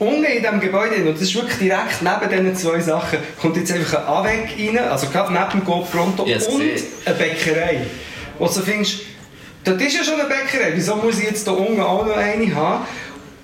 und 0.01 0.09
unten 0.09 0.25
in 0.25 0.43
diesem 0.43 0.61
Gebäude, 0.61 0.97
und 0.97 1.15
das 1.15 1.21
ist 1.23 1.35
wirklich 1.35 1.59
direkt 1.59 2.01
neben 2.03 2.31
diesen 2.45 2.57
zwei 2.57 2.81
Sachen, 2.81 3.19
kommt 3.41 3.57
jetzt 3.57 3.71
einfach 3.71 3.99
ein 3.99 4.05
Avec 4.07 4.49
rein, 4.59 4.79
also 4.79 5.07
gerade 5.09 5.33
neben 5.33 5.51
dem 5.53 5.65
Coop 5.65 5.91
Pronto 5.93 6.25
Ich 6.27 6.35
hab's 6.35 6.47
und 6.47 6.59
gesehen. 6.61 6.87
eine 7.05 7.15
Bäckerei. 7.15 7.81
Wo 8.39 8.47
du 8.47 8.53
so 8.53 8.63
findest, 8.63 9.01
das 9.63 9.75
ist 9.81 9.97
ja 9.97 10.03
schon 10.03 10.15
eine 10.19 10.25
Bäckerei, 10.29 10.73
wieso 10.75 10.97
muss 10.97 11.19
ich 11.19 11.27
jetzt 11.27 11.45
hier 11.47 11.57
unten 11.57 11.81
auch 11.81 12.07
noch 12.07 12.17
eine 12.17 12.55
haben? 12.55 12.85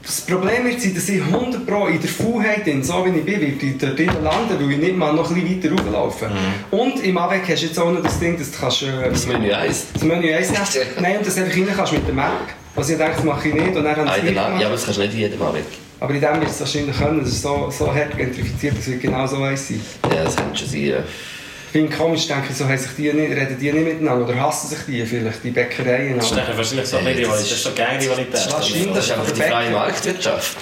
Das 0.03 0.21
Problem 0.21 0.62
sein, 0.79 0.95
dass 0.95 1.09
ich 1.09 1.21
100 1.21 1.66
Pro 1.66 1.88
in 1.88 2.01
der 2.01 2.09
Faulheit 2.09 2.64
bin, 2.64 2.83
so 2.83 3.05
wie 3.05 3.19
ich 3.19 3.25
bin, 3.25 3.40
wird 3.40 3.62
ich 3.62 3.77
dort 3.77 3.99
drinnen 3.99 4.23
landen, 4.23 4.57
weil 4.59 4.71
ich 4.71 4.79
nicht 4.79 4.97
mal 4.97 5.12
noch 5.12 5.29
ein 5.31 5.35
bisschen 5.42 5.62
weiter 5.75 5.83
rauflaufen 5.83 6.29
Und 6.71 7.03
im 7.03 7.19
Avec 7.19 7.42
hast 7.49 7.62
du 7.62 7.66
jetzt 7.66 7.79
auch 7.79 7.90
noch 7.90 8.03
das 8.03 8.19
Ding, 8.21 8.38
dass 8.38 8.53
du 8.53 8.59
kannst, 8.59 8.83
äh, 8.83 9.11
Das 9.11 9.27
Menü 9.27 9.53
1. 9.53 9.87
das 9.92 10.03
Menü 10.05 10.33
1 10.33 10.51
nehmen 10.53 10.87
Nein, 11.01 11.19
und 11.19 11.27
das 11.27 11.37
einfach 11.37 11.57
rein 11.57 11.69
kannst 11.77 11.92
mit 11.92 12.07
der 12.07 12.14
Map. 12.14 12.31
Was 12.77 12.88
ich 12.88 12.97
denke, 12.99 13.14
das 13.16 13.25
mache 13.25 13.49
ich 13.49 13.55
nicht. 13.55 13.77
Und 13.77 13.85
dann 13.85 13.97
es 14.09 14.23
nicht 14.23 14.35
Ja, 14.37 14.47
aber 14.47 14.71
das 14.71 14.85
kannst 14.85 14.99
du 14.99 15.03
nicht 15.03 15.14
in 15.14 15.21
jedem 15.21 15.42
Avec. 15.42 15.64
Aber 16.00 16.12
in 16.14 16.20
dem 16.20 16.40
wird 16.40 16.50
es 16.50 16.61
wahrscheinlich 16.61 16.96
können. 16.96 17.20
Das 17.20 17.30
ist 17.30 17.42
so, 17.42 17.70
so 17.70 17.94
hart 17.94 18.16
gentrifiziert, 18.16 18.76
das 18.78 18.87
wird 18.87 19.00
genau 19.00 19.26
so 19.26 19.42
eins 19.42 19.68
sein. 19.68 19.80
Ja, 20.14 20.24
das 20.24 20.37
könnte 20.37 20.59
schon 20.59 20.68
sein. 20.68 20.87
ja. 20.87 20.98
Ich 20.98 21.72
finde 21.82 21.94
komisch, 21.96 22.26
denke 22.26 22.44
ich, 22.50 22.56
so 22.56 22.64
haben 22.66 22.78
sich 22.78 22.90
die 22.96 23.12
nicht, 23.12 23.30
reden 23.32 23.56
die 23.61 23.70
nicht 23.72 23.85
miteinander 23.85 24.24
oder 24.26 24.40
hassen 24.40 24.68
sich 24.68 24.78
die 24.87 25.04
vielleicht, 25.04 25.42
die 25.44 25.50
Bäckereien. 25.50 26.16
Das 26.16 26.30
ist 26.30 26.37
wahrscheinlich 26.37 26.87
so 26.87 26.96
ein 26.98 27.04
bisschen 27.04 27.24
Rivalität. 27.24 27.50
Das 27.50 27.56
ist 27.59 27.62
so 27.64 27.70
geile 27.74 28.00
Rivalität. 28.00 28.35
Das 28.35 28.68
stimmt, 28.68 28.96
Das 28.96 29.04
ist 29.04 29.11
einfach 29.12 29.30
die 29.30 29.40
freie 29.40 29.50
Bäcker- 29.66 29.70
Marktwirtschaft. 29.78 30.56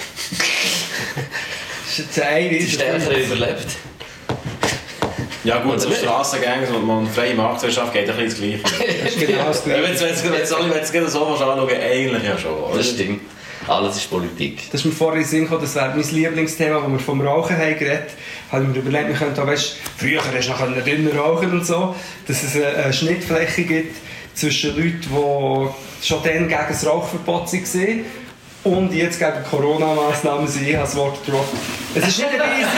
Das 1.85 1.91
ist 1.91 1.97
jetzt 1.99 2.21
ein 2.21 2.49
Die 2.49 2.67
Stärkere 2.69 3.19
überlebt. 3.21 3.67
Ja 5.43 5.59
gut, 5.59 5.79
so 5.79 5.87
Oder? 5.87 5.95
Strassengangs 5.97 6.69
und 6.71 6.85
man 6.87 7.07
freie 7.07 7.35
Marktwirtschaft 7.35 7.93
geht 7.93 8.09
ein 8.09 8.17
bisschen 8.17 8.61
das 8.61 8.67
Gleiche. 8.67 8.99
Das 9.03 9.13
ist 9.15 9.19
genau 9.27 9.45
das 9.47 9.63
Gleiche. 9.63 9.83
Wenn 9.83 9.95
du 9.97 10.75
es 10.81 10.91
gerade 10.91 11.09
so 11.09 11.25
anschauen 11.27 11.69
eigentlich 11.69 12.23
ja 12.23 12.37
schon. 12.37 12.51
oder? 12.55 12.77
Das 12.77 12.89
stimmt. 12.89 13.21
Alles 13.67 13.97
ist 13.97 14.09
Politik. 14.09 14.69
Das 14.71 14.81
ist 14.81 14.85
mir 14.85 14.91
vorher 14.91 15.17
in 15.17 15.23
den 15.23 15.29
Sinn 15.29 15.41
gekommen, 15.43 15.61
das 15.61 15.73
wäre 15.75 15.93
mein 15.95 16.07
Lieblingsthema, 16.07 16.83
wo 16.83 16.91
wir 16.91 16.99
vom 16.99 17.21
Rauchen 17.21 17.57
haben 17.57 17.77
geredet 17.77 18.11
haben. 18.51 18.63
Habe 18.63 18.63
ich 18.63 18.69
mir 18.69 18.79
überlegt, 18.79 19.07
wir 19.09 19.15
könnten 19.15 19.39
auch, 19.39 19.47
weißt, 19.47 19.77
früher 19.97 20.21
hast 20.23 20.47
du 20.47 20.51
noch 20.51 20.83
dünner 20.83 21.15
rauchen 21.15 21.51
und 21.51 21.65
so, 21.65 21.95
dass 22.27 22.43
es 22.43 22.55
eine, 22.55 22.93
Schnittfläche 22.93 23.63
gibt 23.63 23.95
zwischen 24.35 24.75
Leuten, 24.75 25.01
die 25.01 26.05
schon 26.07 26.23
dann 26.23 26.47
gegen 26.47 26.65
das 26.69 26.85
Rauchverbot 26.85 27.51
waren 27.51 28.05
und 28.63 28.93
jetzt 28.93 29.19
gegen 29.19 29.43
Corona-Massnahmen 29.49 30.47
sind. 30.47 30.67
Ich 30.67 30.75
habe 30.75 30.85
das 30.85 30.95
Wort 30.95 31.25
gedroppt. 31.25 31.55
Es 31.95 32.07
ist 32.07 32.17
nicht 32.19 32.29
ein 32.29 32.41
riesig... 32.41 32.69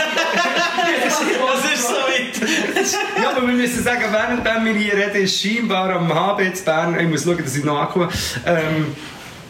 Was 1.41 1.73
ist 1.73 1.87
so 1.87 1.93
weit? 1.93 3.21
Ja, 3.21 3.31
aber 3.31 3.47
wir 3.47 3.53
müssen 3.55 3.83
sagen, 3.83 4.03
während 4.11 4.65
wir 4.65 4.73
hier 4.73 4.93
reden, 4.93 5.23
ist 5.23 5.41
scheinbar 5.41 5.89
am 5.91 6.13
HB 6.13 6.53
zu 6.53 6.63
Bern, 6.63 6.97
ich 6.99 7.07
muss 7.07 7.23
schauen, 7.23 7.43
dass 7.43 7.55
ich 7.55 7.63
noch 7.63 7.79
ankomme, 7.79 8.09
ähm, 8.45 8.95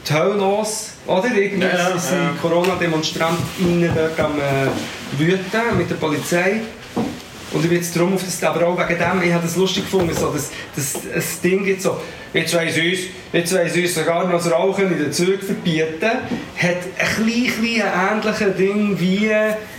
die 0.08 0.14
Hölle 0.14 0.36
los, 0.36 0.92
oder? 1.06 1.32
Irgendwie 1.36 1.68
Ja, 1.68 1.90
ja, 1.90 1.98
sind 1.98 2.18
ja. 2.18 2.34
Corona-Demonstranten 2.42 3.90
dort 3.96 4.20
am 4.20 4.38
äh, 4.40 5.20
Wüten 5.20 5.78
mit 5.78 5.90
der 5.90 5.96
Polizei. 5.96 6.62
Und 7.54 7.64
ich 7.64 7.70
bin 7.70 7.80
jetzt 7.80 7.96
darum 7.96 8.14
auf 8.14 8.24
das, 8.24 8.44
aber 8.44 8.68
auch 8.68 8.78
wegen 8.78 9.00
dem, 9.00 9.24
ich 9.24 9.34
habe 9.34 9.44
das 9.44 9.56
lustig 9.56 9.86
gefunden, 9.86 10.14
so, 10.14 10.28
dass, 10.32 10.52
dass 10.76 11.02
das 11.14 11.42
Ding 11.42 11.64
gibt 11.64 11.82
so, 11.82 11.98
jetzt 12.34 12.54
weiss 12.56 12.76
uns, 12.78 13.00
jetzt 13.34 13.54
weiss 13.56 13.76
uns 13.76 13.96
sogar 13.96 14.26
noch 14.28 14.34
das 14.44 14.52
Rauchen 14.52 14.92
in 14.92 14.98
den 15.00 15.12
Zügen 15.12 15.42
verbieten, 15.42 16.02
hat 16.02 16.78
ein 16.98 17.26
klein, 17.26 17.54
klein 17.78 18.18
ähnliches 18.24 18.56
Ding 18.58 19.00
wie, 19.00 19.32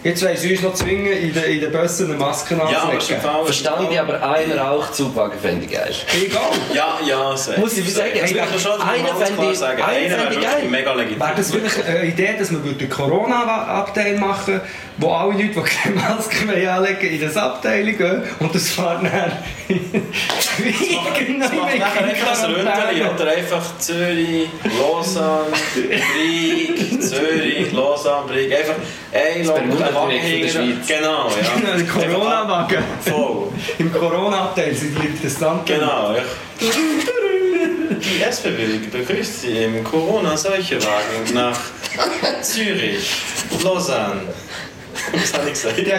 jetzt 0.05 0.25
weiss 0.25 0.45
uns 0.45 0.63
noch 0.63 0.75
zwingen, 0.75 1.13
in 1.13 1.33
den, 1.33 1.45
in 1.45 1.61
den 1.61 1.73
Bussen 1.73 2.07
eine 2.11 2.15
Maske 2.19 2.55
Ja, 2.57 2.63
anzulegen. 2.65 3.23
Fall- 3.23 3.45
Verstand 3.45 3.89
ich, 3.91 4.01
aber 4.01 4.23
einen 4.33 4.59
Rauchzugwagen 4.59 5.39
fände 5.41 5.65
ich 5.67 5.73
geil. 5.73 5.95
Egal. 6.25 6.41
Ja, 6.75 6.99
ja, 7.07 7.37
sehr. 7.37 7.59
Muss 7.59 7.77
ich 7.77 7.93
sagen, 7.93 8.11
Das 8.21 8.31
einer 8.33 8.43
ich 8.55 8.63
schon 8.63 8.73
fände 8.81 9.09
ganz 9.19 9.35
klar 9.35 9.53
ich- 9.53 9.59
sagen. 9.59 9.83
einer 9.83 9.97
Einer 10.15 10.19
fände 10.31 10.35
ich 10.37 10.41
geil. 10.43 10.63
mega 10.71 10.95
legitim. 10.95 11.21
Wäre 11.21 11.33
das 11.37 11.53
wirklich 11.53 11.85
eine 11.85 12.05
Idee, 12.05 12.35
dass 12.39 12.51
man 12.51 12.77
den 12.79 12.89
Corona-Abteil 12.89 14.19
machen 14.19 14.61
wo 15.01 15.13
alle 15.13 15.35
Leute, 15.35 15.45
die 15.47 15.61
keine 15.61 15.95
Maske 15.95 16.45
mehr 16.45 16.75
anlegen, 16.75 17.09
in 17.09 17.21
das 17.21 17.37
Abteil 17.37 17.93
gehen 17.93 18.21
und 18.41 18.53
das 18.53 18.71
fährt 18.71 19.05
dann 19.05 19.31
Das 21.41 21.53
macht 21.53 21.79
nachher 21.79 22.05
einfach 22.05 22.35
ein 22.45 22.53
Ründeli 22.53 23.03
oder 23.03 23.31
einfach 23.31 23.79
Zürich, 23.79 24.49
Lausanne, 24.79 25.47
Brieg, 25.75 27.03
Zürich, 27.03 27.73
Lausanne, 27.73 28.27
Brieg. 28.27 28.53
Einfach 28.55 28.75
ein 29.13 29.49
Wagen 29.49 30.11
der 30.11 30.19
hinten. 30.21 30.49
Schweiz. 30.49 30.87
Genau, 30.87 31.29
ja. 31.29 31.73
Ein 31.73 31.89
Corona-Wagen. 31.89 32.85
Voll. 33.01 33.49
Im 33.79 33.93
Corona-Abteil 33.93 34.75
sind 34.75 34.97
die 35.01 35.07
Interessanten. 35.07 35.65
Genau, 35.65 36.15
ja. 36.15 36.23
Die 37.91 38.23
SBB 38.31 38.91
begrüßt 38.91 39.43
Sie 39.43 39.65
im 39.65 39.85
Corona-Seuchewagen 39.85 41.35
nach 41.35 41.59
Zürich, 42.43 43.11
Lausanne. 43.63 44.23
Der, 45.87 45.99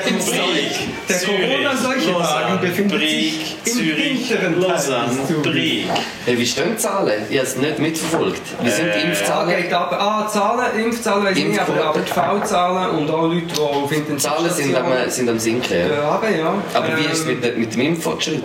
der 1.19 1.59
Lausanne, 1.61 2.57
befindet 2.61 2.97
Brieg, 2.99 3.33
sich 3.63 3.73
im 3.73 3.73
Zürich, 3.73 4.27
hinteren 4.29 4.61
Teil 4.61 4.69
Lausanne. 4.69 5.17
Brieg. 5.43 5.85
Hey, 6.25 6.37
wie 6.37 6.45
stehen 6.45 6.71
die 6.71 6.77
Zahlen? 6.77 7.23
Ich 7.29 7.37
habe 7.37 7.47
es 7.47 7.55
nicht 7.55 7.79
mitverfolgt. 7.79 8.41
Wie 8.61 8.69
sind 8.69 8.85
die 8.87 8.89
Äh, 8.89 9.01
Ah, 9.01 9.07
Impfzahlen? 9.07 9.61
geht 9.61 9.73
ab. 9.73 9.91
Ah, 9.99 10.27
Zahlen, 10.27 10.83
Impfzahlen 10.85 11.25
weiß 11.25 11.37
ich 11.37 11.45
nicht, 11.45 11.59
aber, 11.59 11.83
aber 11.85 11.99
die 11.99 12.11
V-Zahlen 12.11 12.97
und 12.99 13.09
auch 13.09 13.23
Leute, 13.23 13.41
die 13.47 13.59
auf 13.59 13.89
Die 13.89 14.17
Zahlen 14.17 14.49
sind 14.51 14.75
am, 14.75 14.85
Intensivstationen- 14.85 15.09
sind 15.09 15.29
am 15.29 15.39
Sinken. 15.39 15.73
Ja. 15.89 15.95
Ja, 15.95 16.01
aber 16.09 16.29
ja. 16.29 16.53
Aber 16.73 16.87
wie 16.97 17.05
Ähm, 17.05 17.11
ist 17.11 17.19
es 17.19 17.25
mit, 17.25 17.57
mit 17.57 17.73
dem 17.73 17.81
Impffortschritt? 17.81 18.43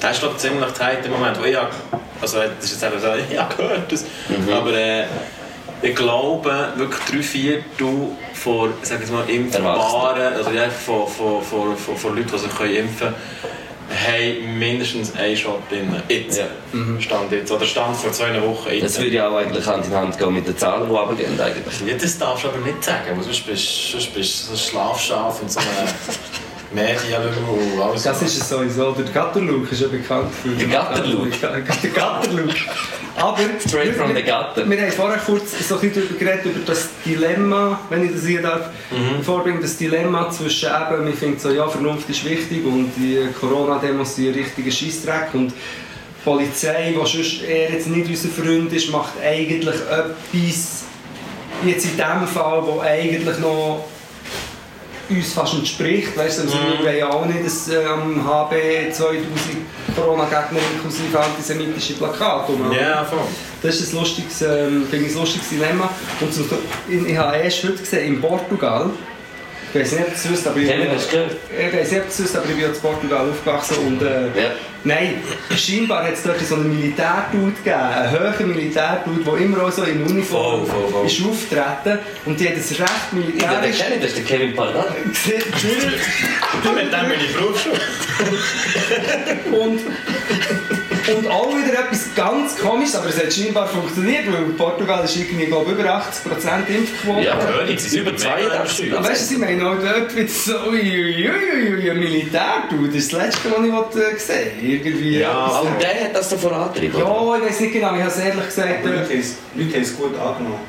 Das 0.00 0.12
ist 0.12 0.20
glaub, 0.20 0.38
ziemlich 0.38 0.70
tight 0.72 1.04
im 1.04 1.10
Moment, 1.12 1.38
wo 1.40 1.44
ich 1.44 1.56
also 2.20 2.38
das 2.38 2.70
ist 2.70 2.80
jetzt 2.82 2.92
eben 2.92 3.00
so, 3.00 3.08
ich 3.32 3.38
habe 3.38 3.54
gehört 3.56 3.92
das, 3.92 4.04
aber 4.52 4.72
äh, 4.72 5.04
ich 5.82 5.94
glaube 5.94 6.72
wirklich 6.76 7.04
drei 7.04 7.22
Viertel 7.22 8.08
von, 8.34 8.72
sag 8.82 9.02
ich 9.02 9.10
mal, 9.10 9.28
Impfbaren, 9.28 10.34
also 10.34 10.50
ja, 10.50 10.68
von, 10.68 11.06
von, 11.06 11.42
von, 11.42 11.76
von, 11.76 11.96
von 11.96 12.16
Leuten, 12.16 12.30
die 12.32 12.38
sich 12.38 12.56
können 12.56 12.74
impfen 12.74 13.08
können, 13.08 13.14
haben 13.90 14.58
mindestens 14.58 15.14
einen 15.16 15.36
Shot 15.36 15.70
drin. 15.70 15.90
Jetzt. 16.08 16.38
Ja. 16.38 16.46
Stand 17.00 17.32
jetzt. 17.32 17.50
Oder 17.50 17.64
stand 17.64 17.96
vor 17.96 18.12
zwei 18.12 18.40
Wochen. 18.42 18.70
Jetzt. 18.70 18.84
Das 18.84 18.98
würde 18.98 19.16
ja 19.16 19.28
auch 19.28 19.36
eigentlich 19.36 19.66
Hand 19.66 19.86
in 19.86 19.94
Hand 19.94 20.18
gehen 20.18 20.34
mit 20.34 20.46
den 20.46 20.56
Zahlen, 20.56 20.88
die 20.88 20.94
runtergehen 20.94 21.40
eigentlich. 21.40 21.80
Ja, 21.86 21.94
das 21.94 22.18
darfst 22.18 22.44
du 22.44 22.48
aber 22.48 22.58
nicht 22.58 22.84
sagen, 22.84 23.16
weil 23.16 23.22
sonst 23.24 23.46
bist 23.46 23.94
du 23.94 23.98
so 23.98 24.52
ein 24.52 24.58
Schlafschaf 24.58 25.40
und 25.40 25.50
so 25.50 25.60
eine 25.60 25.68
Medien 26.72 27.22
alles. 27.82 28.02
Das 28.02 28.20
ist 28.22 28.40
es 28.40 28.48
sowieso. 28.48 28.92
Der 28.92 29.04
Gatterlook 29.06 29.70
ist 29.72 29.80
ja 29.80 29.88
bekannt 29.88 30.28
für 30.42 30.50
Der 30.50 30.68
Gatterlook? 30.68 31.28
Der 31.40 31.90
Gatterlook. 31.90 32.54
Aber 33.16 33.38
Straight 33.66 33.96
from 33.96 34.14
the 34.14 34.22
gutter. 34.22 34.64
wir 34.68 34.80
haben 34.80 34.92
vorher 34.92 35.18
kurz 35.18 35.50
so 35.66 35.74
ein 35.74 35.80
bisschen 35.80 36.02
darüber 36.08 36.18
geredet, 36.24 36.44
über 36.46 36.60
das 36.66 36.88
Dilemma, 37.04 37.80
wenn 37.90 38.04
ich 38.04 38.12
das 38.12 38.24
hier 38.26 38.42
darf, 38.42 38.68
Mhm. 38.90 39.22
vorbringen, 39.24 39.60
das 39.60 39.76
Dilemma 39.76 40.30
zwischen 40.30 40.68
eben, 40.68 41.04
man 41.04 41.12
findet 41.14 41.40
so, 41.40 41.50
ja, 41.50 41.66
Vernunft 41.68 42.08
ist 42.08 42.24
wichtig 42.24 42.64
und 42.64 42.92
die 42.96 43.26
Corona-Demos 43.40 44.14
sind 44.14 44.28
ein 44.28 44.34
richtiger 44.34 44.70
Scheissdreck 44.70 45.28
und 45.34 45.48
die 45.48 45.54
Polizei, 46.24 46.92
die 46.94 47.06
sonst 47.06 47.42
eher 47.42 47.72
jetzt 47.72 47.88
nicht 47.88 48.08
unser 48.08 48.28
Freund 48.28 48.72
ist, 48.72 48.90
macht 48.92 49.14
eigentlich 49.22 49.74
etwas, 49.74 50.84
jetzt 51.66 51.84
in 51.86 51.96
dem 51.96 52.26
Fall, 52.32 52.62
wo 52.64 52.80
eigentlich 52.80 53.38
noch 53.40 53.84
uns 55.10 55.32
fast 55.32 55.54
entspricht. 55.54 56.16
Weißt 56.16 56.38
du, 56.38 56.42
also 56.42 56.54
wir 56.54 56.84
wollen 56.84 56.98
ja 56.98 57.10
auch 57.10 57.24
nicht 57.24 57.44
dass, 57.44 57.68
äh, 57.68 57.84
am 57.84 58.24
HB 58.24 58.92
2000 58.92 59.26
Corona-Gegner 59.96 60.60
inklusive 60.74 61.18
antisemitische 61.18 61.94
Plakate 61.94 62.52
rumhaben. 62.52 62.76
Ja, 62.76 63.04
voll. 63.04 63.18
Das 63.62 63.80
ist 63.80 63.92
ein 63.92 63.98
lustiges, 63.98 64.42
ähm, 64.42 64.86
ein 64.92 65.14
lustiges 65.14 65.48
Dilemma. 65.48 65.90
Und 66.20 66.32
so, 66.32 66.44
ich, 66.88 67.06
ich 67.06 67.16
habe 67.16 67.36
erst 67.36 67.64
heute 67.64 67.76
gesehen, 67.78 68.14
in 68.14 68.20
Portugal, 68.20 68.90
ich 69.74 69.80
weiß 69.80 69.92
nicht, 69.92 70.06
ob 70.08 70.14
es 70.14 70.30
wisst, 70.30 70.46
aber 70.46 70.58
ich, 70.58 70.68
Kevin, 70.68 70.88
hast 70.94 71.08
du 71.08 71.16
gehört? 71.16 71.30
ich 71.58 71.78
weiß 71.78 71.90
nicht, 71.92 72.00
ob 72.02 72.08
es 72.08 72.22
wisst, 72.22 72.36
aber 72.36 72.46
ich 72.48 72.56
bin 72.56 72.64
in 72.64 72.80
Portugal 72.80 73.28
aufgewachsen 73.30 73.76
und 73.86 74.02
äh, 74.02 74.06
Ja. 74.26 74.50
Nein, 74.84 75.14
scheinbar 75.56 76.04
hat 76.04 76.14
es 76.14 76.22
dort 76.22 76.38
so 76.40 76.54
einen 76.54 76.74
Militärdude 76.74 77.50
gegeben, 77.52 77.76
einen 77.80 78.10
höheren 78.12 78.48
Militärdude, 78.48 79.24
der 79.24 79.34
immer 79.38 79.64
auch 79.64 79.72
so 79.72 79.82
in 79.82 80.02
Uniform 80.04 80.64
Voll, 80.66 80.82
voll, 80.82 80.90
voll. 80.92 81.06
ist 81.06 81.20
auftreten 81.24 81.98
und 82.26 82.38
die 82.38 82.48
hat 82.48 82.56
es 82.56 82.70
recht 82.70 82.80
Ja, 82.80 82.86
den 83.12 83.20
militärisch 83.20 83.78
kenne 83.78 83.94
ich, 83.96 84.00
das 84.02 84.10
ist 84.12 84.18
der 84.18 84.24
Kevin 84.24 84.54
Pardal. 84.54 84.86
gesehen. 85.04 85.42
Mit 86.74 86.92
dem 86.92 87.08
bin 87.08 87.20
ich 87.20 87.34
Berufsschule. 87.34 87.80
Und, 89.60 89.80
und 91.16 91.26
auch 91.28 91.48
wieder 91.56 91.78
etwas 91.80 92.06
ganz 92.14 92.56
komisches, 92.58 92.96
aber 92.96 93.08
es 93.08 93.16
hat 93.18 93.32
scheinbar 93.32 93.66
funktioniert, 93.66 94.26
weil 94.32 94.42
in 94.44 94.56
Portugal 94.56 95.04
ist 95.04 95.16
irgendwie, 95.16 95.46
glaube 95.46 95.72
über 95.72 95.84
80% 95.84 96.68
Impfquote. 96.68 97.24
Ja, 97.24 97.36
König, 97.36 97.80
sie 97.80 97.88
sind 97.88 98.00
über 98.02 98.16
zwei 98.16 98.36
mega 98.42 98.48
darfst 98.56 98.78
du. 98.78 98.96
Aber 98.96 99.08
weißt 99.08 99.20
du, 99.20 99.24
was 99.24 99.30
ich 99.32 99.38
meine 99.38 99.66
auch 99.70 99.76
dort 99.80 100.16
wieder 100.16 100.28
so, 100.28 100.52
uiuiuiui, 100.70 101.90
ein 101.90 101.98
Militärdude, 101.98 102.88
das 102.88 102.96
ist 102.96 103.12
das 103.12 103.22
Letzte, 103.22 103.50
was 103.50 103.66
ich 103.66 103.72
wollte, 103.72 104.04
äh, 104.10 104.12
gesehen 104.14 104.50
habe. 104.56 104.66
Irgendwie. 104.66 105.18
Ja, 105.18 105.30
etwas, 105.46 105.56
Aber 105.56 105.70
der 105.80 106.04
hat 106.04 106.14
das 106.16 106.28
da 106.28 106.36
vorangetrieben, 106.36 107.02
oder? 107.02 107.38
ja, 107.38 107.44
ich 107.44 107.50
weiß 107.50 107.60
nicht 107.60 107.72
genau, 107.72 107.94
ich 107.94 108.00
habe 108.00 108.10
es 108.10 108.18
ehrlich 108.18 108.44
gesagt, 108.44 108.68
Die 108.84 108.88
Leute 108.88 109.00
haben 109.04 109.20
es- 109.20 109.34
die 109.54 109.62
Leute 109.62 109.74
haben 109.74 109.82
es 109.82 109.96
gut 109.96 110.18
angenommen. 110.18 110.60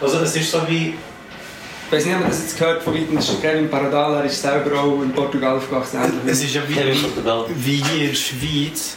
Also 0.00 0.18
es 0.20 0.36
ist 0.36 0.50
so 0.50 0.60
wie... 0.68 0.94
ich 1.86 1.92
weiß 1.92 2.04
nicht, 2.04 2.14
ob 2.14 2.20
man 2.20 2.30
das 2.30 2.40
jetzt 2.42 2.58
gehört 2.58 2.82
von 2.82 2.94
weitem, 2.94 3.16
ist 3.18 3.40
Kevin 3.40 3.70
Paradal, 3.70 4.16
er 4.16 4.24
ist 4.24 4.42
selber 4.42 4.78
auch 4.80 5.00
in 5.02 5.12
Portugal 5.12 5.56
aufgewachsen. 5.56 5.98
Es 6.26 6.42
ist 6.42 6.54
ja 6.54 6.60
wie, 6.68 6.74
wie 6.74 7.82
hier 7.82 8.02
in 8.02 8.08
der 8.10 8.14
Schweiz. 8.14 8.96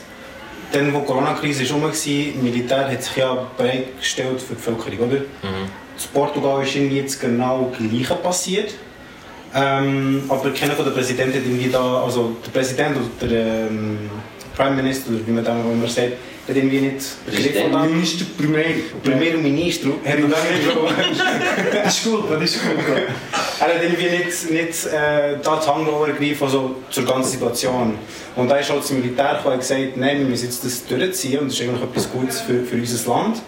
Dann, 0.71 0.93
wo 0.93 0.99
die 0.99 1.05
Corona-Krise 1.05 1.63
herum 1.63 1.81
war, 1.83 1.89
das 1.89 2.05
Militär 2.05 2.89
hat 2.91 3.03
sich 3.03 3.17
ja 3.17 3.47
bereitgestellt 3.57 4.41
für 4.41 4.53
die 4.53 4.61
Bevölkerung, 4.61 5.09
oder? 5.09 5.17
In 5.17 6.13
Portugal 6.13 6.63
ist 6.63 6.75
irgendwie 6.75 6.97
jetzt 6.97 7.19
genau 7.19 7.71
das 7.71 7.89
Gleiche 7.89 8.15
passiert. 8.15 8.73
Ähm, 9.53 10.23
aber 10.29 10.51
keiner 10.51 10.73
von 10.73 10.85
der 10.85 10.91
Präsidenten 10.91 11.37
hat 11.37 11.43
irgendwie 11.43 11.69
da, 11.69 12.03
also 12.03 12.35
der 12.45 12.51
Präsident 12.51 12.97
oder 12.97 13.27
der 13.27 13.67
ähm, 13.67 13.97
Prime 14.55 14.75
Minister, 14.75 15.09
oder 15.09 15.25
wie 15.25 15.31
man 15.31 15.43
dem 15.43 15.53
auch 15.53 15.71
immer 15.71 15.87
sagt, 15.87 16.13
hat 16.47 16.55
irgendwie 16.55 16.81
nicht 16.81 17.25
Präsident. 17.25 17.71
begriffen. 17.71 17.91
Minister 17.91 18.25
Primeiro. 18.37 18.79
Primeiro-Ministro 19.03 19.93
hat 20.05 20.19
da 20.19 20.27
nicht 20.27 21.73
Das 21.83 21.97
ist 21.97 22.03
gut, 22.05 22.25
das 22.29 22.43
ist 22.43 22.61
gut. 22.61 22.73
Er 23.59 23.67
hat 23.67 23.83
irgendwie 23.83 24.09
nicht, 24.09 24.51
nicht 24.51 24.85
äh, 24.85 25.37
da 25.43 25.59
die 25.59 25.67
Handlung 25.67 26.07
ergriffen, 26.07 26.45
also 26.45 26.75
zur 26.89 27.03
ganzen 27.03 27.31
Situation. 27.31 27.95
Und 28.37 28.47
da 28.49 28.55
ist 28.55 28.69
halt 28.69 28.81
das 28.81 28.91
Militär 28.91 29.41
gesagt, 29.57 29.97
nein, 29.97 30.19
wir 30.19 30.25
müssen 30.27 30.45
jetzt 30.45 30.63
das 30.63 30.85
durchziehen 30.85 31.39
und 31.39 31.47
das 31.47 31.59
ist 31.59 31.67
eigentlich 31.67 31.83
etwas 31.83 32.09
Gutes 32.09 32.39
für, 32.39 32.63
für 32.63 32.75
unser 32.75 33.09
Land. 33.09 33.41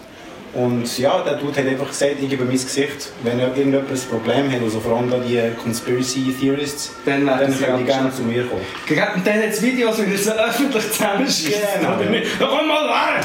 Und 0.54 0.98
ja, 0.98 1.22
der 1.22 1.36
Dude 1.36 1.58
hat 1.58 1.66
einfach 1.66 1.88
gesagt, 1.88 2.16
ich 2.20 2.28
gebe 2.28 2.44
mein 2.44 2.52
Gesicht, 2.52 3.10
wenn 3.22 3.40
irgendjemand 3.40 3.90
ein 3.90 4.00
Problem 4.10 4.52
hat, 4.52 4.60
also 4.62 4.80
vor 4.80 4.98
allem 4.98 5.10
da 5.10 5.16
die 5.16 5.40
Conspiracy 5.62 6.34
Theorists, 6.38 6.92
Dann 7.06 7.26
dann 7.26 7.40
werden 7.40 7.54
sie 7.54 7.64
können 7.64 7.78
die 7.78 7.84
gerne 7.84 8.12
zu 8.12 8.22
mir 8.22 8.44
kommen. 8.44 8.60
Und 9.14 9.26
dann 9.26 9.36
hat 9.38 9.48
es 9.48 9.62
Videos, 9.62 9.96
wie 9.98 10.12
er 10.12 10.18
so 10.18 10.32
öffentlich 10.32 10.92
zusammenschießt. 10.92 11.58
Genau. 11.80 11.96
Oder 11.96 12.04
nicht? 12.10 12.26
Na 12.38 12.46
komm 12.46 12.68
mal 12.68 12.86
her! 12.86 13.20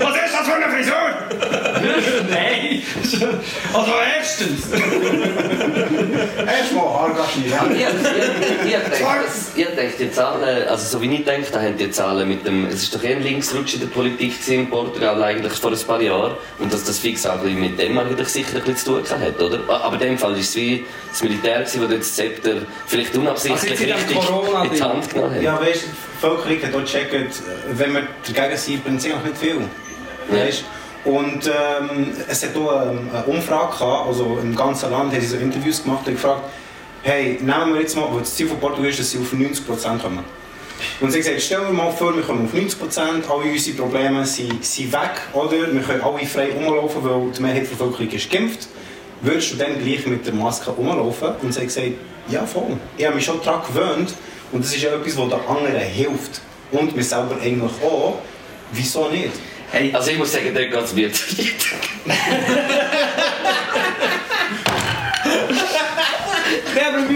Was 0.00 0.16
ist 0.16 0.34
das 0.34 0.48
für 0.48 0.54
eine 0.54 0.68
Frisur? 0.74 0.94
Nein! 2.30 2.82
Also 3.72 3.92
erstens! 4.18 4.72
Erstmal 6.46 7.10
denke, 9.54 9.54
ich 9.54 9.66
denke, 9.66 9.96
die 9.98 10.10
Zahlen, 10.10 10.68
also 10.68 10.98
so 10.98 11.02
wie 11.02 11.14
ich 11.14 11.24
denke, 11.24 11.50
da 11.52 11.60
haben 11.60 11.76
die 11.76 11.90
Zahlen 11.90 12.28
mit 12.28 12.46
dem, 12.46 12.66
es 12.66 12.82
ist 12.82 12.94
doch 12.94 13.02
eher 13.02 13.16
ein 13.16 13.22
Linksrutsch 13.22 13.74
in 13.74 13.80
der 13.80 13.86
Politik 13.86 14.32
in 14.48 14.68
Portugal 14.68 15.22
eigentlich 15.22 15.52
vor 15.52 15.70
ein 15.70 15.78
paar 15.78 16.00
Jahren 16.00 16.32
und 16.58 16.72
dass 16.72 16.84
das 16.84 16.98
fix 16.98 17.26
auch 17.26 17.42
mit 17.42 17.78
dem 17.78 17.98
eigentlich 17.98 18.28
sicher 18.28 18.56
ein 18.56 18.62
bisschen 18.64 18.76
zu 18.76 19.02
tun 19.02 19.20
hat, 19.20 19.40
oder? 19.40 19.60
Aber 19.68 19.94
in 19.94 20.00
dem 20.00 20.18
Fall 20.18 20.32
war 20.32 20.38
es 20.38 20.56
wie 20.56 20.84
das 21.10 21.22
Militär, 21.22 21.60
das 21.60 21.72
das 21.72 22.14
Zepter 22.14 22.62
vielleicht 22.86 23.14
unabsichtlich 23.16 23.72
Also 23.72 23.84
richtig 23.84 24.18
Corona-Ding. 24.18 24.70
in 24.70 24.76
die 24.76 24.82
Hand 24.82 25.10
genommen 25.10 25.34
hat. 25.34 25.42
Ja, 25.42 25.60
weißt 25.60 25.82
du, 25.82 25.86
die 25.86 26.26
Bevölkerung 26.26 26.62
hat 26.62 26.74
auch 26.74 26.80
gecheckt, 26.80 27.42
wenn 27.72 27.94
wir 27.94 28.02
dagegen 28.32 28.56
sind, 28.56 28.84
bringt 28.84 29.00
es 29.00 29.04
eigentlich 29.04 29.24
nicht 29.24 29.38
viel. 29.38 29.60
Weißt? 30.30 30.64
Und 31.04 31.46
ähm, 31.46 32.12
es 32.26 32.42
hat 32.42 32.56
auch 32.56 32.90
ähm, 32.90 33.08
eine 33.12 33.24
Umfrage 33.26 33.78
gehabt, 33.78 34.08
also 34.08 34.38
im 34.42 34.56
ganzen 34.56 34.90
Land 34.90 35.12
haben 35.12 35.20
sie 35.20 35.26
so 35.26 35.36
Interviews 35.36 35.82
gemacht 35.84 36.06
und 36.06 36.14
gefragt, 36.14 36.42
hey, 37.02 37.38
nehmen 37.40 37.74
wir 37.74 37.80
jetzt 37.82 37.94
mal, 37.94 38.08
weil 38.10 38.20
das 38.20 38.34
Ziel 38.34 38.48
von 38.48 38.58
Portugal 38.58 38.90
ist, 38.90 38.98
dass 38.98 39.10
sie 39.12 39.18
auf 39.18 39.32
90% 39.32 39.98
kommen. 39.98 40.24
Und 41.00 41.10
sie 41.10 41.18
gesagt, 41.18 41.40
stellen 41.42 41.66
wir 41.66 41.72
mal 41.72 41.90
vor, 41.90 42.14
wir 42.14 42.22
kommen 42.22 42.46
auf 42.46 42.54
90%, 42.54 43.00
alle 43.28 43.50
unsere 43.50 43.76
Probleme 43.76 44.24
sind, 44.26 44.64
sind 44.64 44.92
weg, 44.92 45.20
oder? 45.32 45.72
Wir 45.72 45.80
können 45.82 46.02
alle 46.02 46.26
frei 46.26 46.48
rumlaufen, 46.52 47.04
weil 47.04 47.30
die 47.30 47.42
Mehrheit 47.42 47.64
der 47.64 47.70
Bevölkerung 47.70 48.10
ist 48.10 48.30
geimpft. 48.30 48.68
Würdest 49.22 49.52
du 49.52 49.56
dann 49.56 49.82
gleich 49.82 50.06
mit 50.06 50.26
der 50.26 50.34
Maske 50.34 50.70
rumlaufen? 50.70 51.28
Und 51.42 51.52
sie 51.52 51.60
haben 51.60 51.66
gesagt, 51.66 51.92
ja 52.28 52.44
voll. 52.46 52.76
Ich 52.96 53.04
habe 53.04 53.16
mich 53.16 53.24
schon 53.24 53.42
daran 53.42 53.62
gewöhnt 53.66 54.14
und 54.52 54.64
das 54.64 54.74
ist 54.74 54.82
ja 54.82 54.94
etwas, 54.94 55.16
was 55.16 55.28
den 55.28 55.40
anderen 55.48 55.80
hilft. 55.80 56.40
Und 56.72 56.96
mir 56.96 57.04
selber 57.04 57.36
eigentlich 57.40 57.72
auch. 57.82 58.18
Wieso 58.72 59.08
nicht? 59.08 59.30
Hey, 59.70 59.92
Also 59.92 60.10
ich 60.10 60.18
muss 60.18 60.32
sagen, 60.32 60.52
der 60.52 60.66
geht 60.66 60.82
es 60.82 60.92
mir 60.92 61.12
zu 61.14 61.24
Nein, 66.74 67.08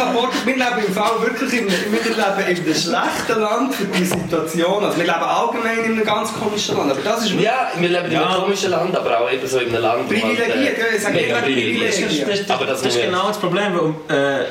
an 0.00 0.12
Bord. 0.14 0.28
Wir 0.46 0.54
leben 0.56 0.86
im 0.86 0.92
Fall 0.94 1.20
wirklich 1.22 1.52
in, 1.60 1.66
wir 1.68 1.74
leben 2.02 2.16
in 2.38 2.44
einem 2.64 2.74
schlechten 2.74 3.40
Land 3.40 3.74
für 3.74 3.84
die 3.84 4.04
Situation. 4.04 4.84
Also 4.84 4.96
wir 4.98 5.04
leben 5.04 5.18
allgemein 5.20 5.78
in 5.84 5.92
einem 5.92 6.04
ganz 6.04 6.30
komischen 6.34 6.76
Land. 6.76 6.92
Aber 6.92 7.00
das 7.02 7.24
ist 7.24 7.32
Ja, 7.34 7.70
wir 7.76 7.88
leben 7.88 8.06
in 8.06 8.12
Ja. 8.12 8.26
einem 8.26 8.42
komischen 8.42 8.70
Land, 8.70 8.96
aber 8.96 9.20
auch 9.20 9.30
eben 9.32 9.46
so 9.46 9.58
in 9.58 9.68
einem 9.68 9.82
Land, 9.82 10.04
wo 10.04 10.08
Privilegiert, 10.08 10.78
ja, 10.78 10.84
ich 10.94 11.02
sage 11.02 11.14
mega 11.14 11.28
immer 11.38 11.42
privilegiert 11.46 11.94
privilegiert. 11.94 12.28
ist. 12.40 12.50
Aber 12.50 12.66
das, 12.66 12.82
Das 12.82 12.94
ist 12.94 13.02
genau 13.02 13.28
das 13.28 13.38
Problem, 13.38 13.72
weil 14.08 14.16
äh, 14.16 14.44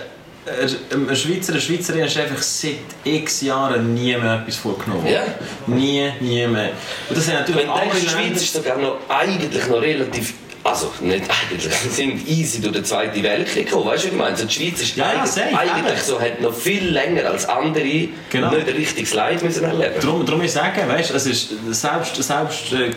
ein 0.50 1.16
Schweizer, 1.16 1.52
eine 1.54 1.62
Schweizerin 1.62 2.06
ist 2.06 2.18
einfach 2.18 2.42
seit 2.42 2.76
x 3.04 3.42
Jahren 3.42 3.94
nie 3.94 4.16
mehr 4.16 4.36
etwas 4.42 4.56
vorgenommen. 4.56 5.06
Ja. 5.06 5.22
Nie, 5.68 6.12
nie 6.22 6.48
mehr. 6.48 6.70
Und 7.10 7.18
das 7.18 7.26
sind 7.26 7.34
natürlich 7.36 7.68
Wenn 7.68 7.74
du 7.74 7.80
denkst, 7.82 8.00
die 8.02 8.08
andere 8.08 8.24
Schweiz 8.30 8.42
ist 8.42 8.54
sogar 8.54 8.78
noch 8.78 8.98
eigentlich 9.10 9.68
noch 9.68 9.82
relativ. 9.82 10.34
Also, 10.68 10.92
nicht 11.00 11.24
eigentlich, 11.30 11.74
sie 11.74 11.90
sind 11.90 12.28
easy 12.28 12.60
durch 12.62 12.74
den 12.74 12.84
Zweiten 12.84 13.24
Weltkrieg 13.24 13.68
gekommen. 13.68 13.86
Weißt 13.86 14.04
du, 14.04 14.08
wie 14.08 14.12
ich 14.12 14.18
meine? 14.18 14.32
Also 14.32 14.46
die 14.46 14.54
Schweiz 14.54 14.82
ist 14.82 14.98
Ja, 14.98 15.06
ja, 15.06 15.20
eigentlich, 15.20 15.32
safe, 15.32 15.58
eigentlich 15.58 15.94
eben. 15.94 16.06
so, 16.06 16.20
hat 16.20 16.42
noch 16.42 16.54
viel 16.54 16.90
länger 16.90 17.26
als 17.26 17.48
andere 17.48 18.10
Genau. 18.30 18.52
nicht 18.52 18.68
ein 18.68 18.76
richtiges 18.76 19.14
Leid 19.14 19.42
müssen 19.44 19.64
erleben 19.64 19.94
Darum, 20.02 20.26
darum 20.26 20.42
ich 20.42 20.52
sage, 20.52 20.82
weißt, 20.88 21.12
es 21.12 21.26
ist, 21.26 21.50
selbst, 21.72 22.22
selbst 22.22 22.74
äh, 22.74 22.92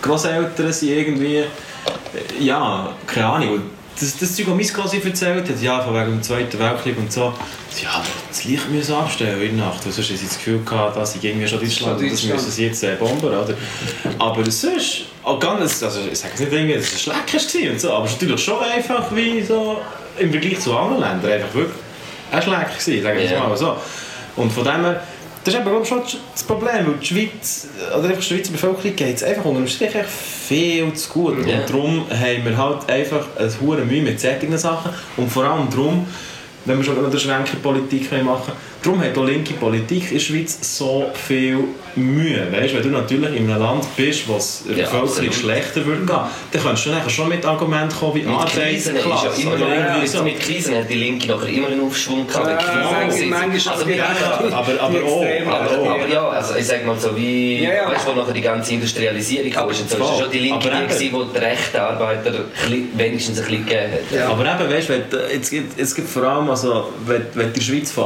Grosseltern 0.00 0.72
sind 0.72 0.90
irgendwie, 0.90 1.36
äh, 1.38 1.46
ja, 2.38 2.94
keine 3.06 3.26
Ahnung, 3.26 3.62
das, 4.00 4.16
das 4.18 4.36
Zeug, 4.36 4.46
was 4.48 4.72
mein 4.74 5.04
erzählt 5.04 5.48
hat, 5.48 5.62
ja, 5.62 5.80
von 5.80 5.94
wegen 5.94 6.06
dem 6.12 6.22
Zweiten 6.22 6.58
Weltkrieg 6.58 6.98
und 6.98 7.12
so, 7.12 7.32
ja, 7.82 7.90
aber 7.90 8.04
das 8.28 8.44
Licht 8.44 8.68
müssen 8.70 8.94
abstellen 8.94 9.40
in 9.42 9.56
der 9.56 9.66
Nacht, 9.66 9.84
weil 9.84 9.92
sonst 9.92 10.10
haben 10.10 10.16
sie 10.16 10.26
das 10.26 10.36
Gefühl 10.36 10.60
gehabt, 10.64 10.96
dass 10.96 11.12
sie 11.12 11.26
irgendwie 11.26 11.48
schon 11.48 11.60
Deutschland 11.60 12.00
und 12.00 12.12
das 12.12 12.22
müssen 12.24 12.50
sie 12.50 12.66
jetzt 12.66 12.82
äh, 12.84 12.94
bomben, 12.96 13.26
oder? 13.26 13.54
Aber 14.18 14.50
sonst, 14.50 15.02
auch 15.22 15.38
ganz, 15.40 15.82
also 15.82 16.00
ich 16.10 16.18
sage 16.18 16.34
es 16.34 16.40
nicht 16.40 16.52
irgendwie, 16.52 16.74
dass 16.74 16.92
es 16.92 17.02
schlecht 17.02 17.34
war 17.34 17.72
und 17.72 17.80
so, 17.80 17.92
aber 17.92 18.04
es 18.06 18.12
ist 18.12 18.22
natürlich 18.22 18.44
schon 18.44 18.62
einfach 18.62 19.14
wie 19.14 19.42
so, 19.42 19.80
im 20.18 20.30
Vergleich 20.30 20.60
zu 20.60 20.76
anderen 20.76 21.02
Ländern, 21.02 21.32
einfach 21.32 21.54
wirklich 21.54 21.76
ein 22.30 22.42
schlecht 22.42 22.78
gewesen, 22.78 23.02
sagen 23.02 23.18
wir 23.18 23.24
Ja. 23.30 23.46
mal 23.46 23.56
so. 23.56 23.76
Und 24.36 24.52
von 24.52 24.64
dem 24.64 24.82
her, 24.84 25.02
das 25.44 25.54
ist 25.54 25.60
ich, 25.60 25.88
schon 25.88 26.02
das 26.32 26.42
Problem, 26.44 26.86
weil 26.86 26.94
die 27.00 27.06
Schweiz, 27.06 27.68
oder 27.96 28.08
einfach 28.08 28.16
die 28.16 28.22
Schweizer 28.22 28.52
Bevölkerung 28.52 28.96
geht 28.96 29.16
es 29.16 29.22
einfach 29.22 29.44
unter 29.44 29.60
dem 29.60 29.68
Strich 29.68 29.94
echt 29.94 30.08
viel 30.08 30.92
zu 30.94 31.08
gut. 31.10 31.46
Ja. 31.46 31.60
Und 31.60 31.70
darum 31.70 32.06
haben 32.10 32.44
wir 32.44 32.56
halt 32.56 32.88
einfach 32.88 33.26
eine 33.36 33.50
hohe 33.60 33.78
Mühe 33.84 34.02
mit 34.02 34.20
solchen 34.20 34.56
Sachen. 34.58 34.92
Und 35.16 35.30
vor 35.30 35.44
allem 35.44 35.70
darum, 35.70 36.06
wenn 36.64 36.78
wir 36.78 36.84
schon 36.84 37.00
noch 37.00 37.08
eine 37.08 37.18
Schwenkerpolitik 37.18 38.10
machen 38.24 38.52
darum 38.82 39.00
hat 39.02 39.16
auch 39.18 39.24
linke 39.24 39.54
Politik 39.54 40.04
in 40.10 40.18
der 40.18 40.24
Schweiz 40.24 40.58
so 40.76 41.10
viel 41.26 41.58
Mühe. 41.96 42.46
Weißt, 42.52 42.74
wenn 42.74 42.82
du 42.82 42.88
natürlich 42.90 43.34
in 43.36 43.50
einem 43.50 43.60
Land 43.60 43.84
bist, 43.96 44.28
wo 44.28 44.36
es 44.36 44.62
der 44.68 44.76
Ja, 44.76 44.84
Bevölkerung 44.84 45.08
absolut. 45.08 45.34
schlechter 45.34 45.84
würde 45.86 46.04
gehen, 46.06 46.16
dann 46.52 46.62
kannst 46.62 46.86
du 46.86 46.90
nachher 46.90 47.10
schon 47.10 47.28
mit 47.28 47.44
Argumenten 47.44 47.96
kommen 47.98 48.14
wie 48.14 48.20
ja 48.22 50.06
so. 50.06 50.18
so. 50.18 50.22
mit 50.24 50.38
Krisen 50.38 50.76
hat 50.76 50.88
die 50.88 50.94
Linke 50.94 51.26
nachher 51.26 51.48
immer 51.48 51.66
einen 51.68 51.80
Aufschwung 51.80 52.26
gehabt. 52.26 52.46
Ja, 52.46 52.56
Krisen 52.56 52.80
manchmal- 52.84 53.10
sind. 53.10 53.30
manchmal 53.30 53.74
also, 53.74 53.86
die 53.86 54.00
haben- 54.02 54.52
Aber, 54.52 54.80
aber 54.80 55.04
auch, 55.04 55.24
aber 55.24 55.60
aber, 55.60 55.78
auch. 55.80 55.90
aber 55.90 56.08
ja, 56.08 56.28
also 56.28 56.54
ich 56.56 56.66
sag 56.66 56.86
mal 56.86 56.96
so, 56.98 57.16
wie, 57.16 57.64
Ja, 57.64 57.74
ja. 57.74 57.90
weißt 57.90 58.06
du, 58.06 58.12
wo 58.12 58.20
nachher 58.20 58.32
die 58.34 58.40
ganze 58.42 58.74
Industrialisierung 58.74 59.50
kam, 59.50 59.70
ist, 59.70 59.80
und 59.80 59.90
so, 59.90 59.96
ist 59.96 60.02
voll. 60.04 60.12
es 60.14 60.20
schon 60.20 60.30
die 60.30 60.38
Linke, 60.38 60.70
Aber 60.70 60.80
die, 60.82 60.86
gewesen, 60.94 61.16
die 61.32 61.38
die 61.38 61.44
rechten 61.44 61.76
Arbeiter 61.78 62.32
wenigstens 62.96 63.38
ein 63.40 63.44
bisschen 63.46 63.66
gegeben 63.66 63.92
hat. 63.92 64.16
Ja. 64.16 64.28
Aber 64.28 64.42
eben, 64.44 64.72
weißt, 64.72 64.88
wenn, 64.88 65.02
du- 65.10 65.32
jetzt 65.32 65.50
gibt, 65.50 65.80
es 65.80 65.94
gibt 65.94 66.08
vor 66.08 66.22
allem, 66.22 66.48
also, 66.50 66.92
wenn, 67.06 67.22
wenn 67.34 67.52
der 67.52 67.60
Schweiz 67.60 67.90
von 67.90 68.04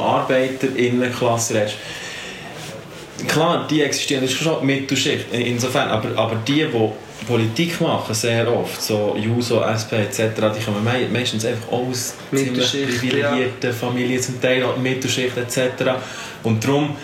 ArbeiterInnenklasse 0.72 1.54
redest, 1.54 1.76
klar, 3.28 3.66
die 3.68 3.82
existieren, 3.82 4.22
das 4.22 4.32
ist 4.32 4.38
schon 4.42 4.56
die 4.60 4.66
Mittelschicht, 4.66 5.26
in- 5.32 5.42
insofern, 5.42 5.88
aber, 5.88 6.08
aber 6.16 6.36
die, 6.46 6.64
die 6.66 7.26
Politik 7.26 7.80
machen, 7.80 8.14
sehr 8.14 8.52
oft, 8.52 8.82
so 8.82 9.16
Juso, 9.16 9.62
SP 9.62 9.94
etc., 10.02 10.18
die 10.58 10.64
kommen 10.64 10.82
mei- 10.84 11.06
meistens 11.12 11.44
einfach 11.44 11.70
aus 11.70 12.14
ziemlich 12.30 12.64
privilegierten 13.00 13.72
Familien, 13.72 14.20
zum 14.20 14.40
Teil 14.40 14.64
auch 14.64 14.76
Mittelschicht 14.76 15.36
etc. 15.36 15.92
Und 16.42 16.64
darum, 16.64 16.96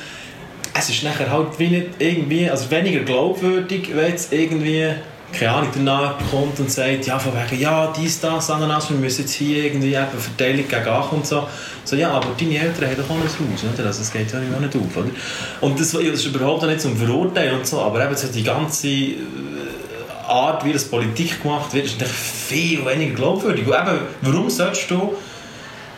es 0.76 0.88
ist 0.90 1.04
nachher 1.04 1.30
halt 1.30 1.58
wie 1.58 1.68
nicht 1.68 1.86
irgendwie, 1.98 2.48
also 2.50 2.70
weniger 2.70 3.00
glaubwürdig, 3.00 3.90
wenn 3.94 4.10
jetzt 4.10 4.32
irgendwie 4.32 4.88
keine 5.32 5.52
Ahnung, 5.52 5.70
danach 5.74 6.14
kommt 6.30 6.58
und 6.58 6.70
sagt, 6.70 7.06
ja, 7.06 7.18
von 7.18 7.32
wegen, 7.32 7.60
ja, 7.60 7.92
dies, 7.96 8.20
das, 8.20 8.50
Ananas, 8.50 8.90
wir 8.90 8.96
müssen 8.96 9.22
jetzt 9.22 9.34
hier 9.34 9.64
irgendwie 9.64 9.94
eben 9.94 10.18
Verteilung 10.18 10.66
gegen 10.68 10.88
Ach 10.88 11.12
und 11.12 11.26
so. 11.26 11.46
So, 11.84 11.96
ja, 11.96 12.10
aber 12.10 12.28
deine 12.38 12.58
Eltern 12.58 12.90
haben 12.90 12.96
doch 12.96 13.10
auch 13.10 13.16
ein 13.16 13.22
Haus, 13.22 13.64
oder? 13.74 13.86
Also, 13.86 14.02
es 14.02 14.12
geht 14.12 14.32
ja 14.32 14.38
auch 14.38 14.60
nicht 14.60 14.74
auf, 14.74 14.96
oder? 14.96 15.10
Und 15.60 15.78
das, 15.78 15.92
das 15.92 16.02
ist 16.02 16.26
überhaupt 16.26 16.62
nicht 16.64 16.80
zum 16.80 16.96
Verurteilen 16.96 17.58
und 17.58 17.66
so, 17.66 17.80
aber 17.80 18.04
eben 18.04 18.16
so 18.16 18.28
die 18.28 18.42
ganze 18.42 18.88
äh, 18.88 19.16
Art, 20.26 20.64
wie 20.64 20.72
das 20.72 20.84
Politik 20.84 21.42
gemacht 21.42 21.72
wird, 21.74 21.86
ist 21.86 22.00
natürlich 22.00 22.16
viel 22.16 22.86
weniger 22.86 23.14
glaubwürdig. 23.14 23.66
Und 23.66 23.74
eben, 23.74 23.98
warum 24.22 24.50
sollst 24.50 24.90
du, 24.90 25.14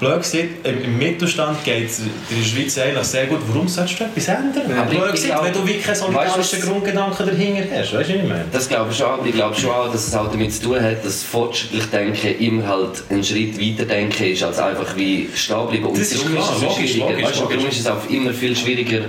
blöd 0.01 0.23
gesagt, 0.23 0.45
im, 0.65 0.99
Mittelstand 0.99 1.63
geht 1.65 1.89
es 1.91 1.99
in 2.01 2.11
der 2.39 2.45
Schweiz 2.45 2.79
eigentlich 2.79 3.05
sehr 3.07 3.27
gut, 3.27 3.39
warum 3.49 3.69
sollst 3.69 4.01
du 4.01 4.05
etwas 4.05 4.29
ändern? 4.29 4.73
Aber 4.79 4.91
blöd 4.91 5.13
gesagt, 5.13 5.33
glaub- 5.33 5.45
wenn 5.45 5.53
du 5.53 5.67
wirklich 5.67 5.85
keinen 5.85 5.95
du, 5.95 6.01
solidarischen 6.01 6.61
Grundgedanken 6.63 7.27
dahinter 7.27 7.63
hast, 7.79 7.93
weißt 7.93 7.93
du, 7.93 7.99
was 7.99 8.09
ich 8.09 8.29
meine? 8.29 8.45
Das 8.51 8.69
glaube 8.69 8.91
ich 8.91 8.97
schon, 8.99 9.07
aber 9.07 9.27
ich 9.27 9.35
glaube 9.35 9.55
schon 9.55 9.71
auch, 9.71 9.93
dass 9.93 10.09
es 10.09 10.17
halt 10.17 10.33
damit 10.33 10.53
zu 10.53 10.63
tun 10.63 10.81
hat, 10.83 11.05
dass 11.05 11.23
fortschrittlich 11.23 11.85
Denken 11.91 12.39
immer 12.39 12.67
halt 12.67 13.03
einen 13.11 13.23
Schritt 13.23 13.61
weiter 13.61 13.85
denken 13.85 14.25
ist, 14.25 14.43
als 14.43 14.59
einfach 14.59 14.97
wie 14.97 15.29
stehen 15.35 15.67
bleiben. 15.69 15.85
Und 15.85 15.99
Das 15.99 16.11
ist 16.13 16.27
klar, 16.27 16.53
logisch, 16.61 16.91
schwieriger. 16.93 17.11
logisch, 17.11 17.25
weißt, 17.27 17.41
logisch. 17.41 17.57
Darum 17.57 17.69
ist 17.71 17.81
es 17.81 17.87
auch 17.87 18.11
immer 18.11 18.33
viel 18.33 18.57
schwieriger, 18.57 19.01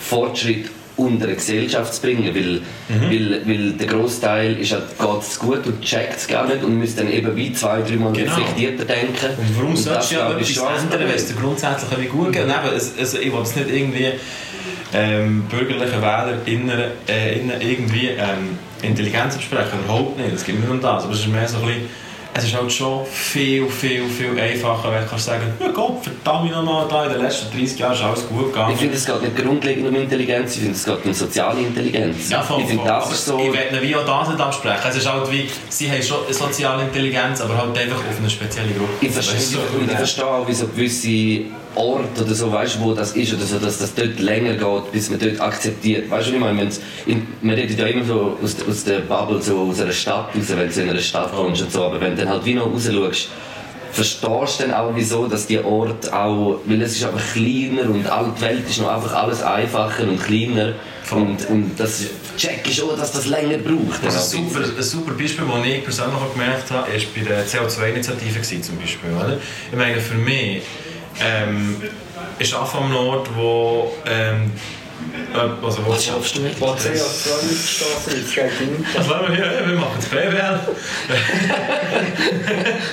Fortschritt 0.00 0.70
unter 0.96 1.26
eine 1.26 1.34
Gesellschaft 1.36 1.94
zu 1.94 2.02
bringen, 2.02 2.34
weil, 2.34 2.60
Mhm. 2.88 3.10
weil, 3.10 3.40
weil 3.46 3.72
der 3.72 3.86
Großteil 3.86 4.58
ist 4.58 4.72
halt, 4.72 4.84
geht 4.98 5.20
es 5.22 5.38
gut 5.38 5.66
und 5.66 5.80
checkt 5.82 6.16
es 6.18 6.26
gar 6.26 6.46
nicht 6.46 6.62
und 6.62 6.78
müsste 6.78 7.02
dann 7.04 7.12
eben 7.12 7.34
wie 7.36 7.52
zwei, 7.52 7.80
dreimal 7.82 8.12
Genau. 8.12 8.34
reflektierter 8.34 8.84
denken. 8.84 9.26
Und 9.38 9.56
warum 9.56 9.72
das, 9.74 9.84
sollst 9.84 10.10
du 10.10 10.14
ja 10.16 10.30
etwas 10.32 10.56
ändern, 10.82 11.00
wenn 11.08 11.14
es 11.16 11.26
dir 11.28 11.34
grundsätzlich 11.34 12.00
wie 12.00 12.06
gut 12.06 12.32
geht? 12.32 12.42
Und 12.44 12.50
eben, 12.50 12.76
es, 12.76 12.92
es, 13.00 13.14
ich 13.14 13.32
will 13.32 13.40
es 13.42 13.56
nicht 13.56 13.70
irgendwie 13.70 14.08
ähm, 14.92 15.42
bürgerlichen 15.48 16.02
WählerInnen 16.02 16.80
äh, 17.08 17.38
innen 17.38 17.60
irgendwie 17.60 18.08
ähm, 18.08 18.58
Intelligenz 18.82 19.36
besprechen, 19.36 19.78
überhaupt 19.84 20.18
nicht, 20.18 20.32
es 20.34 20.44
geht 20.44 20.58
nicht 20.58 20.68
um 20.70 20.80
das, 20.80 21.04
aber 21.04 21.12
es 21.12 21.20
ist 21.20 21.28
mehr 21.28 21.46
so 21.46 21.58
ein 21.58 21.66
bisschen, 21.66 21.82
es 22.34 22.44
ist 22.44 22.54
halt 22.54 22.72
schon 22.72 23.04
viel, 23.06 23.68
viel, 23.68 24.08
viel 24.08 24.38
einfacher, 24.38 24.92
wenn 24.92 25.02
du 25.02 25.08
kannst 25.08 25.26
sagen, 25.26 25.42
ja 25.58 25.68
Gott, 25.68 26.02
verdammt 26.02 26.50
nochmal, 26.52 26.86
da 26.88 27.06
in 27.06 27.12
den 27.14 27.22
letzten 27.22 27.56
30 27.56 27.78
Jahren 27.78 27.92
ist 27.92 28.02
alles 28.02 28.28
gut 28.28 28.52
gegangen. 28.52 28.74
Ich 28.74 28.80
finde, 28.80 28.96
es 28.96 29.04
geht 29.04 29.22
nicht 29.22 29.36
grundlegend 29.36 29.88
um 29.88 29.94
Intelligenz, 29.96 30.54
ich 30.54 30.60
finde, 30.60 30.76
es 30.76 30.84
geht 30.84 31.04
um 31.04 31.12
soziale 31.12 31.60
Intelligenz. 31.60 32.30
Ja, 32.30 32.42
voll, 32.42 32.60
ich 32.60 32.68
finde, 32.68 32.84
das 32.84 33.10
ist 33.10 33.26
so... 33.26 33.38
Ich 33.38 33.52
will 33.52 33.82
wie 33.82 33.96
auch 33.96 34.06
das 34.06 34.28
nicht 34.28 34.40
absprechen. 34.40 34.80
Es 34.88 34.96
ist 34.96 35.12
halt 35.12 35.30
wie, 35.32 35.48
sie 35.68 35.90
haben 35.90 36.02
schon 36.02 36.24
eine 36.24 36.34
soziale 36.34 36.82
Intelligenz, 36.84 37.40
aber 37.40 37.56
halt 37.56 37.76
einfach 37.76 37.96
auf 37.96 38.18
eine 38.18 38.30
spezielle 38.30 38.72
Gruppe. 38.72 38.92
Ich 39.00 39.10
verstehe, 39.10 39.36
Weißt 39.36 39.54
du, 39.54 39.58
und 39.78 39.90
ich 39.90 39.96
verstehe 39.96 40.26
auch, 40.26 40.46
wie 40.46 40.54
so 40.54 40.66
gewisse 40.68 41.40
Orte 41.74 42.24
oder 42.24 42.34
so, 42.34 42.52
weißt, 42.52 42.80
wo 42.80 42.92
das 42.94 43.12
ist, 43.12 43.32
oder 43.34 43.44
so, 43.44 43.58
dass 43.58 43.78
das 43.78 43.94
dort 43.94 44.18
länger 44.18 44.54
geht, 44.54 44.92
bis 44.92 45.10
man 45.10 45.18
dort 45.18 45.40
akzeptiert. 45.40 46.10
Weißt 46.10 46.28
du, 46.30 46.34
ich 46.34 46.40
meine? 46.40 46.68
In, 47.06 47.26
man 47.42 47.54
redet 47.54 47.78
ja 47.78 47.86
immer 47.86 48.04
so 48.04 48.36
aus, 48.42 48.56
der- 48.56 48.68
aus 48.68 48.84
der 48.84 48.98
Bubble, 49.00 49.40
so 49.40 49.58
aus 49.70 49.80
einer 49.80 49.92
Stadt 49.92 50.28
raus, 50.36 50.44
wenn 50.48 50.68
du 50.72 50.80
in 50.82 50.90
einer 50.90 50.98
Stadt 51.00 51.32
kommst 51.34 51.62
und 51.62 51.72
so, 51.72 51.84
aber 51.84 52.00
wenn 52.00 52.16
du 52.16 52.22
dann 52.22 52.28
halt 52.30 52.44
wie 52.44 52.54
noch 52.54 52.66
raus 52.66 52.88
schaust, 52.92 53.28
verstehst 53.92 54.60
du 54.60 54.64
dann 54.64 54.74
auch, 54.74 54.92
wieso, 54.94 55.26
dass 55.26 55.46
die 55.46 55.58
Orte 55.58 56.12
auch, 56.14 56.60
weil 56.64 56.80
es 56.82 56.92
ist 56.96 57.04
einfach 57.04 57.20
kleiner 57.32 57.82
und 57.90 58.04
die 58.04 58.40
Welt 58.40 58.68
ist 58.68 58.80
noch 58.80 58.88
einfach 58.88 59.14
alles 59.14 59.42
einfacher 59.42 60.04
und 60.04 60.22
kleiner 60.22 60.74
und, 61.10 61.48
und 61.50 61.72
das 61.76 62.04
check 62.36 62.60
ich 62.66 62.76
schon, 62.76 62.96
dass 62.96 63.10
das 63.10 63.26
länger 63.26 63.58
braucht. 63.58 64.04
Das 64.04 64.14
ist 64.14 64.34
ein 64.34 64.44
super, 64.48 64.60
ein 64.64 64.82
super 64.82 65.12
Beispiel, 65.14 65.44
das 65.44 65.66
ich 65.66 65.82
persönlich 65.84 66.14
auch 66.14 66.32
gemerkt 66.32 66.70
habe, 66.70 66.92
ist 66.92 67.12
bei 67.12 67.22
der 67.22 67.44
CO2-Initiative 67.44 68.34
gewesen, 68.34 68.62
zum 68.62 68.76
Beispiel. 68.78 69.10
Oder? 69.10 69.38
Ich 69.72 69.76
meine, 69.76 70.00
für 70.00 70.14
mich 70.14 70.62
ähm, 71.20 71.82
ist 72.38 72.54
AFA 72.54 72.78
am 72.78 72.94
Ort, 72.96 73.28
wo... 73.34 73.92
Ähm, 74.06 74.52
äh, 75.34 75.64
also 75.64 75.84
wo 75.86 75.92
Was 75.92 76.04
schaffst 76.04 76.36
du 76.36 76.40
mit? 76.40 76.60
Wo 76.60 76.66
CO2 76.72 76.92
ausgestoßen 77.02 78.12
ist, 78.14 78.34
geht 78.34 78.44
nicht. 78.60 78.98
Was 78.98 79.08
wollen 79.08 79.28
wir 79.28 79.36
hier? 79.36 79.66
Wir 79.66 79.74
machen 79.76 79.92
das 79.96 80.06
BWL. 80.10 80.60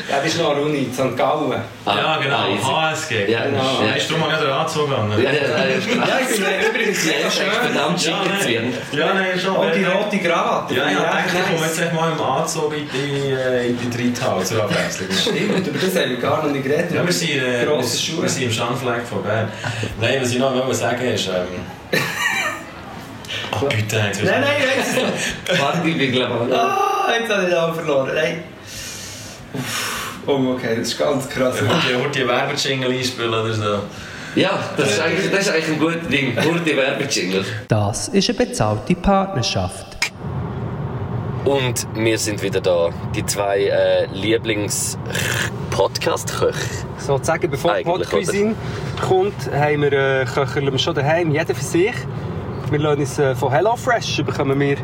Ja, 0.10 0.18
das 0.18 0.26
ist 0.26 0.38
noch 0.40 0.52
eine 0.52 0.62
Uni, 0.62 0.78
in 0.80 0.94
St. 0.94 1.16
Gallen. 1.18 1.52
ja, 1.86 2.18
genau, 2.18 2.38
Ah. 2.64 2.92
HSG. 2.92 3.30
Ja, 3.30 3.46
Genau. 3.46 3.58
ja. 3.58 3.94
Du, 3.98 4.14
darum 4.14 4.24
habe 4.24 4.34
ich 4.34 4.40
den 4.40 4.52
Anzug 4.52 4.90
an. 4.92 5.12
Ja, 5.12 5.18
ja, 5.18 5.32
ja, 5.32 5.66
Ja, 5.66 6.20
ich 6.20 6.36
bin 6.40 6.70
übrigens 6.70 7.06
Ja, 7.06 7.12
ist 7.12 7.26
echt 7.26 7.38
schön. 7.38 7.52
verdammt 7.52 8.02
schick 8.02 8.14
Ja. 8.94 8.98
Ja, 9.08 9.14
nein, 9.14 9.40
schon. 9.40 9.56
Und 9.56 9.76
die 9.76 9.84
rote 9.84 10.18
Krawatte. 10.20 10.74
Ja, 10.76 10.86
ich 10.90 10.98
echt 10.98 11.36
ich 11.36 11.46
komme 11.48 11.62
nice. 11.68 11.80
jetzt 11.80 11.94
mal 11.94 12.12
im 12.12 12.22
Anzug 12.22 12.74
in 12.76 12.88
die, 12.90 13.32
äh, 13.32 13.68
in 13.70 13.78
die 13.80 13.90
Dreithalle 14.14 14.44
zur 14.44 14.64
Abwechslung. 14.64 15.10
Stimmt, 15.12 15.68
über 15.68 15.80
das 15.80 15.96
haben 15.96 16.10
wir 16.12 16.18
gar 16.18 16.44
noch 16.44 16.52
nicht 16.52 16.64
geredet. 16.64 16.92
Ja, 16.94 17.06
wir 17.06 17.14
sind, 17.14 17.30
äh, 17.32 17.68
wir, 17.68 17.84
sind 18.30 18.44
im 18.44 18.52
Schandfleck 18.52 19.06
von 19.08 19.24
Bern. 19.24 19.52
Nein, 20.00 20.18
was 20.22 20.32
ich 20.32 20.40
noch 20.40 20.54
wollte 20.54 20.76
sagen 20.76 21.02
ist... 21.08 21.28
Ähm, 21.28 21.77
oh, 23.52 23.66
bitte, 23.66 23.98
jetzt 23.98 24.24
Nein, 24.24 24.42
nein, 24.42 24.54
nein. 24.60 25.60
Warte, 25.60 25.88
ich 25.88 25.98
bin 25.98 26.12
glaube 26.12 26.56
Ah, 26.56 27.12
jetzt 27.20 27.32
habe 27.32 27.44
ich 27.44 27.50
den 27.50 27.58
auch 27.58 27.74
verloren. 27.76 28.12
Nein. 28.14 28.44
Uff. 29.54 30.04
Oh, 30.28 30.54
okay, 30.54 30.76
das 30.78 30.90
ist 30.90 31.00
ganz 31.00 31.30
krass. 31.30 31.56
Ich 31.62 31.98
wollte 31.98 32.20
die 32.20 32.28
Werbejingle 32.28 32.90
einspielen 32.90 33.34
oder 33.34 33.54
so. 33.54 33.80
Ja, 34.36 34.60
das 34.76 34.92
ist 34.92 35.00
eigentlich, 35.00 35.32
das 35.32 35.40
ist 35.42 35.50
eigentlich 35.50 35.68
ein 35.70 35.80
gutes 35.80 36.08
Ding. 36.10 36.36
Gute 36.36 36.76
Werbejingle. 36.78 37.46
Das 37.70 38.10
ist 38.10 38.30
eine 38.30 38.38
bezahlte 38.38 38.94
Partnerschaft. 38.96 39.97
Und 41.48 41.88
wir 41.94 42.18
sind 42.18 42.42
wieder 42.44 42.60
da. 42.60 42.90
Die 43.16 43.26
zwei 43.26 43.68
äh, 43.68 44.08
Lieblings-Podcast-Köche. 44.12 46.86
Sozusagen, 46.98 47.50
bevor 47.50 47.72
die 47.72 47.86
Eigentlich, 47.86 48.10
Podcuisine 48.10 48.54
kommt, 49.08 49.50
haben 49.54 49.82
wir 49.82 49.94
äh, 49.94 50.26
köcheln 50.26 50.70
wir 50.70 50.78
schon 50.78 50.96
daheim, 50.96 51.32
jeder 51.32 51.56
für 51.56 51.64
sich. 51.64 51.94
Wir 52.70 52.80
lassen 52.80 53.00
uns 53.00 53.18
äh, 53.18 53.34
von 53.34 53.50
HelloFresh 53.50 54.26
bekommen 54.26 54.60
wir 54.60 54.76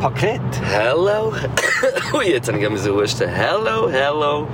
Paket. 0.00 0.40
Hello. 0.64 1.32
Ui, 2.12 2.28
jetzt 2.28 2.52
habe 2.52 2.58
ich 2.58 2.80
so 2.80 3.00
husten. 3.00 3.28
Hello, 3.28 3.88
hello, 3.88 4.48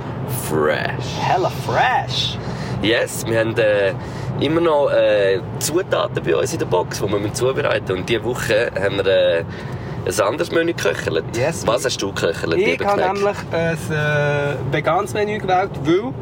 fresh. 0.47 1.17
HelloFresh? 1.19 2.37
Yes, 2.83 3.25
wir 3.25 3.39
haben 3.39 3.57
äh, 3.57 3.95
immer 4.39 4.61
noch 4.61 4.91
äh, 4.91 5.39
Zutaten 5.57 6.23
bei 6.23 6.35
uns 6.35 6.53
in 6.53 6.59
der 6.59 6.67
Box, 6.67 7.01
die 7.01 7.11
wir 7.11 7.33
zubereiten 7.33 7.85
müssen. 7.85 8.01
Und 8.01 8.07
diese 8.07 8.23
Woche 8.23 8.71
haben 8.79 8.97
wir 8.97 9.07
äh, 9.07 9.43
ein 10.05 10.27
anderes 10.27 10.51
Menü 10.51 10.73
geköchelt. 10.73 11.25
Yes. 11.35 11.65
Was 11.65 11.85
hast 11.85 12.01
du 12.01 12.11
geköchelt, 12.11 12.57
Ich 12.57 12.85
habe 12.85 13.01
nämlich 13.01 13.37
ein 13.51 13.77
äh, 13.91 14.55
veganes 14.71 15.13
Menü 15.13 15.39
gewählt, 15.39 15.71
weil 15.83 16.13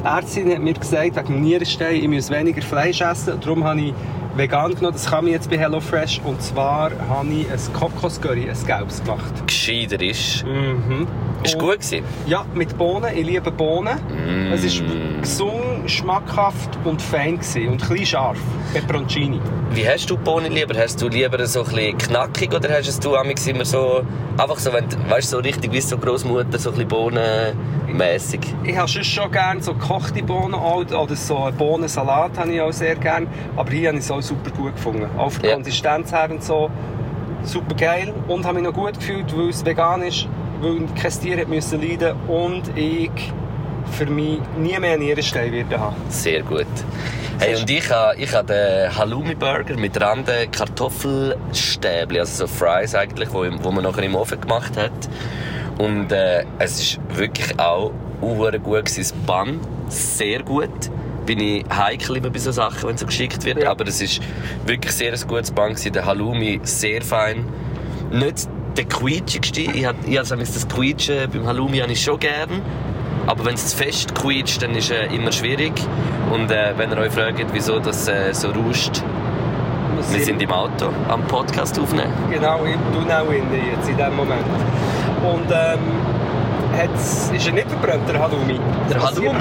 die 0.00 0.04
Ärztin 0.04 0.52
hat 0.52 0.60
mir 0.60 0.74
gesagt, 0.74 1.16
wegen 1.16 1.26
dem 1.26 1.40
Nierenstein, 1.42 1.96
ich 1.96 2.08
muss 2.08 2.30
weniger 2.30 2.62
Fleisch 2.62 3.00
essen. 3.00 3.34
Und 3.34 3.44
darum 3.44 3.64
habe 3.64 3.80
ich 3.80 3.94
vegan 4.40 4.74
genommen. 4.74 4.92
Das 4.94 5.06
kann 5.10 5.26
ich 5.26 5.32
jetzt 5.34 5.50
bei 5.50 5.58
HelloFresh. 5.58 6.20
Und 6.24 6.40
zwar 6.42 6.90
habe 7.08 7.28
ich 7.28 7.46
ein 7.50 7.72
Kokoscurry, 7.72 8.48
ein 8.50 8.66
gelbes 8.66 9.02
gemacht. 9.04 9.46
Gescheiter 9.46 10.00
ist. 10.00 10.44
Mhm. 10.44 11.06
Ist 11.42 11.54
Und- 11.54 11.60
gut 11.60 11.80
gewesen. 11.80 12.04
Ja, 12.26 12.44
mit 12.54 12.76
Bohnen. 12.76 13.10
Ich 13.16 13.24
liebe 13.26 13.50
Bohnen. 13.50 13.94
Mm. 14.08 14.52
Es 14.52 14.62
war 14.80 14.86
gesund, 15.20 15.90
schmackhaft 15.90 16.78
und 16.84 17.00
fein 17.00 17.38
gewesen. 17.38 17.68
und 17.68 17.82
ein 17.82 17.88
bisschen 17.88 18.06
scharf. 18.06 18.38
Peperoncini. 18.74 19.40
Wie 19.72 19.88
hast 19.88 20.10
du 20.10 20.16
Bohnen 20.16 20.52
lieber? 20.52 20.78
Hast 20.78 21.00
du 21.00 21.08
lieber 21.08 21.44
so 21.46 21.60
ein 21.62 21.66
bisschen 21.66 21.98
knackig 21.98 22.52
oder 22.54 22.68
hast 22.76 22.88
es 22.88 22.98
du 23.00 23.14
amigs 23.16 23.46
immer 23.46 23.64
so 23.64 24.02
einfach 24.36 24.58
so, 24.58 24.72
wenn 24.72 24.88
du- 24.88 24.96
weißt, 25.10 25.30
so 25.30 25.38
richtig 25.38 25.72
wie 25.72 25.80
so 25.80 25.96
Großmutter 25.96 26.58
so 26.58 26.70
ein 26.70 26.74
bisschen 26.76 26.88
bohnenmässig? 26.88 28.40
Ich 28.64 28.76
habe 28.76 28.88
sonst 28.88 29.06
schon 29.06 29.30
gerne 29.32 29.62
so 29.62 29.74
gekochte 29.74 30.22
Bohnen 30.22 30.54
auch, 30.54 30.78
oder 30.84 31.16
so 31.16 31.38
einen 31.44 31.56
Bohnensalat 31.56 32.38
habe 32.38 32.52
ich 32.52 32.60
auch 32.60 32.72
sehr 32.72 32.96
gerne. 32.96 33.26
Aber 33.56 33.70
hier 33.70 33.88
habe 33.88 33.98
ich 33.98 34.10
auch 34.10 34.20
super 34.30 34.50
gut 34.50 34.74
gefunden. 34.76 35.06
Auch 35.18 35.30
von 35.32 35.42
der 35.42 35.50
Ja. 35.50 35.56
Konsistenz 35.56 36.12
her 36.12 36.28
und 36.30 36.42
so. 36.42 36.70
Super 37.42 37.74
geil. 37.74 38.12
Und 38.28 38.44
habe 38.44 38.54
mich 38.56 38.64
noch 38.64 38.72
gut 38.74 38.94
gefühlt, 38.98 39.36
weil 39.36 39.48
es 39.48 39.64
vegan 39.64 40.02
ist, 40.02 40.28
weil 40.60 40.78
kein 41.00 41.10
Tier 41.10 41.38
hat 41.38 41.48
müssen 41.48 41.80
leiden 41.80 42.14
und 42.28 42.76
ich 42.76 43.10
für 43.92 44.06
mich 44.06 44.38
nie 44.58 44.78
mehr 44.78 44.92
einen 44.94 45.02
Nierenstein 45.02 45.52
werden 45.52 45.80
haben. 45.80 45.96
Sehr 46.08 46.42
gut. 46.42 46.66
Hey, 47.40 47.56
und 47.56 47.70
ich 47.70 47.90
habe 47.90 48.16
ich 48.18 48.32
ha 48.34 48.42
den 48.42 48.94
Halloumi-Burger 48.94 49.76
mit 49.76 49.98
Randen 49.98 50.50
Kartoffelstäbli, 50.50 52.20
also 52.20 52.46
so 52.46 52.52
Fries 52.52 52.94
eigentlich, 52.94 53.32
wo, 53.32 53.46
wo 53.62 53.70
man 53.70 53.84
nachher 53.84 54.02
im 54.02 54.14
Ofen 54.14 54.40
gemacht 54.40 54.76
hat. 54.76 54.92
Und 55.78 56.12
äh, 56.12 56.44
es 56.58 56.78
ist 56.78 57.00
wirklich 57.16 57.58
auch 57.58 57.92
gut 58.20 58.52
gewesen. 58.52 59.00
Das 59.00 59.12
Bun, 59.12 59.60
sehr 59.88 60.42
gut. 60.42 60.68
Bin 61.30 61.38
ich 61.38 61.64
heikel 61.70 62.16
immer 62.16 62.28
bei 62.28 62.40
so 62.40 62.50
Sachen, 62.50 62.88
wenn 62.88 62.96
es 62.96 63.02
so 63.02 63.06
geschickt 63.06 63.44
wird. 63.44 63.62
Ja. 63.62 63.70
Aber 63.70 63.86
es 63.86 64.00
ist 64.00 64.20
wirklich 64.66 64.90
sehr 64.90 65.12
ein 65.12 65.28
gutes 65.28 65.54
gewesen. 65.54 65.92
Der 65.92 66.04
Halloumi 66.04 66.58
sehr 66.64 67.02
fein. 67.02 67.44
Nicht 68.10 68.48
der 68.76 68.84
quietschigste. 68.86 69.60
Ich 69.60 69.84
habe 69.84 69.96
ich 70.08 70.18
hab 70.18 70.26
das 70.26 70.68
Quietschen 70.68 71.30
beim 71.30 71.46
Halloumi 71.46 71.78
habe 71.78 71.92
ich 71.92 72.02
schon 72.02 72.18
gern. 72.18 72.60
Aber 73.28 73.44
wenn 73.44 73.54
es 73.54 73.68
zu 73.68 73.76
fest 73.76 74.12
quietscht, 74.12 74.60
dann 74.60 74.72
ist 74.72 74.90
es 74.90 75.12
immer 75.12 75.30
schwierig. 75.30 75.74
Und 76.32 76.50
äh, 76.50 76.72
wenn 76.76 76.90
ihr 76.90 76.98
euch 76.98 77.12
fragt, 77.12 77.46
wieso 77.52 77.78
das 77.78 78.08
äh, 78.08 78.34
so 78.34 78.50
rauscht, 78.50 79.00
wir 80.10 80.24
sind 80.24 80.42
im 80.42 80.50
Auto 80.50 80.88
am 81.08 81.22
Podcast 81.28 81.78
aufnehmen. 81.78 82.12
Genau, 82.28 82.64
im 82.64 82.80
Donau 82.92 83.30
jetzt, 83.30 83.88
in 83.88 83.96
diesem 83.96 84.16
Moment. 84.16 84.42
Und 85.22 85.48
ähm, 85.48 85.78
hat's, 86.76 87.30
ist 87.32 87.46
er 87.46 87.52
nicht 87.52 87.70
verbrannt, 87.70 88.08
der 88.08 88.18
Halloumi? 88.18 88.58
Der 88.88 89.00
Halloumi? 89.00 89.38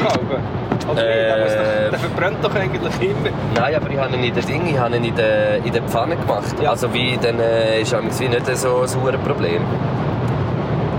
Der, 0.95 1.37
muss 1.43 1.53
Äh, 1.53 1.89
der 1.91 1.99
verbrennt 1.99 2.37
doch 2.43 2.55
eigentlich 2.55 3.01
immer. 3.01 3.29
Nein, 3.55 3.75
aber 3.75 3.89
ich 3.89 3.97
habe 3.97 4.15
ihn 4.15 4.23
in 4.23 4.33
der 4.33 4.43
Ding, 4.43 4.67
ich 4.67 4.77
habe 4.79 4.95
ihn 4.95 5.03
in 5.03 5.15
der, 5.15 5.57
in 5.57 5.71
der 5.73 5.83
Pfanne 5.83 6.15
gemacht. 6.15 6.55
Ja. 6.61 6.71
Also 6.71 6.93
wie, 6.93 7.17
dann 7.21 7.39
äh, 7.39 7.81
ist 7.81 7.93
es 7.93 8.19
nicht 8.19 8.57
so 8.57 8.81
ein 8.81 9.19
Problem. 9.21 9.61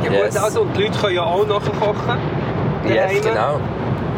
Ja, 0.05 0.11
Yes. 0.13 0.35
gut, 0.35 0.43
also, 0.45 0.61
und 0.63 0.77
die 0.77 0.85
Leute 0.85 0.99
können 0.99 1.15
ja 1.15 1.23
auch 1.25 1.47
nachher 1.47 1.73
kochen. 1.79 2.19
Yes, 2.89 3.21
genau. 3.23 3.61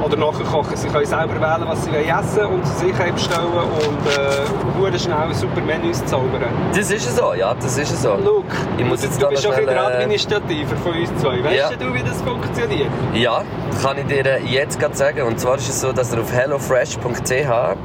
Oder 0.04 0.16
nachher 0.16 0.44
kochen. 0.44 0.76
Sie 0.76 0.88
können 0.88 1.06
selber 1.06 1.34
wählen, 1.40 1.66
was 1.68 1.84
sie 1.84 1.90
essen 1.90 2.46
und 2.46 2.66
zu 2.66 2.72
sich 2.86 2.92
bestellen 2.92 3.46
und 3.46 4.92
äh, 4.92 4.98
schnell 4.98 5.32
super 5.34 5.60
Menüs 5.60 6.04
zaubern. 6.06 6.42
Das 6.74 6.90
ist 6.90 7.16
so, 7.16 7.34
ja, 7.34 7.54
das 7.54 7.78
ist 7.78 8.02
so. 8.02 8.14
Luke, 8.16 8.46
Ich 8.78 8.84
muss 8.84 9.02
jetzt 9.02 9.22
du 9.22 9.28
bist 9.28 9.44
noch 9.44 9.54
doch 9.54 9.64
der 9.64 9.76
äh, 9.76 9.78
Administrativer 9.78 10.76
von 10.76 10.92
uns 10.92 11.10
zwei. 11.20 11.42
Weißt 11.44 11.56
Ja. 11.56 11.70
du, 11.78 11.94
wie 11.94 12.02
das 12.02 12.20
funktioniert? 12.22 12.88
Ja, 13.14 13.42
kann 13.82 13.98
ich 13.98 14.06
dir 14.06 14.26
äh, 14.26 14.40
jetzt 14.44 14.78
gerade 14.80 14.96
sagen. 14.96 15.22
Und 15.22 15.38
zwar 15.38 15.56
ist 15.56 15.68
es 15.68 15.80
so, 15.80 15.92
dass 15.92 16.12
ihr 16.12 16.20
auf 16.20 16.32
hellofresh.ch 16.32 17.32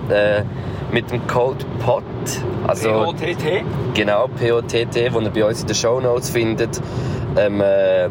äh, 0.09 0.43
mit 0.91 1.11
dem 1.11 1.25
Code 1.27 1.65
POT, 1.85 2.03
also 2.67 2.89
POTT. 3.03 3.63
genau 3.93 4.27
POTT, 4.27 4.73
den 4.95 5.13
ihr 5.23 5.29
bei 5.31 5.45
uns 5.45 5.61
in 5.61 5.67
den 5.67 5.75
Shownotes 5.75 6.29
findet, 6.29 6.81
ähm, 7.37 7.61
äh, 7.61 8.05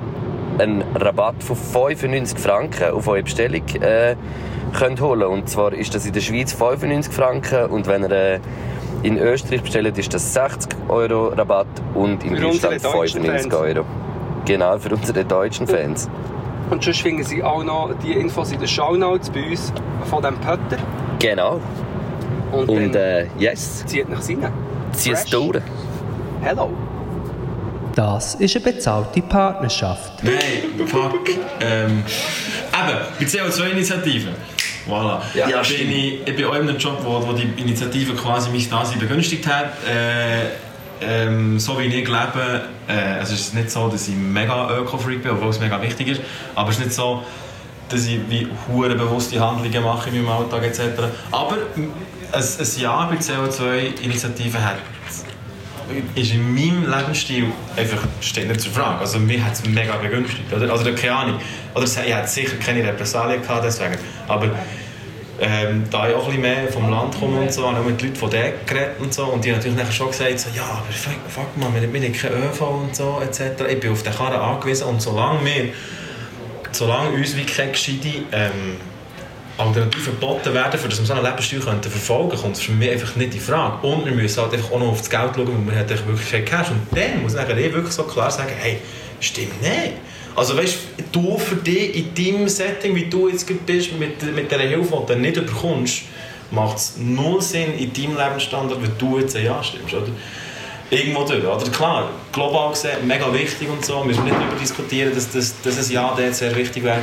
einen 0.59 0.83
Rabatt 0.95 1.43
von 1.43 1.57
95 1.57 2.39
Franken 2.39 2.93
auf 2.93 3.09
eure 3.09 3.23
Bestellung 3.23 3.63
äh, 3.81 4.17
könnt 4.77 5.01
holen. 5.01 5.23
Und 5.25 5.49
zwar 5.49 5.73
ist 5.73 5.95
das 5.95 6.07
in 6.07 6.13
der 6.13 6.21
Schweiz 6.21 6.53
95 6.53 7.13
Franken 7.13 7.67
und 7.67 7.87
wenn 7.87 8.03
ihr 8.05 8.11
äh, 8.11 8.41
in 9.03 9.19
Österreich 9.19 9.63
bestellt, 9.63 9.97
ist 9.99 10.13
das 10.15 10.33
60 10.35 10.75
Euro 10.89 11.29
Rabatt 11.29 11.67
und 11.95 12.25
in 12.25 12.35
Für 12.37 12.43
Deutschland 12.43 12.85
deutschen 12.85 13.23
95 13.23 13.53
Fans. 13.53 13.55
Euro. 13.55 13.85
Genau, 14.45 14.79
für 14.79 14.95
unsere 14.95 15.25
deutschen 15.25 15.67
Fans. 15.67 16.09
Und 16.71 16.83
sonst 16.83 17.01
finden 17.01 17.23
Sie 17.23 17.43
auch 17.43 17.63
noch 17.63 17.91
die 18.03 18.13
Infos 18.13 18.51
in 18.53 18.59
den 18.59 18.69
Shownotes 18.69 19.31
bei 19.31 19.51
uns 19.51 19.73
von 20.05 20.23
diesem 20.23 20.37
Pötter. 20.39 20.79
Genau. 21.19 21.61
Und, 22.53 22.69
Und 22.69 22.97
äh, 22.97 23.27
yes, 23.39 23.85
zieht 23.87 24.09
nach 24.09 24.27
rein. 24.29 24.53
zieh 24.93 25.13
es 25.13 25.25
durch. 25.27 25.61
Hello. 26.43 26.71
Das 27.97 28.35
ist 28.35 28.55
eine 28.55 28.65
bezahlte 28.67 29.23
Partnerschaft. 29.23 30.23
Nein, 30.23 30.87
fuck. 30.87 31.31
Ähm, 31.61 32.05
eben, 32.71 32.99
bei 33.19 33.25
CO2-Initiativen. 33.25 34.35
Voilà. 34.87 35.23
Ja, 35.35 35.47
bin 35.47 35.65
stimmt. 35.65 35.91
ich, 35.93 36.21
ich 36.27 36.37
bin 36.37 36.45
auch 36.45 36.55
in 36.57 36.69
einem 36.69 36.77
Job, 36.77 36.99
wo, 37.03 37.27
wo 37.27 37.33
die 37.33 37.49
Initiative 37.57 38.13
quasi 38.13 38.51
mich 38.51 38.69
Dasein 38.69 38.99
begünstigt 38.99 39.47
hat. 39.47 39.71
Äh, 39.89 40.51
ähm, 41.01 41.59
so 41.59 41.79
wie 41.79 41.85
ich 41.85 42.07
lebe, 42.07 42.67
äh, 42.87 43.19
es 43.23 43.33
ist 43.33 43.55
nicht 43.55 43.71
so, 43.71 43.89
dass 43.89 44.07
ich 44.09 44.15
mega 44.15 44.77
Öko-Freak 44.77 45.23
bin, 45.23 45.33
obwohl 45.33 45.49
es 45.49 45.59
mega 45.59 45.81
wichtig 45.81 46.09
ist, 46.09 46.21
aber 46.55 46.69
es 46.69 46.77
ist 46.77 46.85
nicht 46.85 46.95
so, 46.95 47.23
dass 47.89 48.07
ich 48.07 48.19
wie 48.29 48.47
hure 48.69 48.95
bewusste 48.95 49.41
Handlungen 49.41 49.83
mache 49.83 50.11
in 50.11 50.23
meinem 50.23 50.37
Alltag 50.37 50.65
etc. 50.65 50.81
Aber 51.33 51.57
ein, 51.73 51.91
ein 52.33 52.81
Jahr 52.81 53.09
bei 53.09 53.17
CO2-Initiativen 53.17 54.63
hat 54.63 54.77
ist 56.15 56.33
in 56.33 56.55
meinem 56.55 56.91
Lebensstil 56.91 57.47
einfach 57.77 58.03
steht 58.21 58.49
nicht 58.49 58.61
zur 58.61 58.73
Frage. 58.73 59.01
Also 59.01 59.19
mir 59.19 59.45
hat 59.45 59.55
es 59.55 59.65
mega 59.67 59.97
begünstigt. 59.97 60.53
Oder? 60.53 60.71
Also 60.71 60.93
keine 60.95 61.15
Ahnung. 61.15 61.41
Oder 61.75 61.85
ich 61.85 62.15
hatte 62.15 62.29
sicher 62.29 62.57
keine 62.57 62.85
Repressalien 62.85 63.43
gehabt 63.43 63.65
deswegen. 63.65 63.97
Aber 64.27 64.51
ähm, 65.39 65.85
da 65.91 66.09
ich 66.09 66.15
auch 66.15 66.29
ein 66.29 66.41
mehr 66.41 66.69
vom 66.69 66.91
Land 66.91 67.19
komme 67.19 67.41
und 67.41 67.53
so, 67.53 67.71
habe 67.71 67.81
ich 67.81 67.87
mit 67.87 68.03
Leuten 68.03 68.17
von 68.17 68.31
dort 68.31 68.67
geredet 68.67 68.97
und 68.99 69.13
so. 69.13 69.25
Und 69.27 69.45
die 69.45 69.53
haben 69.53 69.61
natürlich 69.63 69.95
schon 69.95 70.09
gesagt, 70.09 70.41
so, 70.41 70.49
ja, 70.55 70.63
aber 70.63 70.91
fuck, 70.91 71.15
fuck 71.29 71.57
man, 71.57 71.75
wir 71.75 71.83
haben 71.83 72.13
keinen 72.13 72.45
ÖV 72.45 72.61
und 72.63 72.97
so 72.97 73.23
etc. 73.23 73.63
Ich 73.69 73.81
bin 73.81 73.93
auf 73.93 74.03
den 74.03 74.15
Karren 74.15 74.41
angewiesen 74.41 74.89
und 74.89 75.03
solange 75.03 75.45
wir, 75.45 75.69
solange 76.73 77.11
uns 77.11 77.37
wie 77.37 77.45
keine 77.45 77.73
gescheite 77.73 78.25
ähm, 78.33 78.77
Alternativen 79.59 80.21
geboten 80.21 80.53
werden, 80.53 80.79
für 80.79 80.89
dass 80.89 80.99
wir 80.99 81.07
so 81.07 81.15
einen 81.15 81.25
Lebensstil 81.25 81.61
könnten 81.61 81.91
verfolgen 81.91 82.37
kommt 82.37 82.59
für 82.59 82.73
mich 82.73 82.91
einfach 82.91 83.17
nicht 83.17 83.35
in 83.35 83.41
Frage. 83.41 83.87
Und 83.87 84.05
wir 84.05 84.13
müssen 84.13 84.43
halt 84.43 84.53
einfach 84.53 84.71
auch 84.71 84.79
noch 84.79 84.89
auf 84.89 84.99
das 84.99 85.11
Geld 85.11 85.31
schauen, 85.35 85.67
weil 85.67 85.75
wir 85.75 85.81
einfach 85.81 86.07
wirklich 86.07 86.31
kein 86.31 86.45
Cash. 86.45 86.71
Und 86.71 86.87
dann 86.95 87.23
muss 87.23 87.35
ich 87.35 87.41
eh 87.41 87.73
wirklich 87.73 87.95
so 87.95 88.03
klar 88.05 88.31
sagen, 88.31 88.53
hey, 88.59 88.79
stimmt 89.21 89.61
nicht. 89.63 89.93
Also 90.35 90.57
weißt 90.57 90.79
du, 91.13 91.39
für 91.39 91.57
dich 91.57 91.97
in 91.97 92.15
deinem 92.15 92.49
Setting, 92.49 92.95
wie 92.95 93.07
du 93.07 93.29
jetzt 93.29 93.47
bist, 93.65 93.99
mit, 93.99 94.23
mit 94.35 94.51
dieser 94.51 94.63
Hilfe, 94.63 95.05
die 95.09 95.13
du 95.13 95.19
nicht 95.19 95.47
bekommst, 95.47 96.03
macht 96.51 96.77
es 96.77 96.95
null 96.99 97.41
Sinn 97.41 97.79
in 97.79 97.93
deinem 97.93 98.17
Lebensstandard, 98.17 98.83
wenn 98.83 98.99
du 98.99 99.19
jetzt 99.19 99.35
ein 99.35 99.47
Ja 99.47 99.63
stimmst, 99.63 99.95
oder? 99.95 100.09
Irgendwo 100.91 101.25
durch, 101.25 101.45
oder? 101.45 101.71
Klar, 101.71 102.11
global 102.33 102.71
gesehen, 102.71 103.07
mega 103.07 103.33
wichtig 103.33 103.69
und 103.69 103.85
so, 103.85 104.05
müssen 104.05 104.25
wir 104.25 104.33
nicht 104.33 104.41
darüber 104.41 104.61
diskutieren, 104.61 105.13
dass, 105.15 105.31
dass, 105.33 105.55
dass 105.63 105.89
ein 105.89 105.93
Ja 105.93 106.15
dort 106.17 106.35
sehr 106.35 106.55
wichtig 106.55 106.85
wäre. 106.85 107.01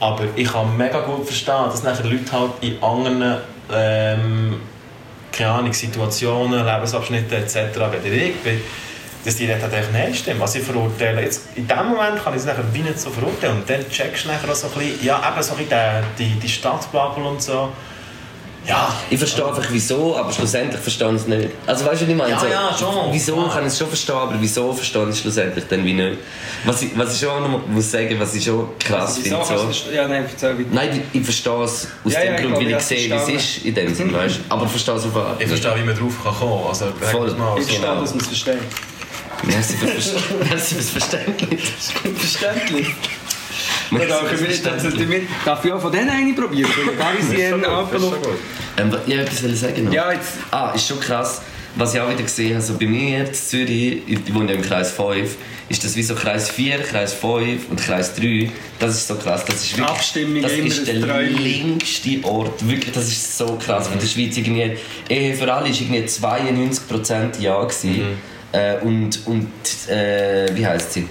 Aber 0.00 0.24
ich 0.36 0.50
kann 0.50 0.76
mega 0.76 1.00
gut 1.00 1.26
verstehen, 1.26 1.66
dass 1.66 1.82
nachher 1.82 2.04
Leute 2.04 2.32
halt 2.32 2.52
in 2.60 2.82
anderen 2.82 3.38
ähm, 3.72 4.60
keine 5.36 5.50
Ahnung, 5.50 5.72
Situationen, 5.72 6.64
Lebensabschnitte 6.64 7.36
etc. 7.36 7.56
wenn 7.76 8.12
ich 8.12 8.36
bin, 8.36 8.60
dass 9.24 9.36
die 9.36 9.46
dort 9.46 9.62
halt 9.62 9.74
einfach 9.74 9.92
Nein 9.92 10.14
stimmen. 10.14 10.42
Also 10.42 10.58
ich 10.58 10.64
verurteile, 10.64 11.22
jetzt, 11.22 11.48
in 11.56 11.66
dem 11.66 11.88
Moment 11.88 12.22
kann 12.22 12.34
ich 12.34 12.40
es 12.40 12.46
nachher 12.46 12.64
wie 12.72 12.80
nicht 12.80 13.00
so 13.00 13.10
verurteilen 13.10 13.56
und 13.56 13.68
dann 13.68 13.88
checkst 13.88 14.24
du 14.24 14.28
nachher 14.28 14.50
auch 14.50 14.54
so 14.54 14.68
ein 14.68 14.74
bisschen, 14.74 15.04
ja 15.04 15.18
eben 15.18 15.42
so 15.42 15.54
ein 15.54 15.66
bisschen 15.66 16.04
die, 16.18 16.24
die, 16.24 16.40
die 16.40 16.48
Stadtbubble 16.48 17.24
und 17.24 17.42
so. 17.42 17.70
Ja, 18.66 18.94
Ich 19.10 19.18
verstehe 19.18 19.44
einfach 19.46 19.64
wieso, 19.70 20.16
aber 20.16 20.32
schlussendlich 20.32 20.80
verstehe 20.80 21.08
ich 21.10 21.16
es 21.16 21.26
nicht. 21.26 21.50
Also 21.66 21.84
weißt 21.84 22.00
du, 22.00 22.04
was 22.06 22.10
ich 22.10 22.16
meine? 22.16 22.30
Ja, 22.30 22.38
So, 22.40 22.46
ja, 22.46 22.76
schon. 22.78 23.12
Wieso 23.12 23.34
Klar. 23.34 23.50
kann 23.52 23.62
ich 23.66 23.72
es 23.72 23.78
schon 23.78 23.88
verstehen, 23.88 24.14
aber 24.16 24.34
wieso 24.40 24.72
verstehe 24.72 25.02
ich 25.04 25.08
es 25.10 25.18
schlussendlich 25.20 25.64
dann 25.68 25.84
wie 25.84 25.92
nicht? 25.92 26.18
Was 26.64 26.80
ich, 26.82 26.90
was 26.96 27.14
ich 27.14 27.20
schon 27.20 27.42
noch 27.52 27.66
muss 27.66 27.90
sagen, 27.90 28.16
was 28.18 28.34
ich 28.34 28.42
schon 28.44 28.66
krass 28.78 29.18
Wieso 29.22 29.42
finde. 29.44 29.72
So. 29.74 29.90
Ja, 29.92 30.08
nein, 30.08 30.24
erzähl. 30.30 30.64
Nein, 30.72 31.04
ich, 31.12 31.20
ich 31.20 31.24
verstehe 31.26 31.62
es 31.62 31.88
aus 32.04 32.12
Ja, 32.12 32.20
dem 32.20 32.34
ja, 32.34 32.40
Grund, 32.40 32.56
weil 32.56 32.70
ich 32.70 32.76
ich 32.76 32.82
sehe, 32.82 33.10
wie 33.10 33.14
es 33.14 33.28
ist 33.28 33.64
in 33.66 33.74
dem 33.74 33.94
Sinn, 33.94 34.12
weißt 34.14 34.36
du? 34.36 34.40
Aber 34.48 34.64
ich 34.64 34.70
verstehe 34.70 34.94
es 34.94 35.04
auf 35.04 35.14
eine 35.16 35.24
ich 35.34 35.38
nicht. 35.40 35.48
verstehe, 35.48 35.82
wie 35.82 35.86
man 35.86 35.98
drauf 35.98 36.14
kann 36.24 36.34
kommen. 36.34 36.66
Also, 36.66 36.86
Voll. 37.00 37.26
Ich 37.28 37.34
so. 37.36 37.70
verstehe, 37.70 37.80
dass 38.00 38.10
man 38.14 38.20
es 38.20 38.26
versteht. 38.28 38.58
Merci 39.42 39.74
fürs 39.76 40.90
Verständnis. 40.90 41.60
Verständlich. 42.16 42.86
Merci 43.94 44.08
Darf 44.08 44.28
fürs 44.28 44.40
ich, 44.40 44.62
darf 44.62 44.84
ich, 44.84 45.22
darf 45.44 45.64
ich 45.64 45.72
auch 45.72 45.80
von 45.80 45.92
denen 45.92 46.10
eine 46.10 46.32
probieren? 46.32 46.70
Parisien, 46.98 47.64
Apello. 47.64 48.14
Ähm, 48.76 48.92
ich 49.06 49.16
wollte 49.16 49.30
etwas 49.32 49.60
sagen 49.60 49.84
noch. 49.84 49.92
Ja, 49.92 50.12
jetzt. 50.12 50.32
Ah, 50.50 50.72
ist 50.74 50.86
schon 50.86 51.00
krass. 51.00 51.42
Was 51.76 51.92
ich 51.92 52.00
auch 52.00 52.08
wieder 52.08 52.22
gesehen 52.22 52.54
habe, 52.54 52.62
so 52.62 52.74
bei 52.74 52.86
mir 52.86 53.26
in 53.26 53.34
Zürich, 53.34 54.02
ich 54.06 54.32
wohne 54.32 54.52
ja 54.52 54.58
im 54.58 54.62
Kreis 54.62 54.92
5, 54.92 55.34
ist 55.68 55.82
das 55.82 55.96
wie 55.96 56.04
so 56.04 56.14
Kreis 56.14 56.48
4, 56.50 56.78
Kreis 56.78 57.12
5 57.14 57.68
und 57.68 57.80
Kreis 57.80 58.14
3. 58.14 58.48
Das 58.78 58.94
ist 58.94 59.08
so 59.08 59.16
krass. 59.16 59.44
Das 59.44 59.56
ist 59.56 59.76
wirklich, 59.76 59.88
Abstimmung 59.88 60.42
das 60.42 60.52
immer 60.52 60.66
ist 60.66 60.86
der 60.86 60.94
längste 60.94 62.24
Ort. 62.24 62.68
Wirklich, 62.68 62.92
das 62.92 63.08
ist 63.08 63.36
so 63.36 63.58
krass. 63.64 63.88
In 63.92 63.98
der 63.98 64.06
Schweiz 64.06 64.36
irgendwie, 64.36 64.76
Ehe 65.08 65.34
für 65.34 65.52
alle 65.52 65.68
war 65.68 65.74
irgendwie 65.74 66.04
92% 66.04 67.40
Ja. 67.40 67.60
Gewesen. 67.64 68.18
Äh, 68.52 68.78
und, 68.82 69.26
und 69.26 69.48
äh, 69.88 70.46
wie 70.54 70.64
heisst 70.64 70.92
sie? 70.92 71.08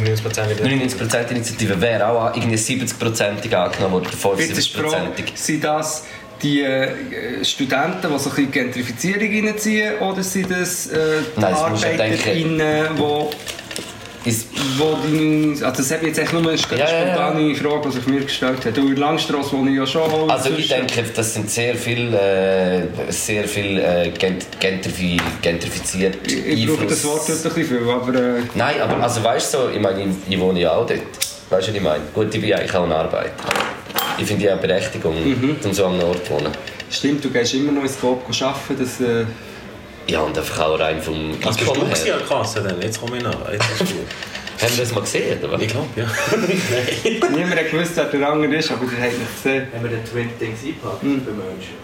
99% 0.00 0.50
wieder. 0.50 0.64
99% 0.64 1.30
Initiative 1.30 1.80
wäre 1.80 2.08
auch 2.08 2.36
irgendwie 2.36 2.56
70%ig 2.56 3.56
angenommen 3.56 3.92
worden, 3.92 4.38
Jetzt 4.38 4.58
ist 4.58 4.74
die 4.74 4.80
Frage, 4.80 4.96
75%ig. 5.16 5.32
sind 5.34 5.64
das 5.64 6.04
die 6.42 6.62
äh, 6.62 7.44
Studenten, 7.44 8.02
die 8.02 8.18
so 8.18 8.30
ein 8.30 8.36
bisschen 8.36 8.50
Gentrifizierung 8.50 9.46
reinziehen, 9.46 9.98
oder 9.98 10.22
sind 10.22 10.50
das 10.50 10.86
äh, 10.88 11.20
die 11.36 11.40
Nein, 11.40 11.52
das 11.52 11.84
ArbeiterInnen, 11.84 12.86
die 12.96 13.53
Ist, 14.24 14.48
wo 14.78 14.96
die, 15.06 15.50
also 15.62 15.76
das 15.76 15.90
hat 15.90 16.00
mich 16.00 16.08
jetzt 16.08 16.18
echt 16.18 16.32
nur 16.32 16.40
eine 16.40 16.54
Ja, 16.56 16.78
ja, 16.78 16.78
ja. 16.78 17.14
spontane 17.14 17.54
Frage, 17.54 17.88
die 17.88 17.92
sich 17.92 18.06
mir 18.06 18.20
gestellt 18.22 18.64
hat. 18.64 18.74
Du, 18.74 18.88
in 18.88 18.96
Langstrasse 18.96 19.52
wohne 19.52 19.70
ich 19.70 19.76
ja 19.76 19.86
schon. 19.86 20.30
Also 20.30 20.48
ich 20.56 20.66
denke, 20.66 21.04
das 21.14 21.34
sind 21.34 21.50
sehr 21.50 21.74
viel, 21.74 22.14
äh, 22.14 23.12
sehr 23.12 23.44
viel 23.46 23.78
äh, 23.78 24.10
gent 24.18 24.46
gentrifi 24.58 25.18
gentrifiziert 25.42 26.16
Ich 26.26 26.66
brauche 26.66 26.86
das 26.86 27.04
Wort 27.04 27.28
nicht 27.28 27.44
ein 27.44 27.52
bisschen 27.52 27.78
viel, 27.78 27.90
aber... 27.90 28.14
Äh, 28.14 28.42
Nein, 28.54 28.80
aber 28.80 29.02
also 29.02 29.22
weißt 29.22 29.52
du, 29.52 29.58
so, 29.58 29.68
ich 29.68 29.80
meine, 29.80 30.02
ich, 30.02 30.08
ich 30.34 30.40
wohne 30.40 30.60
ja 30.60 30.72
auch 30.72 30.86
dort. 30.86 31.00
Weißt 31.50 31.68
du, 31.68 31.70
was 31.72 31.76
ich 31.76 31.82
meine? 31.82 32.04
Gut, 32.14 32.34
ich 32.34 32.40
bin 32.40 32.54
eigentlich 32.54 32.74
auch 32.74 32.84
eine 32.84 32.96
Arbeit. 32.96 33.32
Ich 34.16 34.24
finde 34.26 34.44
ja 34.46 34.52
eine 34.52 34.60
Berechtigung, 34.60 35.14
um 35.62 35.72
so 35.72 35.84
an 35.84 35.94
einem 35.94 36.08
Ort 36.08 36.24
zu 36.24 36.32
wohnen. 36.32 36.52
Stimmt, 36.90 37.22
du 37.24 37.30
gehst 37.30 37.52
immer 37.54 37.72
noch 37.72 37.82
ins 37.82 38.00
Coop 38.00 38.22
arbeiten, 38.40 38.76
das... 38.78 39.00
Äh, 39.00 39.26
Ja, 40.06 40.20
und 40.20 40.36
einfach 40.36 40.60
auch 40.66 40.78
rein 40.78 41.00
vom 41.00 41.32
Was 41.42 41.56
bist 41.56 41.68
du 41.68 41.72
Einkommen 41.72 41.90
gewesen 41.90 42.04
her. 42.06 42.14
an 42.14 42.20
der 42.20 42.28
Kasse 42.36 42.62
dann? 42.62 42.82
Jetzt 42.82 43.00
komme 43.00 43.16
ich 43.16 43.22
nach. 43.22 43.32
Jetzt. 43.52 43.62
Haben 44.62 44.76
wir 44.76 44.84
das 44.84 44.94
mal 44.94 45.00
gesehen, 45.00 45.38
oder 45.42 45.52
was? 45.52 45.62
Ich 45.62 45.68
glaube, 45.68 45.88
ja. 45.96 46.06
niemand 47.30 47.56
hat 47.56 47.70
gewusst, 47.70 47.92
wer 47.96 48.04
der 48.04 48.28
andere 48.28 48.54
ist, 48.56 48.70
aber 48.70 48.86
der 48.86 49.04
hat 49.10 49.18
nicht 49.18 49.42
gesehen. 49.42 49.66
Haben 49.74 49.82
wir 49.82 49.90
den 49.90 50.04
Twin 50.04 50.28
Things 50.38 50.58
eingepackt 50.62 51.00
bei 51.02 51.06
Menschen? 51.08 51.74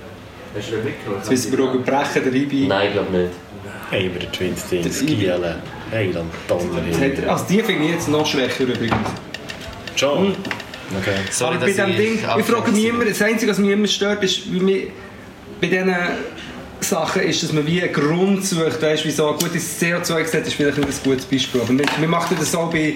Hast 0.56 0.68
du 0.70 0.76
den 0.76 0.84
mitgenommen? 0.84 1.22
Wissen 1.28 1.52
wir 1.58 1.64
auch 1.64 1.74
brechen, 1.84 2.24
der 2.24 2.32
Ibi. 2.32 2.66
Nein, 2.68 2.86
ich 2.88 2.92
glaube 2.92 3.16
nicht. 3.16 3.32
Hey, 3.90 4.06
über 4.06 4.18
den 4.20 4.32
Twin 4.32 4.54
Things, 4.54 4.86
Das- 4.86 5.06
Gielen. 5.06 5.54
Hey, 5.90 6.12
dann 6.12 6.30
Donner. 6.46 6.80
Er- 7.24 7.32
Also 7.32 7.44
die 7.48 7.60
finde 7.62 7.84
ich 7.86 7.90
jetzt 7.92 8.08
noch 8.08 8.24
schwächer 8.26 8.62
übrigens. 8.64 8.94
Schon? 9.96 10.28
Okay. 11.00 11.10
Sorry, 11.30 11.56
aber 11.56 11.60
bei 11.66 11.72
diesem 11.72 11.96
Ding, 11.96 12.14
ich 12.38 12.44
frage 12.44 12.70
mich 12.70 12.84
immer, 12.84 13.04
das 13.04 13.20
Einzige, 13.22 13.50
was 13.50 13.58
mich 13.58 13.70
immer 13.70 13.86
stört, 13.88 14.22
ist, 14.22 14.52
wie 14.52 14.64
wir 14.64 14.82
bei 15.60 15.66
diesen 15.66 15.94
Sachen 16.84 17.22
ist, 17.22 17.42
dass 17.42 17.52
man 17.52 17.66
wie 17.66 17.82
einen 17.82 17.92
Grund 17.92 18.44
sucht, 18.44 18.80
weißt, 18.82 19.04
wieso, 19.04 19.32
gut, 19.34 19.50
das 19.54 19.80
CO2 19.80 20.22
gesetz 20.22 20.48
ist 20.48 20.54
vielleicht 20.54 20.78
nicht 20.78 20.88
ein 20.88 20.94
gutes 21.04 21.24
Beispiel, 21.26 21.60
aber 21.60 21.70
wir, 21.78 21.84
wir 21.98 22.08
machen 22.08 22.36
das 22.38 22.54
auch 22.54 22.70
bei, 22.70 22.94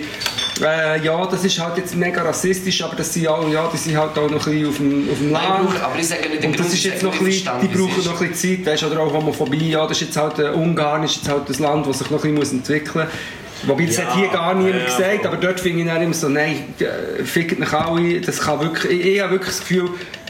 äh, 0.62 1.04
ja, 1.04 1.26
das 1.26 1.44
ist 1.44 1.58
halt 1.58 1.76
jetzt 1.78 1.94
mega 1.96 2.22
rassistisch, 2.22 2.82
aber 2.82 2.96
das 2.96 3.12
sind 3.12 3.26
auch, 3.28 3.48
ja, 3.50 3.68
die 3.72 3.76
sind 3.76 3.96
halt 3.96 4.16
auch 4.18 4.30
noch 4.30 4.46
ein 4.46 4.52
bisschen 4.52 4.68
auf 4.68 4.76
dem, 4.78 5.08
auf 5.10 5.18
dem 5.18 5.32
Nein, 5.32 5.42
Land. 5.48 5.68
brauche- 5.70 5.84
aber 5.84 5.98
ich 5.98 6.08
sage 6.08 6.28
nicht 6.28 6.42
den 6.42 6.50
Und 6.50 6.58
das 6.58 6.66
Grund, 6.66 6.78
ist 6.78 6.84
jetzt 6.84 7.02
noch 7.02 7.12
ein 7.18 7.24
bisschen, 7.24 7.50
die 7.62 7.68
brauchen 7.68 8.04
noch 8.04 8.20
ein 8.20 8.28
bisschen 8.28 8.56
Zeit, 8.64 8.66
weißt, 8.72 8.84
oder 8.84 9.00
auch 9.00 9.12
Homophobie, 9.12 9.70
ja, 9.70 9.86
das 9.86 10.00
ist 10.00 10.06
jetzt 10.08 10.16
halt, 10.16 10.38
äh, 10.38 10.48
Ungarn 10.50 11.02
ist 11.04 11.16
jetzt 11.16 11.28
halt 11.28 11.48
das 11.48 11.58
Land, 11.58 11.86
das 11.86 11.98
sich 11.98 12.10
noch 12.10 12.24
ein 12.24 12.34
bisschen 12.34 12.58
entwickeln 12.58 13.06
muss. 13.06 13.68
Wobei, 13.68 13.86
das 13.86 13.96
Ja, 13.96 14.04
hat 14.04 14.16
hier 14.16 14.28
gar 14.28 14.54
niemand 14.54 14.76
ja, 14.80 14.84
gesagt, 14.84 15.26
aber 15.26 15.36
dort 15.38 15.58
finde 15.60 15.80
ich 15.82 15.88
dann 15.88 16.02
immer 16.02 16.12
so, 16.12 16.28
nein, 16.28 16.64
äh, 16.80 17.24
fickt 17.24 17.58
mich 17.58 17.72
alle, 17.72 18.20
das 18.20 18.40
kann 18.40 18.60
wirklich, 18.60 18.92
ich, 19.00 19.06
ich 19.14 19.20
habe 19.20 19.32
wirklich 19.32 19.50
das 19.56 19.60
Gefühl, 19.60 19.88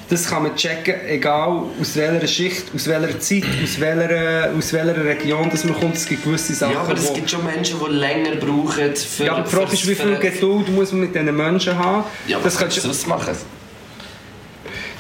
das 0.08 0.28
kann 0.28 0.42
man 0.42 0.54
checken, 0.56 0.94
egal 1.08 1.62
aus 1.80 1.96
welcher 1.96 2.26
Schicht, 2.26 2.66
aus 2.74 2.86
welcher 2.86 3.18
Zeit, 3.20 3.44
aus 3.62 3.80
welcher, 3.80 4.50
aus 4.56 4.72
welcher 4.72 5.04
Region 5.04 5.50
dass 5.50 5.64
man 5.64 5.78
kommt, 5.78 5.96
es 5.96 6.06
gibt 6.06 6.24
gewisse 6.24 6.54
Sachen, 6.54 6.74
Ja, 6.74 6.80
aber 6.80 6.94
es 6.94 7.12
gibt 7.12 7.30
schon 7.30 7.44
Menschen, 7.44 7.78
die 7.84 7.92
länger 7.92 8.36
brauchen 8.36 8.94
für... 8.94 9.24
ja, 9.24 9.32
aber 9.32 9.42
die 9.42 9.50
Frage 9.50 9.72
ist, 9.72 9.88
wie 9.88 9.94
viel 9.94 10.16
Geduld 10.16 10.68
muss 10.68 10.92
man 10.92 11.02
mit 11.02 11.14
diesen 11.14 11.36
Menschen 11.36 11.78
haben? 11.78 12.04
Ja, 12.26 12.38
das 12.38 12.54
was 12.54 12.60
kannst 12.60 13.04
du 13.04 13.08
machen? 13.08 13.34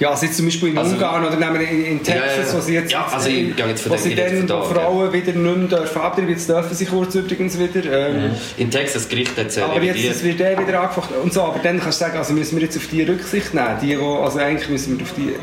Ja, 0.00 0.10
also 0.10 0.26
jetzt 0.26 0.36
zum 0.36 0.46
Beispiel 0.46 0.70
in 0.70 0.78
Also- 0.78 0.94
Ungarn 0.94 1.24
oder 1.24 1.36
nehmen 1.36 1.58
wir 1.60 1.68
in, 1.68 1.84
in 1.84 2.02
Texas, 2.02 2.14
Ja, 2.36 2.42
ja, 2.42 2.48
ja. 2.48 2.54
wo 2.56 2.60
sie 2.60 2.74
jetzt, 2.74 2.92
Ja, 2.92 3.06
also 3.12 3.28
ich 3.28 3.56
gehe 3.56 3.66
jetzt 3.68 3.88
wo 3.90 3.96
sie 3.96 4.14
dann 4.14 4.46
da, 4.46 4.60
wo 4.60 4.64
Frauen 4.74 5.12
wieder 5.12 5.32
nicht 5.32 5.56
mehr 5.56 5.68
dürfen 5.78 6.00
abtreiben, 6.02 6.30
jetzt 6.30 6.48
dürfen 6.48 6.74
sie 6.74 6.86
kurz 6.86 7.14
übrigens 7.14 7.58
wieder. 7.58 8.08
Ähm, 8.08 8.30
In 8.56 8.70
Texas, 8.70 9.02
das 9.02 9.08
Gericht 9.08 9.36
hat 9.38 9.46
es 9.48 9.56
ja 9.56 9.66
Aber 9.66 9.80
jetzt 9.82 9.96
revidiert. 9.96 10.22
wird 10.24 10.40
der 10.40 10.58
wieder 10.66 10.80
angefochten 10.80 11.16
und 11.22 11.32
so, 11.32 11.42
aber 11.42 11.58
dann 11.62 11.80
kannst 11.80 12.00
du 12.00 12.04
sagen, 12.04 12.18
also 12.18 12.32
müssen 12.32 12.56
wir 12.56 12.64
jetzt 12.64 12.76
auf 12.76 12.86
die 12.90 13.02
Rücksicht 13.02 13.54
nehmen, 13.54 13.76
die, 13.82 13.98
wo, 14.00 14.16
also 14.18 14.38
eigentlich 14.38 14.68
müssen 14.68 14.98
wir 14.98 15.04
auf 15.04 15.12
die, 15.16 15.34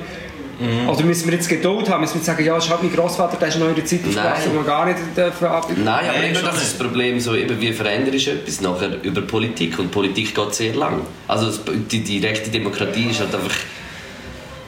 Mhm. 0.64 0.89
oder 0.89 1.04
müssen 1.06 1.26
wir 1.28 1.34
jetzt 1.34 1.49
Geduld 1.49 1.89
haben, 1.89 2.02
müssen 2.02 2.14
wir 2.14 2.18
jetzt 2.20 2.28
sagen, 2.28 2.45
ja, 2.45 2.56
ist 2.56 2.70
halt 2.70 2.84
mein 2.84 2.93
Großvater, 2.93 3.36
der 3.38 3.47
ist 3.47 3.56
in 3.56 3.64
eurer 3.64 3.84
Zeit 3.84 4.02
aufgewachsen, 4.08 4.54
wir 4.54 4.64
gar 4.64 4.86
nicht 4.86 4.99
dürfen. 5.18 5.47
Nein, 5.49 5.58
aber 5.88 6.20
Nein, 6.20 6.24
eben 6.36 6.45
das 6.45 6.56
ist 6.62 6.74
das 6.74 6.74
Problem, 6.88 7.20
so, 7.20 7.34
eben, 7.34 7.60
wie 7.60 7.74
veränderst 7.74 8.28
du 8.28 8.32
etwas 8.32 8.62
nachher 8.62 8.91
über 9.02 9.22
Politik 9.22 9.80
und 9.80 9.89
Politik 9.89 10.36
geht 10.36 10.54
sehr 10.54 10.76
lang. 10.76 11.02
Also 11.28 11.52
die 11.91 12.02
direkte 12.04 12.52
Demokratie 12.52 13.08
ist 13.10 13.22
halt 13.22 13.34
einfach 13.34 13.56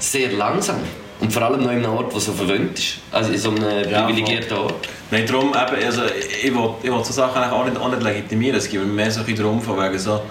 sehr 0.04 0.32
langsam 0.34 0.78
und 1.20 1.32
vor 1.32 1.43
allem 1.43 1.64
noch 1.64 1.72
in 1.72 1.78
einem 1.78 1.93
Ort, 1.93 2.12
der 2.14 2.20
so 2.20 2.34
verwöhnt 2.34 2.78
ist. 2.78 2.97
Also 3.12 3.32
in 3.32 3.38
so 3.38 3.51
einem 3.51 3.89
Ja, 3.89 4.04
privilegierten 4.06 4.58
Ort. 4.58 4.88
Nein, 5.12 5.26
darum, 5.26 5.49
eben, 5.49 5.86
also, 5.86 6.01
ich 6.06 6.54
will, 6.54 6.70
ich 6.82 6.91
will 6.91 7.04
so 7.04 7.14
Sachen 7.14 7.41
eigentlich 7.41 7.54
auch 7.54 7.66
nicht, 7.66 7.78
auch 7.78 7.89
nicht 7.89 8.04
legitimieren. 8.04 8.58
Es 8.58 8.70
geht 8.70 8.80
mir 8.82 8.86
mehr 8.86 9.12
so 9.12 9.22
ein 9.22 9.36
darum, 9.36 9.62
von 9.62 9.78
wegen 9.78 9.97
so... 9.97 10.22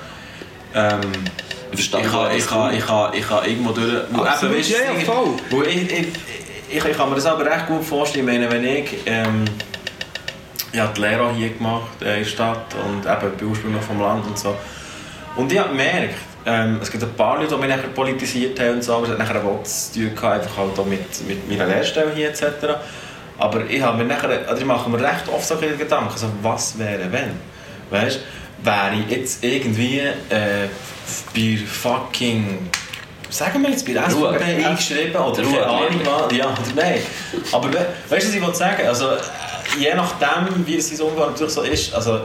Ähm, 0.75 1.01
Ich 1.71 1.89
verstehe 1.89 2.03
kann, 2.03 2.37
ich, 2.37 2.47
kann, 2.47 2.75
ich, 2.75 2.87
kann, 2.87 3.15
ich 3.15 3.27
kann 3.27 3.45
irgendwo 3.47 3.73
durch... 3.73 4.05
Absolut, 4.13 4.57
weisst 4.57 4.71
du, 4.71 4.75
ja, 4.75 4.93
ja, 4.93 5.01
voll. 5.01 5.29
weil 5.51 5.69
ich, 5.69 5.91
ich, 5.91 6.07
ich, 6.69 6.85
ich 6.85 6.97
kann 6.97 7.09
mir 7.09 7.15
das 7.15 7.27
aber 7.27 7.47
recht 7.47 7.67
gut 7.67 7.85
vorstellen, 7.85 8.29
ich 8.29 8.33
meine, 8.35 8.51
wenn 8.51 8.65
ich... 8.65 8.91
Ähm, 9.07 9.45
ich 10.73 10.81
habe 10.81 10.93
die 10.95 11.01
Lehre 11.03 11.23
auch 11.23 11.35
hier 11.35 11.51
gemacht 11.51 12.03
äh, 12.03 12.15
in 12.19 12.25
der 12.25 12.31
Stadt 12.31 12.75
und 12.87 13.07
eben 13.07 13.37
bin 13.37 13.49
ursprünglich 13.49 13.83
vom 13.83 14.01
Land 14.01 14.27
und 14.27 14.39
so. 14.39 14.55
Und 15.37 15.53
ich 15.53 15.59
habe 15.59 15.69
gemerkt, 15.71 16.15
ähm, 16.47 16.79
es 16.83 16.91
gibt 16.91 17.03
ein 17.03 17.13
paar 17.15 17.39
Leute, 17.39 17.55
die 17.55 17.61
mich 17.61 17.69
nachher 17.69 17.89
politisiert 17.89 18.59
haben 18.61 18.75
und 18.75 18.85
so, 18.85 18.95
aber 18.95 19.05
es 19.05 19.11
hat 19.11 19.19
nachher 19.19 19.45
auch 19.45 19.63
zu 19.63 19.93
tun 19.95 20.15
gehabt, 20.15 20.43
einfach 20.43 20.57
halt 20.57 20.79
auch 20.79 20.87
mit, 20.87 21.29
mit 21.29 21.49
meiner 21.49 21.67
Lehrstelle 21.67 22.13
hier 22.15 22.31
etc. 22.31 22.45
Aber 23.39 23.65
ich 23.69 23.81
habe 23.81 23.99
mir 23.99 24.05
nachher, 24.05 24.49
also 24.49 24.61
ich 24.61 24.67
mache 24.67 24.91
mir 24.91 25.01
recht 25.01 25.29
oft 25.33 25.47
so 25.47 25.57
viele 25.57 25.77
Gedanken, 25.77 26.13
also 26.13 26.29
was 26.43 26.79
wäre 26.79 27.11
wenn? 27.11 27.33
Weißt 27.91 28.21
wäre 28.65 28.95
ich 28.95 29.17
jetzt 29.17 29.45
irgendwie 29.45 29.99
äh, 29.99 30.69
bei 31.35 31.59
fucking 31.67 32.71
sagen 33.29 33.63
wir 33.63 33.71
jetzt 33.71 33.87
bei 33.87 33.93
der. 33.93 34.11
SVP 34.11 34.65
eingeschrieben 34.65 35.17
oder 35.17 35.43
keine 35.43 35.67
Ahnung 35.67 36.01
was, 36.05 36.37
ja 36.37 36.47
oder 36.47 36.61
nein. 36.77 37.01
Aber 37.51 37.73
we 37.73 37.87
weißt 38.09 38.25
du, 38.25 38.29
was 38.29 38.35
ich 38.35 38.47
will 38.47 38.55
sagen? 38.55 38.87
Also, 38.87 39.11
äh, 39.11 39.19
je 39.79 39.95
nachdem, 39.95 40.67
wie 40.67 40.77
es 40.77 40.91
in 40.91 40.97
so 40.99 41.11
natürlich 41.11 41.53
so 41.53 41.63
ist, 41.63 41.95
also 41.95 42.21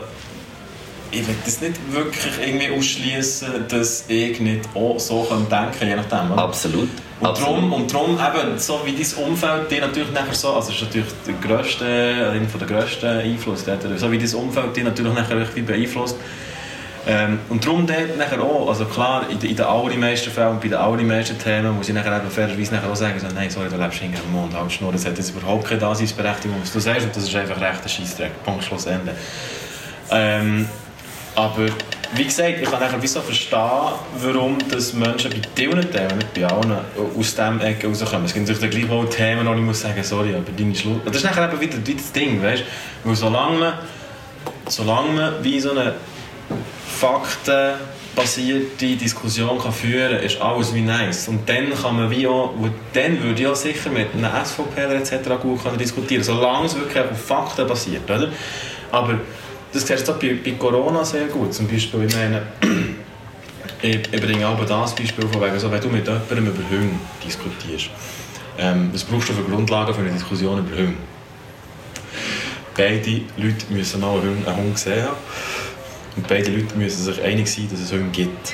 ich 1.11 1.27
will 1.27 1.35
das 1.45 1.61
nicht 1.61 1.75
wirklich 1.91 2.33
irgendwie 2.41 2.69
ausschließen, 2.71 3.67
dass 3.67 4.05
ich 4.07 4.39
nicht 4.39 4.67
auch 4.73 4.99
so 4.99 5.23
denken 5.29 5.49
kann, 5.49 5.87
je 5.87 5.95
nachdem. 5.95 6.31
oder? 6.31 6.43
Absolut. 6.43 6.89
Und 7.19 7.27
Absolut. 7.27 7.55
darum, 7.55 7.73
und 7.73 7.93
darum 7.93 8.11
eben, 8.11 8.59
so 8.59 8.81
wie 8.85 8.91
dein 8.91 9.25
Umfeld 9.25 9.71
dir 9.71 9.81
natürlich 9.81 10.11
nachher 10.11 10.35
so, 10.35 10.53
also 10.53 10.71
ist 10.71 10.81
natürlich 10.81 11.07
der 11.25 11.33
grösste, 11.35 11.85
einer 11.85 12.47
von 12.47 12.59
der 12.59 12.67
grössten 12.67 13.07
Einfluss, 13.07 13.65
so 13.95 14.11
wie 14.11 14.19
dein 14.19 14.35
Umfeld 14.35 14.75
dich 14.75 14.83
natürlich 14.83 15.13
nachher 15.13 15.37
irgendwie 15.37 15.61
beeinflusst. 15.61 16.17
Ähm, 17.09 17.39
und 17.47 17.65
darum 17.65 17.87
dort 17.87 18.17
nachher 18.17 18.41
auch, 18.41 18.67
also 18.67 18.83
klar, 18.83 19.23
in, 19.29 19.39
in 19.39 19.55
den 19.55 19.65
allermeisten 19.65 20.29
Fällen 20.29 20.51
und 20.51 20.61
bei 20.61 20.67
den 20.67 20.77
allermeisten 20.77 21.39
Themen 21.39 21.75
muss 21.77 21.87
ich 21.87 21.95
nachher 21.95 22.17
eben 22.17 22.29
fairerweise 22.29 22.75
nachher 22.75 22.91
auch 22.91 22.95
sagen, 22.97 23.17
so, 23.17 23.27
nein, 23.33 23.49
sorry, 23.49 23.69
du 23.69 23.77
lebst 23.77 23.99
hinter 23.99 24.19
dem 24.19 24.33
Mond, 24.33 24.53
halt 24.53 24.69
Schnur, 24.73 24.91
das 24.91 25.05
hat 25.05 25.17
jetzt 25.17 25.29
überhaupt 25.29 25.65
keine 25.65 25.79
Daseinsberechtigung, 25.79 26.57
was 26.61 26.73
du 26.73 26.79
sagst, 26.79 27.05
und 27.05 27.15
das 27.15 27.23
ist 27.23 27.33
einfach 27.35 27.61
recht 27.61 27.81
ein 27.81 27.89
Scheissdreck, 27.89 28.43
Punkt, 28.43 28.65
Schluss, 28.65 28.87
Ende. 28.87 29.15
Ähm, 30.11 30.67
aber 31.37 31.67
wie 32.15 32.23
gesagt, 32.23 32.59
ich 32.59 32.69
kann 32.69 32.79
nachher 32.79 32.99
wieso 32.99 33.21
verstehen, 33.21 33.91
warum 34.21 34.57
dass 34.69 34.93
Menschen 34.93 35.29
bei 35.29 35.41
diesen 35.55 35.91
Themen, 35.91 36.17
nicht 36.17 36.33
bei 36.33 36.47
allen, 36.47 36.79
aus 36.97 37.35
diesem 37.35 37.61
Ecke 37.61 37.87
rauskommen. 37.87 38.25
Es 38.25 38.33
gibt 38.33 38.49
natürlich 38.49 38.87
gleich 38.87 38.89
auch 38.89 39.05
Themen, 39.05 39.45
wo 39.45 39.53
ich 39.53 39.61
muss 39.61 39.81
sagen, 39.81 40.03
sorry, 40.03 40.33
aber 40.33 40.51
deine 40.57 40.73
Schluss... 40.73 40.97
Das 41.05 41.17
ist 41.17 41.25
nachher 41.25 41.47
eben 41.47 41.61
wieder, 41.61 41.77
wieder 41.85 41.99
das 41.99 42.11
Ding, 42.11 42.41
weißt 42.41 42.63
du? 42.63 43.09
Weil 43.09 43.15
solange 43.15 43.59
man, 43.59 43.73
solange 44.67 45.11
man 45.11 45.43
wie 45.43 45.59
so 45.59 45.69
eine 45.71 45.93
faktenbasierte 46.99 48.95
Diskussion 48.95 49.59
kann 49.59 49.73
führen 49.73 50.15
kann, 50.15 50.25
ist 50.25 50.41
alles 50.41 50.73
wie 50.73 50.81
nice. 50.81 51.27
Und 51.27 51.47
dann 51.47 51.71
kann 51.79 51.97
man 51.97 52.09
wie 52.09 52.25
auch, 52.25 52.55
und 52.55 52.73
dann 52.93 53.21
würde 53.21 53.39
ich 53.43 53.47
auch 53.47 53.55
sicher 53.55 53.91
mit 53.91 54.07
einem 54.15 54.31
SVP 54.43 54.81
etc. 54.81 55.39
gut 55.39 55.59
diskutieren 55.79 56.23
solange 56.23 56.65
es 56.65 56.75
wirklich 56.75 57.03
auf 57.03 57.21
Fakten 57.23 57.67
basiert. 57.67 58.09
Oder? 58.09 58.29
Aber 58.91 59.19
das 59.73 59.85
siehst 59.85 60.07
du 60.07 60.13
auch 60.13 60.17
bei, 60.17 60.37
bei 60.43 60.51
Corona 60.51 61.03
sehr 61.03 61.25
gut. 61.25 61.53
Zum 61.53 61.67
Beispiel, 61.67 62.03
ich 62.05 62.15
meine, 62.15 62.41
ich, 63.81 63.95
ich 64.11 64.21
bringe 64.21 64.47
auch 64.47 64.63
das 64.65 64.95
Beispiel 64.95 65.27
von 65.27 65.41
wegen, 65.41 65.59
so, 65.59 65.71
wenn 65.71 65.81
du 65.81 65.89
mit 65.89 66.07
jemandem 66.07 66.47
über 66.47 66.69
Hunde 66.69 66.95
diskutierst, 67.25 67.89
ähm, 68.57 68.89
was 68.91 69.03
brauchst 69.03 69.29
du 69.29 69.33
für 69.33 69.43
Grundlagen 69.43 69.93
für 69.93 70.01
eine 70.01 70.11
Diskussion 70.11 70.59
über 70.59 70.77
Hunde? 70.77 70.93
Beide 72.75 73.21
Leute 73.37 73.65
müssen 73.69 74.01
mal 74.01 74.19
einen 74.19 74.45
Hund, 74.45 74.47
einen 74.47 74.73
gesehen 74.73 75.03
haben 75.03 75.17
und 76.15 76.27
beide 76.27 76.51
Leute 76.51 76.75
müssen 76.75 77.03
sich 77.03 77.21
einig 77.21 77.47
sein, 77.47 77.67
dass 77.71 77.79
es 77.79 77.91
Hunde 77.91 78.09
gibt. 78.11 78.53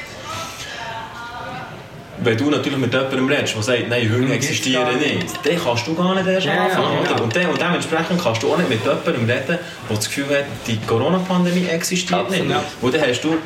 Wenn 2.23 2.37
du 2.37 2.49
natürlich 2.49 2.79
mit 2.79 2.93
jemandem 2.93 3.27
redest, 3.27 3.55
der 3.55 3.63
sagt, 3.63 3.89
nein, 3.89 4.09
Hunde 4.09 4.27
gibt's 4.27 4.47
existieren 4.47 4.97
nicht, 4.99 5.27
dann 5.43 5.63
kannst 5.63 5.87
du 5.87 5.95
gar 5.95 6.15
nicht 6.15 6.27
erst 6.27 6.45
Ja, 6.45 6.65
anfangen. 6.65 7.03
ja. 7.05 7.11
oder? 7.11 7.23
Und, 7.23 7.35
de 7.35 7.45
und 7.45 7.59
dementsprechend 7.61 8.21
kannst 8.23 8.43
du 8.43 8.53
auch 8.53 8.57
nicht 8.57 8.69
mit 8.69 8.79
jemandem 8.81 9.25
reden, 9.29 9.59
der 9.89 9.95
das 9.95 10.05
Gefühl 10.05 10.29
hat, 10.29 10.45
die 10.67 10.77
Corona-Pandemie 10.87 11.67
existiert 11.67 12.29
nicht. 12.29 12.41
Absolut. 12.43 12.63
Und 12.81 12.93
dann 12.95 13.01
hast 13.09 13.21
du 13.21 13.37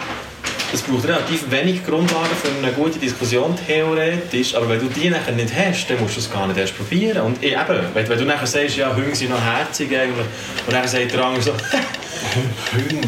es 0.74 0.82
braucht 0.82 1.08
relativ 1.08 1.50
wenig 1.50 1.86
Grundlagen 1.86 2.36
für 2.42 2.50
eine 2.62 2.74
gute 2.74 3.00
Diskussion, 3.00 3.56
theoretisch. 3.66 4.54
Aber 4.54 4.68
wenn 4.68 4.80
du 4.80 4.88
die 4.88 5.10
nachher 5.10 5.32
nicht 5.32 5.54
hast, 5.56 5.88
dann 5.90 5.98
musst 6.02 6.18
du 6.18 6.20
es 6.20 6.30
gar 6.32 6.46
nicht 6.46 6.60
erst 6.60 6.76
probieren. 6.78 7.22
Und 7.22 7.42
eben, 7.42 7.58
wenn, 7.94 8.10
wenn 8.10 8.20
du 8.20 8.26
nachher 8.26 8.48
sagst, 8.48 8.76
ja, 8.76 8.94
Hunde 8.94 9.16
sind 9.16 9.30
noch 9.30 9.42
herzig 9.42 9.90
eigentlich, 9.98 10.26
und 10.66 10.74
dann 10.74 10.86
sagt 10.86 11.14
der 11.14 11.24
andere 11.24 11.42
so, 11.42 11.52
Hunde. 12.74 13.08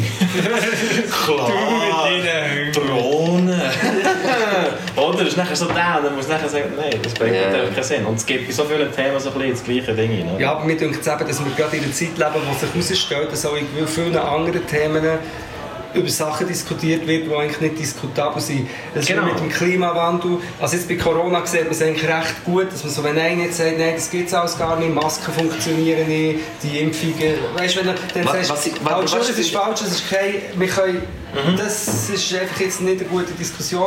Klar, 1.24 1.52
Drohnen. 2.72 2.72
Oder? 4.96 5.18
Das 5.18 5.28
ist 5.28 5.36
nachher 5.36 5.56
so 5.56 5.66
der, 5.66 5.96
und 5.98 6.04
dann 6.04 6.16
musst 6.16 6.28
du 6.28 6.32
nachher 6.32 6.48
sagen, 6.48 6.72
nein, 6.76 6.98
das 7.02 7.14
bringt 7.14 7.34
yeah. 7.34 7.50
keinen 7.50 7.82
Sinn. 7.82 8.06
Und 8.06 8.16
es 8.16 8.26
gibt 8.26 8.46
bei 8.46 8.52
so 8.52 8.64
vielen 8.64 8.92
Themen 8.92 9.18
so 9.20 9.30
ein 9.30 9.34
bisschen 9.34 9.50
das 9.52 9.64
gleiche 9.64 9.94
Ding. 9.94 10.10
rein, 10.10 10.30
Oder? 10.34 10.40
Ja, 10.40 10.52
aber 10.52 10.64
mir 10.64 10.76
denkt 10.76 11.00
es 11.00 11.06
eben, 11.06 11.28
dass 11.28 11.44
wir 11.44 11.52
gerade 11.52 11.76
in 11.76 11.84
einer 11.84 11.92
Zeit 11.92 12.18
leben, 12.18 12.34
wo 12.34 12.54
sich 12.54 12.88
herausstellt, 12.90 13.32
dass 13.32 13.46
auch 13.46 13.56
in 13.56 13.86
vielen 13.86 14.16
anderen 14.16 14.66
Themen 14.66 15.18
über 15.94 16.08
Sachen 16.08 16.46
diskutiert 16.48 17.06
wird, 17.06 17.26
die 17.26 17.34
eigentlich 17.34 17.60
nicht 17.60 17.78
diskutabel 17.78 18.40
sind. 18.40 18.68
Das 18.94 19.06
Genau. 19.06 19.24
mit 19.24 19.38
dem 19.38 19.48
Klimawandel. 19.50 20.38
Also 20.60 20.76
jetzt 20.76 20.88
bei 20.88 20.96
Corona 20.96 21.44
sieht 21.46 21.62
man 21.64 21.70
es 21.72 21.82
eigentlich 21.82 22.04
recht 22.08 22.44
gut, 22.44 22.72
dass 22.72 22.84
man 22.84 22.92
so, 22.92 23.04
wenn 23.04 23.18
einer 23.18 23.44
jetzt 23.44 23.56
sagt, 23.58 23.78
nein, 23.78 23.94
das 23.96 24.10
gibt 24.10 24.28
es 24.28 24.34
alles 24.34 24.56
gar 24.58 24.78
nicht, 24.78 24.94
Masken 24.94 25.32
funktionieren 25.32 26.06
nicht, 26.08 26.40
die 26.62 26.78
Impfungen, 26.78 27.34
weißt 27.56 27.74
du, 27.76 27.78
wenn 27.80 27.86
du 27.86 27.94
dann 28.14 28.24
Was- 28.24 28.32
sagst, 28.32 28.50
was 28.50 28.66
ich- 28.66 28.72
was- 28.84 29.10
schon, 29.10 29.20
was- 29.20 29.28
das 29.28 29.38
ist 29.38 29.50
falsch, 29.52 29.80
das 29.80 29.90
ist 29.92 30.10
kein, 30.10 30.34
wir 30.56 30.68
können, 30.68 31.02
Mhm. 31.32 31.56
das 31.56 32.08
ist 32.10 32.34
einfach 32.34 32.60
jetzt 32.60 32.80
nicht 32.80 33.00
eine 33.00 33.08
gute 33.08 33.32
Diskussion. 33.32 33.86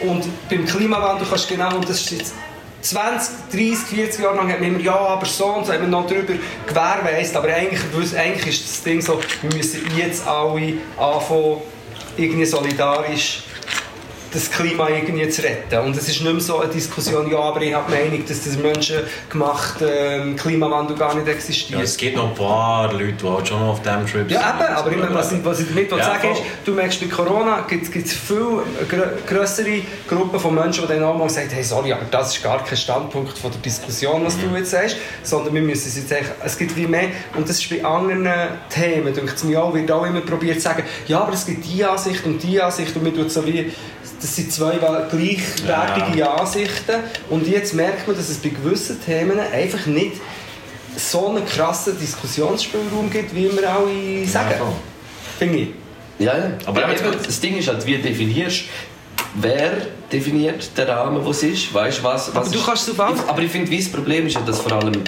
Und 0.00 0.24
beim 0.48 0.64
Klimawandel 0.64 1.26
kannst 1.28 1.50
du 1.50 1.54
genau, 1.54 1.74
und 1.76 1.88
das 1.88 2.00
ist 2.00 2.10
jetzt 2.10 2.34
20, 2.80 3.50
30, 3.52 3.78
40 3.78 4.22
Jahre 4.22 4.36
lang 4.36 4.52
hat 4.52 4.60
man 4.60 4.68
immer, 4.68 4.80
ja, 4.80 4.96
aber 4.96 5.26
so 5.26 5.46
und 5.46 5.66
so, 5.66 5.72
hat 5.72 5.80
man 5.80 5.90
noch 5.90 6.06
darüber 6.06 6.34
gewährleistet, 6.66 7.36
aber 7.36 7.48
eigentlich, 7.48 7.80
eigentlich 8.16 8.48
ist 8.48 8.68
das 8.68 8.82
Ding 8.82 9.00
so, 9.00 9.20
wir 9.42 9.56
müssen 9.56 9.80
jetzt 9.96 10.26
alle 10.26 10.74
anfangen, 10.96 11.58
irgendwie 12.16 12.44
solidarisch 12.44 13.42
das 14.32 14.50
Klima 14.50 14.88
irgendwie 14.88 15.28
zu 15.28 15.42
retten. 15.42 15.78
Und 15.78 15.92
es 15.96 16.02
ist 16.08 16.20
nicht 16.20 16.24
mehr 16.24 16.40
so 16.40 16.58
eine 16.60 16.70
Diskussion, 16.72 17.30
ja, 17.30 17.38
aber 17.38 17.60
ich 17.62 17.72
habe 17.74 17.90
die 17.90 18.10
Meinung, 18.10 18.26
dass 18.26 18.42
der 18.42 18.58
menschengemachte 18.58 19.86
ähm, 19.88 20.36
Klimawandel 20.36 20.96
gar 20.96 21.14
nicht 21.14 21.28
existiert. 21.28 21.78
Ja, 21.78 21.84
es 21.84 21.96
gibt 21.96 22.16
noch 22.16 22.28
ein 22.28 22.34
paar 22.34 22.92
Leute, 22.92 23.12
die 23.12 23.26
halt 23.28 23.48
schon 23.48 23.62
auf 23.62 23.80
diesem 23.82 24.06
Trip 24.06 24.30
Ja, 24.30 24.54
eben, 24.58 24.74
aber 24.74 24.90
ich 24.90 24.96
meine, 24.98 25.14
was, 25.14 25.32
ich- 25.32 25.44
was 25.44 25.60
ich 25.60 25.68
damit 25.68 25.90
Ja, 25.92 26.02
sagen 26.02 26.32
ist, 26.32 26.42
du 26.64 26.72
merkst, 26.72 27.00
bei 27.00 27.06
Corona 27.06 27.64
gibt 27.68 27.94
es 27.94 28.12
viel 28.12 28.36
grö 28.88 29.02
grössere 29.26 29.82
Gruppen 30.08 30.38
von 30.40 30.54
Menschen, 30.54 30.84
die 30.86 30.94
dann 30.94 31.04
auch 31.04 31.16
mal 31.16 31.28
sagen, 31.30 31.48
hey, 31.50 31.62
sorry, 31.64 31.92
aber 31.92 32.04
das 32.10 32.36
ist 32.36 32.42
gar 32.42 32.62
kein 32.64 32.76
Standpunkt 32.76 33.36
von 33.38 33.50
der 33.50 33.60
Diskussion, 33.60 34.24
was 34.24 34.36
Mhm. 34.36 34.50
du 34.52 34.56
jetzt 34.58 34.70
sagst, 34.70 34.96
sondern 35.22 35.54
wir 35.54 35.62
müssen 35.62 35.88
es 35.88 35.96
jetzt 35.96 36.12
eigentlich, 36.12 36.28
es 36.44 36.58
gibt 36.58 36.76
wie 36.76 36.86
mehr, 36.86 37.08
und 37.36 37.48
das 37.48 37.58
ist 37.58 37.70
bei 37.70 37.84
anderen 37.84 38.28
Themen, 38.68 39.12
denke 39.14 39.32
ich 39.36 39.44
mir 39.44 39.62
auch, 39.62 39.72
wird 39.74 39.90
auch 39.90 40.04
immer 40.04 40.20
probiert 40.20 40.56
zu 40.56 40.62
sagen, 40.62 40.82
ja, 41.06 41.20
aber 41.20 41.32
es 41.32 41.46
gibt 41.46 41.64
die 41.64 41.84
Ansicht 41.84 42.24
und 42.24 42.42
die 42.42 42.60
Ansicht 42.60 42.94
und 42.96 43.02
man 43.04 43.14
tut 43.14 43.30
so 43.30 43.44
wie, 43.46 43.72
das 44.20 44.34
sind 44.36 44.52
zwei 44.52 44.76
gleichwertige 44.76 46.28
Ansichten 46.30 46.94
und 47.30 47.46
jetzt 47.46 47.74
merkt 47.74 48.06
man, 48.06 48.16
dass 48.16 48.28
es 48.28 48.38
bei 48.38 48.48
gewissen 48.50 49.00
Themen 49.04 49.38
einfach 49.38 49.86
nicht 49.86 50.12
so 50.96 51.28
einen 51.28 51.46
krassen 51.46 51.98
Diskussionsspielraum 51.98 53.10
gibt, 53.10 53.34
wie 53.34 53.50
wir 53.56 53.70
alle 53.72 54.26
sagen. 54.26 54.54
voll. 54.58 54.72
Finde 55.38 55.58
ich. 55.58 55.68
Ja, 56.18 56.36
ja. 56.36 56.50
Aber 56.66 56.82
Aber 56.84 56.92
eben- 56.92 57.16
das 57.24 57.38
Ding 57.40 57.56
ist 57.56 57.68
halt, 57.68 57.86
wie 57.86 57.98
definierst 57.98 58.64
wer 59.34 59.70
definiert 60.10 60.76
den 60.76 60.88
Rahmen, 60.88 61.24
wo 61.24 61.30
es 61.30 61.42
ist, 61.44 61.72
weißt 61.72 62.02
was, 62.02 62.28
was 62.34 62.36
Aber 62.36 62.48
du 62.50 62.58
ist- 62.58 62.66
kannst 62.66 62.88
Ich- 62.88 62.98
Aber 62.98 63.42
ich 63.42 63.50
finde, 63.52 63.70
wie 63.70 63.78
das 63.78 63.88
Problem 63.92 64.26
ist 64.26 64.34
ja, 64.34 64.40
dass 64.40 64.60
vor 64.60 64.72
allem 64.72 65.02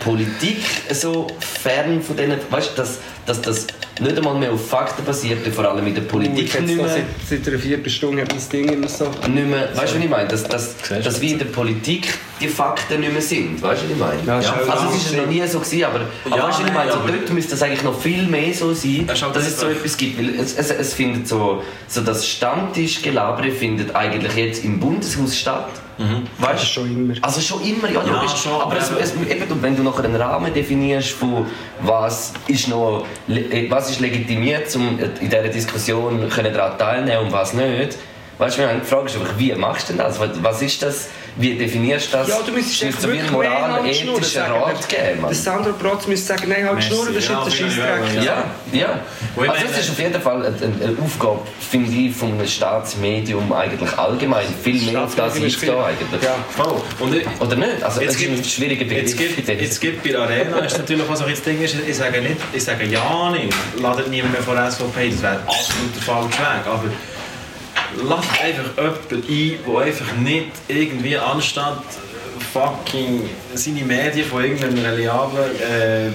Politik 0.00 0.58
so 0.92 1.26
fern 1.38 2.02
von 2.02 2.16
denen, 2.16 2.38
weißt 2.50 2.76
dass, 2.76 2.98
dass 3.26 3.40
das 3.40 3.66
nicht 4.00 4.16
einmal 4.16 4.34
mehr 4.34 4.52
auf 4.52 4.68
Fakten 4.68 5.04
basiert, 5.04 5.46
vor 5.48 5.64
allem 5.70 5.86
in 5.86 5.94
der 5.94 6.02
Politik 6.02 6.54
Ich 6.54 6.60
nicht 6.60 6.76
mehr, 6.76 6.88
seit, 6.88 7.04
seit 7.28 7.48
einer 7.48 7.58
Viertelstunde 7.58 8.22
hat 8.22 8.32
mein 8.32 8.48
Ding 8.48 8.72
immer 8.72 8.88
so. 8.88 9.04
nicht 9.04 9.46
mehr, 9.46 9.68
weißt 9.74 9.92
du, 9.92 9.96
was 9.96 10.04
ich 10.04 10.08
meine? 10.10 10.28
Dass, 10.28 10.44
dass, 10.44 10.74
dass 10.88 11.20
wie 11.20 11.32
in 11.32 11.38
der 11.38 11.46
Politik 11.46 12.12
die 12.40 12.48
Fakten 12.48 13.00
nicht 13.00 13.12
mehr 13.12 13.22
sind, 13.22 13.62
weißt 13.62 13.82
du, 13.82 13.86
was 13.86 13.92
ich 13.92 14.26
meine? 14.26 14.42
Ja, 14.42 14.50
auch 14.50 14.68
also 14.68 14.96
es 14.96 15.06
ist 15.06 15.16
noch 15.16 15.26
nie 15.26 15.46
so 15.46 15.60
gewesen, 15.60 15.84
aber, 15.84 16.00
aber 16.24 16.36
Ja, 16.36 16.48
weißt 16.48 16.58
du, 16.58 16.62
was 16.62 16.68
ich 16.68 16.74
meine? 16.74 16.92
So, 16.92 16.98
dort 16.98 17.32
müsste 17.32 17.54
es 17.54 17.62
eigentlich 17.62 17.82
noch 17.82 18.00
viel 18.00 18.26
mehr 18.26 18.52
so 18.54 18.72
sein, 18.72 19.08
auch 19.08 19.32
dass 19.32 19.46
es 19.46 19.60
so 19.60 19.66
etwas 19.66 19.96
gibt, 19.96 20.18
weil 20.18 20.40
es, 20.40 20.54
es, 20.56 20.70
es 20.70 20.94
findet 20.94 21.28
so, 21.28 21.62
so 21.86 22.00
das 22.00 22.26
Stammtischgelabere 22.26 23.50
findet 23.50 23.94
eigentlich 23.94 24.34
jetzt 24.34 24.64
im 24.64 24.80
Bundeshaus 24.80 25.36
statt. 25.36 25.68
Weißt 26.38 26.52
Das 26.54 26.62
ist 26.62 26.70
schon 26.70 26.90
immer. 26.90 27.14
Also 27.22 27.40
schon 27.40 27.62
immer, 27.62 27.88
ja, 27.90 28.02
Ja, 28.04 28.12
logisch. 28.14 28.42
schon, 28.42 28.60
aber 28.60 28.76
es, 28.76 28.90
es, 28.90 29.14
eben, 29.14 29.62
wenn 29.62 29.76
du 29.76 29.82
nachher 29.82 30.04
einen 30.04 30.16
Rahmen 30.16 30.52
definierst 30.52 31.10
von 31.10 31.46
was 31.80 32.32
ist 32.46 32.68
noch, 32.68 33.06
äh, 33.28 33.70
was 33.70 33.90
ist 33.90 34.00
legitimiert, 34.00 34.74
um 34.76 34.98
in 34.98 35.28
dieser 35.30 35.48
Diskussion 35.48 36.28
daran 36.28 36.78
teilnehmen 36.78 37.26
und 37.26 37.32
was 37.32 37.52
nicht. 37.54 37.98
Weißt 38.38 38.58
du, 38.58 38.62
die 38.62 38.86
Frage 38.86 39.06
ist 39.06 39.16
einfach, 39.16 39.38
wie 39.38 39.54
machst 39.54 39.88
du 39.88 39.92
denn 39.92 39.98
das? 39.98 40.18
Was 40.18 40.62
ist 40.62 40.82
das? 40.82 41.08
Wie 41.36 41.54
definierst 41.54 42.12
du 42.12 42.18
das? 42.18 42.28
Ja, 42.28 42.38
du 42.44 42.52
müsstest 42.52 42.82
wie 43.02 43.06
wirklich 43.06 43.22
einen 43.22 43.32
moral-ethischen 43.32 44.22
sagen. 44.22 44.52
Rat 44.52 44.88
geben. 44.88 45.24
Der 45.26 45.34
Sandro 45.34 45.72
Protz 45.72 46.06
müsste 46.06 46.26
sagen, 46.28 46.44
nein, 46.48 46.68
halt. 46.68 46.84
Schnurren, 46.84 47.14
das 47.14 47.24
ist 47.24 47.30
Ja, 47.30 47.42
jetzt 47.44 47.60
ein 47.60 47.70
Scheissdreck. 47.70 48.24
ja. 48.24 48.44
Ja, 48.72 49.00
Also 49.48 49.64
es 49.70 49.78
ist 49.80 49.90
auf 49.90 49.98
jeden 49.98 50.20
Fall 50.20 50.44
eine, 50.46 50.96
Aufgabe, 51.02 51.40
finde 51.70 51.90
ich, 51.90 52.14
von 52.14 52.32
einem 52.32 52.46
Staatsmedium 52.46 53.52
eigentlich 53.52 53.98
allgemein 53.98 54.44
viel 54.62 54.82
mehr 54.82 55.04
auf 55.04 55.14
das 55.14 55.36
ist 55.36 55.42
einzugehen 55.42 55.74
eigentlich. 55.78 56.22
Ja. 56.22 56.34
Voll. 56.54 56.80
Oder 57.40 57.56
nicht? 57.56 57.82
Also 57.82 58.00
es 58.02 58.14
ist 58.16 58.26
ein 58.28 58.34
gibt- 58.36 58.46
schwieriger 58.46 58.84
Begriff. 58.84 59.02
Jetzt 59.08 59.18
gibt, 59.18 59.48
jetzt 59.48 59.80
gibt 59.80 60.02
bei 60.02 60.10
der 60.10 60.20
Arena 60.22 60.58
ist 60.58 60.76
natürlich 60.78 61.08
was 61.08 61.22
auch 61.22 61.28
jetzt 61.28 61.44
Ding 61.46 61.60
ist, 61.62 61.76
ich 61.86 61.96
sage 61.96 62.20
nicht, 62.20 62.36
ich 62.52 62.62
sage 62.64 62.84
ja 62.84 63.30
nicht, 63.30 63.54
ladet 63.80 64.08
niemand 64.08 64.32
mehr 64.32 64.42
von 64.42 64.54
der 64.56 64.70
SVP, 64.70 65.10
das 65.10 65.22
wäre 65.22 65.40
absolut 65.46 65.94
der 65.96 66.02
falsche 66.02 66.28
Weg, 66.38 66.66
aber 66.66 66.84
lasst 68.08 68.28
einfach 68.42 68.76
jemanden 68.76 69.28
ein, 69.28 69.72
der 69.74 69.78
einfach 69.82 70.16
nicht 70.16 70.46
irgendwie 70.68 71.16
anstatt 71.16 71.82
fucking 72.52 73.22
seine 73.54 73.82
Medien 73.82 74.26
von 74.28 74.42
irgendeinem 74.44 74.84
reliablen 74.84 75.50
äh, 75.60 76.08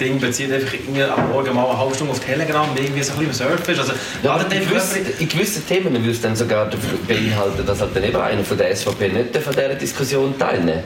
Ding 0.00 0.18
bezieht, 0.18 0.52
einfach 0.52 0.72
irgendwie 0.72 1.02
am 1.02 1.30
Morgen 1.30 1.54
mal 1.54 1.68
eine 1.68 1.78
halbe 1.78 1.94
Stunde 1.94 2.12
auf 2.12 2.20
Telegram 2.20 2.68
irgendwie 2.74 3.02
so 3.02 3.12
ein 3.12 3.26
bisschen 3.26 3.48
surfen 3.48 3.74
ist. 3.74 3.80
Also, 3.80 3.92
Ja, 4.22 4.40
in, 4.40 4.68
gewissen, 4.68 5.06
in 5.18 5.28
gewissen 5.28 5.66
Themen 5.66 5.94
würde 5.94 6.10
es 6.10 6.20
dann 6.20 6.34
sogar 6.34 6.68
beinhalten, 7.06 7.64
dass 7.66 7.80
halt 7.80 7.94
dann 7.94 8.04
eben 8.04 8.16
einer 8.16 8.44
von 8.44 8.58
der 8.58 8.74
SVP 8.74 9.08
nicht 9.08 9.36
von 9.36 9.52
dieser 9.52 9.74
Diskussion 9.74 10.36
teilnehmen 10.38 10.82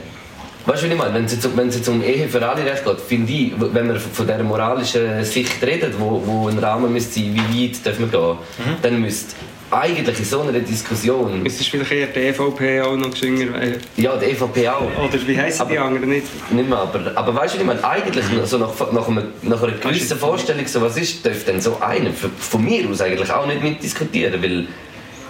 Weißt 0.65 0.83
du, 0.83 0.87
wie 0.87 0.91
ich 0.91 0.97
meine? 0.97 1.13
Wenn 1.15 1.25
es 1.25 1.31
jetzt, 1.31 1.57
wenn 1.57 1.69
es 1.69 1.77
jetzt 1.77 1.87
um 1.87 2.03
Ehe 2.03 2.27
für 2.27 2.47
alle 2.47 2.63
Recht 2.63 2.83
geht, 2.85 3.01
finde 3.01 3.31
ich, 3.31 3.53
wenn 3.57 3.87
wir 3.87 3.99
von 3.99 4.27
dieser 4.27 4.43
moralischen 4.43 5.23
Sicht 5.23 5.63
reden, 5.63 5.93
wo, 5.97 6.21
wo 6.23 6.47
ein 6.49 6.59
Rahmen 6.59 6.91
müsste 6.93 7.13
sein, 7.15 7.41
wie 7.49 7.69
weit 7.69 7.83
dürfen 7.85 8.11
wir 8.11 8.19
gehen, 8.19 8.37
Mhm. 8.59 8.75
dann 8.81 9.01
müsste 9.01 9.35
eigentlich 9.71 10.19
in 10.19 10.25
so 10.25 10.41
einer 10.41 10.59
Diskussion, 10.59 11.45
Es 11.45 11.59
ist 11.59 11.69
vielleicht 11.69 11.91
eher 11.91 12.07
die 12.07 12.19
EVP 12.19 12.81
auch 12.81 12.95
noch 12.95 13.11
gesünger. 13.11 13.61
äh, 13.61 13.77
ja, 13.97 14.15
die 14.17 14.25
EVP 14.25 14.67
auch, 14.67 14.81
Oder 14.81 15.27
wie 15.27 15.37
heissen 15.39 15.67
die 15.69 15.77
anderen 15.77 16.09
nicht? 16.09 16.25
Nicht 16.51 16.69
mehr, 16.69 16.77
aber, 16.79 17.11
aber 17.15 17.35
weißt 17.35 17.55
du, 17.55 17.59
ich 17.59 17.65
meine, 17.65 17.83
eigentlich 17.83 18.25
so 18.45 18.57
nach, 18.57 18.69
nach, 18.91 19.07
einer, 19.07 19.23
nach 19.43 19.61
einer 19.61 19.73
gewissen 19.73 20.17
Vorstellung, 20.17 20.65
so 20.65 20.81
was 20.81 20.97
ist, 20.97 21.23
dürfte 21.23 21.51
dann 21.51 21.61
so 21.61 21.77
einer 21.79 22.11
von, 22.11 22.31
von 22.31 22.63
mir 22.63 22.89
aus 22.89 23.01
eigentlich 23.01 23.31
auch 23.31 23.45
nicht 23.45 23.61
mitdiskutieren, 23.61 24.41
weil 24.41 24.67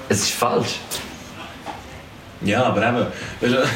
es 0.08 0.20
ist 0.22 0.32
falsch. 0.32 0.80
Ja, 2.42 2.64
aber 2.64 2.88
eben, 2.88 3.06
weißt 3.42 3.54
du, 3.54 3.70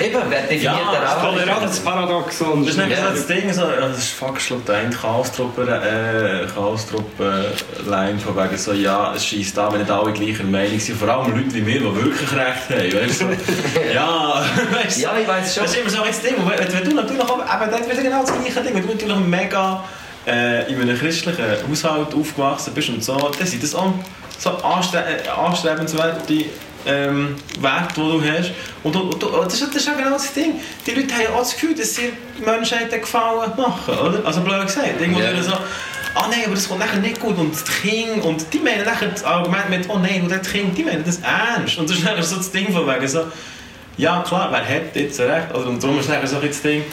Eben, 0.00 0.20
wer 0.28 0.40
definiert 0.42 0.62
Ja, 0.62 0.76
den 0.92 1.02
das 1.02 1.16
Rahmen? 1.16 1.38
Toleranzparadoxon. 1.38 2.64
Das 2.64 2.74
ist 2.76 2.84
nicht 2.84 2.96
so 2.96 3.02
das 3.04 3.26
Ding, 3.26 3.52
so, 3.52 3.62
ja, 3.62 3.88
das 3.88 3.98
ist 3.98 4.10
fuck, 4.10 4.38
ich 4.38 4.46
glaube, 4.46 4.62
der 4.66 4.76
eine 4.76 4.90
Chaostruppe, 4.90 5.62
äh, 5.62 6.46
Chaostruppe-Line 6.52 8.18
von 8.18 8.36
wegen 8.36 8.56
so, 8.56 8.72
ja, 8.72 9.14
es 9.14 9.24
schießt 9.26 9.56
da, 9.56 9.72
wenn 9.72 9.80
nicht 9.80 9.90
alle 9.90 10.12
gleicher 10.12 10.44
Meinung 10.44 10.78
sind, 10.78 10.98
vor 10.98 11.08
allem 11.08 11.36
Leute 11.36 11.54
wie 11.54 11.60
mir, 11.62 11.80
die 11.80 11.94
wirklich 11.96 12.32
recht 12.32 12.70
haben, 12.70 13.08
weißt 13.08 13.20
du, 13.20 13.24
ja, 13.94 14.44
weißt 14.72 14.98
du, 14.98 15.02
Ja, 15.02 15.12
ich 15.20 15.28
weiß 15.28 15.54
schon. 15.54 15.62
das 15.64 15.72
ist 15.72 15.80
immer 15.80 15.90
so 15.90 16.02
ein 16.02 16.12
Ding, 16.12 16.34
wenn, 16.38 16.72
wenn 16.72 16.88
du 16.90 16.96
natürlich 16.96 17.22
auch, 17.22 17.38
eben, 17.38 17.70
dann 17.70 17.90
wieder 17.90 18.02
genau 18.02 18.20
das 18.22 18.32
gleiche 18.32 18.60
Ding, 18.62 18.74
wenn 18.74 18.86
du 18.86 18.92
natürlich 18.94 19.26
mega 19.26 19.84
äh, 20.26 20.70
in 20.72 20.80
einem 20.80 20.98
christlichen 20.98 21.44
Haushalt 21.70 22.14
aufgewachsen 22.14 22.74
bist 22.74 22.88
und 22.90 23.02
so, 23.02 23.16
dann 23.16 23.46
sind 23.46 23.62
das 23.62 23.74
auch 23.74 23.92
so 24.38 24.50
anstre 24.50 24.98
äh, 24.98 25.28
anstrebenswerte 25.28 26.44
ähm, 26.86 27.36
Werte, 27.60 27.94
die 27.94 28.00
du 28.00 28.22
hast. 28.22 28.52
Und, 28.82 28.94
du, 28.94 29.00
und 29.00 29.22
du, 29.22 29.28
das, 29.44 29.54
ist, 29.54 29.68
das 29.68 29.76
ist 29.76 29.86
ja 29.86 29.94
genau 29.94 30.10
das 30.10 30.32
Ding. 30.32 30.60
Die 30.86 30.90
Leute 30.92 31.14
haben 31.14 31.34
auch 31.34 31.40
das 31.40 31.52
Gefühl, 31.52 31.74
dass 31.74 31.94
sie 31.94 32.12
der 32.38 32.54
Menschheit 32.54 32.92
einen 32.92 33.00
Gefallen 33.00 33.52
machen, 33.56 33.98
oder? 33.98 34.24
Also 34.24 34.40
blöd 34.40 34.66
gesagt. 34.66 35.00
Irgendwo 35.00 35.20
yeah. 35.20 35.42
so, 35.42 35.52
ah 35.52 36.26
nein, 36.30 36.40
aber 36.46 36.54
das 36.54 36.68
kommt 36.68 36.80
nachher 36.80 36.98
nicht 36.98 37.20
gut 37.20 37.36
und 37.38 37.54
die 37.54 37.88
Kinder, 37.88 38.24
und 38.24 38.52
die 38.52 38.58
meinen 38.58 38.84
nachher 38.84 39.08
das 39.08 39.24
Argument 39.24 39.70
mit, 39.70 39.88
oh 39.88 39.98
nein, 39.98 40.22
und 40.22 40.30
die 40.30 40.50
Kinder, 40.50 40.74
die 40.74 40.84
meinen 40.84 41.04
das 41.04 41.18
ernst. 41.18 41.78
Und 41.78 41.88
das 41.88 41.98
ist 41.98 42.04
nachher 42.04 42.22
so 42.22 42.36
das 42.36 42.50
Ding 42.50 42.72
von 42.72 42.86
wegen 42.86 43.08
so, 43.08 43.24
ja 43.96 44.22
klar, 44.22 44.48
wer 44.50 44.64
hat 44.64 44.94
jetzt 44.94 45.20
recht? 45.20 45.54
Oder, 45.54 45.66
und 45.66 45.82
darum 45.82 45.98
ist 45.98 46.08
nachher 46.08 46.26
so 46.26 46.40
das 46.40 46.62
Ding. 46.62 46.84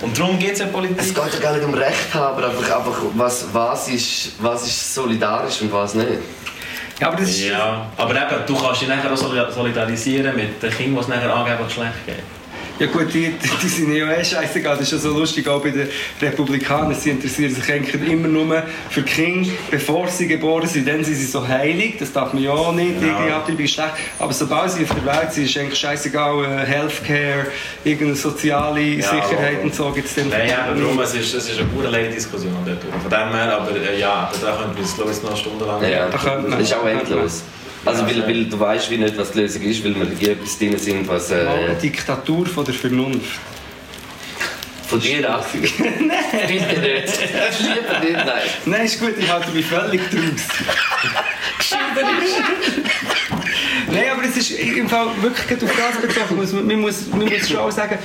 Und 0.00 0.18
darum 0.18 0.38
geht 0.38 0.54
es 0.54 0.60
in 0.60 0.72
Politik. 0.72 0.98
Es 0.98 1.14
geht 1.14 1.34
ja 1.34 1.40
gar 1.40 1.56
nicht 1.56 1.64
um 1.64 1.74
Recht 1.74 2.12
haben, 2.12 2.36
aber 2.36 2.48
einfach, 2.48 2.76
einfach 2.76 3.02
was, 3.14 3.46
was, 3.52 3.88
ist, 3.88 4.32
was 4.40 4.66
ist 4.66 4.94
solidarisch 4.94 5.60
und 5.60 5.72
was 5.72 5.94
nicht. 5.94 6.18
Ja, 7.02 7.08
aber 7.08 7.16
das. 7.16 7.40
Ja, 7.40 7.86
aber 7.96 8.10
eben, 8.14 8.46
du 8.46 8.54
kannst 8.56 8.80
dich 8.82 8.88
nachher 8.88 9.12
auch 9.12 9.16
soli- 9.16 9.50
solidarisieren 9.50 10.36
mit 10.36 10.62
den 10.62 10.70
Kindern, 10.70 10.94
die 10.94 11.00
es 11.00 11.08
nachher 11.08 11.34
angeblich 11.34 11.72
schlecht 11.74 12.06
geht. 12.06 12.16
Ja 12.78 12.86
gut, 12.86 13.12
die, 13.14 13.32
die, 13.62 13.68
sind 13.68 13.94
ja 13.94 14.10
eh 14.12 14.24
scheißegal. 14.24 14.76
Das 14.76 14.86
ist 14.86 14.92
ja 14.92 14.98
so 14.98 15.16
lustig, 15.16 15.46
auch 15.46 15.62
bei 15.62 15.70
den 15.70 15.88
Republikanern. 16.20 16.94
Sie 16.94 17.10
interessieren 17.10 17.54
sich 17.54 17.70
eigentlich 17.70 18.10
immer 18.10 18.26
nur 18.28 18.62
für 18.90 19.02
Kinder, 19.02 19.50
bevor 19.70 20.08
sie 20.08 20.26
geboren 20.26 20.66
sind. 20.66 20.88
Dann 20.88 21.04
sind 21.04 21.14
sie 21.14 21.26
so 21.26 21.46
heilig, 21.46 21.96
das 21.98 22.12
darf 22.12 22.32
man 22.32 22.42
ja 22.42 22.50
auch 22.50 22.72
nicht, 22.72 22.94
irgendwie 23.00 23.30
abtreiben, 23.30 23.64
ist 23.64 23.74
schlecht. 23.74 23.90
Aber 24.18 24.32
sobald 24.32 24.70
sie 24.72 24.84
auf 24.84 24.94
der 24.94 25.04
Welt 25.04 25.32
sind, 25.32 25.44
ist 25.44 25.56
eigentlich 25.58 25.78
scheißegal, 25.78 26.44
äh, 26.44 26.66
Healthcare, 26.66 27.46
irgendeine 27.84 28.16
soziale 28.16 28.80
Sicherheit 28.80 29.54
aber- 29.56 29.62
und 29.64 29.74
so 29.74 29.90
gibt 29.92 30.08
es 30.08 30.14
dann. 30.14 30.28
Nein, 30.30 30.48
eben 30.70 30.80
darum, 30.80 30.98
es 31.00 31.14
ist, 31.14 31.34
es 31.34 31.50
ist 31.50 31.58
eine 31.58 31.68
pure 31.68 32.08
Diskussion 32.08 32.56
dort. 32.64 32.78
Von 33.02 33.10
dem 33.10 33.34
her, 33.36 33.58
aber 33.60 33.76
äh, 33.76 34.00
ja, 34.00 34.30
aber 34.32 34.36
da 34.46 34.56
könnten 34.56 34.74
wir 34.76 34.82
jetzt, 34.82 34.96
glaube 34.96 35.12
ich, 35.12 35.22
noch 35.22 35.36
stundenlang... 35.36 35.82
Ja, 35.88 36.08
Da 36.08 36.18
könnte 36.18 36.48
man- 36.48 36.58
das 36.58 36.68
ist 36.68 36.74
auch 36.74 36.86
endlos. 36.86 37.42
Also, 37.84 38.06
weil, 38.06 38.26
weil 38.26 38.44
du 38.44 38.60
weißt 38.60 38.90
wie 38.90 38.98
nicht, 38.98 39.16
was 39.16 39.32
die 39.32 39.40
Lösung 39.40 39.62
ist, 39.62 39.84
weil 39.84 39.94
wir 39.94 40.02
in 40.02 40.38
etwas 40.38 40.58
drin 40.58 40.78
sind, 40.78 41.08
was... 41.08 41.30
Äh, 41.30 41.46
eine 41.46 41.74
Diktatur 41.74 42.46
von 42.46 42.64
der 42.64 42.74
Vernunft. 42.74 43.40
Von 44.86 45.00
dir 45.00 45.28
ab. 45.28 45.46
Bitte 45.52 45.82
nicht. 45.82 46.02
Lieber 46.50 47.98
nicht, 48.00 48.12
nein. 48.12 48.42
Nein, 48.66 48.84
ist 48.84 49.00
gut, 49.00 49.14
ich 49.18 49.30
halte 49.30 49.50
mich 49.50 49.66
völlig 49.66 50.00
draus. 50.10 50.48
Nein, 53.90 54.04
aber 54.12 54.24
es 54.24 54.36
ist 54.36 54.50
im 54.50 54.88
Fall 54.88 55.08
wirklich 55.20 55.62
auf 55.62 55.70
das 55.76 56.00
bezogen. 56.02 56.66
Man, 56.66 56.80
muss, 56.80 57.06
man 57.08 57.26
muss 57.26 57.48
schon 57.48 57.56
auch 57.56 57.70
sagen, 57.70 57.98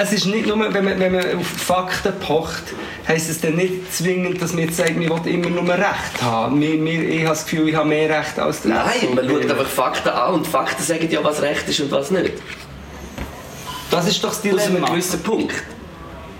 es 0.00 0.12
ist 0.12 0.26
nicht 0.26 0.46
nur, 0.46 0.58
wenn 0.72 0.84
man, 0.84 0.98
wenn 0.98 1.12
man 1.12 1.38
auf 1.38 1.46
Fakten 1.46 2.12
pocht, 2.20 2.62
heisst 3.06 3.28
es 3.30 3.40
dann 3.40 3.56
nicht 3.56 3.92
zwingend, 3.92 4.40
dass 4.40 4.52
man 4.52 4.64
jetzt 4.64 4.76
sagt, 4.76 4.96
man 4.96 5.08
will 5.24 5.32
immer 5.34 5.50
nur 5.50 5.68
Recht 5.74 6.22
haben. 6.22 6.60
Wir, 6.60 6.82
wir, 6.84 7.08
ich 7.08 7.20
habe 7.20 7.30
das 7.30 7.44
Gefühl, 7.44 7.68
ich 7.68 7.74
habe 7.74 7.88
mehr 7.88 8.08
Recht 8.08 8.38
als 8.38 8.62
der 8.62 8.74
Nein, 8.74 9.14
man 9.14 9.28
schaut 9.28 9.50
einfach 9.50 9.66
Fakten 9.66 10.08
an 10.10 10.34
und 10.34 10.46
Fakten 10.46 10.82
sagen 10.82 11.08
ja, 11.10 11.22
was 11.24 11.42
recht 11.42 11.68
ist 11.68 11.80
und 11.80 11.90
was 11.90 12.10
nicht. 12.10 12.32
Das 13.90 14.06
ist 14.06 14.22
doch 14.22 14.28
das 14.30 14.38
Aus 14.38 14.44
einem 14.44 14.58
Dilemma. 14.74 14.88
gewissen 14.90 15.22
Punkt. 15.22 15.54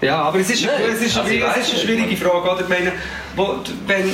Ja, 0.01 0.23
aber 0.23 0.39
es 0.39 0.51
ist, 0.51 0.65
Nein, 0.65 0.75
es 0.93 1.01
ist, 1.01 1.19
also 1.19 1.29
es 1.29 1.37
ist 1.37 1.43
eine 1.45 1.59
nicht. 1.65 1.81
schwierige 1.83 2.17
Frage. 2.17 2.51
Oder? 2.51 2.61
Ich 2.61 2.69
meine, 2.69 2.93
wo, 3.35 3.57
wenn 3.87 4.05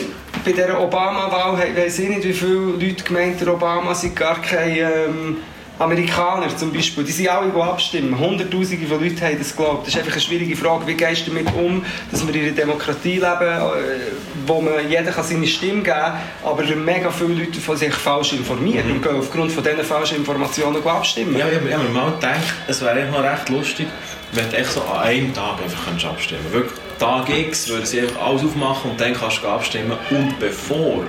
bei 0.45 0.53
dieser 0.53 0.81
Obama-Wahl, 0.81 1.59
weiss 1.77 1.99
ich 1.99 2.09
nicht, 2.09 2.25
wie 2.25 2.33
viele 2.33 2.55
Leute 2.55 3.05
gemeint 3.05 3.41
der 3.41 3.53
Obama 3.53 3.95
sind 3.95 4.17
gar 4.17 4.41
kein 4.41 4.77
ähm, 4.77 5.37
Amerikaner 5.79 6.57
zum 6.57 6.73
Beispiel. 6.73 7.05
Die 7.05 7.13
sind 7.13 7.29
alle, 7.29 7.53
abstimmen. 7.63 8.19
Hunderttausende 8.19 8.87
von 8.87 9.03
Leuten 9.03 9.21
haben 9.21 9.39
das 9.39 9.57
geglaubt. 9.57 9.87
Das 9.87 9.95
ist 9.95 9.99
einfach 9.99 10.13
eine 10.13 10.21
schwierige 10.21 10.57
Frage. 10.57 10.87
Wie 10.87 10.95
gehst 10.95 11.27
du 11.27 11.33
damit 11.33 11.53
um, 11.55 11.85
dass 12.11 12.27
wir 12.27 12.35
in 12.35 12.43
einer 12.43 12.53
Demokratie 12.53 13.15
leben, 13.15 13.25
äh, 13.25 14.13
wo 14.47 14.61
man 14.61 14.89
jeder 14.89 15.11
kann 15.11 15.25
seine 15.25 15.47
Stimme 15.47 15.83
geben 15.83 15.97
kann, 15.97 16.21
aber 16.45 16.63
mega 16.77 17.11
viele 17.11 17.35
Leute 17.45 17.61
von 17.61 17.77
sich 17.77 17.93
falsch 17.93 18.35
informieren 18.35 18.91
und 18.91 19.03
gehen 19.03 19.17
aufgrund 19.17 19.51
von 19.51 19.65
diesen 19.65 19.85
falschen 19.85 20.19
Informationen 20.19 20.85
abstimmen. 20.87 21.37
Ja, 21.37 21.49
ich 21.49 21.57
habe 21.57 21.65
mir 21.65 21.91
mal 21.91 22.13
gedacht, 22.13 22.55
es 22.69 22.81
wäre 22.81 22.93
eigentlich 22.93 23.11
noch 23.11 23.25
recht 23.25 23.49
lustig, 23.49 23.87
wenn 24.33 24.51
du 24.51 24.57
echt 24.57 24.71
so 24.71 24.83
an 24.83 25.01
einem 25.01 25.35
Tag 25.35 25.61
einfach 25.63 25.85
könntest 25.87 26.07
abstimmen 26.07 26.43
könntest. 26.53 26.73
Wirklich, 26.73 26.85
Tag 26.99 27.29
X 27.29 27.69
würden 27.69 27.87
sie 27.87 28.01
alles 28.01 28.45
aufmachen 28.45 28.93
und 28.93 29.01
dann 29.01 29.15
kannst 29.15 29.43
du 29.43 29.49
abstimmen. 29.49 29.97
Und 30.11 30.39
bevor 30.39 31.05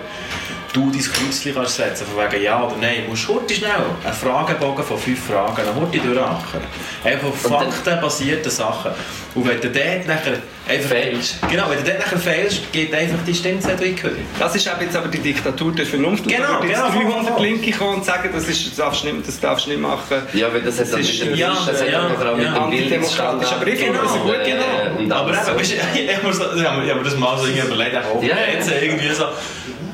du 0.75 0.91
dein 0.91 1.01
Kreuzchen 1.01 1.53
kannst 1.55 1.75
setzen 1.75 2.05
von 2.05 2.23
wegen 2.31 2.43
Ja 2.43 2.63
oder 2.63 2.75
Nein, 2.79 3.03
musst 3.07 3.27
du 3.27 3.35
heute 3.35 3.53
schnell 3.53 3.71
einen 4.03 4.13
Fragebogen 4.13 4.83
von 4.83 4.97
fünf 4.97 5.25
Fragen 5.25 5.61
dann 5.65 5.75
heute 5.75 5.97
durchachen. 5.99 6.59
Einfach 7.03 7.27
Und 7.27 7.35
faktenbasierten 7.37 8.51
Sachen. 8.51 8.91
Und 9.33 9.47
wenn 9.47 9.59
du 9.61 9.69
dort 9.69 10.07
nachher 10.07 10.33
einfach... 10.67 10.89
Fehlst. 10.89 11.35
Genau, 11.49 11.69
wenn 11.69 11.77
du 11.77 11.83
dort 11.83 11.99
nachher 11.99 12.17
fehlst, 12.17 12.71
geht 12.71 12.93
einfach 12.93 13.17
die 13.27 13.33
Stimmzettel 13.35 13.87
in 13.87 13.95
die 13.95 14.03
Höhe. 14.03 14.15
Das 14.39 14.55
ist 14.55 14.65
eben 14.67 14.81
jetzt 14.81 14.95
aber 14.95 15.07
die 15.07 15.19
Diktatur 15.19 15.71
der 15.73 15.85
Vernunft. 15.85 16.27
Genau, 16.27 16.61
jetzt 16.63 16.73
genau, 16.73 16.91
voll, 16.91 17.03
300 17.05 17.33
voll. 17.33 17.45
Linke 17.45 17.71
kommen 17.71 17.95
und 17.95 18.05
sagen, 18.05 18.29
das, 18.33 18.47
ist, 18.47 18.67
das, 18.67 18.75
darfst 18.75 19.03
du 19.03 19.07
nicht, 19.11 19.27
das 19.27 19.39
darfst 19.39 19.65
du 19.65 19.69
nicht 19.71 19.81
machen. 19.81 20.17
Ja, 20.33 20.53
weil 20.53 20.61
das 20.61 20.79
hat 20.79 20.91
dann 20.91 20.99
Das 20.99 21.07
mit 21.07 21.09
ist, 21.09 21.23
dem 21.23 21.35
ja, 21.35 21.49
das 21.67 21.81
hat 21.81 21.89
ja, 21.91 22.01
dann 22.01 22.15
vor 22.15 22.25
allem 22.25 22.37
mit 22.37 22.45
ja. 22.45 22.53
dem 22.53 22.63
Antidemokratisch, 22.63 23.51
aber 23.51 23.67
ich 23.67 23.79
finde 23.79 23.99
das 23.99 24.13
Bildungsstandard, 24.13 24.39
gut, 24.39 24.47
äh, 24.47 24.51
genau. 24.51 24.99
und 24.99 25.11
aber 25.11 25.29
eben, 25.31 25.59
ich, 25.61 25.73
ich 25.73 26.15
habe 26.15 26.81
mir- 26.81 26.95
ich 26.95 27.03
das 27.03 27.17
mal 27.17 27.37
so 27.37 27.45
irgendwie 27.45 27.67
überlegt, 27.67 27.95
auch 27.97 28.23
Ja, 28.23 28.27
ja. 28.29 28.53
jetzt 28.53 28.71
irgendwie 28.71 29.09
so, 29.13 29.25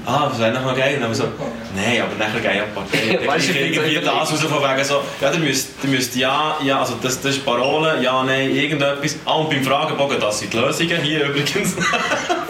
Ah, 0.05 0.31
sei 0.35 0.49
noch 0.51 0.63
mal 0.63 0.75
geil, 0.75 1.01
aber 1.03 1.13
so. 1.13 1.25
Nein, 1.75 2.01
aber 2.01 2.15
nachher 2.17 2.39
gehe 2.39 2.51
ich 2.51 2.67
die 2.67 2.73
Partei. 2.75 3.17
Dann 3.17 3.27
Weißt 3.35 3.49
du, 3.49 3.53
irgendwie 3.59 3.95
das 3.95 4.07
raus 4.31 4.41
von 4.41 4.61
wegen 4.63 4.83
so, 4.83 5.01
ja, 5.21 5.31
ihr 5.31 5.39
müsst, 5.39 5.69
ihr 5.83 5.89
müsst 5.89 6.15
ja, 6.15 6.57
ja, 6.63 6.79
also 6.79 6.95
das, 7.01 7.21
das 7.21 7.35
ist 7.37 7.45
Parole, 7.45 8.01
ja, 8.01 8.23
nein, 8.23 8.55
irgendetwas. 8.55 9.17
Ah, 9.25 9.33
und 9.35 9.49
beim 9.49 9.63
Fragebogen, 9.63 10.19
das 10.19 10.39
sind 10.39 10.53
die 10.53 10.57
Lösungen 10.57 11.01
hier 11.01 11.25
übrigens. 11.29 11.75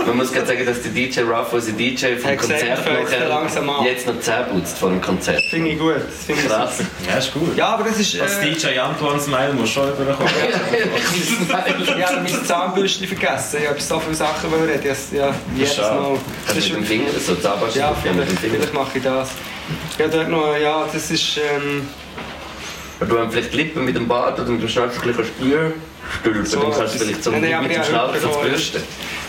Man 0.06 0.18
muss 0.18 0.34
gerade 0.34 0.48
sagen, 0.48 0.66
dass 0.66 0.82
der 0.82 0.92
DJ 0.92 1.20
Ruff, 1.22 1.54
unser 1.54 1.74
DJ 1.74 2.16
vom 2.18 2.36
Konzert 2.36 2.80
an. 2.88 3.86
jetzt 3.86 4.08
noch 4.08 4.20
Zähne 4.20 4.46
putzt 4.52 4.78
vor 4.80 4.90
dem 4.90 5.00
Konzert. 5.00 5.40
Finde 5.52 5.70
ich 5.70 5.78
gut. 5.80 5.96
Das 5.96 6.26
finde 6.26 6.42
ich 6.42 6.48
Krass. 6.48 6.80
ja, 7.08 7.18
ist 7.18 7.32
gut. 7.34 7.56
Ja, 7.56 7.68
aber 7.76 7.84
das 7.84 8.00
ist... 8.00 8.20
Als 8.20 8.38
Äh, 8.40 8.52
DJ 8.52 8.80
Antoine 8.80 9.20
Smile 9.20 9.54
muss 9.54 9.70
schon 9.70 9.88
überkommen. 9.90 10.32
ich 11.16 12.06
habe 12.06 12.22
mein 12.22 12.46
Zahnbürstchen 12.46 13.08
vergessen. 13.08 13.60
Ich 13.62 13.70
habe 13.70 13.80
so 13.80 14.00
viele 14.00 14.16
Sachen 14.16 14.52
reden. 14.54 14.80
Ich- 14.84 15.18
Ja, 15.18 15.34
jedes 15.56 15.76
schade. 15.76 16.00
Mal. 16.02 16.12
Das 16.14 16.20
Kannst 16.48 16.58
ist 16.58 16.70
du 16.70 16.74
mit 16.80 16.82
dem 16.82 16.88
Finger 16.88 17.20
so 17.20 17.36
Zahnpasta 17.36 17.80
Ja, 17.80 17.88
drauf, 17.90 17.98
ja, 18.06 18.14
mit 18.14 18.22
dem 18.30 18.38
vielleicht, 18.38 18.42
Finger. 18.42 18.54
vielleicht 18.56 18.74
mache 18.74 18.98
ich 18.98 19.04
das. 19.04 19.11
Ja, 19.98 20.08
dort 20.08 20.30
noch, 20.30 20.56
ja, 20.58 20.88
das 20.92 21.12
ist... 21.12 21.38
Ähm, 21.38 21.88
Du 23.08 23.18
hast 23.18 23.32
vielleicht 23.34 23.54
Lippen 23.56 23.84
mit 23.84 23.96
dem 23.96 24.08
Bart 24.08 24.40
oder 24.40 24.56
du 24.56 24.68
schnellst 24.68 25.02
ein 25.02 25.08
bisschen 25.08 25.26
spüren. 25.26 25.74
Stülpen, 26.20 26.46
So 26.46 26.60
dann 26.62 26.72
kannst 26.72 26.94
du 26.96 27.00
vielleicht 27.00 27.24
so 27.24 27.32
Nein, 27.32 27.42
mit 27.42 27.50
nein, 27.52 27.96
aber 27.96 28.14
dem 28.14 28.22
das 28.22 28.22
bevor- 28.32 28.44
bürsten. 28.44 28.84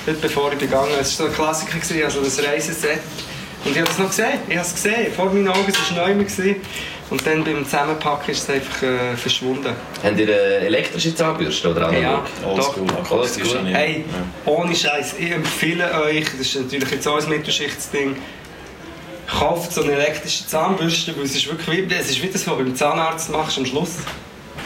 Heute 0.06 0.18
bevor 0.18 0.52
ich 0.52 0.58
begangen 0.58 0.90
es 1.00 1.18
war 1.18 1.26
so 1.26 1.30
ein 1.30 1.34
Klassiker, 1.34 1.78
gewesen, 1.78 2.02
also 2.04 2.20
das 2.22 2.42
Reiseset. 2.44 3.00
Und 3.64 3.70
ich 3.72 3.78
habe 3.80 3.90
es 3.90 3.98
noch 3.98 4.08
gesehen, 4.08 4.40
ich 4.48 4.56
habe 4.58 4.66
es 4.66 4.74
gesehen, 4.74 5.12
vor 5.14 5.26
meinen 5.26 5.48
Augen, 5.48 5.64
es 5.68 5.96
war 5.96 6.06
neu. 6.06 6.14
gewesen. 6.14 6.56
Und 7.08 7.26
dann 7.26 7.44
beim 7.44 7.64
Zusammenpacken 7.64 8.30
ist 8.32 8.42
es 8.42 8.50
einfach 8.50 8.82
äh, 8.82 9.16
verschwunden. 9.16 9.72
Habt 10.02 10.18
ihr 10.18 10.26
eine 10.26 10.66
elektrische 10.66 11.14
Zahnbürste 11.14 11.70
oder 11.70 11.88
analog? 11.88 12.24
Ja. 12.42 12.48
Oldschool. 12.48 12.86
Oldschool. 13.10 13.66
Hey, 13.66 14.04
ohne 14.44 14.74
Scheiß, 14.74 15.14
ich 15.18 15.30
empfehle 15.30 15.90
euch, 16.02 16.24
das 16.38 16.40
ist 16.46 16.56
natürlich 16.56 16.90
jetzt 16.90 17.06
auch 17.08 17.22
ein 17.22 17.28
Mittelschichtsding, 17.28 18.16
kauft 19.26 19.72
so 19.72 19.82
eine 19.82 19.92
elektrische 19.92 20.46
Zahnbürste, 20.46 21.16
weil 21.16 21.24
es 21.24 21.34
ist 21.34 21.46
wirklich 21.46 21.88
wie, 21.88 21.94
es 21.94 22.10
ist 22.10 22.22
wie 22.22 22.28
das, 22.28 22.46
was 22.46 22.56
du 22.56 22.64
beim 22.64 22.74
Zahnarzt 22.74 23.30
machst 23.30 23.58
am 23.58 23.66
Schluss. 23.66 23.90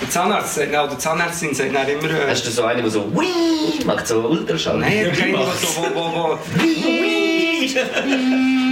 Der 0.00 0.10
Zahnarzt 0.10 0.54
sagt, 0.54 0.72
nein, 0.72 0.88
der 0.88 0.98
Zahnärztin 0.98 1.54
sagt 1.54 1.74
dann 1.74 1.88
immer... 1.88 2.10
Äh, 2.10 2.30
Hast 2.30 2.46
du 2.46 2.50
so 2.50 2.64
einen, 2.64 2.82
der 2.82 2.90
so 2.90 3.04
«Wii» 3.14 3.84
macht, 3.84 4.06
so 4.06 4.20
Ultraschall? 4.20 4.78
nein, 4.78 5.12
keine, 5.16 5.32
die 5.32 5.66
so, 5.66 5.86
wo, 5.94 5.94
wo, 5.94 6.14
wo, 6.14 6.38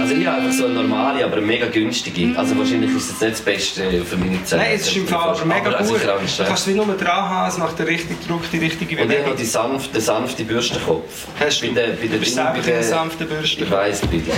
Also 0.00 0.14
ich 0.14 0.26
habe 0.26 0.42
einfach 0.42 0.52
so 0.52 0.64
eine 0.66 0.74
normale, 0.74 1.24
aber 1.24 1.40
mega 1.40 1.66
günstige. 1.66 2.38
Also 2.38 2.56
wahrscheinlich 2.58 2.90
ist 2.94 3.10
es 3.10 3.20
nicht 3.20 3.32
das 3.32 3.40
Beste 3.40 4.04
für 4.04 4.16
meine 4.16 4.42
Zähne. 4.44 4.62
Nein, 4.62 4.72
es 4.74 4.86
ist 4.86 4.96
im 4.96 5.06
Fall 5.08 5.30
aber 5.30 5.44
mega 5.44 5.70
also 5.70 5.92
gut. 5.92 6.02
Du 6.02 6.06
kannst 6.08 6.40
es 6.40 6.66
wie 6.66 6.74
nur 6.74 6.86
dran 6.86 7.28
haben, 7.28 7.48
es 7.48 7.58
macht 7.58 7.78
den 7.78 7.86
richtigen 7.86 8.18
Druck, 8.26 8.42
die 8.50 8.58
richtige 8.58 8.96
Und 9.02 9.10
ich 9.10 9.16
habe 9.18 9.22
Bewegung. 9.22 9.36
die 9.36 9.44
sanfte, 9.44 9.92
den 9.92 10.00
sanften 10.02 10.46
Bürstenkopf. 10.46 11.26
Hast 11.40 11.62
du? 11.62 11.68
Bei 11.68 11.74
der, 11.74 11.86
bei 11.88 12.06
der 12.06 12.08
Du 12.08 12.18
bist 12.18 12.34
selber 12.34 12.52
ein 12.52 12.82
sanfter 12.82 13.24
Bürste. 13.24 13.64
Ich 13.64 13.70
weiss, 13.70 14.00
bitte. 14.02 14.30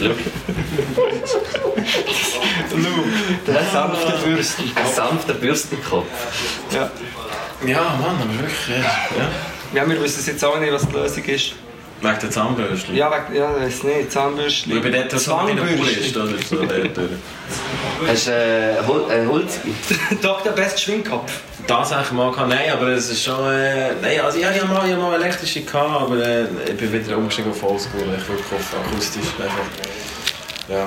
Schau, 0.00 0.06
Lou, 2.76 3.04
der 3.46 3.62
sanfte 3.72 4.12
Bürste. 4.24 4.62
ein 4.74 4.94
sanfter 4.94 5.34
Bürstenkopf. 5.34 6.06
Ja. 6.74 6.90
Ja, 7.66 7.80
Mann, 8.00 8.16
aber 8.22 8.34
wirklich, 8.38 8.68
ja. 8.68 8.84
ja. 9.74 9.82
ja, 9.82 9.88
wir 9.88 10.00
wissen 10.02 10.22
jetzt 10.24 10.44
auch 10.44 10.60
nicht, 10.60 10.72
was 10.72 10.86
die 10.86 10.94
Lösung 10.94 11.24
ist. 11.24 11.54
Wegen 12.00 12.18
der 12.22 12.30
Zahnbürste. 12.30 12.92
Ja, 12.92 13.10
weg, 13.10 13.22
ja, 13.34 13.54
weiß 13.56 13.82
nicht, 13.82 14.12
Zahnbürste. 14.12 14.70
Weil 14.70 14.80
bei 14.80 14.90
dort 14.90 15.20
so 15.20 15.34
ein 15.34 15.56
Pool 15.56 15.88
ist, 15.88 16.16
oder 16.16 16.28
so. 16.28 16.58
Hast 18.06 18.26
du 18.28 18.30
äh, 18.30 18.86
Hol 18.86 19.04
äh, 19.10 19.26
Holz? 19.26 19.58
Dr. 20.22 20.52
Best 20.52 20.80
Schwingkopf. 20.80 21.32
Das 21.66 21.92
eigentlich 21.92 22.12
mal 22.12 22.30
gehabt. 22.30 22.48
Nein, 22.48 22.70
aber 22.72 22.88
es 22.88 23.10
ist 23.10 23.24
schon. 23.24 23.38
Äh, 23.52 23.94
nein, 24.00 24.20
also 24.20 24.38
ich 24.38 24.44
hatte 24.44 24.58
ja 24.58 24.64
mal, 24.64 24.86
ich 24.86 24.92
hatte 24.92 25.02
mal 25.02 25.20
elektrische, 25.20 25.62
gehabt, 25.62 26.02
aber 26.02 26.24
äh, 26.24 26.44
ich 26.66 26.76
bin 26.76 26.92
wieder 26.92 27.16
umgestiegen 27.16 27.50
auf 27.50 27.62
Oldschool. 27.62 28.02
Ich 28.16 28.28
wirklich 28.28 28.46
auf 28.52 28.86
akustisch. 28.86 29.26
Einfach. 29.42 29.64
Ja, 30.68 30.86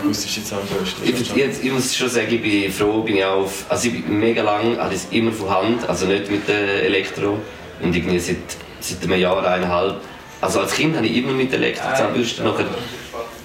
akustische 0.00 0.44
Zahnbürste. 0.44 1.02
Ich, 1.04 1.36
ich, 1.36 1.64
ich 1.64 1.72
muss 1.72 1.96
schon 1.96 2.08
sagen, 2.08 2.28
ich 2.30 2.42
bin 2.42 2.70
froh, 2.70 3.02
bin 3.02 3.16
ich 3.16 3.24
auf. 3.24 3.64
Also 3.68 3.88
ich 3.88 4.04
bin 4.04 4.18
mega 4.18 4.42
lang, 4.42 4.76
habe 4.78 4.94
ich 4.94 5.00
es 5.00 5.06
immer 5.12 5.32
von 5.32 5.48
Hand, 5.48 5.88
also 5.88 6.06
nicht 6.06 6.30
mit 6.30 6.46
der 6.46 6.84
Elektro. 6.84 7.38
Und 7.80 7.96
irgendwie 7.96 8.18
seit, 8.18 8.36
seit 8.80 9.02
einem 9.02 9.18
Jahr, 9.18 9.44
eineinhalb. 9.46 10.00
Also 10.42 10.58
als 10.60 10.74
Kind 10.74 10.96
habe 10.96 11.06
ich 11.06 11.16
immer 11.16 11.32
mit 11.32 11.52
der 11.52 11.60
Elektrozahnbürste, 11.60 12.42
nachher 12.42 12.66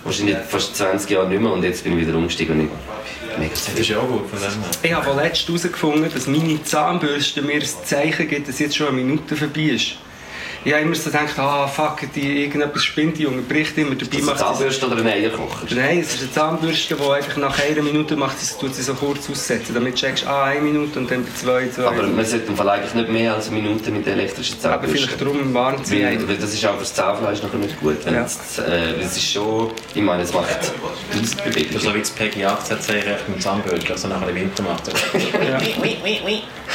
wahrscheinlich 0.04 0.38
fast 0.50 0.76
20 0.76 1.10
Jahre 1.12 1.30
nicht 1.30 1.42
mehr 1.42 1.52
und 1.52 1.64
jetzt 1.64 1.84
bin 1.84 1.94
ich 1.94 2.08
wieder 2.08 2.18
umgestiegen 2.18 2.60
und 2.60 2.66
ich 2.66 2.70
mega 3.38 3.52
Das 3.54 3.70
ist 3.70 3.88
ja 3.88 4.00
auch 4.00 4.08
gut 4.08 4.28
von 4.28 4.40
dem 4.40 4.50
her. 4.50 4.70
Ich 4.82 4.94
habe 4.94 5.22
letztens 5.22 5.64
herausgefunden, 5.64 6.12
dass 6.12 6.26
meine 6.26 6.64
Zahnbürste 6.64 7.44
mir 7.44 7.62
ein 7.62 7.68
Zeichen 7.86 8.28
gibt, 8.28 8.48
dass 8.48 8.58
jetzt 8.58 8.76
schon 8.76 8.88
eine 8.88 8.98
Minute 8.98 9.36
vorbei 9.36 9.62
ist. 9.62 9.98
Ich 10.68 10.74
habe 10.74 10.84
immer 10.84 10.96
so 10.96 11.10
gedacht, 11.10 11.40
ah 11.40 11.66
fuck, 11.66 12.02
die, 12.14 12.44
irgendetwas 12.44 12.84
spinnt, 12.84 13.18
die 13.18 13.24
Junge 13.24 13.42
bricht 13.42 13.78
immer 13.78 13.96
dabei. 13.96 14.18
Ist 14.18 14.28
das 14.28 14.42
eine 14.44 14.52
Zahnbürste 14.52 14.88
oder 14.88 14.98
ein 14.98 15.08
Eierkocher? 15.08 15.66
Nein, 15.74 16.00
es 16.00 16.16
ist 16.16 16.24
eine 16.24 16.32
Zahnbürste, 16.34 16.96
die 16.96 17.10
einfach 17.10 17.38
nach 17.38 17.58
einer 17.58 17.82
Minute 17.82 18.18
macht, 18.18 18.38
sie, 18.38 18.54
tut 18.60 18.76
sie 18.76 18.84
so 18.84 18.94
kurz 18.94 19.30
aussetzen, 19.30 19.74
damit 19.74 19.94
du 19.94 20.00
checkst, 20.00 20.28
ah, 20.28 20.44
eine 20.44 20.60
Minute 20.60 21.00
und 21.00 21.10
dann 21.10 21.24
bei 21.24 21.30
zwei, 21.40 21.70
zwei. 21.70 21.86
Aber 21.86 22.04
man 22.04 22.26
sollte 22.26 22.48
im 22.48 22.58
Fall 22.58 22.68
eigentlich 22.68 22.94
nicht 22.96 23.10
mehr 23.10 23.36
als 23.36 23.48
eine 23.48 23.62
Minute 23.62 23.92
mit 23.92 24.06
der 24.06 24.16
elektrischen 24.16 24.58
Aber 24.62 24.82
Zahnbürste. 24.82 24.98
vielleicht 24.98 25.22
darum 25.22 25.54
warnt 25.54 25.88
sie 25.88 26.04
Weil, 26.04 26.28
weil 26.28 26.36
das 26.36 26.54
ist 26.54 26.66
auch 26.66 26.76
fürs 26.76 26.94
Zahnfleisch 26.94 27.42
nachher 27.44 27.60
nicht 27.60 27.80
gut. 27.80 28.04
Ja. 28.06 28.26
es, 28.26 28.60
äh, 28.60 29.00
es 29.00 29.16
ist 29.16 29.32
schon, 29.32 29.72
ich 29.96 30.02
meine, 30.02 30.24
es 30.24 30.34
macht 30.34 30.74
Das 31.14 31.22
ist 31.22 31.42
Bewegungen. 31.46 31.80
so 31.80 31.96
wie 31.96 32.00
das 32.00 32.10
Peggy 32.10 32.44
18 32.44 32.82
Zeichen 32.82 33.12
mit 33.30 33.38
dem 33.38 33.40
Zahnbürste, 33.40 33.94
also 33.94 34.10
nachher 34.10 34.28
im 34.28 34.36
Winter 34.36 34.64
macht. 34.64 34.90
Ja. 35.50 35.60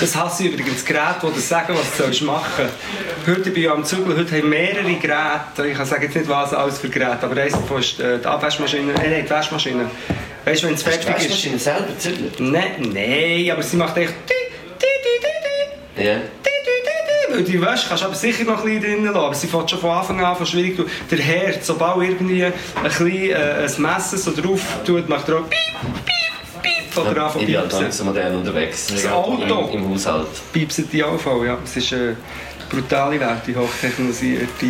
Das 0.00 0.16
hasse 0.16 0.44
ich 0.44 0.52
übrigens, 0.54 0.82
Geräte, 0.82 1.26
die 1.28 1.34
dir 1.34 1.40
sagen, 1.40 1.74
was 1.76 2.18
du 2.18 2.24
machen 2.24 2.46
sollst. 2.56 3.38
Heute 3.38 3.50
bin 3.50 3.62
ich 3.62 3.70
am 3.70 3.81
Zügel, 3.84 4.16
heute 4.16 4.38
haben 4.38 4.48
mehrere 4.48 4.94
Geräte, 4.94 5.66
ich 5.70 5.78
sage 5.78 6.06
jetzt 6.06 6.16
nicht, 6.16 6.28
was 6.28 6.54
alles 6.54 6.78
für 6.78 6.88
Geräte, 6.88 7.18
aber 7.22 7.40
eins 7.40 7.52
davon 7.52 7.80
ist 7.80 8.00
äh, 8.00 8.18
die 8.18 8.26
Abwaschmaschine, 8.26 8.92
äh, 8.92 9.10
nein, 9.10 9.24
die 9.24 9.30
Waschmaschine. 9.30 9.90
Weißt 10.44 10.62
du, 10.62 10.66
wenn 10.66 10.74
es 10.74 10.84
Die 10.84 10.90
fertig 10.90 11.08
ist... 11.08 11.14
Waschmaschine 11.16 11.58
selber 11.58 11.98
zügelt? 11.98 12.40
Nein, 12.40 12.92
nein, 12.92 13.50
aber 13.50 13.62
sie 13.62 13.76
macht 13.76 13.96
echt... 13.96 14.14
Ja. 15.96 16.16
Weil 17.30 17.44
die 17.44 17.60
Wäsche 17.60 17.86
kannst 17.88 18.02
du 18.02 18.06
aber 18.06 18.14
sicher 18.14 18.44
noch 18.44 18.58
ein 18.58 18.64
bisschen 18.64 18.82
drinnen 18.82 19.04
lassen, 19.06 19.16
aber 19.16 19.34
sie 19.34 19.46
fängt 19.46 19.70
schon 19.70 19.78
von 19.78 19.90
Anfang 19.90 20.22
an 20.22 20.36
von 20.36 20.44
schwierig 20.46 20.78
Der 21.10 21.18
Herd, 21.18 21.64
sobald 21.64 22.02
irgendwie 22.02 22.44
ein, 22.44 22.52
bisschen, 22.82 23.30
äh, 23.30 23.66
ein 23.66 23.82
Messer 23.82 24.18
so 24.18 24.32
drauf 24.32 24.60
tut, 24.84 25.08
macht 25.08 25.28
er 25.28 25.36
auch 25.36 25.48
piep, 25.48 25.58
piep, 26.62 26.96
oder 26.96 27.24
einfach 27.24 27.40
Ich 27.40 27.46
bin 27.46 27.56
halt 27.56 27.92
so 27.92 28.04
modern 28.04 28.36
unterwegs. 28.36 28.88
Das 28.88 29.06
Auto. 29.06 29.70
Im, 29.72 29.84
im 29.84 29.90
Haushalt. 29.90 30.26
Piepsen 30.52 30.90
die 30.90 31.02
auch 31.02 31.18
voll, 31.18 31.46
ja. 31.46 31.56
Es 31.64 31.76
ist 31.76 31.92
eine 31.94 32.16
brutale 32.72 33.20
Welt, 33.20 33.42
die 33.46 33.54
hochtechnisierte. 33.56 34.66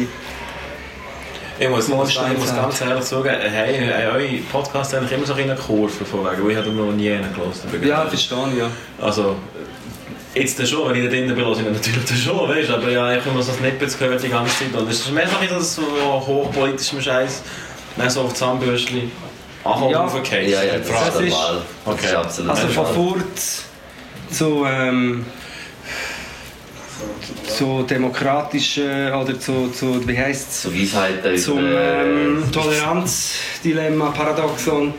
Ich 1.59 1.69
muss, 1.69 1.89
ich 1.89 1.95
muss, 1.95 2.09
ich 2.11 2.39
muss 2.39 2.55
ganz 2.55 2.81
ehrlich 2.81 3.05
sagen, 3.05 3.29
hey, 3.41 3.75
hey, 3.75 4.07
eure 4.07 4.43
Podcasts 4.51 4.95
eigentlich 4.95 5.13
immer 5.13 5.27
so 5.27 5.35
in 5.35 5.51
einer 5.51 5.55
Kurve 5.61 6.05
von 6.05 6.25
wegen, 6.25 6.51
ich 6.51 6.57
habe 6.57 6.71
noch 6.71 6.91
nie 6.93 7.11
einen 7.11 7.33
gehört. 7.35 7.85
Ja, 7.85 8.07
verstehe 8.07 8.39
ich, 8.53 8.59
ja. 8.59 8.69
Also, 9.01 9.37
jetzt 10.35 10.59
dann 10.59 10.67
schon, 10.67 10.89
wenn 10.89 10.97
ich 10.97 11.05
da 11.05 11.11
drinnen 11.11 11.35
bin, 11.35 11.45
höre 11.45 11.53
ich 11.53 11.63
natürlich 11.63 12.05
dann 12.09 12.17
schon, 12.17 12.49
weißt 12.49 12.69
du, 12.71 12.75
aber 12.75 12.91
ja, 12.91 13.13
ich 13.13 13.21
habe 13.21 13.31
immer 13.31 13.43
so 13.43 13.53
Snippets 13.53 13.99
gehört 13.99 14.23
die 14.23 14.29
ganze 14.29 14.59
Zeit 14.59 14.75
und 14.81 14.91
es 14.91 15.01
ist 15.01 15.13
mehr 15.13 15.29
so 15.29 15.37
ein 15.55 15.63
so 15.63 15.83
hochpolitischem 16.27 17.01
Scheiß, 17.01 17.43
nicht 17.97 18.11
so 18.11 18.23
auf 18.23 18.35
Zahnbürstchen, 18.35 19.13
Ach, 19.65 19.81
Ja. 19.89 20.05
aufgefallen. 20.07 20.49
Ja, 20.49 20.63
ja, 20.65 20.79
das 20.79 20.89
Das 20.89 21.15
ist 21.15 21.21
ist- 21.21 21.31
normal. 21.31 21.63
Das 21.85 21.95
Okay. 21.95 22.07
ist 22.07 22.15
absolut 22.17 22.51
Also 22.51 22.67
von. 22.69 22.87
Furz 22.95 23.63
zu, 24.33 24.67
ähm, 24.69 25.25
zu 27.47 27.83
demokratischen 27.83 29.13
oder 29.13 29.39
zu, 29.39 29.69
zu 29.69 30.07
wie 30.07 30.19
heisst 30.19 30.51
es? 30.51 30.63
So 30.63 30.75
Weisheiten 30.75 31.39
Zum 31.39 31.59
äh, 31.59 32.03
ähm, 32.03 32.45
Toleranzdilemma, 32.53 34.11
Paradoxon. 34.11 34.95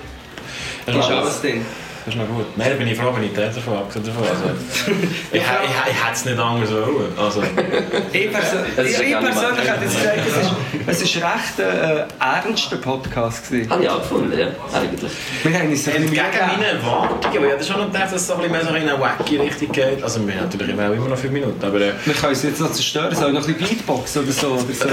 Das 0.85 0.95
Ist 0.95 1.01
ist 1.01 1.11
alles 1.11 1.41
drin. 1.41 1.65
Das 2.05 2.13
ist 2.13 2.19
noch 2.19 2.27
gut. 2.27 2.45
Nein, 2.57 2.69
da 2.71 2.75
bin 2.75 2.87
ich 2.87 2.97
froh, 2.97 3.11
wenn 3.15 3.23
ich 3.23 3.31
Täter 3.31 3.49
davon 3.49 3.77
abgesehen 3.77 4.05
davon. 4.05 4.23
Also, 4.27 4.43
ich, 5.31 5.39
ich, 5.39 5.41
ich, 5.41 5.41
ich 5.41 6.03
hätte 6.03 6.13
es 6.13 6.25
nicht 6.25 6.37
anders 6.39 6.71
wollen. 6.71 7.17
Also, 7.17 7.41
Ich, 8.11 8.31
perso 8.31 8.57
persönlich 8.67 9.69
hätte 9.69 9.83
jetzt 9.83 9.97
gesagt, 9.97 10.19
es 10.27 10.37
ist, 10.37 10.53
es 10.85 11.01
ist 11.01 11.15
recht 11.23 11.59
äh, 11.59 12.03
ernster 12.19 12.75
Podcast 12.77 13.49
gewesen. 13.49 13.69
Habe 13.71 13.83
ich 13.83 13.89
auch 13.89 13.99
gefunden, 14.01 14.37
ja. 14.37 14.47
Eigentlich. 14.77 15.11
Wir 15.43 15.59
haben 15.59 15.69
uns 15.69 15.87
ein 15.87 15.93
bisschen 15.93 16.03
Entgegen 16.03 16.47
meinen 16.47 16.63
Erwartungen, 16.63 17.35
weil 17.41 17.45
ich 17.45 17.53
hatte 17.53 17.63
schon 17.63 17.77
noch 17.79 17.87
gedacht, 17.91 18.05
dass 18.05 18.13
es 18.21 18.27
so 18.27 18.33
ein 18.33 18.39
bisschen 18.39 18.51
mehr 18.51 18.65
so 18.65 18.75
in 18.75 18.89
eine 18.89 18.99
wacky 18.99 19.37
Richtung 19.37 19.71
geht. 19.71 20.03
Also 20.03 20.27
wir 20.27 20.33
haben 20.35 20.43
natürlich 20.43 20.69
immer 20.69 20.89
auch 20.89 20.93
immer 20.93 21.07
noch 21.07 21.17
5 21.17 21.33
Minuten, 21.33 21.65
aber... 21.65 21.79
Äh, 21.79 21.93
Wir 22.05 22.13
können 22.13 22.33
es 22.33 22.43
jetzt 22.43 22.59
noch 22.59 22.71
zerstören, 22.73 23.15
soll 23.15 23.31
noch 23.31 23.47
ein 23.47 23.53
bisschen 23.53 23.77
Beatbox 23.77 24.17
oder 24.17 24.31
so. 24.31 24.47
Oder 24.53 24.73
so. 24.73 24.85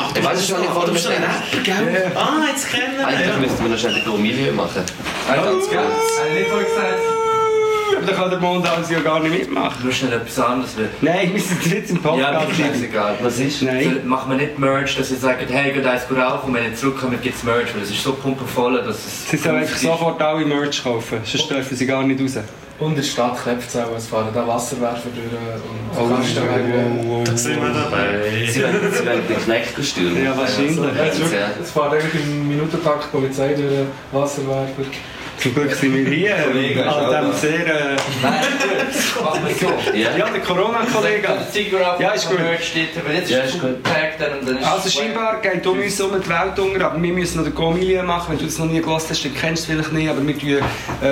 Ach, 0.00 0.16
Ich 0.16 0.24
weiß 0.24 0.48
schon 0.48 0.62
du 0.62 0.86
du 0.86 0.92
bist 0.92 1.06
ein 1.08 1.22
Rapper, 1.22 1.62
gell? 1.64 2.12
Ah, 2.14 2.44
jetzt 2.50 2.70
kennen 2.70 3.00
Eigentlich 3.04 3.26
wir 3.26 3.36
müssten 3.38 3.62
wir 3.62 3.70
noch 3.70 3.78
schnell 3.78 3.94
eine 3.94 4.18
Milieu 4.18 4.52
machen. 4.52 4.82
Ganz 5.28 5.64
kurz. 5.68 6.18
Habe 6.58 6.66
ich 6.66 6.68
nicht 6.68 6.76
so 6.76 6.80
gesagt? 6.80 7.98
Aber 7.98 8.06
dann 8.06 8.16
kann 8.16 8.30
der 8.30 8.38
Mondhals 8.40 8.90
ja 8.90 9.00
gar 9.00 9.20
nicht 9.20 9.38
mitmachen. 9.38 9.76
Du 9.84 9.90
schnell 9.92 10.12
etwas 10.12 10.38
anderes 10.38 10.76
will. 10.76 10.88
Nein, 11.00 11.30
wir 11.34 11.40
sind 11.40 11.66
jetzt 11.66 11.90
im 11.90 11.96
Ja, 11.96 12.02
Podcast. 12.02 12.46
mir 12.58 12.64
ist 12.64 12.70
scheißegal. 12.72 13.14
Was 13.22 13.38
ist? 13.40 13.62
Nein. 13.62 14.00
So, 14.02 14.08
Machen 14.08 14.30
wir 14.30 14.36
nicht 14.36 14.58
Merch, 14.58 14.96
dass 14.96 15.10
ihr 15.10 15.16
sagt, 15.16 15.50
hey, 15.50 15.72
geht 15.72 15.86
eins 15.86 16.06
gut 16.08 16.18
auf 16.20 16.44
und 16.44 16.54
wenn 16.54 16.64
ihr 16.64 16.74
zurückkommt, 16.74 17.20
gibt 17.22 17.36
es 17.36 17.42
Merch, 17.42 17.74
weil 17.74 17.82
es 17.82 17.90
ist 17.90 18.02
so 18.02 18.12
pumpenvoll, 18.12 18.82
dass 18.82 18.96
es... 19.04 19.30
Sie 19.30 19.36
sollen 19.36 19.56
einfach 19.56 19.76
sofort 19.76 20.20
alle 20.22 20.44
Merch 20.44 20.82
kaufen, 20.82 21.18
sonst 21.24 21.50
dürfen 21.50 21.76
sie 21.76 21.86
gar 21.86 22.02
nicht 22.04 22.20
raus. 22.20 22.44
Und 22.78 22.90
in 22.90 22.94
der 22.96 23.02
Stadt 23.02 23.42
klebt 23.42 23.64
es 23.66 23.76
auch, 23.76 23.90
es 23.96 24.06
fahren 24.06 24.28
da 24.32 24.46
Wasserwerfer 24.46 25.08
durch 25.12 25.26
und 25.26 26.12
Oh, 26.12 26.14
Kastenwagen. 26.14 27.24
Da 27.24 27.36
sind 27.36 27.60
wir 27.60 27.70
dabei. 27.70 28.46
Sie 28.48 28.60
werden, 28.62 28.80
sie 28.96 29.04
werden 29.04 29.22
den 29.28 29.38
Knecht 29.44 29.84
stürmen. 29.84 30.24
Ja, 30.24 30.36
wahrscheinlich. 30.36 30.76
Ja, 30.76 31.04
Es 31.10 31.18
ja. 31.18 31.64
fährt 31.82 31.92
eigentlich 31.94 32.22
im 32.22 32.46
Minutentakt 32.48 33.10
Polizei 33.10 33.54
durch 33.54 33.86
Wasserwerfer. 34.12 34.82
Zum 35.40 35.54
Glück 35.54 35.72
sind 35.74 35.94
wir 35.94 36.10
hier 36.12 36.34
Kollege, 36.50 36.84
an 36.88 37.24
dem 37.26 37.32
sehr... 37.32 37.66
Äh, 37.66 37.96
wir 39.46 39.54
so. 39.54 39.96
Ja. 39.96 40.16
ja, 40.16 40.28
der 40.30 40.40
Corona-Kollege. 40.42 41.28
Ja, 41.98 42.10
ist 42.10 42.28
gut. 42.28 42.38
Steht, 42.62 42.88
aber 42.98 43.14
jetzt 43.14 43.30
Ja, 43.30 43.38
ist 43.40 43.54
es 43.54 43.60
gut. 43.60 43.82
gepackt 43.84 44.20
dann 44.20 44.38
und 44.40 44.48
dann 44.48 44.58
ist 44.58 44.66
Also 44.66 44.86
es- 44.88 44.94
scheinbar 44.94 45.40
geht 45.40 45.66
um 45.66 45.78
uns 45.78 46.00
um 46.00 46.10
die 46.20 46.28
Welt 46.28 46.58
unter, 46.58 46.86
aber 46.86 47.00
wir 47.02 47.12
müssen 47.12 47.38
noch 47.38 47.44
den 47.44 47.54
Gomilie 47.54 48.02
machen. 48.02 48.32
Wenn 48.32 48.38
du 48.38 48.44
das 48.46 48.58
noch 48.58 48.66
nie 48.66 48.80
gelesen 48.80 49.06
hast, 49.10 49.24
dann 49.24 49.34
kennst 49.34 49.68
du 49.68 49.72
es 49.72 49.76
vielleicht 49.78 49.92
nicht, 49.92 50.08
aber 50.08 50.26
wir 50.26 50.38
tun 50.38 50.58
äh, 51.02 51.06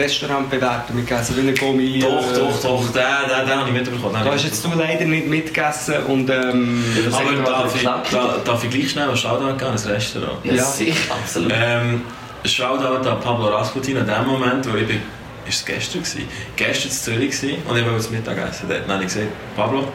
Restaurant 0.00 0.50
bewerten. 0.50 0.96
Wir 0.96 1.22
so 1.24 1.36
wie 1.36 1.40
eine 1.40 1.54
Gomilie. 1.54 2.02
Doch, 2.02 2.32
doch, 2.32 2.60
doch, 2.62 2.84
den, 2.92 2.92
den, 2.92 3.46
den 3.48 3.56
habe 3.58 3.68
ich 3.68 3.74
mitbekommen. 3.74 4.16
Da 4.22 4.32
hast 4.32 4.44
jetzt 4.44 4.64
du 4.64 4.70
leider 4.76 5.04
nicht 5.04 5.26
mitgegessen 5.26 5.94
und 6.06 6.30
ähm, 6.30 6.84
Aber 7.12 7.42
darf 7.42 7.74
ich, 7.74 7.82
darf 7.82 8.64
ich 8.64 8.70
gleich 8.70 8.90
schnell 8.90 9.08
einen 9.08 9.16
Shoutout 9.16 9.56
geben, 9.58 9.70
ein 9.72 9.90
Restaurant? 9.92 10.38
Ja, 10.44 10.54
Ja. 10.54 10.64
sicher, 10.64 11.14
absolut. 11.14 11.52
Ähm, 11.54 12.02
Shoutout 12.48 13.06
an 13.08 13.20
Pablo 13.20 13.48
Rasputin 13.48 13.96
in 13.96 14.06
dem 14.06 14.26
Moment, 14.26 14.70
wo 14.72 14.76
ich 14.76 14.86
bin, 14.86 15.00
ist 15.48 15.58
es 15.60 15.64
gestern 15.64 16.02
gewesen, 16.02 16.28
gestern 16.56 16.90
in 16.90 16.96
Zürich 16.96 17.30
gewesen, 17.40 17.62
und 17.68 17.76
ich 17.76 17.84
wollte 17.86 18.00
zum 18.04 18.12
Mittagessen. 18.16 18.68
Dort 18.68 18.88
habe 18.88 19.02
ich 19.04 19.08
gesagt, 19.12 19.28
Pablo, 19.56 19.88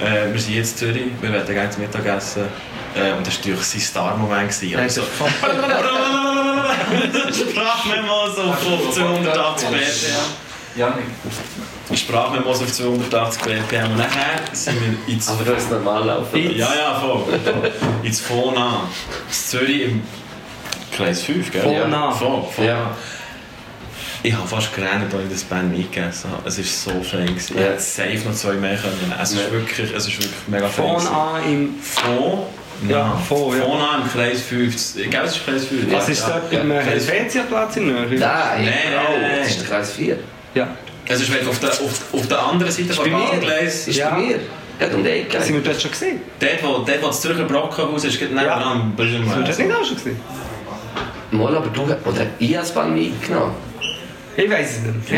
äh, 0.00 0.32
wir 0.32 0.40
sind 0.40 0.54
jetzt 0.54 0.72
in 0.82 0.88
Zürich, 0.88 1.06
wir 1.20 1.32
werden 1.32 1.54
gerne 1.54 1.70
zum 1.70 1.82
Mittagessen. 1.82 2.44
Äh, 2.94 3.12
und 3.12 3.26
das 3.26 3.34
war 3.34 3.50
natürlich 3.50 3.62
sein 3.66 3.80
Star-Moment. 3.80 4.62
Ja, 4.62 4.78
Also, 4.78 5.02
das 7.12 7.38
Sprachmemos 7.38 8.38
auf 8.38 8.92
280 8.94 9.68
BPM. 9.68 10.78
Ja, 10.78 10.88
nicht. 10.90 12.00
Sprachmemos 12.00 12.62
auf 12.62 12.72
280 12.72 13.42
BPM. 13.42 13.90
Und 13.92 13.98
nachher 13.98 14.40
sind 14.52 14.78
wir 14.80 15.14
ins 15.14 15.28
Aber 15.28 15.44
das 15.44 15.62
ist 15.64 15.70
normal 15.70 16.04
laufen. 16.06 16.50
ja, 16.56 16.68
ja, 16.74 17.00
voll. 17.00 17.24
voll. 17.24 17.72
Ins 18.02 18.20
Fona. 18.20 18.82
In 19.28 19.32
Zürich 19.32 19.82
im 19.82 20.02
Kreis 20.96 21.22
5, 21.22 21.50
gell? 21.52 21.62
Fona. 21.62 21.88
Ja, 22.06 22.10
voll, 22.10 22.42
voll. 22.54 22.64
Ja. 22.66 22.90
Ich 24.22 24.34
habe 24.34 24.48
fast 24.48 24.74
gerannt, 24.74 25.12
als 25.14 25.22
ich 25.24 25.30
das 25.30 25.44
Band 25.44 25.76
mitgegessen 25.76 26.30
habe. 26.32 26.48
Es 26.48 26.58
war 26.58 26.64
so 26.94 27.02
fein. 27.02 27.26
gewesen. 27.26 27.54
Ich 27.56 27.60
Ja. 27.62 27.68
hätte 27.70 27.80
safe 27.80 28.18
noch 28.28 28.34
zwei 28.34 28.54
mehr 28.54 28.76
können. 28.76 29.12
Es 29.22 29.32
ist 29.32 29.38
Ja. 29.44 29.52
wirklich, 29.52 29.92
es 29.92 30.06
ist 30.06 30.12
wirklich 30.18 30.32
mega 30.48 30.68
fein. 30.68 30.98
von 30.98 31.06
an 31.06 31.44
im... 31.44 31.74
Fond? 31.80 32.42
Ja. 32.88 33.16
Fond, 33.28 33.56
ja. 33.56 33.62
Fona 33.64 33.96
im 34.02 34.10
Kreis 34.10 34.42
5. 34.42 34.96
Ich 34.96 35.10
glaube, 35.10 35.26
es 35.26 35.36
ist 35.36 35.44
Kreis 35.46 35.64
5. 35.66 35.92
Was 35.92 36.06
ja. 36.06 36.12
ist 36.12 36.20
ja. 36.28 36.28
dort 36.40 36.52
im 36.52 36.70
Ja, 36.72 36.80
äh, 36.80 36.82
Kreis 36.82 37.04
5. 37.04 37.10
Helvetiaplatz 37.10 37.76
in 37.76 37.86
Nähe? 37.86 37.94
Nein, 37.94 38.08
Nein, 38.18 38.64
nein, 38.64 38.74
oh, 39.08 39.38
das 39.40 39.48
ist 39.50 39.60
der 39.60 39.68
Kreis 39.68 39.92
4. 39.92 40.18
Ja. 40.54 40.68
Es 41.08 41.20
ist 41.20 41.30
wirklich 41.30 41.48
auf 41.48 41.60
der, 41.60 41.70
auf, 41.70 42.02
auf 42.14 42.26
der 42.26 42.42
anderen 42.42 42.72
Seite 42.72 42.92
von 42.94 43.04
bei 43.04 43.10
mir. 43.16 43.26
Bahngleis. 43.26 43.86
Ist 43.88 43.96
Ja. 43.96 44.10
bei 44.10 44.18
mir. 44.22 44.40
Gerade 44.78 44.96
um 44.96 45.04
die 45.04 45.10
Ecke. 45.10 45.40
Sind 45.40 45.54
wir 45.54 45.62
dort 45.62 45.80
schon 45.80 45.90
gesehen? 45.90 46.20
Dort, 46.40 46.62
wo, 46.62 46.66
dort, 46.84 47.02
wo 47.02 47.06
das 47.06 47.20
Zürcher 47.22 47.44
Brockenhaus 47.44 48.04
ist, 48.04 48.18
geht 48.18 48.34
nebenan 48.34 48.62
am 48.62 48.94
Sind 48.98 49.24
wir 49.24 49.34
dort 49.36 49.58
nicht 49.58 49.72
auch 49.72 49.84
schon 49.84 49.96
gesehen? 49.96 50.20
Mal, 51.30 51.56
aber 51.56 51.68
du... 51.68 51.82
Oder 51.82 52.26
ich 52.38 52.48
habe 52.54 52.58
das 52.66 52.72
Band 52.74 52.94
mitgenommen. 52.94 53.54
Ich 54.38 54.50
weiß 54.50 54.70
es 54.70 54.82
nicht. 54.82 55.10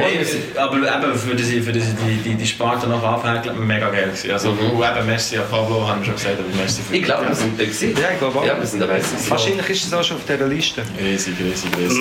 Ja, 0.55 0.63
aber 0.65 0.77
eben 0.77 1.19
für 1.19 1.35
die, 1.35 1.61
für 1.61 1.73
die, 1.73 1.81
die, 1.81 2.17
die, 2.25 2.35
die 2.37 2.47
Sparte 2.47 2.89
noch 2.89 3.03
abhäkeln, 3.03 3.67
mega 3.67 3.91
geil 3.91 4.05
gewesen. 4.05 4.31
Also, 4.31 4.53
Mhm. 4.53 4.71
und 4.71 4.85
eben, 4.85 5.07
merci 5.07 5.37
an 5.39 5.43
Pablo, 5.51 5.89
haben 5.89 6.01
wir 6.01 6.05
schon 6.07 6.15
gesagt, 6.15 6.37
aber 6.39 6.57
merci 6.57 6.83
für 6.83 6.95
Ich 6.95 7.03
glaube, 7.03 7.27
wir 7.27 7.35
sind 7.35 7.59
da 7.59 7.65
gewesen. 7.65 7.95
Ja, 8.01 8.11
ich 8.13 8.19
glaube 8.21 8.39
auch. 8.39 8.47
Ja, 8.47 8.57
wir 8.57 8.65
sind 8.67 8.79
dabei 8.81 8.99
gewesen. 8.99 9.29
Wahrscheinlich 9.31 9.69
ist 9.71 9.87
es 9.87 9.93
auch 9.93 10.05
schon 10.05 10.19
auf 10.19 10.23
dieser 10.25 10.47
Liste. 10.47 10.83
Riesig, 11.03 11.35
riesig, 11.41 11.71
riesig. 11.77 11.99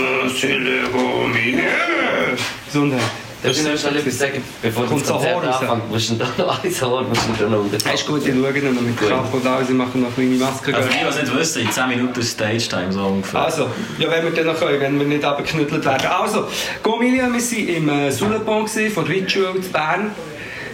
Gesundheit. 2.67 3.01
Ich 3.43 3.63
noch 3.63 3.77
schnell 3.77 3.97
etwas 3.97 4.17
sagen, 4.17 4.43
bevor 4.61 4.83
das 4.83 4.91
Konzert 4.91 5.45
anfängt? 5.45 5.89
Musst 5.91 6.09
du 6.09 6.15
da 6.15 6.27
noch 6.37 6.63
eins 6.63 6.81
holen, 6.81 7.07
musst 7.07 7.21
du 7.27 7.43
da 7.43 7.49
noch 7.49 7.59
unter 7.59 7.77
Das 7.77 7.93
ist 7.93 8.07
gut, 8.07 8.25
ich 8.25 8.33
schaue 8.33 8.73
noch 8.73 8.81
mit. 8.81 8.97
Kappe 8.97 9.37
und 9.37 9.45
alles, 9.45 9.69
ich 9.69 9.75
mache 9.75 9.97
noch 9.97 10.13
kleine 10.13 10.35
Masken. 10.35 10.73
Also, 10.73 10.89
die, 10.89 10.97
die 10.97 11.05
es 11.05 11.15
nicht 11.21 11.35
wissen, 11.37 11.61
in 11.61 11.71
10 11.71 11.89
Minuten 11.89 12.23
Stage-Time 12.23 12.91
so 12.91 13.01
ungefähr. 13.01 13.41
Also, 13.41 13.67
ja, 13.99 14.09
wenn 14.09 14.23
wir 14.23 14.31
dann 14.31 14.47
noch 14.47 14.59
können, 14.59 14.79
wenn 14.79 14.99
wir 14.99 15.07
nicht 15.07 15.23
abgeknüttelt 15.23 15.85
werden. 15.85 16.07
Also, 16.07 16.47
Gomilia, 16.81 17.27
wir 17.27 17.33
waren 17.33 17.67
im 17.67 17.89
äh, 17.89 18.11
Sullepon 18.11 18.65
gewesen, 18.65 18.91
von 18.91 19.05
Ritual 19.05 19.61
zu 19.61 19.69
Bern. 19.69 20.11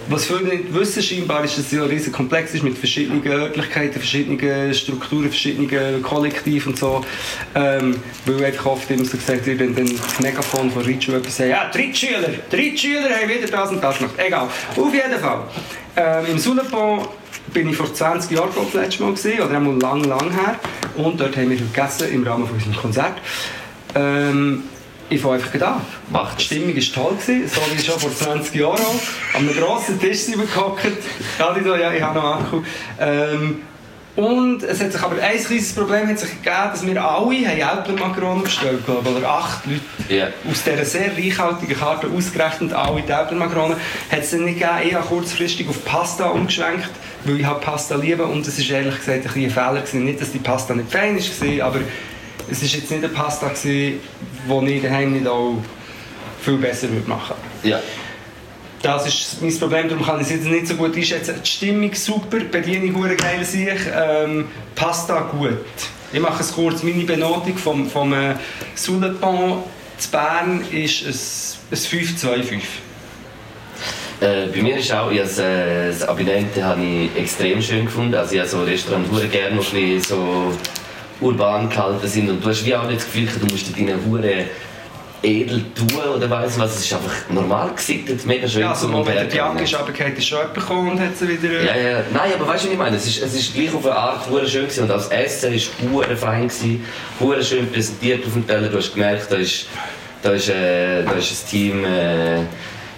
Was 0.09 0.25
viele 0.25 0.43
nicht 0.43 0.73
wissen, 0.73 1.01
scheinbar 1.01 1.43
ist, 1.43 1.57
dass 1.57 1.71
es 1.71 1.73
ein 1.73 1.87
riesen 1.87 2.11
Komplex 2.11 2.53
ist 2.53 2.63
mit 2.63 2.77
verschiedenen 2.77 3.25
Örtlichkeiten, 3.25 3.93
verschiedenen 3.93 4.73
Strukturen, 4.73 5.29
verschiedenen 5.29 6.01
Kollektiven 6.01 6.73
und 6.73 6.79
so. 6.79 7.05
Ähm, 7.55 7.95
weil 8.25 8.45
einfach 8.45 8.65
oft 8.65 8.89
immer 8.91 9.05
so 9.05 9.17
gesagt 9.17 9.45
wird, 9.45 9.59
wenn 9.59 9.75
dann 9.75 9.89
das 9.95 10.19
Megafon 10.19 10.71
von 10.71 10.83
Ritual 10.83 11.19
etwas 11.19 11.37
sagt, 11.37 11.49
ja, 11.49 11.69
drei 11.71 11.93
Schüler, 11.93 12.29
drei 12.49 12.75
Schüler 12.75 13.09
haben 13.09 13.29
wieder 13.29 13.47
das 13.47 13.71
und 13.71 13.83
das 13.83 13.97
gemacht. 13.97 14.15
Egal. 14.17 14.47
Auf 14.75 14.93
jeden 14.93 15.19
Fall. 15.19 15.43
Ähm, 15.95 16.25
Im 16.31 16.37
Sullepon 16.39 17.07
bin 17.53 17.69
ich 17.69 17.75
vor 17.75 17.93
20 17.93 18.31
Jahren 18.31 18.49
das 18.55 18.73
letzte 18.73 19.03
Mal 19.03 19.11
gesehen, 19.13 19.41
oder 19.41 19.55
einmal 19.55 19.79
lang, 19.79 20.03
lang 20.03 20.31
her. 20.31 20.59
Und 20.95 21.19
dort 21.19 21.37
haben 21.37 21.49
wir 21.49 21.57
gegessen 21.57 22.11
im 22.11 22.23
Rahmen 22.23 22.47
von 22.47 22.55
unserem 22.55 22.75
Konzert. 22.75 23.13
Ähm, 23.95 24.63
ich 25.13 25.21
fange 25.21 25.35
einfach 25.35 25.59
da. 25.59 25.81
Macht 26.11 26.39
Die 26.39 26.43
Stimmung 26.43 26.75
war 26.75 26.81
toll, 26.93 27.17
gewesen, 27.17 27.47
so 27.47 27.61
wie 27.75 27.83
schon 27.83 27.99
vor 27.99 28.15
20 28.15 28.55
Jahren 28.55 28.79
auch. 28.79 29.37
An 29.37 29.47
einem 29.47 29.55
grossen 29.55 29.99
Tisch 29.99 30.19
sind 30.19 30.39
wir 30.39 30.45
gehockt. 30.45 30.85
Ja, 31.39 31.55
ich, 31.55 31.65
ja, 31.65 31.93
ich 31.93 32.01
habe 32.01 32.19
noch 32.19 32.39
Akku. 32.39 32.61
Ähm, 32.99 33.61
und 34.15 34.61
es 34.61 34.79
hat 34.79 34.91
sich 34.91 35.01
aber 35.01 35.19
ein 35.19 35.43
kleines 35.43 35.73
Problem 35.73 36.07
hat 36.07 36.19
sich 36.19 36.29
gegeben, 36.29 36.69
dass 36.71 36.85
wir 36.85 37.03
alle 37.03 37.35
haben 37.35 37.79
Äpfelmakronen 37.79 38.43
bestellt 38.43 38.85
glaube 38.85 39.09
oder 39.09 39.27
acht 39.27 39.65
Leute. 39.65 39.81
Ja. 40.13 40.27
Aus 40.49 40.63
dieser 40.63 40.85
sehr 40.85 41.17
reichhaltigen 41.17 41.75
Karte 41.75 42.07
ausgerechnet 42.15 42.73
alle 42.73 43.01
die 43.01 43.11
Äpfelmakronen 43.11 43.75
hat 44.11 44.19
es 44.19 44.29
dann 44.29 44.45
nicht 44.45 44.59
gegeben. 44.59 44.87
Ich 44.87 44.93
habe 44.93 45.07
kurzfristig 45.07 45.67
auf 45.67 45.83
Pasta 45.83 46.27
umgeschwenkt, 46.27 46.91
weil 47.23 47.39
ich 47.39 47.45
halt 47.45 47.61
Pasta 47.61 47.95
liebe 47.95 48.23
und 48.25 48.47
es 48.47 48.59
war 48.59 48.77
ehrlich 48.77 48.97
gesagt 48.99 49.25
ein 49.25 49.31
kleiner 49.31 49.49
Fehler. 49.49 49.81
Gewesen. 49.81 50.05
Nicht, 50.05 50.21
dass 50.21 50.31
die 50.31 50.39
Pasta 50.39 50.75
nicht 50.75 50.91
fein 50.91 51.17
war, 51.17 51.65
aber 51.65 51.79
es 52.49 52.61
war 52.61 52.67
jetzt 52.67 52.91
nicht 52.91 53.03
eine 53.03 53.09
Pasta, 53.09 53.47
gewesen, 53.47 53.99
die 54.47 54.71
ich 54.73 54.83
daheim 54.83 55.13
nicht 55.13 55.27
auch 55.27 55.57
viel 56.41 56.57
besser 56.57 56.89
würde 56.89 57.09
machen 57.09 57.35
Ja. 57.63 57.79
Das 58.81 59.07
ist 59.07 59.41
mein 59.41 59.57
Problem, 59.57 59.87
darum 59.87 60.05
kann 60.05 60.17
ich 60.19 60.27
es 60.27 60.33
jetzt 60.33 60.45
nicht 60.45 60.67
so 60.67 60.75
gut 60.75 60.93
einschätzen. 60.93 61.35
Die 61.41 61.49
Stimmung 61.49 61.93
super, 61.93 62.39
die 62.39 62.45
Bedienung 62.45 63.01
hure 63.01 63.15
geil 63.15 63.45
sich, 63.45 63.79
ähm, 63.95 64.45
Pasta 64.75 65.21
gut. 65.21 65.57
Ich 66.11 66.19
mache 66.19 66.43
es 66.43 66.53
kurz, 66.53 66.83
meine 66.83 67.05
Benotung 67.05 67.57
vom, 67.57 67.89
vom 67.89 68.11
äh, 68.13 68.35
Soulepon 68.75 69.63
zu 69.97 70.11
Bern 70.11 70.65
ist 70.69 71.01
es 71.05 71.57
ein 71.71 71.77
5-2-5. 71.77 72.61
Äh, 74.19 74.47
bei 74.53 74.61
mir 74.61 74.77
ist 74.77 74.91
auch, 74.91 75.09
ich 75.11 75.21
has, 75.21 75.39
äh, 75.39 75.87
das 75.87 76.03
Abinente 76.03 76.63
habe 76.63 76.81
ich 76.83 77.15
extrem 77.15 77.61
schön 77.61 77.85
gefunden. 77.85 78.15
Also 78.15 78.33
ich 78.33 78.39
habe 78.39 78.49
so 78.49 78.63
Restaurant 78.63 79.07
gerne 79.31 79.55
noch 79.55 79.65
ein 79.65 79.71
bisschen 79.73 80.01
so 80.01 80.51
urban 81.23 81.69
gehalten 81.69 82.07
sind 82.07 82.29
und 82.29 82.43
du 82.43 82.49
hast 82.49 82.65
wie 82.65 82.75
auch 82.75 82.87
nicht 82.87 82.97
das 82.97 83.05
Gefühl, 83.05 83.27
du 83.39 83.47
musst 83.47 83.77
deine 83.77 83.95
hure 84.05 84.45
edel 85.23 85.63
tun 85.73 85.99
oder 86.15 86.29
weiss 86.29 86.59
was. 86.59 86.75
Es 86.75 86.85
ist 86.85 86.93
einfach 86.93 87.29
normal 87.29 87.71
gesittet, 87.75 88.25
mega 88.25 88.47
schön 88.47 88.61
Ja, 88.61 88.71
also 88.71 88.87
zum 88.87 89.05
Berg 89.05 89.29
die 89.29 89.37
Jacke 89.37 89.63
ist 89.63 89.73
runtergefallen, 89.73 90.17
ist 90.17 90.27
schon 90.27 90.37
jemand 90.39 90.55
gekommen 90.55 90.91
und 90.91 90.99
hat 90.99 91.17
sie 91.17 91.27
wieder... 91.29 91.63
Ja, 91.63 91.75
ja, 91.75 92.03
nein, 92.13 92.31
aber 92.35 92.47
weißt 92.47 92.65
du, 92.65 92.67
was 92.67 92.73
ich 92.73 92.77
meine? 92.77 92.97
Es 92.97 93.07
ist, 93.07 93.21
es 93.21 93.33
ist 93.33 93.53
gleich 93.53 93.73
auf 93.73 93.85
eine 93.85 93.95
Art 93.95 94.29
hure 94.29 94.47
schön 94.47 94.63
gewesen. 94.63 94.83
und 94.83 94.89
das 94.89 95.07
Essen 95.07 95.53
war 95.53 95.91
hure 95.91 96.17
fein 96.17 96.51
hure 97.19 97.43
schön 97.43 97.71
präsentiert 97.71 98.25
auf 98.25 98.33
dem 98.33 98.45
Teller. 98.45 98.67
Du 98.67 98.77
hast 98.77 98.93
gemerkt, 98.93 99.31
da 99.31 99.35
ist, 99.37 99.67
da 100.21 100.31
ist, 100.31 100.49
äh, 100.49 101.03
da 101.03 101.11
ist 101.13 101.31
ein 101.31 101.49
Team 101.49 101.85
äh, 101.85 102.39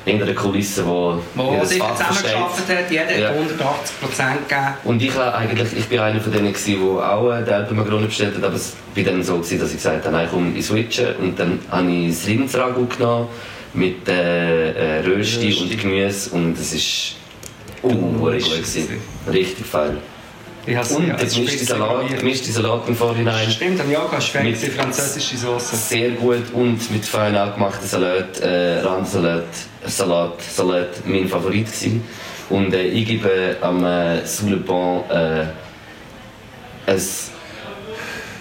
der 0.06 0.36
Kulisse, 0.36 0.86
wo 0.86 1.20
Wo 1.34 1.64
sich 1.66 1.80
Fach 1.80 1.95
zusammengearbeitet 1.95 2.78
hat, 2.78 2.91
jeder 2.91 3.18
Ja. 3.18 3.30
hat 3.30 3.36
180 3.36 3.99
Prozent 3.99 4.47
gegeben. 4.47 4.74
Und 4.84 5.01
ich, 5.01 5.14
habe 5.16 5.34
eigentlich, 5.36 5.68
ich 5.78 5.86
bin 5.86 5.99
einer 5.99 6.22
von 6.22 6.32
denen, 6.32 6.53
gewesen, 6.53 6.80
der 6.80 7.12
auch 7.12 7.32
äh, 7.32 7.43
die 7.43 7.51
Alpenmagrone 7.51 8.06
bestellt 8.06 8.36
hat, 8.38 8.43
aber 8.43 8.56
es 8.56 8.74
war 8.95 9.03
dann 9.03 9.24
so, 9.24 9.38
gewesen, 9.38 9.60
dass 9.60 9.70
ich 9.70 9.78
gesagt 9.78 10.06
habe, 10.06 10.16
nein, 10.16 10.28
komm, 10.32 10.56
ich 10.56 10.66
switche. 10.66 11.16
Und 11.20 11.39
dann 11.39 11.60
habe 11.72 11.91
ich 11.91 12.10
das 12.16 12.28
Rindsragout 12.28 12.88
genommen 12.97 13.28
mit 13.74 14.08
äh, 14.08 14.99
äh, 14.99 14.99
Rösti 15.01 15.47
Rösti. 15.47 15.64
und 15.64 15.82
Gemüse 15.82 16.30
und 16.32 16.58
es 16.58 16.74
ist 16.74 17.16
uh, 17.84 17.89
gut 17.89 18.32
gewesen. 18.32 18.88
Richtig 19.32 19.66
fein. 19.66 19.97
Und 20.68 20.74
ja, 20.74 20.82
es 20.82 21.36
gemischte 21.36 21.64
Salat, 21.64 22.18
gemischte 22.18 22.51
Salat 22.51 22.88
im 22.88 22.95
Vorhinein. 22.95 23.51
Stimmt, 23.51 23.80
am 23.80 23.91
Jahr 23.91 24.10
hast 24.12 24.34
du 24.34 24.39
die 24.41 24.56
französische 24.56 25.38
Sauce. 25.38 25.89
Sehr 25.89 26.12
gut 26.12 26.41
und 26.53 26.91
mit 26.91 27.06
fein 27.06 27.36
angemachten 27.36 27.88
Salat, 27.88 28.39
äh, 28.39 28.80
Randsalat, 28.80 29.43
Salat, 29.88 30.41
Salat 30.41 31.05
mein 31.05 31.27
Favorit 31.27 31.67
gewesen. 31.67 32.03
Und 32.49 32.73
äh, 32.73 32.88
ich 32.88 33.07
gebe 33.07 33.57
am 33.61 33.83
äh, 33.83 34.25
Sous 34.25 34.49
le 34.49 34.57
Pont 34.57 35.09
äh, 35.09 35.45
ein, 36.88 37.01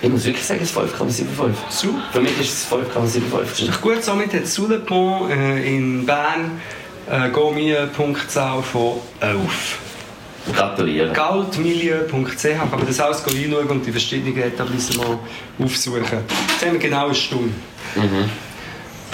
ich 0.03 0.09
muss 0.11 0.25
wirklich 0.25 0.45
sagen, 0.45 0.61
ein 0.61 0.67
5,75. 0.67 1.25
Su. 1.71 1.95
Für 2.13 2.21
mich 2.21 2.39
ist 2.39 2.53
es 2.53 2.71
5,75. 2.71 3.69
Ist 3.71 3.81
gut, 3.81 4.05
somit 4.05 4.35
hat 4.35 4.47
Soulepont 4.47 5.31
äh, 5.31 5.77
in 5.77 6.05
Bern 6.05 6.61
eine 7.11 7.31
Gomie-Punktzahl 7.31 8.63
von 8.63 8.97
11. 9.21 9.79
Gratuliere. 10.53 11.13
Goldmilieu.ch 11.13 12.43
kann 12.43 12.71
man 12.71 12.87
das 12.87 13.01
alles 13.01 13.27
reinschauen 13.27 13.67
und 13.67 13.87
die 13.87 13.93
verschiedenen 13.93 14.37
Etablissements 14.37 15.19
aufsuchen. 15.59 16.03
Jetzt 16.03 16.67
haben 16.67 16.73
wir 16.73 16.79
genau 16.79 17.07
eine 17.07 17.15
Stunde. 17.15 17.55
Mhm. 17.97 18.31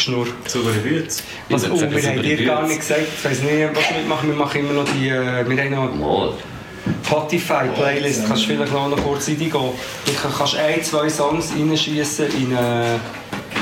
Geschnurrt. 0.00 0.32
Saubere 0.46 0.72
Bütze. 0.78 1.22
Was, 1.50 1.64
Ich 1.64 1.70
oh, 1.70 1.78
wir 1.78 2.02
haben 2.02 2.22
dir 2.22 2.44
gar 2.46 2.66
nicht 2.66 2.80
gesagt, 2.80 3.02
ich 3.18 3.24
weiss 3.24 3.42
nicht, 3.42 3.68
was 3.74 3.90
wir 3.90 3.98
mitmachen. 3.98 4.28
Wir 4.30 4.36
machen 4.36 4.60
immer 4.60 4.72
noch 4.72 4.84
die, 4.94 5.08
äh, 5.08 5.46
wir 5.46 5.62
haben 5.62 5.70
noch 5.70 5.94
Mal. 5.94 6.32
Spotify-Playlist, 7.04 8.26
kannst 8.26 8.44
du 8.44 8.46
vielleicht 8.48 8.72
noch, 8.72 8.88
noch 8.88 9.02
kurz 9.02 9.28
reingehen. 9.28 9.50
Du 9.52 10.12
kann- 10.22 10.32
kannst 10.36 10.56
ein, 10.56 10.82
zwei 10.82 11.08
Songs 11.10 11.52
reinschießen 11.54 12.26
in 12.28 12.56
eine, 12.56 12.98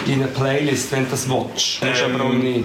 in 0.07 0.15
eine 0.15 0.27
Playlist, 0.29 0.93
wenn 0.93 1.05
du 1.07 1.11
das 1.11 1.29
willst. 1.29 1.83
Musst 1.83 1.83
Ähm, 1.83 2.15
aber 2.15 2.25
auch 2.25 2.33
nicht. 2.33 2.65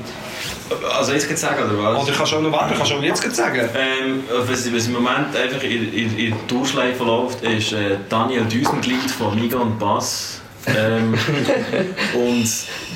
Also 0.96 1.14
jetzt 1.14 1.28
geht's 1.28 1.42
sagen, 1.42 1.64
oder 1.64 1.84
was? 1.96 2.04
Oder 2.08 2.16
kannst 2.16 2.32
du 2.32 2.36
auch 2.38 2.42
noch 2.42 2.52
warten, 2.52 2.74
kannst 2.78 2.92
du 2.92 2.96
auch 2.96 3.02
jetzt 3.04 3.36
sagen. 3.36 3.70
Ähm, 3.76 4.24
was, 4.48 4.72
was 4.74 4.86
im 4.88 4.94
Moment 4.94 5.36
einfach 5.36 5.64
in, 5.64 5.92
in, 5.94 6.18
in 6.18 6.30
der 6.30 6.38
Durchschleife 6.48 7.04
läuft, 7.04 7.42
ist 7.44 7.74
äh, 7.74 7.98
Daniel 8.10 8.44
Düsenglied 8.46 9.10
von 9.10 9.34
Miga 9.40 9.58
und 9.58 9.80
Bass. 9.80 10.42
Ähm, 10.68 11.14
und 12.16 12.50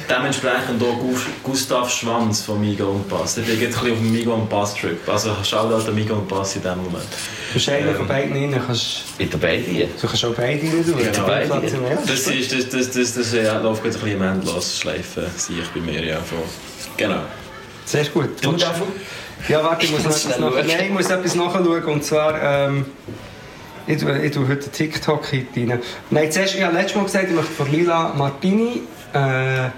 dementsprechend 0.10 0.82
auch 0.82 0.98
Gu- 1.00 1.16
Gustav 1.44 1.90
Schwanz 1.92 2.42
von 2.44 2.62
Miga 2.62 2.86
und 2.86 3.08
Bass. 3.10 3.38
Ich 3.38 3.46
bin 3.46 3.60
jetzt 3.60 3.78
ein 3.78 3.82
bisschen 3.84 3.92
auf 3.94 4.00
dem 4.00 4.12
Miga 4.14 4.32
und 4.32 4.50
Bass 4.50 4.76
Trip. 4.76 4.98
Also 5.08 5.36
schaut 5.44 5.72
halt 5.72 5.94
Miga 5.94 6.14
und 6.14 6.28
Bass 6.28 6.56
in 6.56 6.64
dem 6.64 6.78
Moment. 6.78 7.04
Du 7.54 7.60
hast 7.60 7.70
einen 7.70 7.94
von 7.96 8.08
beiden 8.08 8.34
rein, 8.54 8.62
kannst, 8.66 9.18
Bitte 9.18 9.38
beide 9.38 9.64
hier. 9.64 9.88
du 10.02 10.08
kannst 10.08 10.24
auch 10.26 10.34
beide 10.34 10.62
rein 10.62 10.86
tun. 10.86 10.96
Ja, 11.14 11.24
beide. 11.24 11.62
Das, 12.08 12.20
ist, 12.28 12.54
das, 12.54 12.70
das, 12.70 12.92
das, 12.92 13.14
das 13.16 13.34
äh, 13.34 13.44
läuft 13.60 13.84
gerade 13.84 13.96
ein 13.98 14.02
bisschen 14.02 14.12
im 14.12 14.22
Endlosschleifen, 14.22 15.26
sehe 15.36 15.58
ich 15.62 15.68
bei 15.70 15.80
mir. 15.82 16.04
Ja, 16.06 16.18
von. 16.18 16.40
Genau. 16.96 17.22
Sehr 17.86 18.06
gut. 18.06 18.30
Du 18.42 18.52
davon? 18.54 18.88
Ja, 19.48 19.64
warte, 19.64 19.86
ich 19.86 19.92
muss 19.92 20.04
noch 20.04 20.18
schnell 20.18 20.40
nach 20.40 20.52
schauen. 20.52 20.68
Nein, 20.68 20.86
ich 20.86 20.90
muss 20.92 21.10
etwas 21.10 21.36
nachschauen. 21.36 21.84
Und 21.86 22.04
zwar, 22.04 22.42
ähm, 22.42 22.86
ich 23.88 23.98
tue, 23.98 24.26
ich 24.26 24.32
tue 24.32 24.48
heute 24.48 24.70
TikTok-Hit 24.70 25.48
rein. 25.56 25.80
Nein, 26.10 26.32
zuerst, 26.32 26.56
ich 26.56 26.64
habe 26.64 26.76
letztes 26.76 26.96
Mal 26.96 27.04
gesagt, 27.06 27.26
ich 27.30 27.36
möchte 27.36 27.52
von 27.52 27.72
Lila 27.72 28.14
Martini, 28.18 28.82
äh, 29.14 29.70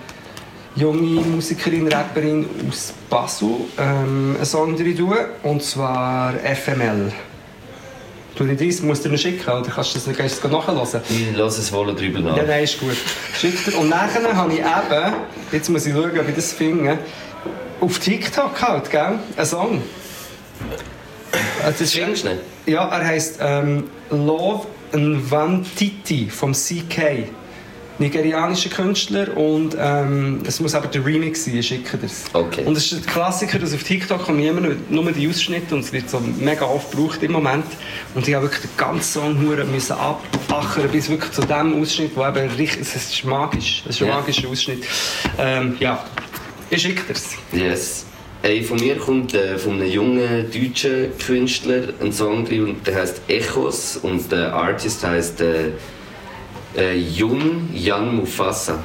junge 0.76 1.22
Musikerin, 1.22 1.88
Rapperin 1.88 2.46
aus 2.68 2.94
Basel, 3.10 3.50
ähm, 3.78 4.36
einen 4.36 4.46
Song 4.46 4.76
rein 4.76 4.98
tun. 4.98 5.16
Und 5.44 5.64
zwar 5.64 6.34
FML. 6.34 7.12
Du 8.36 8.46
nicht 8.46 8.62
dies, 8.62 8.82
musst 8.82 9.04
du 9.06 9.10
dir 9.10 9.18
schicken, 9.18 9.50
oder 9.50 9.70
kannst 9.70 9.94
du 9.94 10.00
das 10.00 10.08
nicht 10.08 10.44
du 10.44 10.48
nachhören? 10.48 11.02
Ich 11.10 11.36
lasse 11.36 11.62
es 11.62 11.72
wohl 11.72 11.94
drüber 11.94 12.20
nach. 12.20 12.38
Ja, 12.38 12.44
nein, 12.44 12.64
ist 12.64 12.80
gut. 12.80 12.96
Schickt 13.38 13.68
er. 13.68 13.78
Und 13.78 13.90
nachher 13.90 14.36
habe 14.36 14.54
ich 14.54 14.60
eben, 14.60 15.14
jetzt 15.52 15.70
muss 15.70 15.86
ich 15.86 15.94
schauen, 15.94 16.18
ob 16.18 16.30
ich 16.30 16.36
das 16.36 16.54
finde, 16.54 16.98
auf 17.82 18.00
TikTok 18.00 18.62
halt, 18.62 18.90
gell? 18.90 19.20
Einen 19.36 19.46
Song. 19.46 19.82
Das 21.64 21.82
ist, 21.82 21.94
Findest 21.94 22.24
du 22.24 22.30
nicht? 22.30 22.42
Ja, 22.70 22.88
er 22.88 23.06
heisst 23.06 23.40
ähm, 23.42 23.86
Love 24.10 24.68
Nwantiti 24.94 26.30
vom 26.30 26.54
CK. 26.54 27.28
Nigerianischer 28.02 28.70
Künstler 28.70 29.36
und 29.36 29.76
ähm, 29.78 30.40
es 30.48 30.62
muss 30.62 30.74
aber 30.74 30.88
der 30.88 31.06
Remix 31.06 31.44
sein, 31.44 31.58
ich 31.58 31.68
schicke 31.68 31.98
das. 31.98 32.24
Okay. 32.32 32.64
Und 32.64 32.78
es 32.78 32.94
ist 32.94 32.94
ein 32.94 33.06
Klassiker, 33.06 33.60
dass 33.60 33.74
auf 33.74 33.84
TikTok 33.84 34.24
kommen 34.24 34.40
immer 34.40 34.62
nur, 34.90 35.12
die 35.12 35.28
Ausschnitte 35.28 35.76
und 35.76 35.82
es 35.82 35.92
wird 35.92 36.10
so 36.10 36.22
mega 36.40 36.64
oft 36.66 36.92
gebraucht 36.92 37.22
im 37.24 37.34
Moment. 37.34 37.66
Und 38.16 38.26
ich 38.26 38.34
habe 38.34 38.46
wirklich 38.46 38.62
den 38.62 38.78
ganzen 38.78 39.04
Song 39.04 39.70
müssen 39.70 39.98
abachern 39.98 40.88
bis 40.90 41.10
wirklich 41.10 41.34
zu 41.34 41.42
dem 41.42 41.82
Ausschnitt, 41.82 42.12
wo 42.16 42.26
eben 42.26 42.50
richtig, 42.52 42.84
es 42.84 42.96
ist 42.96 43.26
magisch, 43.26 43.84
es 43.86 43.96
ist 43.98 44.02
ein 44.02 44.08
Ja. 44.08 44.16
magischer 44.16 44.48
Ausschnitt. 44.48 44.86
Ähm, 45.38 45.76
ja, 45.82 46.02
ich 46.70 46.82
schicke 46.82 47.04
das. 47.10 47.32
Yes. 47.52 48.06
Hey, 48.42 48.64
von 48.64 48.80
mir 48.80 48.96
kommt 48.96 49.34
äh, 49.34 49.58
von 49.58 49.74
einem 49.82 49.92
jungen 49.92 50.50
deutschen 50.50 51.10
Künstler 51.18 51.90
ein 52.02 52.14
Song 52.14 52.46
drin 52.46 52.78
der 52.86 52.96
heißt 52.96 53.24
Echos 53.28 53.98
und 53.98 54.32
der 54.32 54.54
Artist 54.54 55.06
heißt 55.06 55.42
äh, 55.42 55.72
äh, 56.78 56.96
Jun 56.96 57.70
Jan 57.74 58.16
Mufasa. 58.16 58.82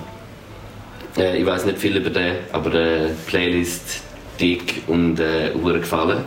Äh, 1.17 1.39
ich 1.39 1.47
weiß 1.47 1.67
nicht 1.67 1.79
viel 1.79 1.97
über 1.97 2.11
den, 2.11 2.39
aber 2.51 2.75
äh, 2.75 3.11
Playlist 3.29 4.03
dick 4.41 4.83
und 4.89 5.21
äh, 5.21 5.53
gefallen. 5.79 6.25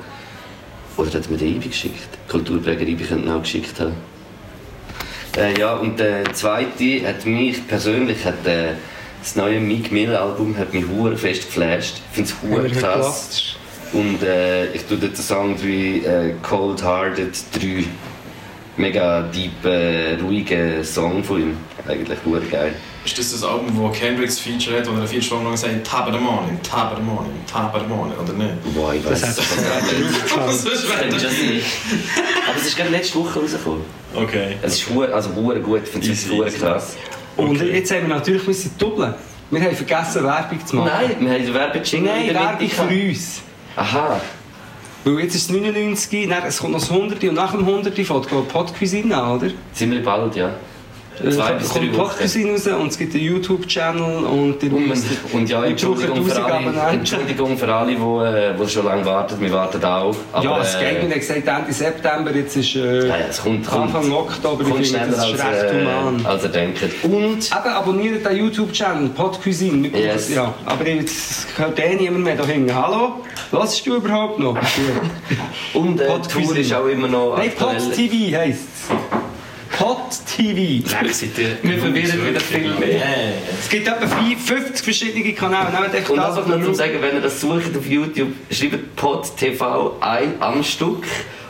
Oder 0.96 1.12
hat 1.12 1.30
mir 1.30 1.36
den 1.36 1.58
Ibi 1.58 1.68
geschickt? 1.68 2.08
Kulturpräger 2.30 2.88
Ibi 2.88 3.04
könnte 3.04 3.36
auch 3.36 3.42
geschickt 3.42 3.78
haben. 3.82 3.96
Äh, 5.36 5.60
ja, 5.60 5.74
und 5.74 6.00
der 6.00 6.34
zweite 6.34 7.06
hat 7.06 7.26
mich 7.26 7.68
persönlich, 7.68 8.24
hat, 8.24 8.48
äh, 8.48 8.76
das 9.22 9.36
neue 9.36 9.60
Meek 9.60 9.92
Mill 9.92 10.16
Album 10.16 10.58
hat 10.58 10.74
mich 10.74 10.86
hure 10.88 11.18
fest 11.18 11.48
geflasht. 11.48 12.02
Ich 12.12 12.16
finde 12.16 12.30
es 12.30 12.36
hure 12.42 12.70
krass. 12.70 13.56
Und 13.94 14.22
äh, 14.22 14.72
ich 14.74 14.84
tue 14.84 14.98
dort 14.98 15.18
den 15.18 15.24
Song 15.24 15.58
drin, 15.58 16.04
äh, 16.04 16.34
Cold 16.44 16.84
Hearted 16.84 17.34
3. 17.54 17.86
Mega 18.76 19.24
deep, 19.24 19.66
äh, 19.66 20.16
ruhiger 20.22 20.84
Song 20.84 21.24
von 21.24 21.42
ihm. 21.42 21.58
Eigentlich 21.88 22.20
hure 22.26 22.42
geil. 22.42 22.76
Ist 23.06 23.18
das 23.18 23.32
das 23.32 23.44
Album, 23.44 23.70
wo 23.74 23.88
Kendricks 23.90 24.38
Feature 24.38 24.78
hat, 24.78 24.88
wo 24.92 25.00
er 25.00 25.08
vier 25.08 25.22
Stunden 25.22 25.46
lang 25.46 25.56
sagt, 25.56 25.88
Top 25.88 26.08
of 26.08 26.14
the 26.14 26.20
morning, 26.20 26.60
top 26.62 26.92
of 26.92 26.98
the 26.98 27.04
morning, 27.04 27.32
top 27.52 27.74
of 27.74 27.82
the 27.82 27.88
morning, 27.88 28.18
oder 28.18 28.34
nicht? 28.34 28.76
Boah, 28.76 28.94
ich 28.94 29.04
weiß 29.06 29.22
Das. 29.22 29.36
Das 29.38 29.48
nicht? 31.40 31.66
Aber 32.48 32.58
es 32.58 32.68
ist 32.68 32.76
gerade 32.78 32.90
letzte 32.90 33.18
Woche 33.18 33.40
rausgekommen. 33.40 33.82
Okay. 34.14 34.58
Es 34.62 34.74
ist 34.74 34.90
hure, 34.90 35.14
also 35.14 35.34
hure 35.34 35.60
gut, 35.62 35.84
ich 35.86 35.90
finde 35.90 36.12
es 36.12 36.30
hure 36.30 36.52
krass. 36.52 36.98
Und 37.38 37.62
jetzt 37.62 37.92
haben 37.92 38.08
wir 38.08 38.16
natürlich 38.16 38.46
müssen 38.46 38.72
doppeln. 38.78 39.14
Wir 39.50 39.62
haben 39.62 39.76
vergessen, 39.76 40.24
Werbung 40.24 40.66
zu 40.66 40.76
machen. 40.76 40.92
Nein, 40.94 41.16
wir 41.20 41.32
haben 41.32 41.46
den 41.46 41.54
Werbejingle 41.54 42.12
Nein, 42.12 42.34
Werbung 42.34 42.70
für 42.70 43.10
uns. 43.10 43.42
Aha. 43.76 44.22
Weil 45.06 45.20
jetzt 45.20 45.36
ist 45.36 45.44
es 45.44 45.50
99, 45.56 46.28
dann, 46.28 46.44
es 46.44 46.58
kommt 46.58 46.74
noch 46.74 46.82
das 46.82 46.92
100 46.92 47.24
und 47.24 47.34
nach 47.36 47.52
dem 47.52 47.62
100 47.62 47.96
fängt 47.96 48.26
die 48.26 48.36
Podcuisine 48.36 49.16
an, 49.16 49.38
oder? 49.38 49.52
Ziemlich 49.74 50.04
bald, 50.04 50.36
ja. 50.36 50.54
Zwei 51.20 51.54
kommt. 51.54 51.94
Podcuisine 51.94 52.52
raus 52.52 52.68
und 52.68 52.88
es 52.90 52.98
gibt 52.98 53.16
einen 53.16 53.24
YouTube-Channel 53.24 54.26
und 54.26 54.62
die 54.62 54.70
Und, 54.70 54.94
und 55.34 55.50
ja, 55.50 55.64
Wir 55.64 55.70
Entschuldigung 55.70 56.24
für, 56.26 56.46
1000 56.46 56.78
alle. 56.78 56.94
Entschuldigung 56.98 57.58
für 57.58 57.74
alle, 57.74 57.96
die, 57.96 58.64
die 58.64 58.70
schon 58.70 58.86
lange 58.86 59.06
warten. 59.06 59.40
Wir 59.40 59.52
warten 59.52 59.84
auch. 59.84 60.16
Aber, 60.32 60.44
ja, 60.44 60.62
es 60.62 60.78
geht. 60.78 60.98
Äh, 60.98 61.02
haben 61.02 61.20
gesagt 61.20 61.48
Ende 61.48 61.74
September, 61.74 62.36
jetzt 62.36 62.56
ist 62.56 62.76
äh, 62.76 63.08
ja, 63.08 63.16
es 63.30 63.42
kommt, 63.42 63.72
Anfang 63.72 64.12
Oktober. 64.12 64.64
kommt 64.64 64.82
Ich 64.82 64.92
finde, 64.92 65.08
das 65.10 65.20
als, 65.20 65.34
ist 65.34 65.44
recht 65.44 65.74
äh, 65.74 65.86
human. 65.86 66.26
als 66.26 66.44
ihr 66.44 66.50
denkt. 66.50 66.84
Und 67.04 67.12
Eben, 67.12 67.74
abonniert 67.74 68.26
den 68.26 68.38
YouTube-Channel, 68.38 69.10
Podcuisine. 69.10 69.88
Yes. 69.88 70.34
Ja, 70.34 70.54
aber 70.66 70.88
jetzt 70.88 71.48
hört 71.58 71.80
eh 71.80 71.96
niemand 71.96 72.24
mehr 72.24 72.36
da 72.36 72.46
hinten. 72.46 72.74
Hallo? 72.74 73.24
Was 73.52 73.82
du 73.82 73.96
überhaupt 73.96 74.40
noch? 74.40 74.58
Und 75.74 76.00
äh. 76.02 76.08
Tour 76.28 76.58
ist 76.58 76.74
auch 76.74 76.86
immer 76.86 77.08
noch 77.08 77.38
Nein, 77.38 77.50
aktuell. 77.50 77.80
Pod 77.80 77.94
TV 77.94 78.38
heisst 78.38 78.62
es. 78.62 79.27
Pod 79.78 79.98
TV. 80.26 80.84
Wir 81.62 81.78
verwirren 81.78 82.28
wieder 82.28 82.40
viel 82.40 82.70
mehr. 82.80 83.00
Es 83.60 83.70
gibt 83.70 83.88
etwa 83.88 84.08
vier- 84.08 84.38
50 84.38 84.84
verschiedene 84.84 85.34
Kanäle. 85.34 85.66
Nehmt 85.72 86.10
Und 86.10 86.18
das, 86.18 86.38
einfach 86.38 86.52
zum 86.52 86.64
schaut. 86.66 86.76
sagen, 86.76 86.94
wenn 87.02 87.16
ihr 87.16 87.22
das 87.22 87.40
sucht 87.40 87.78
auf 87.78 87.86
YouTube, 87.86 88.30
schreibt 88.50 88.96
Pod 88.96 89.38
TV 89.38 89.96
ein 90.02 90.34
am 90.40 90.64
Stück. 90.64 91.06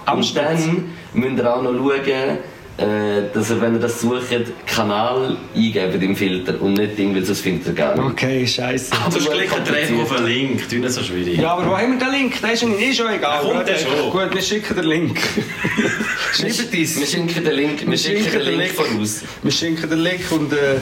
Am 0.06 0.18
und 0.18 0.24
Stück. 0.26 0.44
dann 0.44 0.94
müsst 1.14 1.38
ihr 1.38 1.54
auch 1.56 1.62
noch 1.62 1.72
schauen, 1.74 2.38
äh, 2.78 3.24
dass 3.34 3.50
ihr, 3.50 3.60
wenn 3.62 3.74
ihr 3.74 3.80
das 3.80 4.02
sucht, 4.02 4.24
Kanal 4.68 5.36
eingebt 5.56 6.02
im 6.04 6.16
Filter 6.16 6.62
und 6.62 6.74
nicht 6.74 6.98
irgendwie, 7.00 7.22
sonst 7.24 7.42
findet 7.42 7.68
ihr 7.68 7.74
gar 7.74 7.96
nicht. 7.96 8.06
Okay, 8.06 8.46
scheiße. 8.46 8.92
Sonst 9.10 9.30
klickt 9.32 9.52
ihr 9.68 9.76
einfach 9.76 9.98
auf 10.04 10.12
einen 10.18 10.28
Link, 10.28 10.70
tu 10.70 10.76
nicht 10.76 10.92
so 10.92 11.02
schwierig. 11.02 11.38
Ja, 11.40 11.54
aber 11.54 11.66
wo 11.72 11.78
haben 11.78 12.00
wir 12.00 12.06
den 12.06 12.12
Link? 12.14 12.40
Der 12.42 12.54
ist 12.54 12.62
Ihnen 12.64 12.78
eh 12.80 12.94
schon 12.94 13.12
egal. 13.12 13.40
kommt 13.42 13.68
der 13.68 13.78
schon. 13.78 14.12
Gut, 14.12 14.34
wir 14.34 14.42
schicken 14.42 14.76
den 14.76 14.86
Link. 14.86 15.20
Schreibt 16.34 16.72
Wir 16.72 16.80
uns. 16.82 17.10
schicken 17.12 17.44
den 17.44 17.54
Link, 17.56 17.90
wir 17.90 17.98
schicken 17.98 18.32
den 18.32 18.58
Link 18.58 18.72
voraus. 18.72 19.22
Wir 19.42 19.52
schicken 19.52 19.90
den 19.90 20.00
Link 20.00 20.32
und 20.32 20.54
äh, 20.54 20.76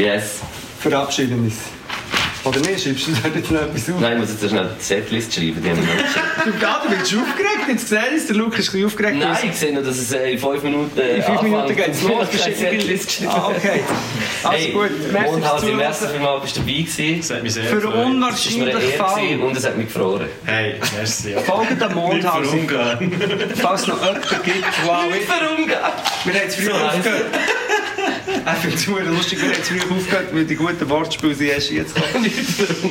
Yes. 0.00 0.40
verabschieden 0.80 1.38
uns. 1.44 1.54
Oder 2.46 2.60
nicht? 2.60 2.84
Schreibst 2.84 3.08
du 3.08 3.12
da 3.12 3.28
jetzt 3.36 3.50
noch 3.50 3.60
etwas 3.62 3.90
auf? 3.90 4.00
Nein, 4.00 4.12
ich 4.14 4.18
muss 4.20 4.28
jetzt 4.40 4.50
schnell 4.50 4.68
die 4.78 4.82
Setlist 4.84 5.34
schreiben. 5.34 5.62
Die 5.62 5.70
haben 5.70 5.76
wir 5.78 5.84
noch 5.86 5.94
nicht 5.94 6.06
geschrieben. 6.06 6.26
Du, 6.46 6.90
bist 6.90 7.14
aufgeregt. 7.16 7.68
Jetzt 7.68 7.82
gesehen, 7.90 8.14
ist 8.14 8.28
der 8.28 8.36
Lukas 8.36 8.54
ein 8.54 8.64
bisschen 8.66 8.86
aufgeregt. 8.86 9.16
Nein, 9.18 9.36
ich 9.50 9.56
sehe 9.56 9.72
nur, 9.74 9.82
dass 9.82 9.98
es 9.98 10.12
äh, 10.12 10.32
in 10.32 10.38
5 10.38 10.62
Minuten 10.62 10.98
In 11.00 11.22
fünf 11.22 11.42
Minuten 11.42 11.74
geht 11.74 11.88
es 11.88 12.02
los. 12.02 12.28
Ich 12.32 12.40
du 12.44 12.54
Setlist 12.54 13.06
geschrieben. 13.08 13.30
Ah, 13.34 13.48
okay. 13.48 13.80
Also 14.44 14.56
Hey, 14.58 14.70
gut, 14.72 14.90
merci 15.12 15.30
Mondhausen, 15.32 15.68
fürs 15.68 15.76
merci 15.78 16.04
vielmals, 16.12 16.42
bist 16.42 16.56
du 16.56 16.60
dabei 16.60 16.72
gewesen. 16.72 17.18
Das 17.20 17.30
hat 17.30 17.42
mich 17.42 17.52
sehr 17.54 17.64
Für 17.64 17.76
gefreut. 17.76 17.94
Es 17.96 18.04
unwahrscheinlich 18.06 18.94
Fall. 18.94 19.40
und 19.40 19.56
es 19.56 19.66
hat 19.66 19.76
mich 19.76 19.86
gefroren. 19.92 20.28
Hey, 20.44 20.74
merci. 20.96 21.30
Ja. 21.32 21.40
Folgt 21.40 21.70
dem 21.72 21.78
Nicht 21.78 21.94
Mondhausen. 21.96 22.68
verungarn. 22.68 23.12
Falls 23.56 23.80
es 23.82 23.86
noch 23.88 24.00
jemanden 24.04 24.28
gibt, 24.44 24.64
wow. 24.84 24.98
ich- 25.10 25.28
Warum? 25.28 25.66
Wir 25.66 25.76
haben 25.76 26.42
jetzt 26.44 26.56
früher 26.56 26.74
So 26.78 26.84
aufgehört. 26.84 27.24
Ich 28.28 28.60
finde 28.60 28.76
es 28.76 28.84
verdammt 28.84 29.16
lustig, 29.16 29.40
wir 29.40 29.48
haben 29.48 29.56
jetzt 29.56 29.90
aufgehört, 29.90 30.34
weil 30.34 30.44
die 30.44 30.54
guten 30.54 30.88
Wortspiele 30.88 31.34
sind 31.34 31.48
erst 31.48 31.70
jetzt 31.70 31.94
gekommen. 31.94 32.30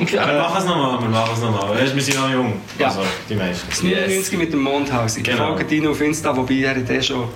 Ja, 0.12 0.28
wir 0.28 0.40
machen 0.42 0.58
es 0.58 0.66
nochmal, 0.66 1.02
wir 1.02 1.10
machen 1.10 1.32
es 1.34 1.42
nochmal. 1.42 1.96
Wir 1.96 2.02
sind 2.02 2.20
noch 2.20 2.30
jung. 2.30 2.62
Ja. 2.78 2.88
Also, 2.88 3.02
die 3.30 3.36
meisten. 3.36 3.68
Das 3.70 3.84
99 3.84 4.38
mit 4.38 4.54
dem 4.54 4.62
Mondhaus. 4.62 5.16
Genau. 5.16 5.56
Folgt 5.56 5.72
ihn 5.72 5.88
auf 5.88 6.02
Insta, 6.02 6.36
wobei 6.36 6.56
er 6.56 6.76
hat 6.76 6.90
eh 6.90 7.02
schon... 7.02 7.30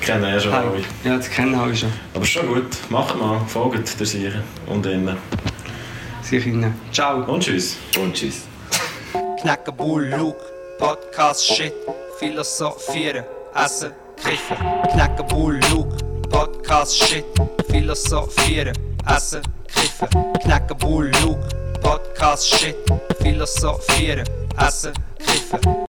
Kennen 0.00 0.24
ja 0.24 0.40
schon 0.40 0.52
alle. 0.52 0.82
Ja, 1.04 1.16
das 1.16 1.30
kennen 1.30 1.54
alle 1.54 1.76
schon. 1.76 1.92
Aber 2.14 2.24
schon 2.24 2.48
gut. 2.48 2.66
Macht 2.90 3.16
mal. 3.16 3.40
Folgt 3.46 3.98
der 4.00 4.06
Sicher. 4.06 4.42
Und 4.66 4.84
innen. 4.86 5.16
Sicher 6.22 6.46
rein. 6.46 6.74
Ciao. 6.92 7.22
Und 7.32 7.44
tschüss. 7.44 7.76
Und 8.00 8.14
tschüss. 8.14 8.42
Knackenbull, 9.40 10.06
Luke, 10.16 10.38
Podcast, 10.78 11.44
Shit, 11.44 11.74
Philosophieren, 12.18 13.24
Essen, 13.54 13.92
Kiffen. 14.16 14.56
Knackenbull, 14.92 15.60
Luke, 15.70 15.96
Podcast, 16.62 16.94
Shit, 16.94 17.24
Philosophieren, 17.68 18.74
Essen, 19.08 19.42
Kiffen. 19.66 20.08
Knackenbull, 20.44 21.10
Luke, 21.20 21.40
Podcast, 21.82 22.46
Shit, 22.46 22.76
Philosophieren, 23.20 24.24
Essen, 24.56 24.94
Kiffen. 25.18 25.91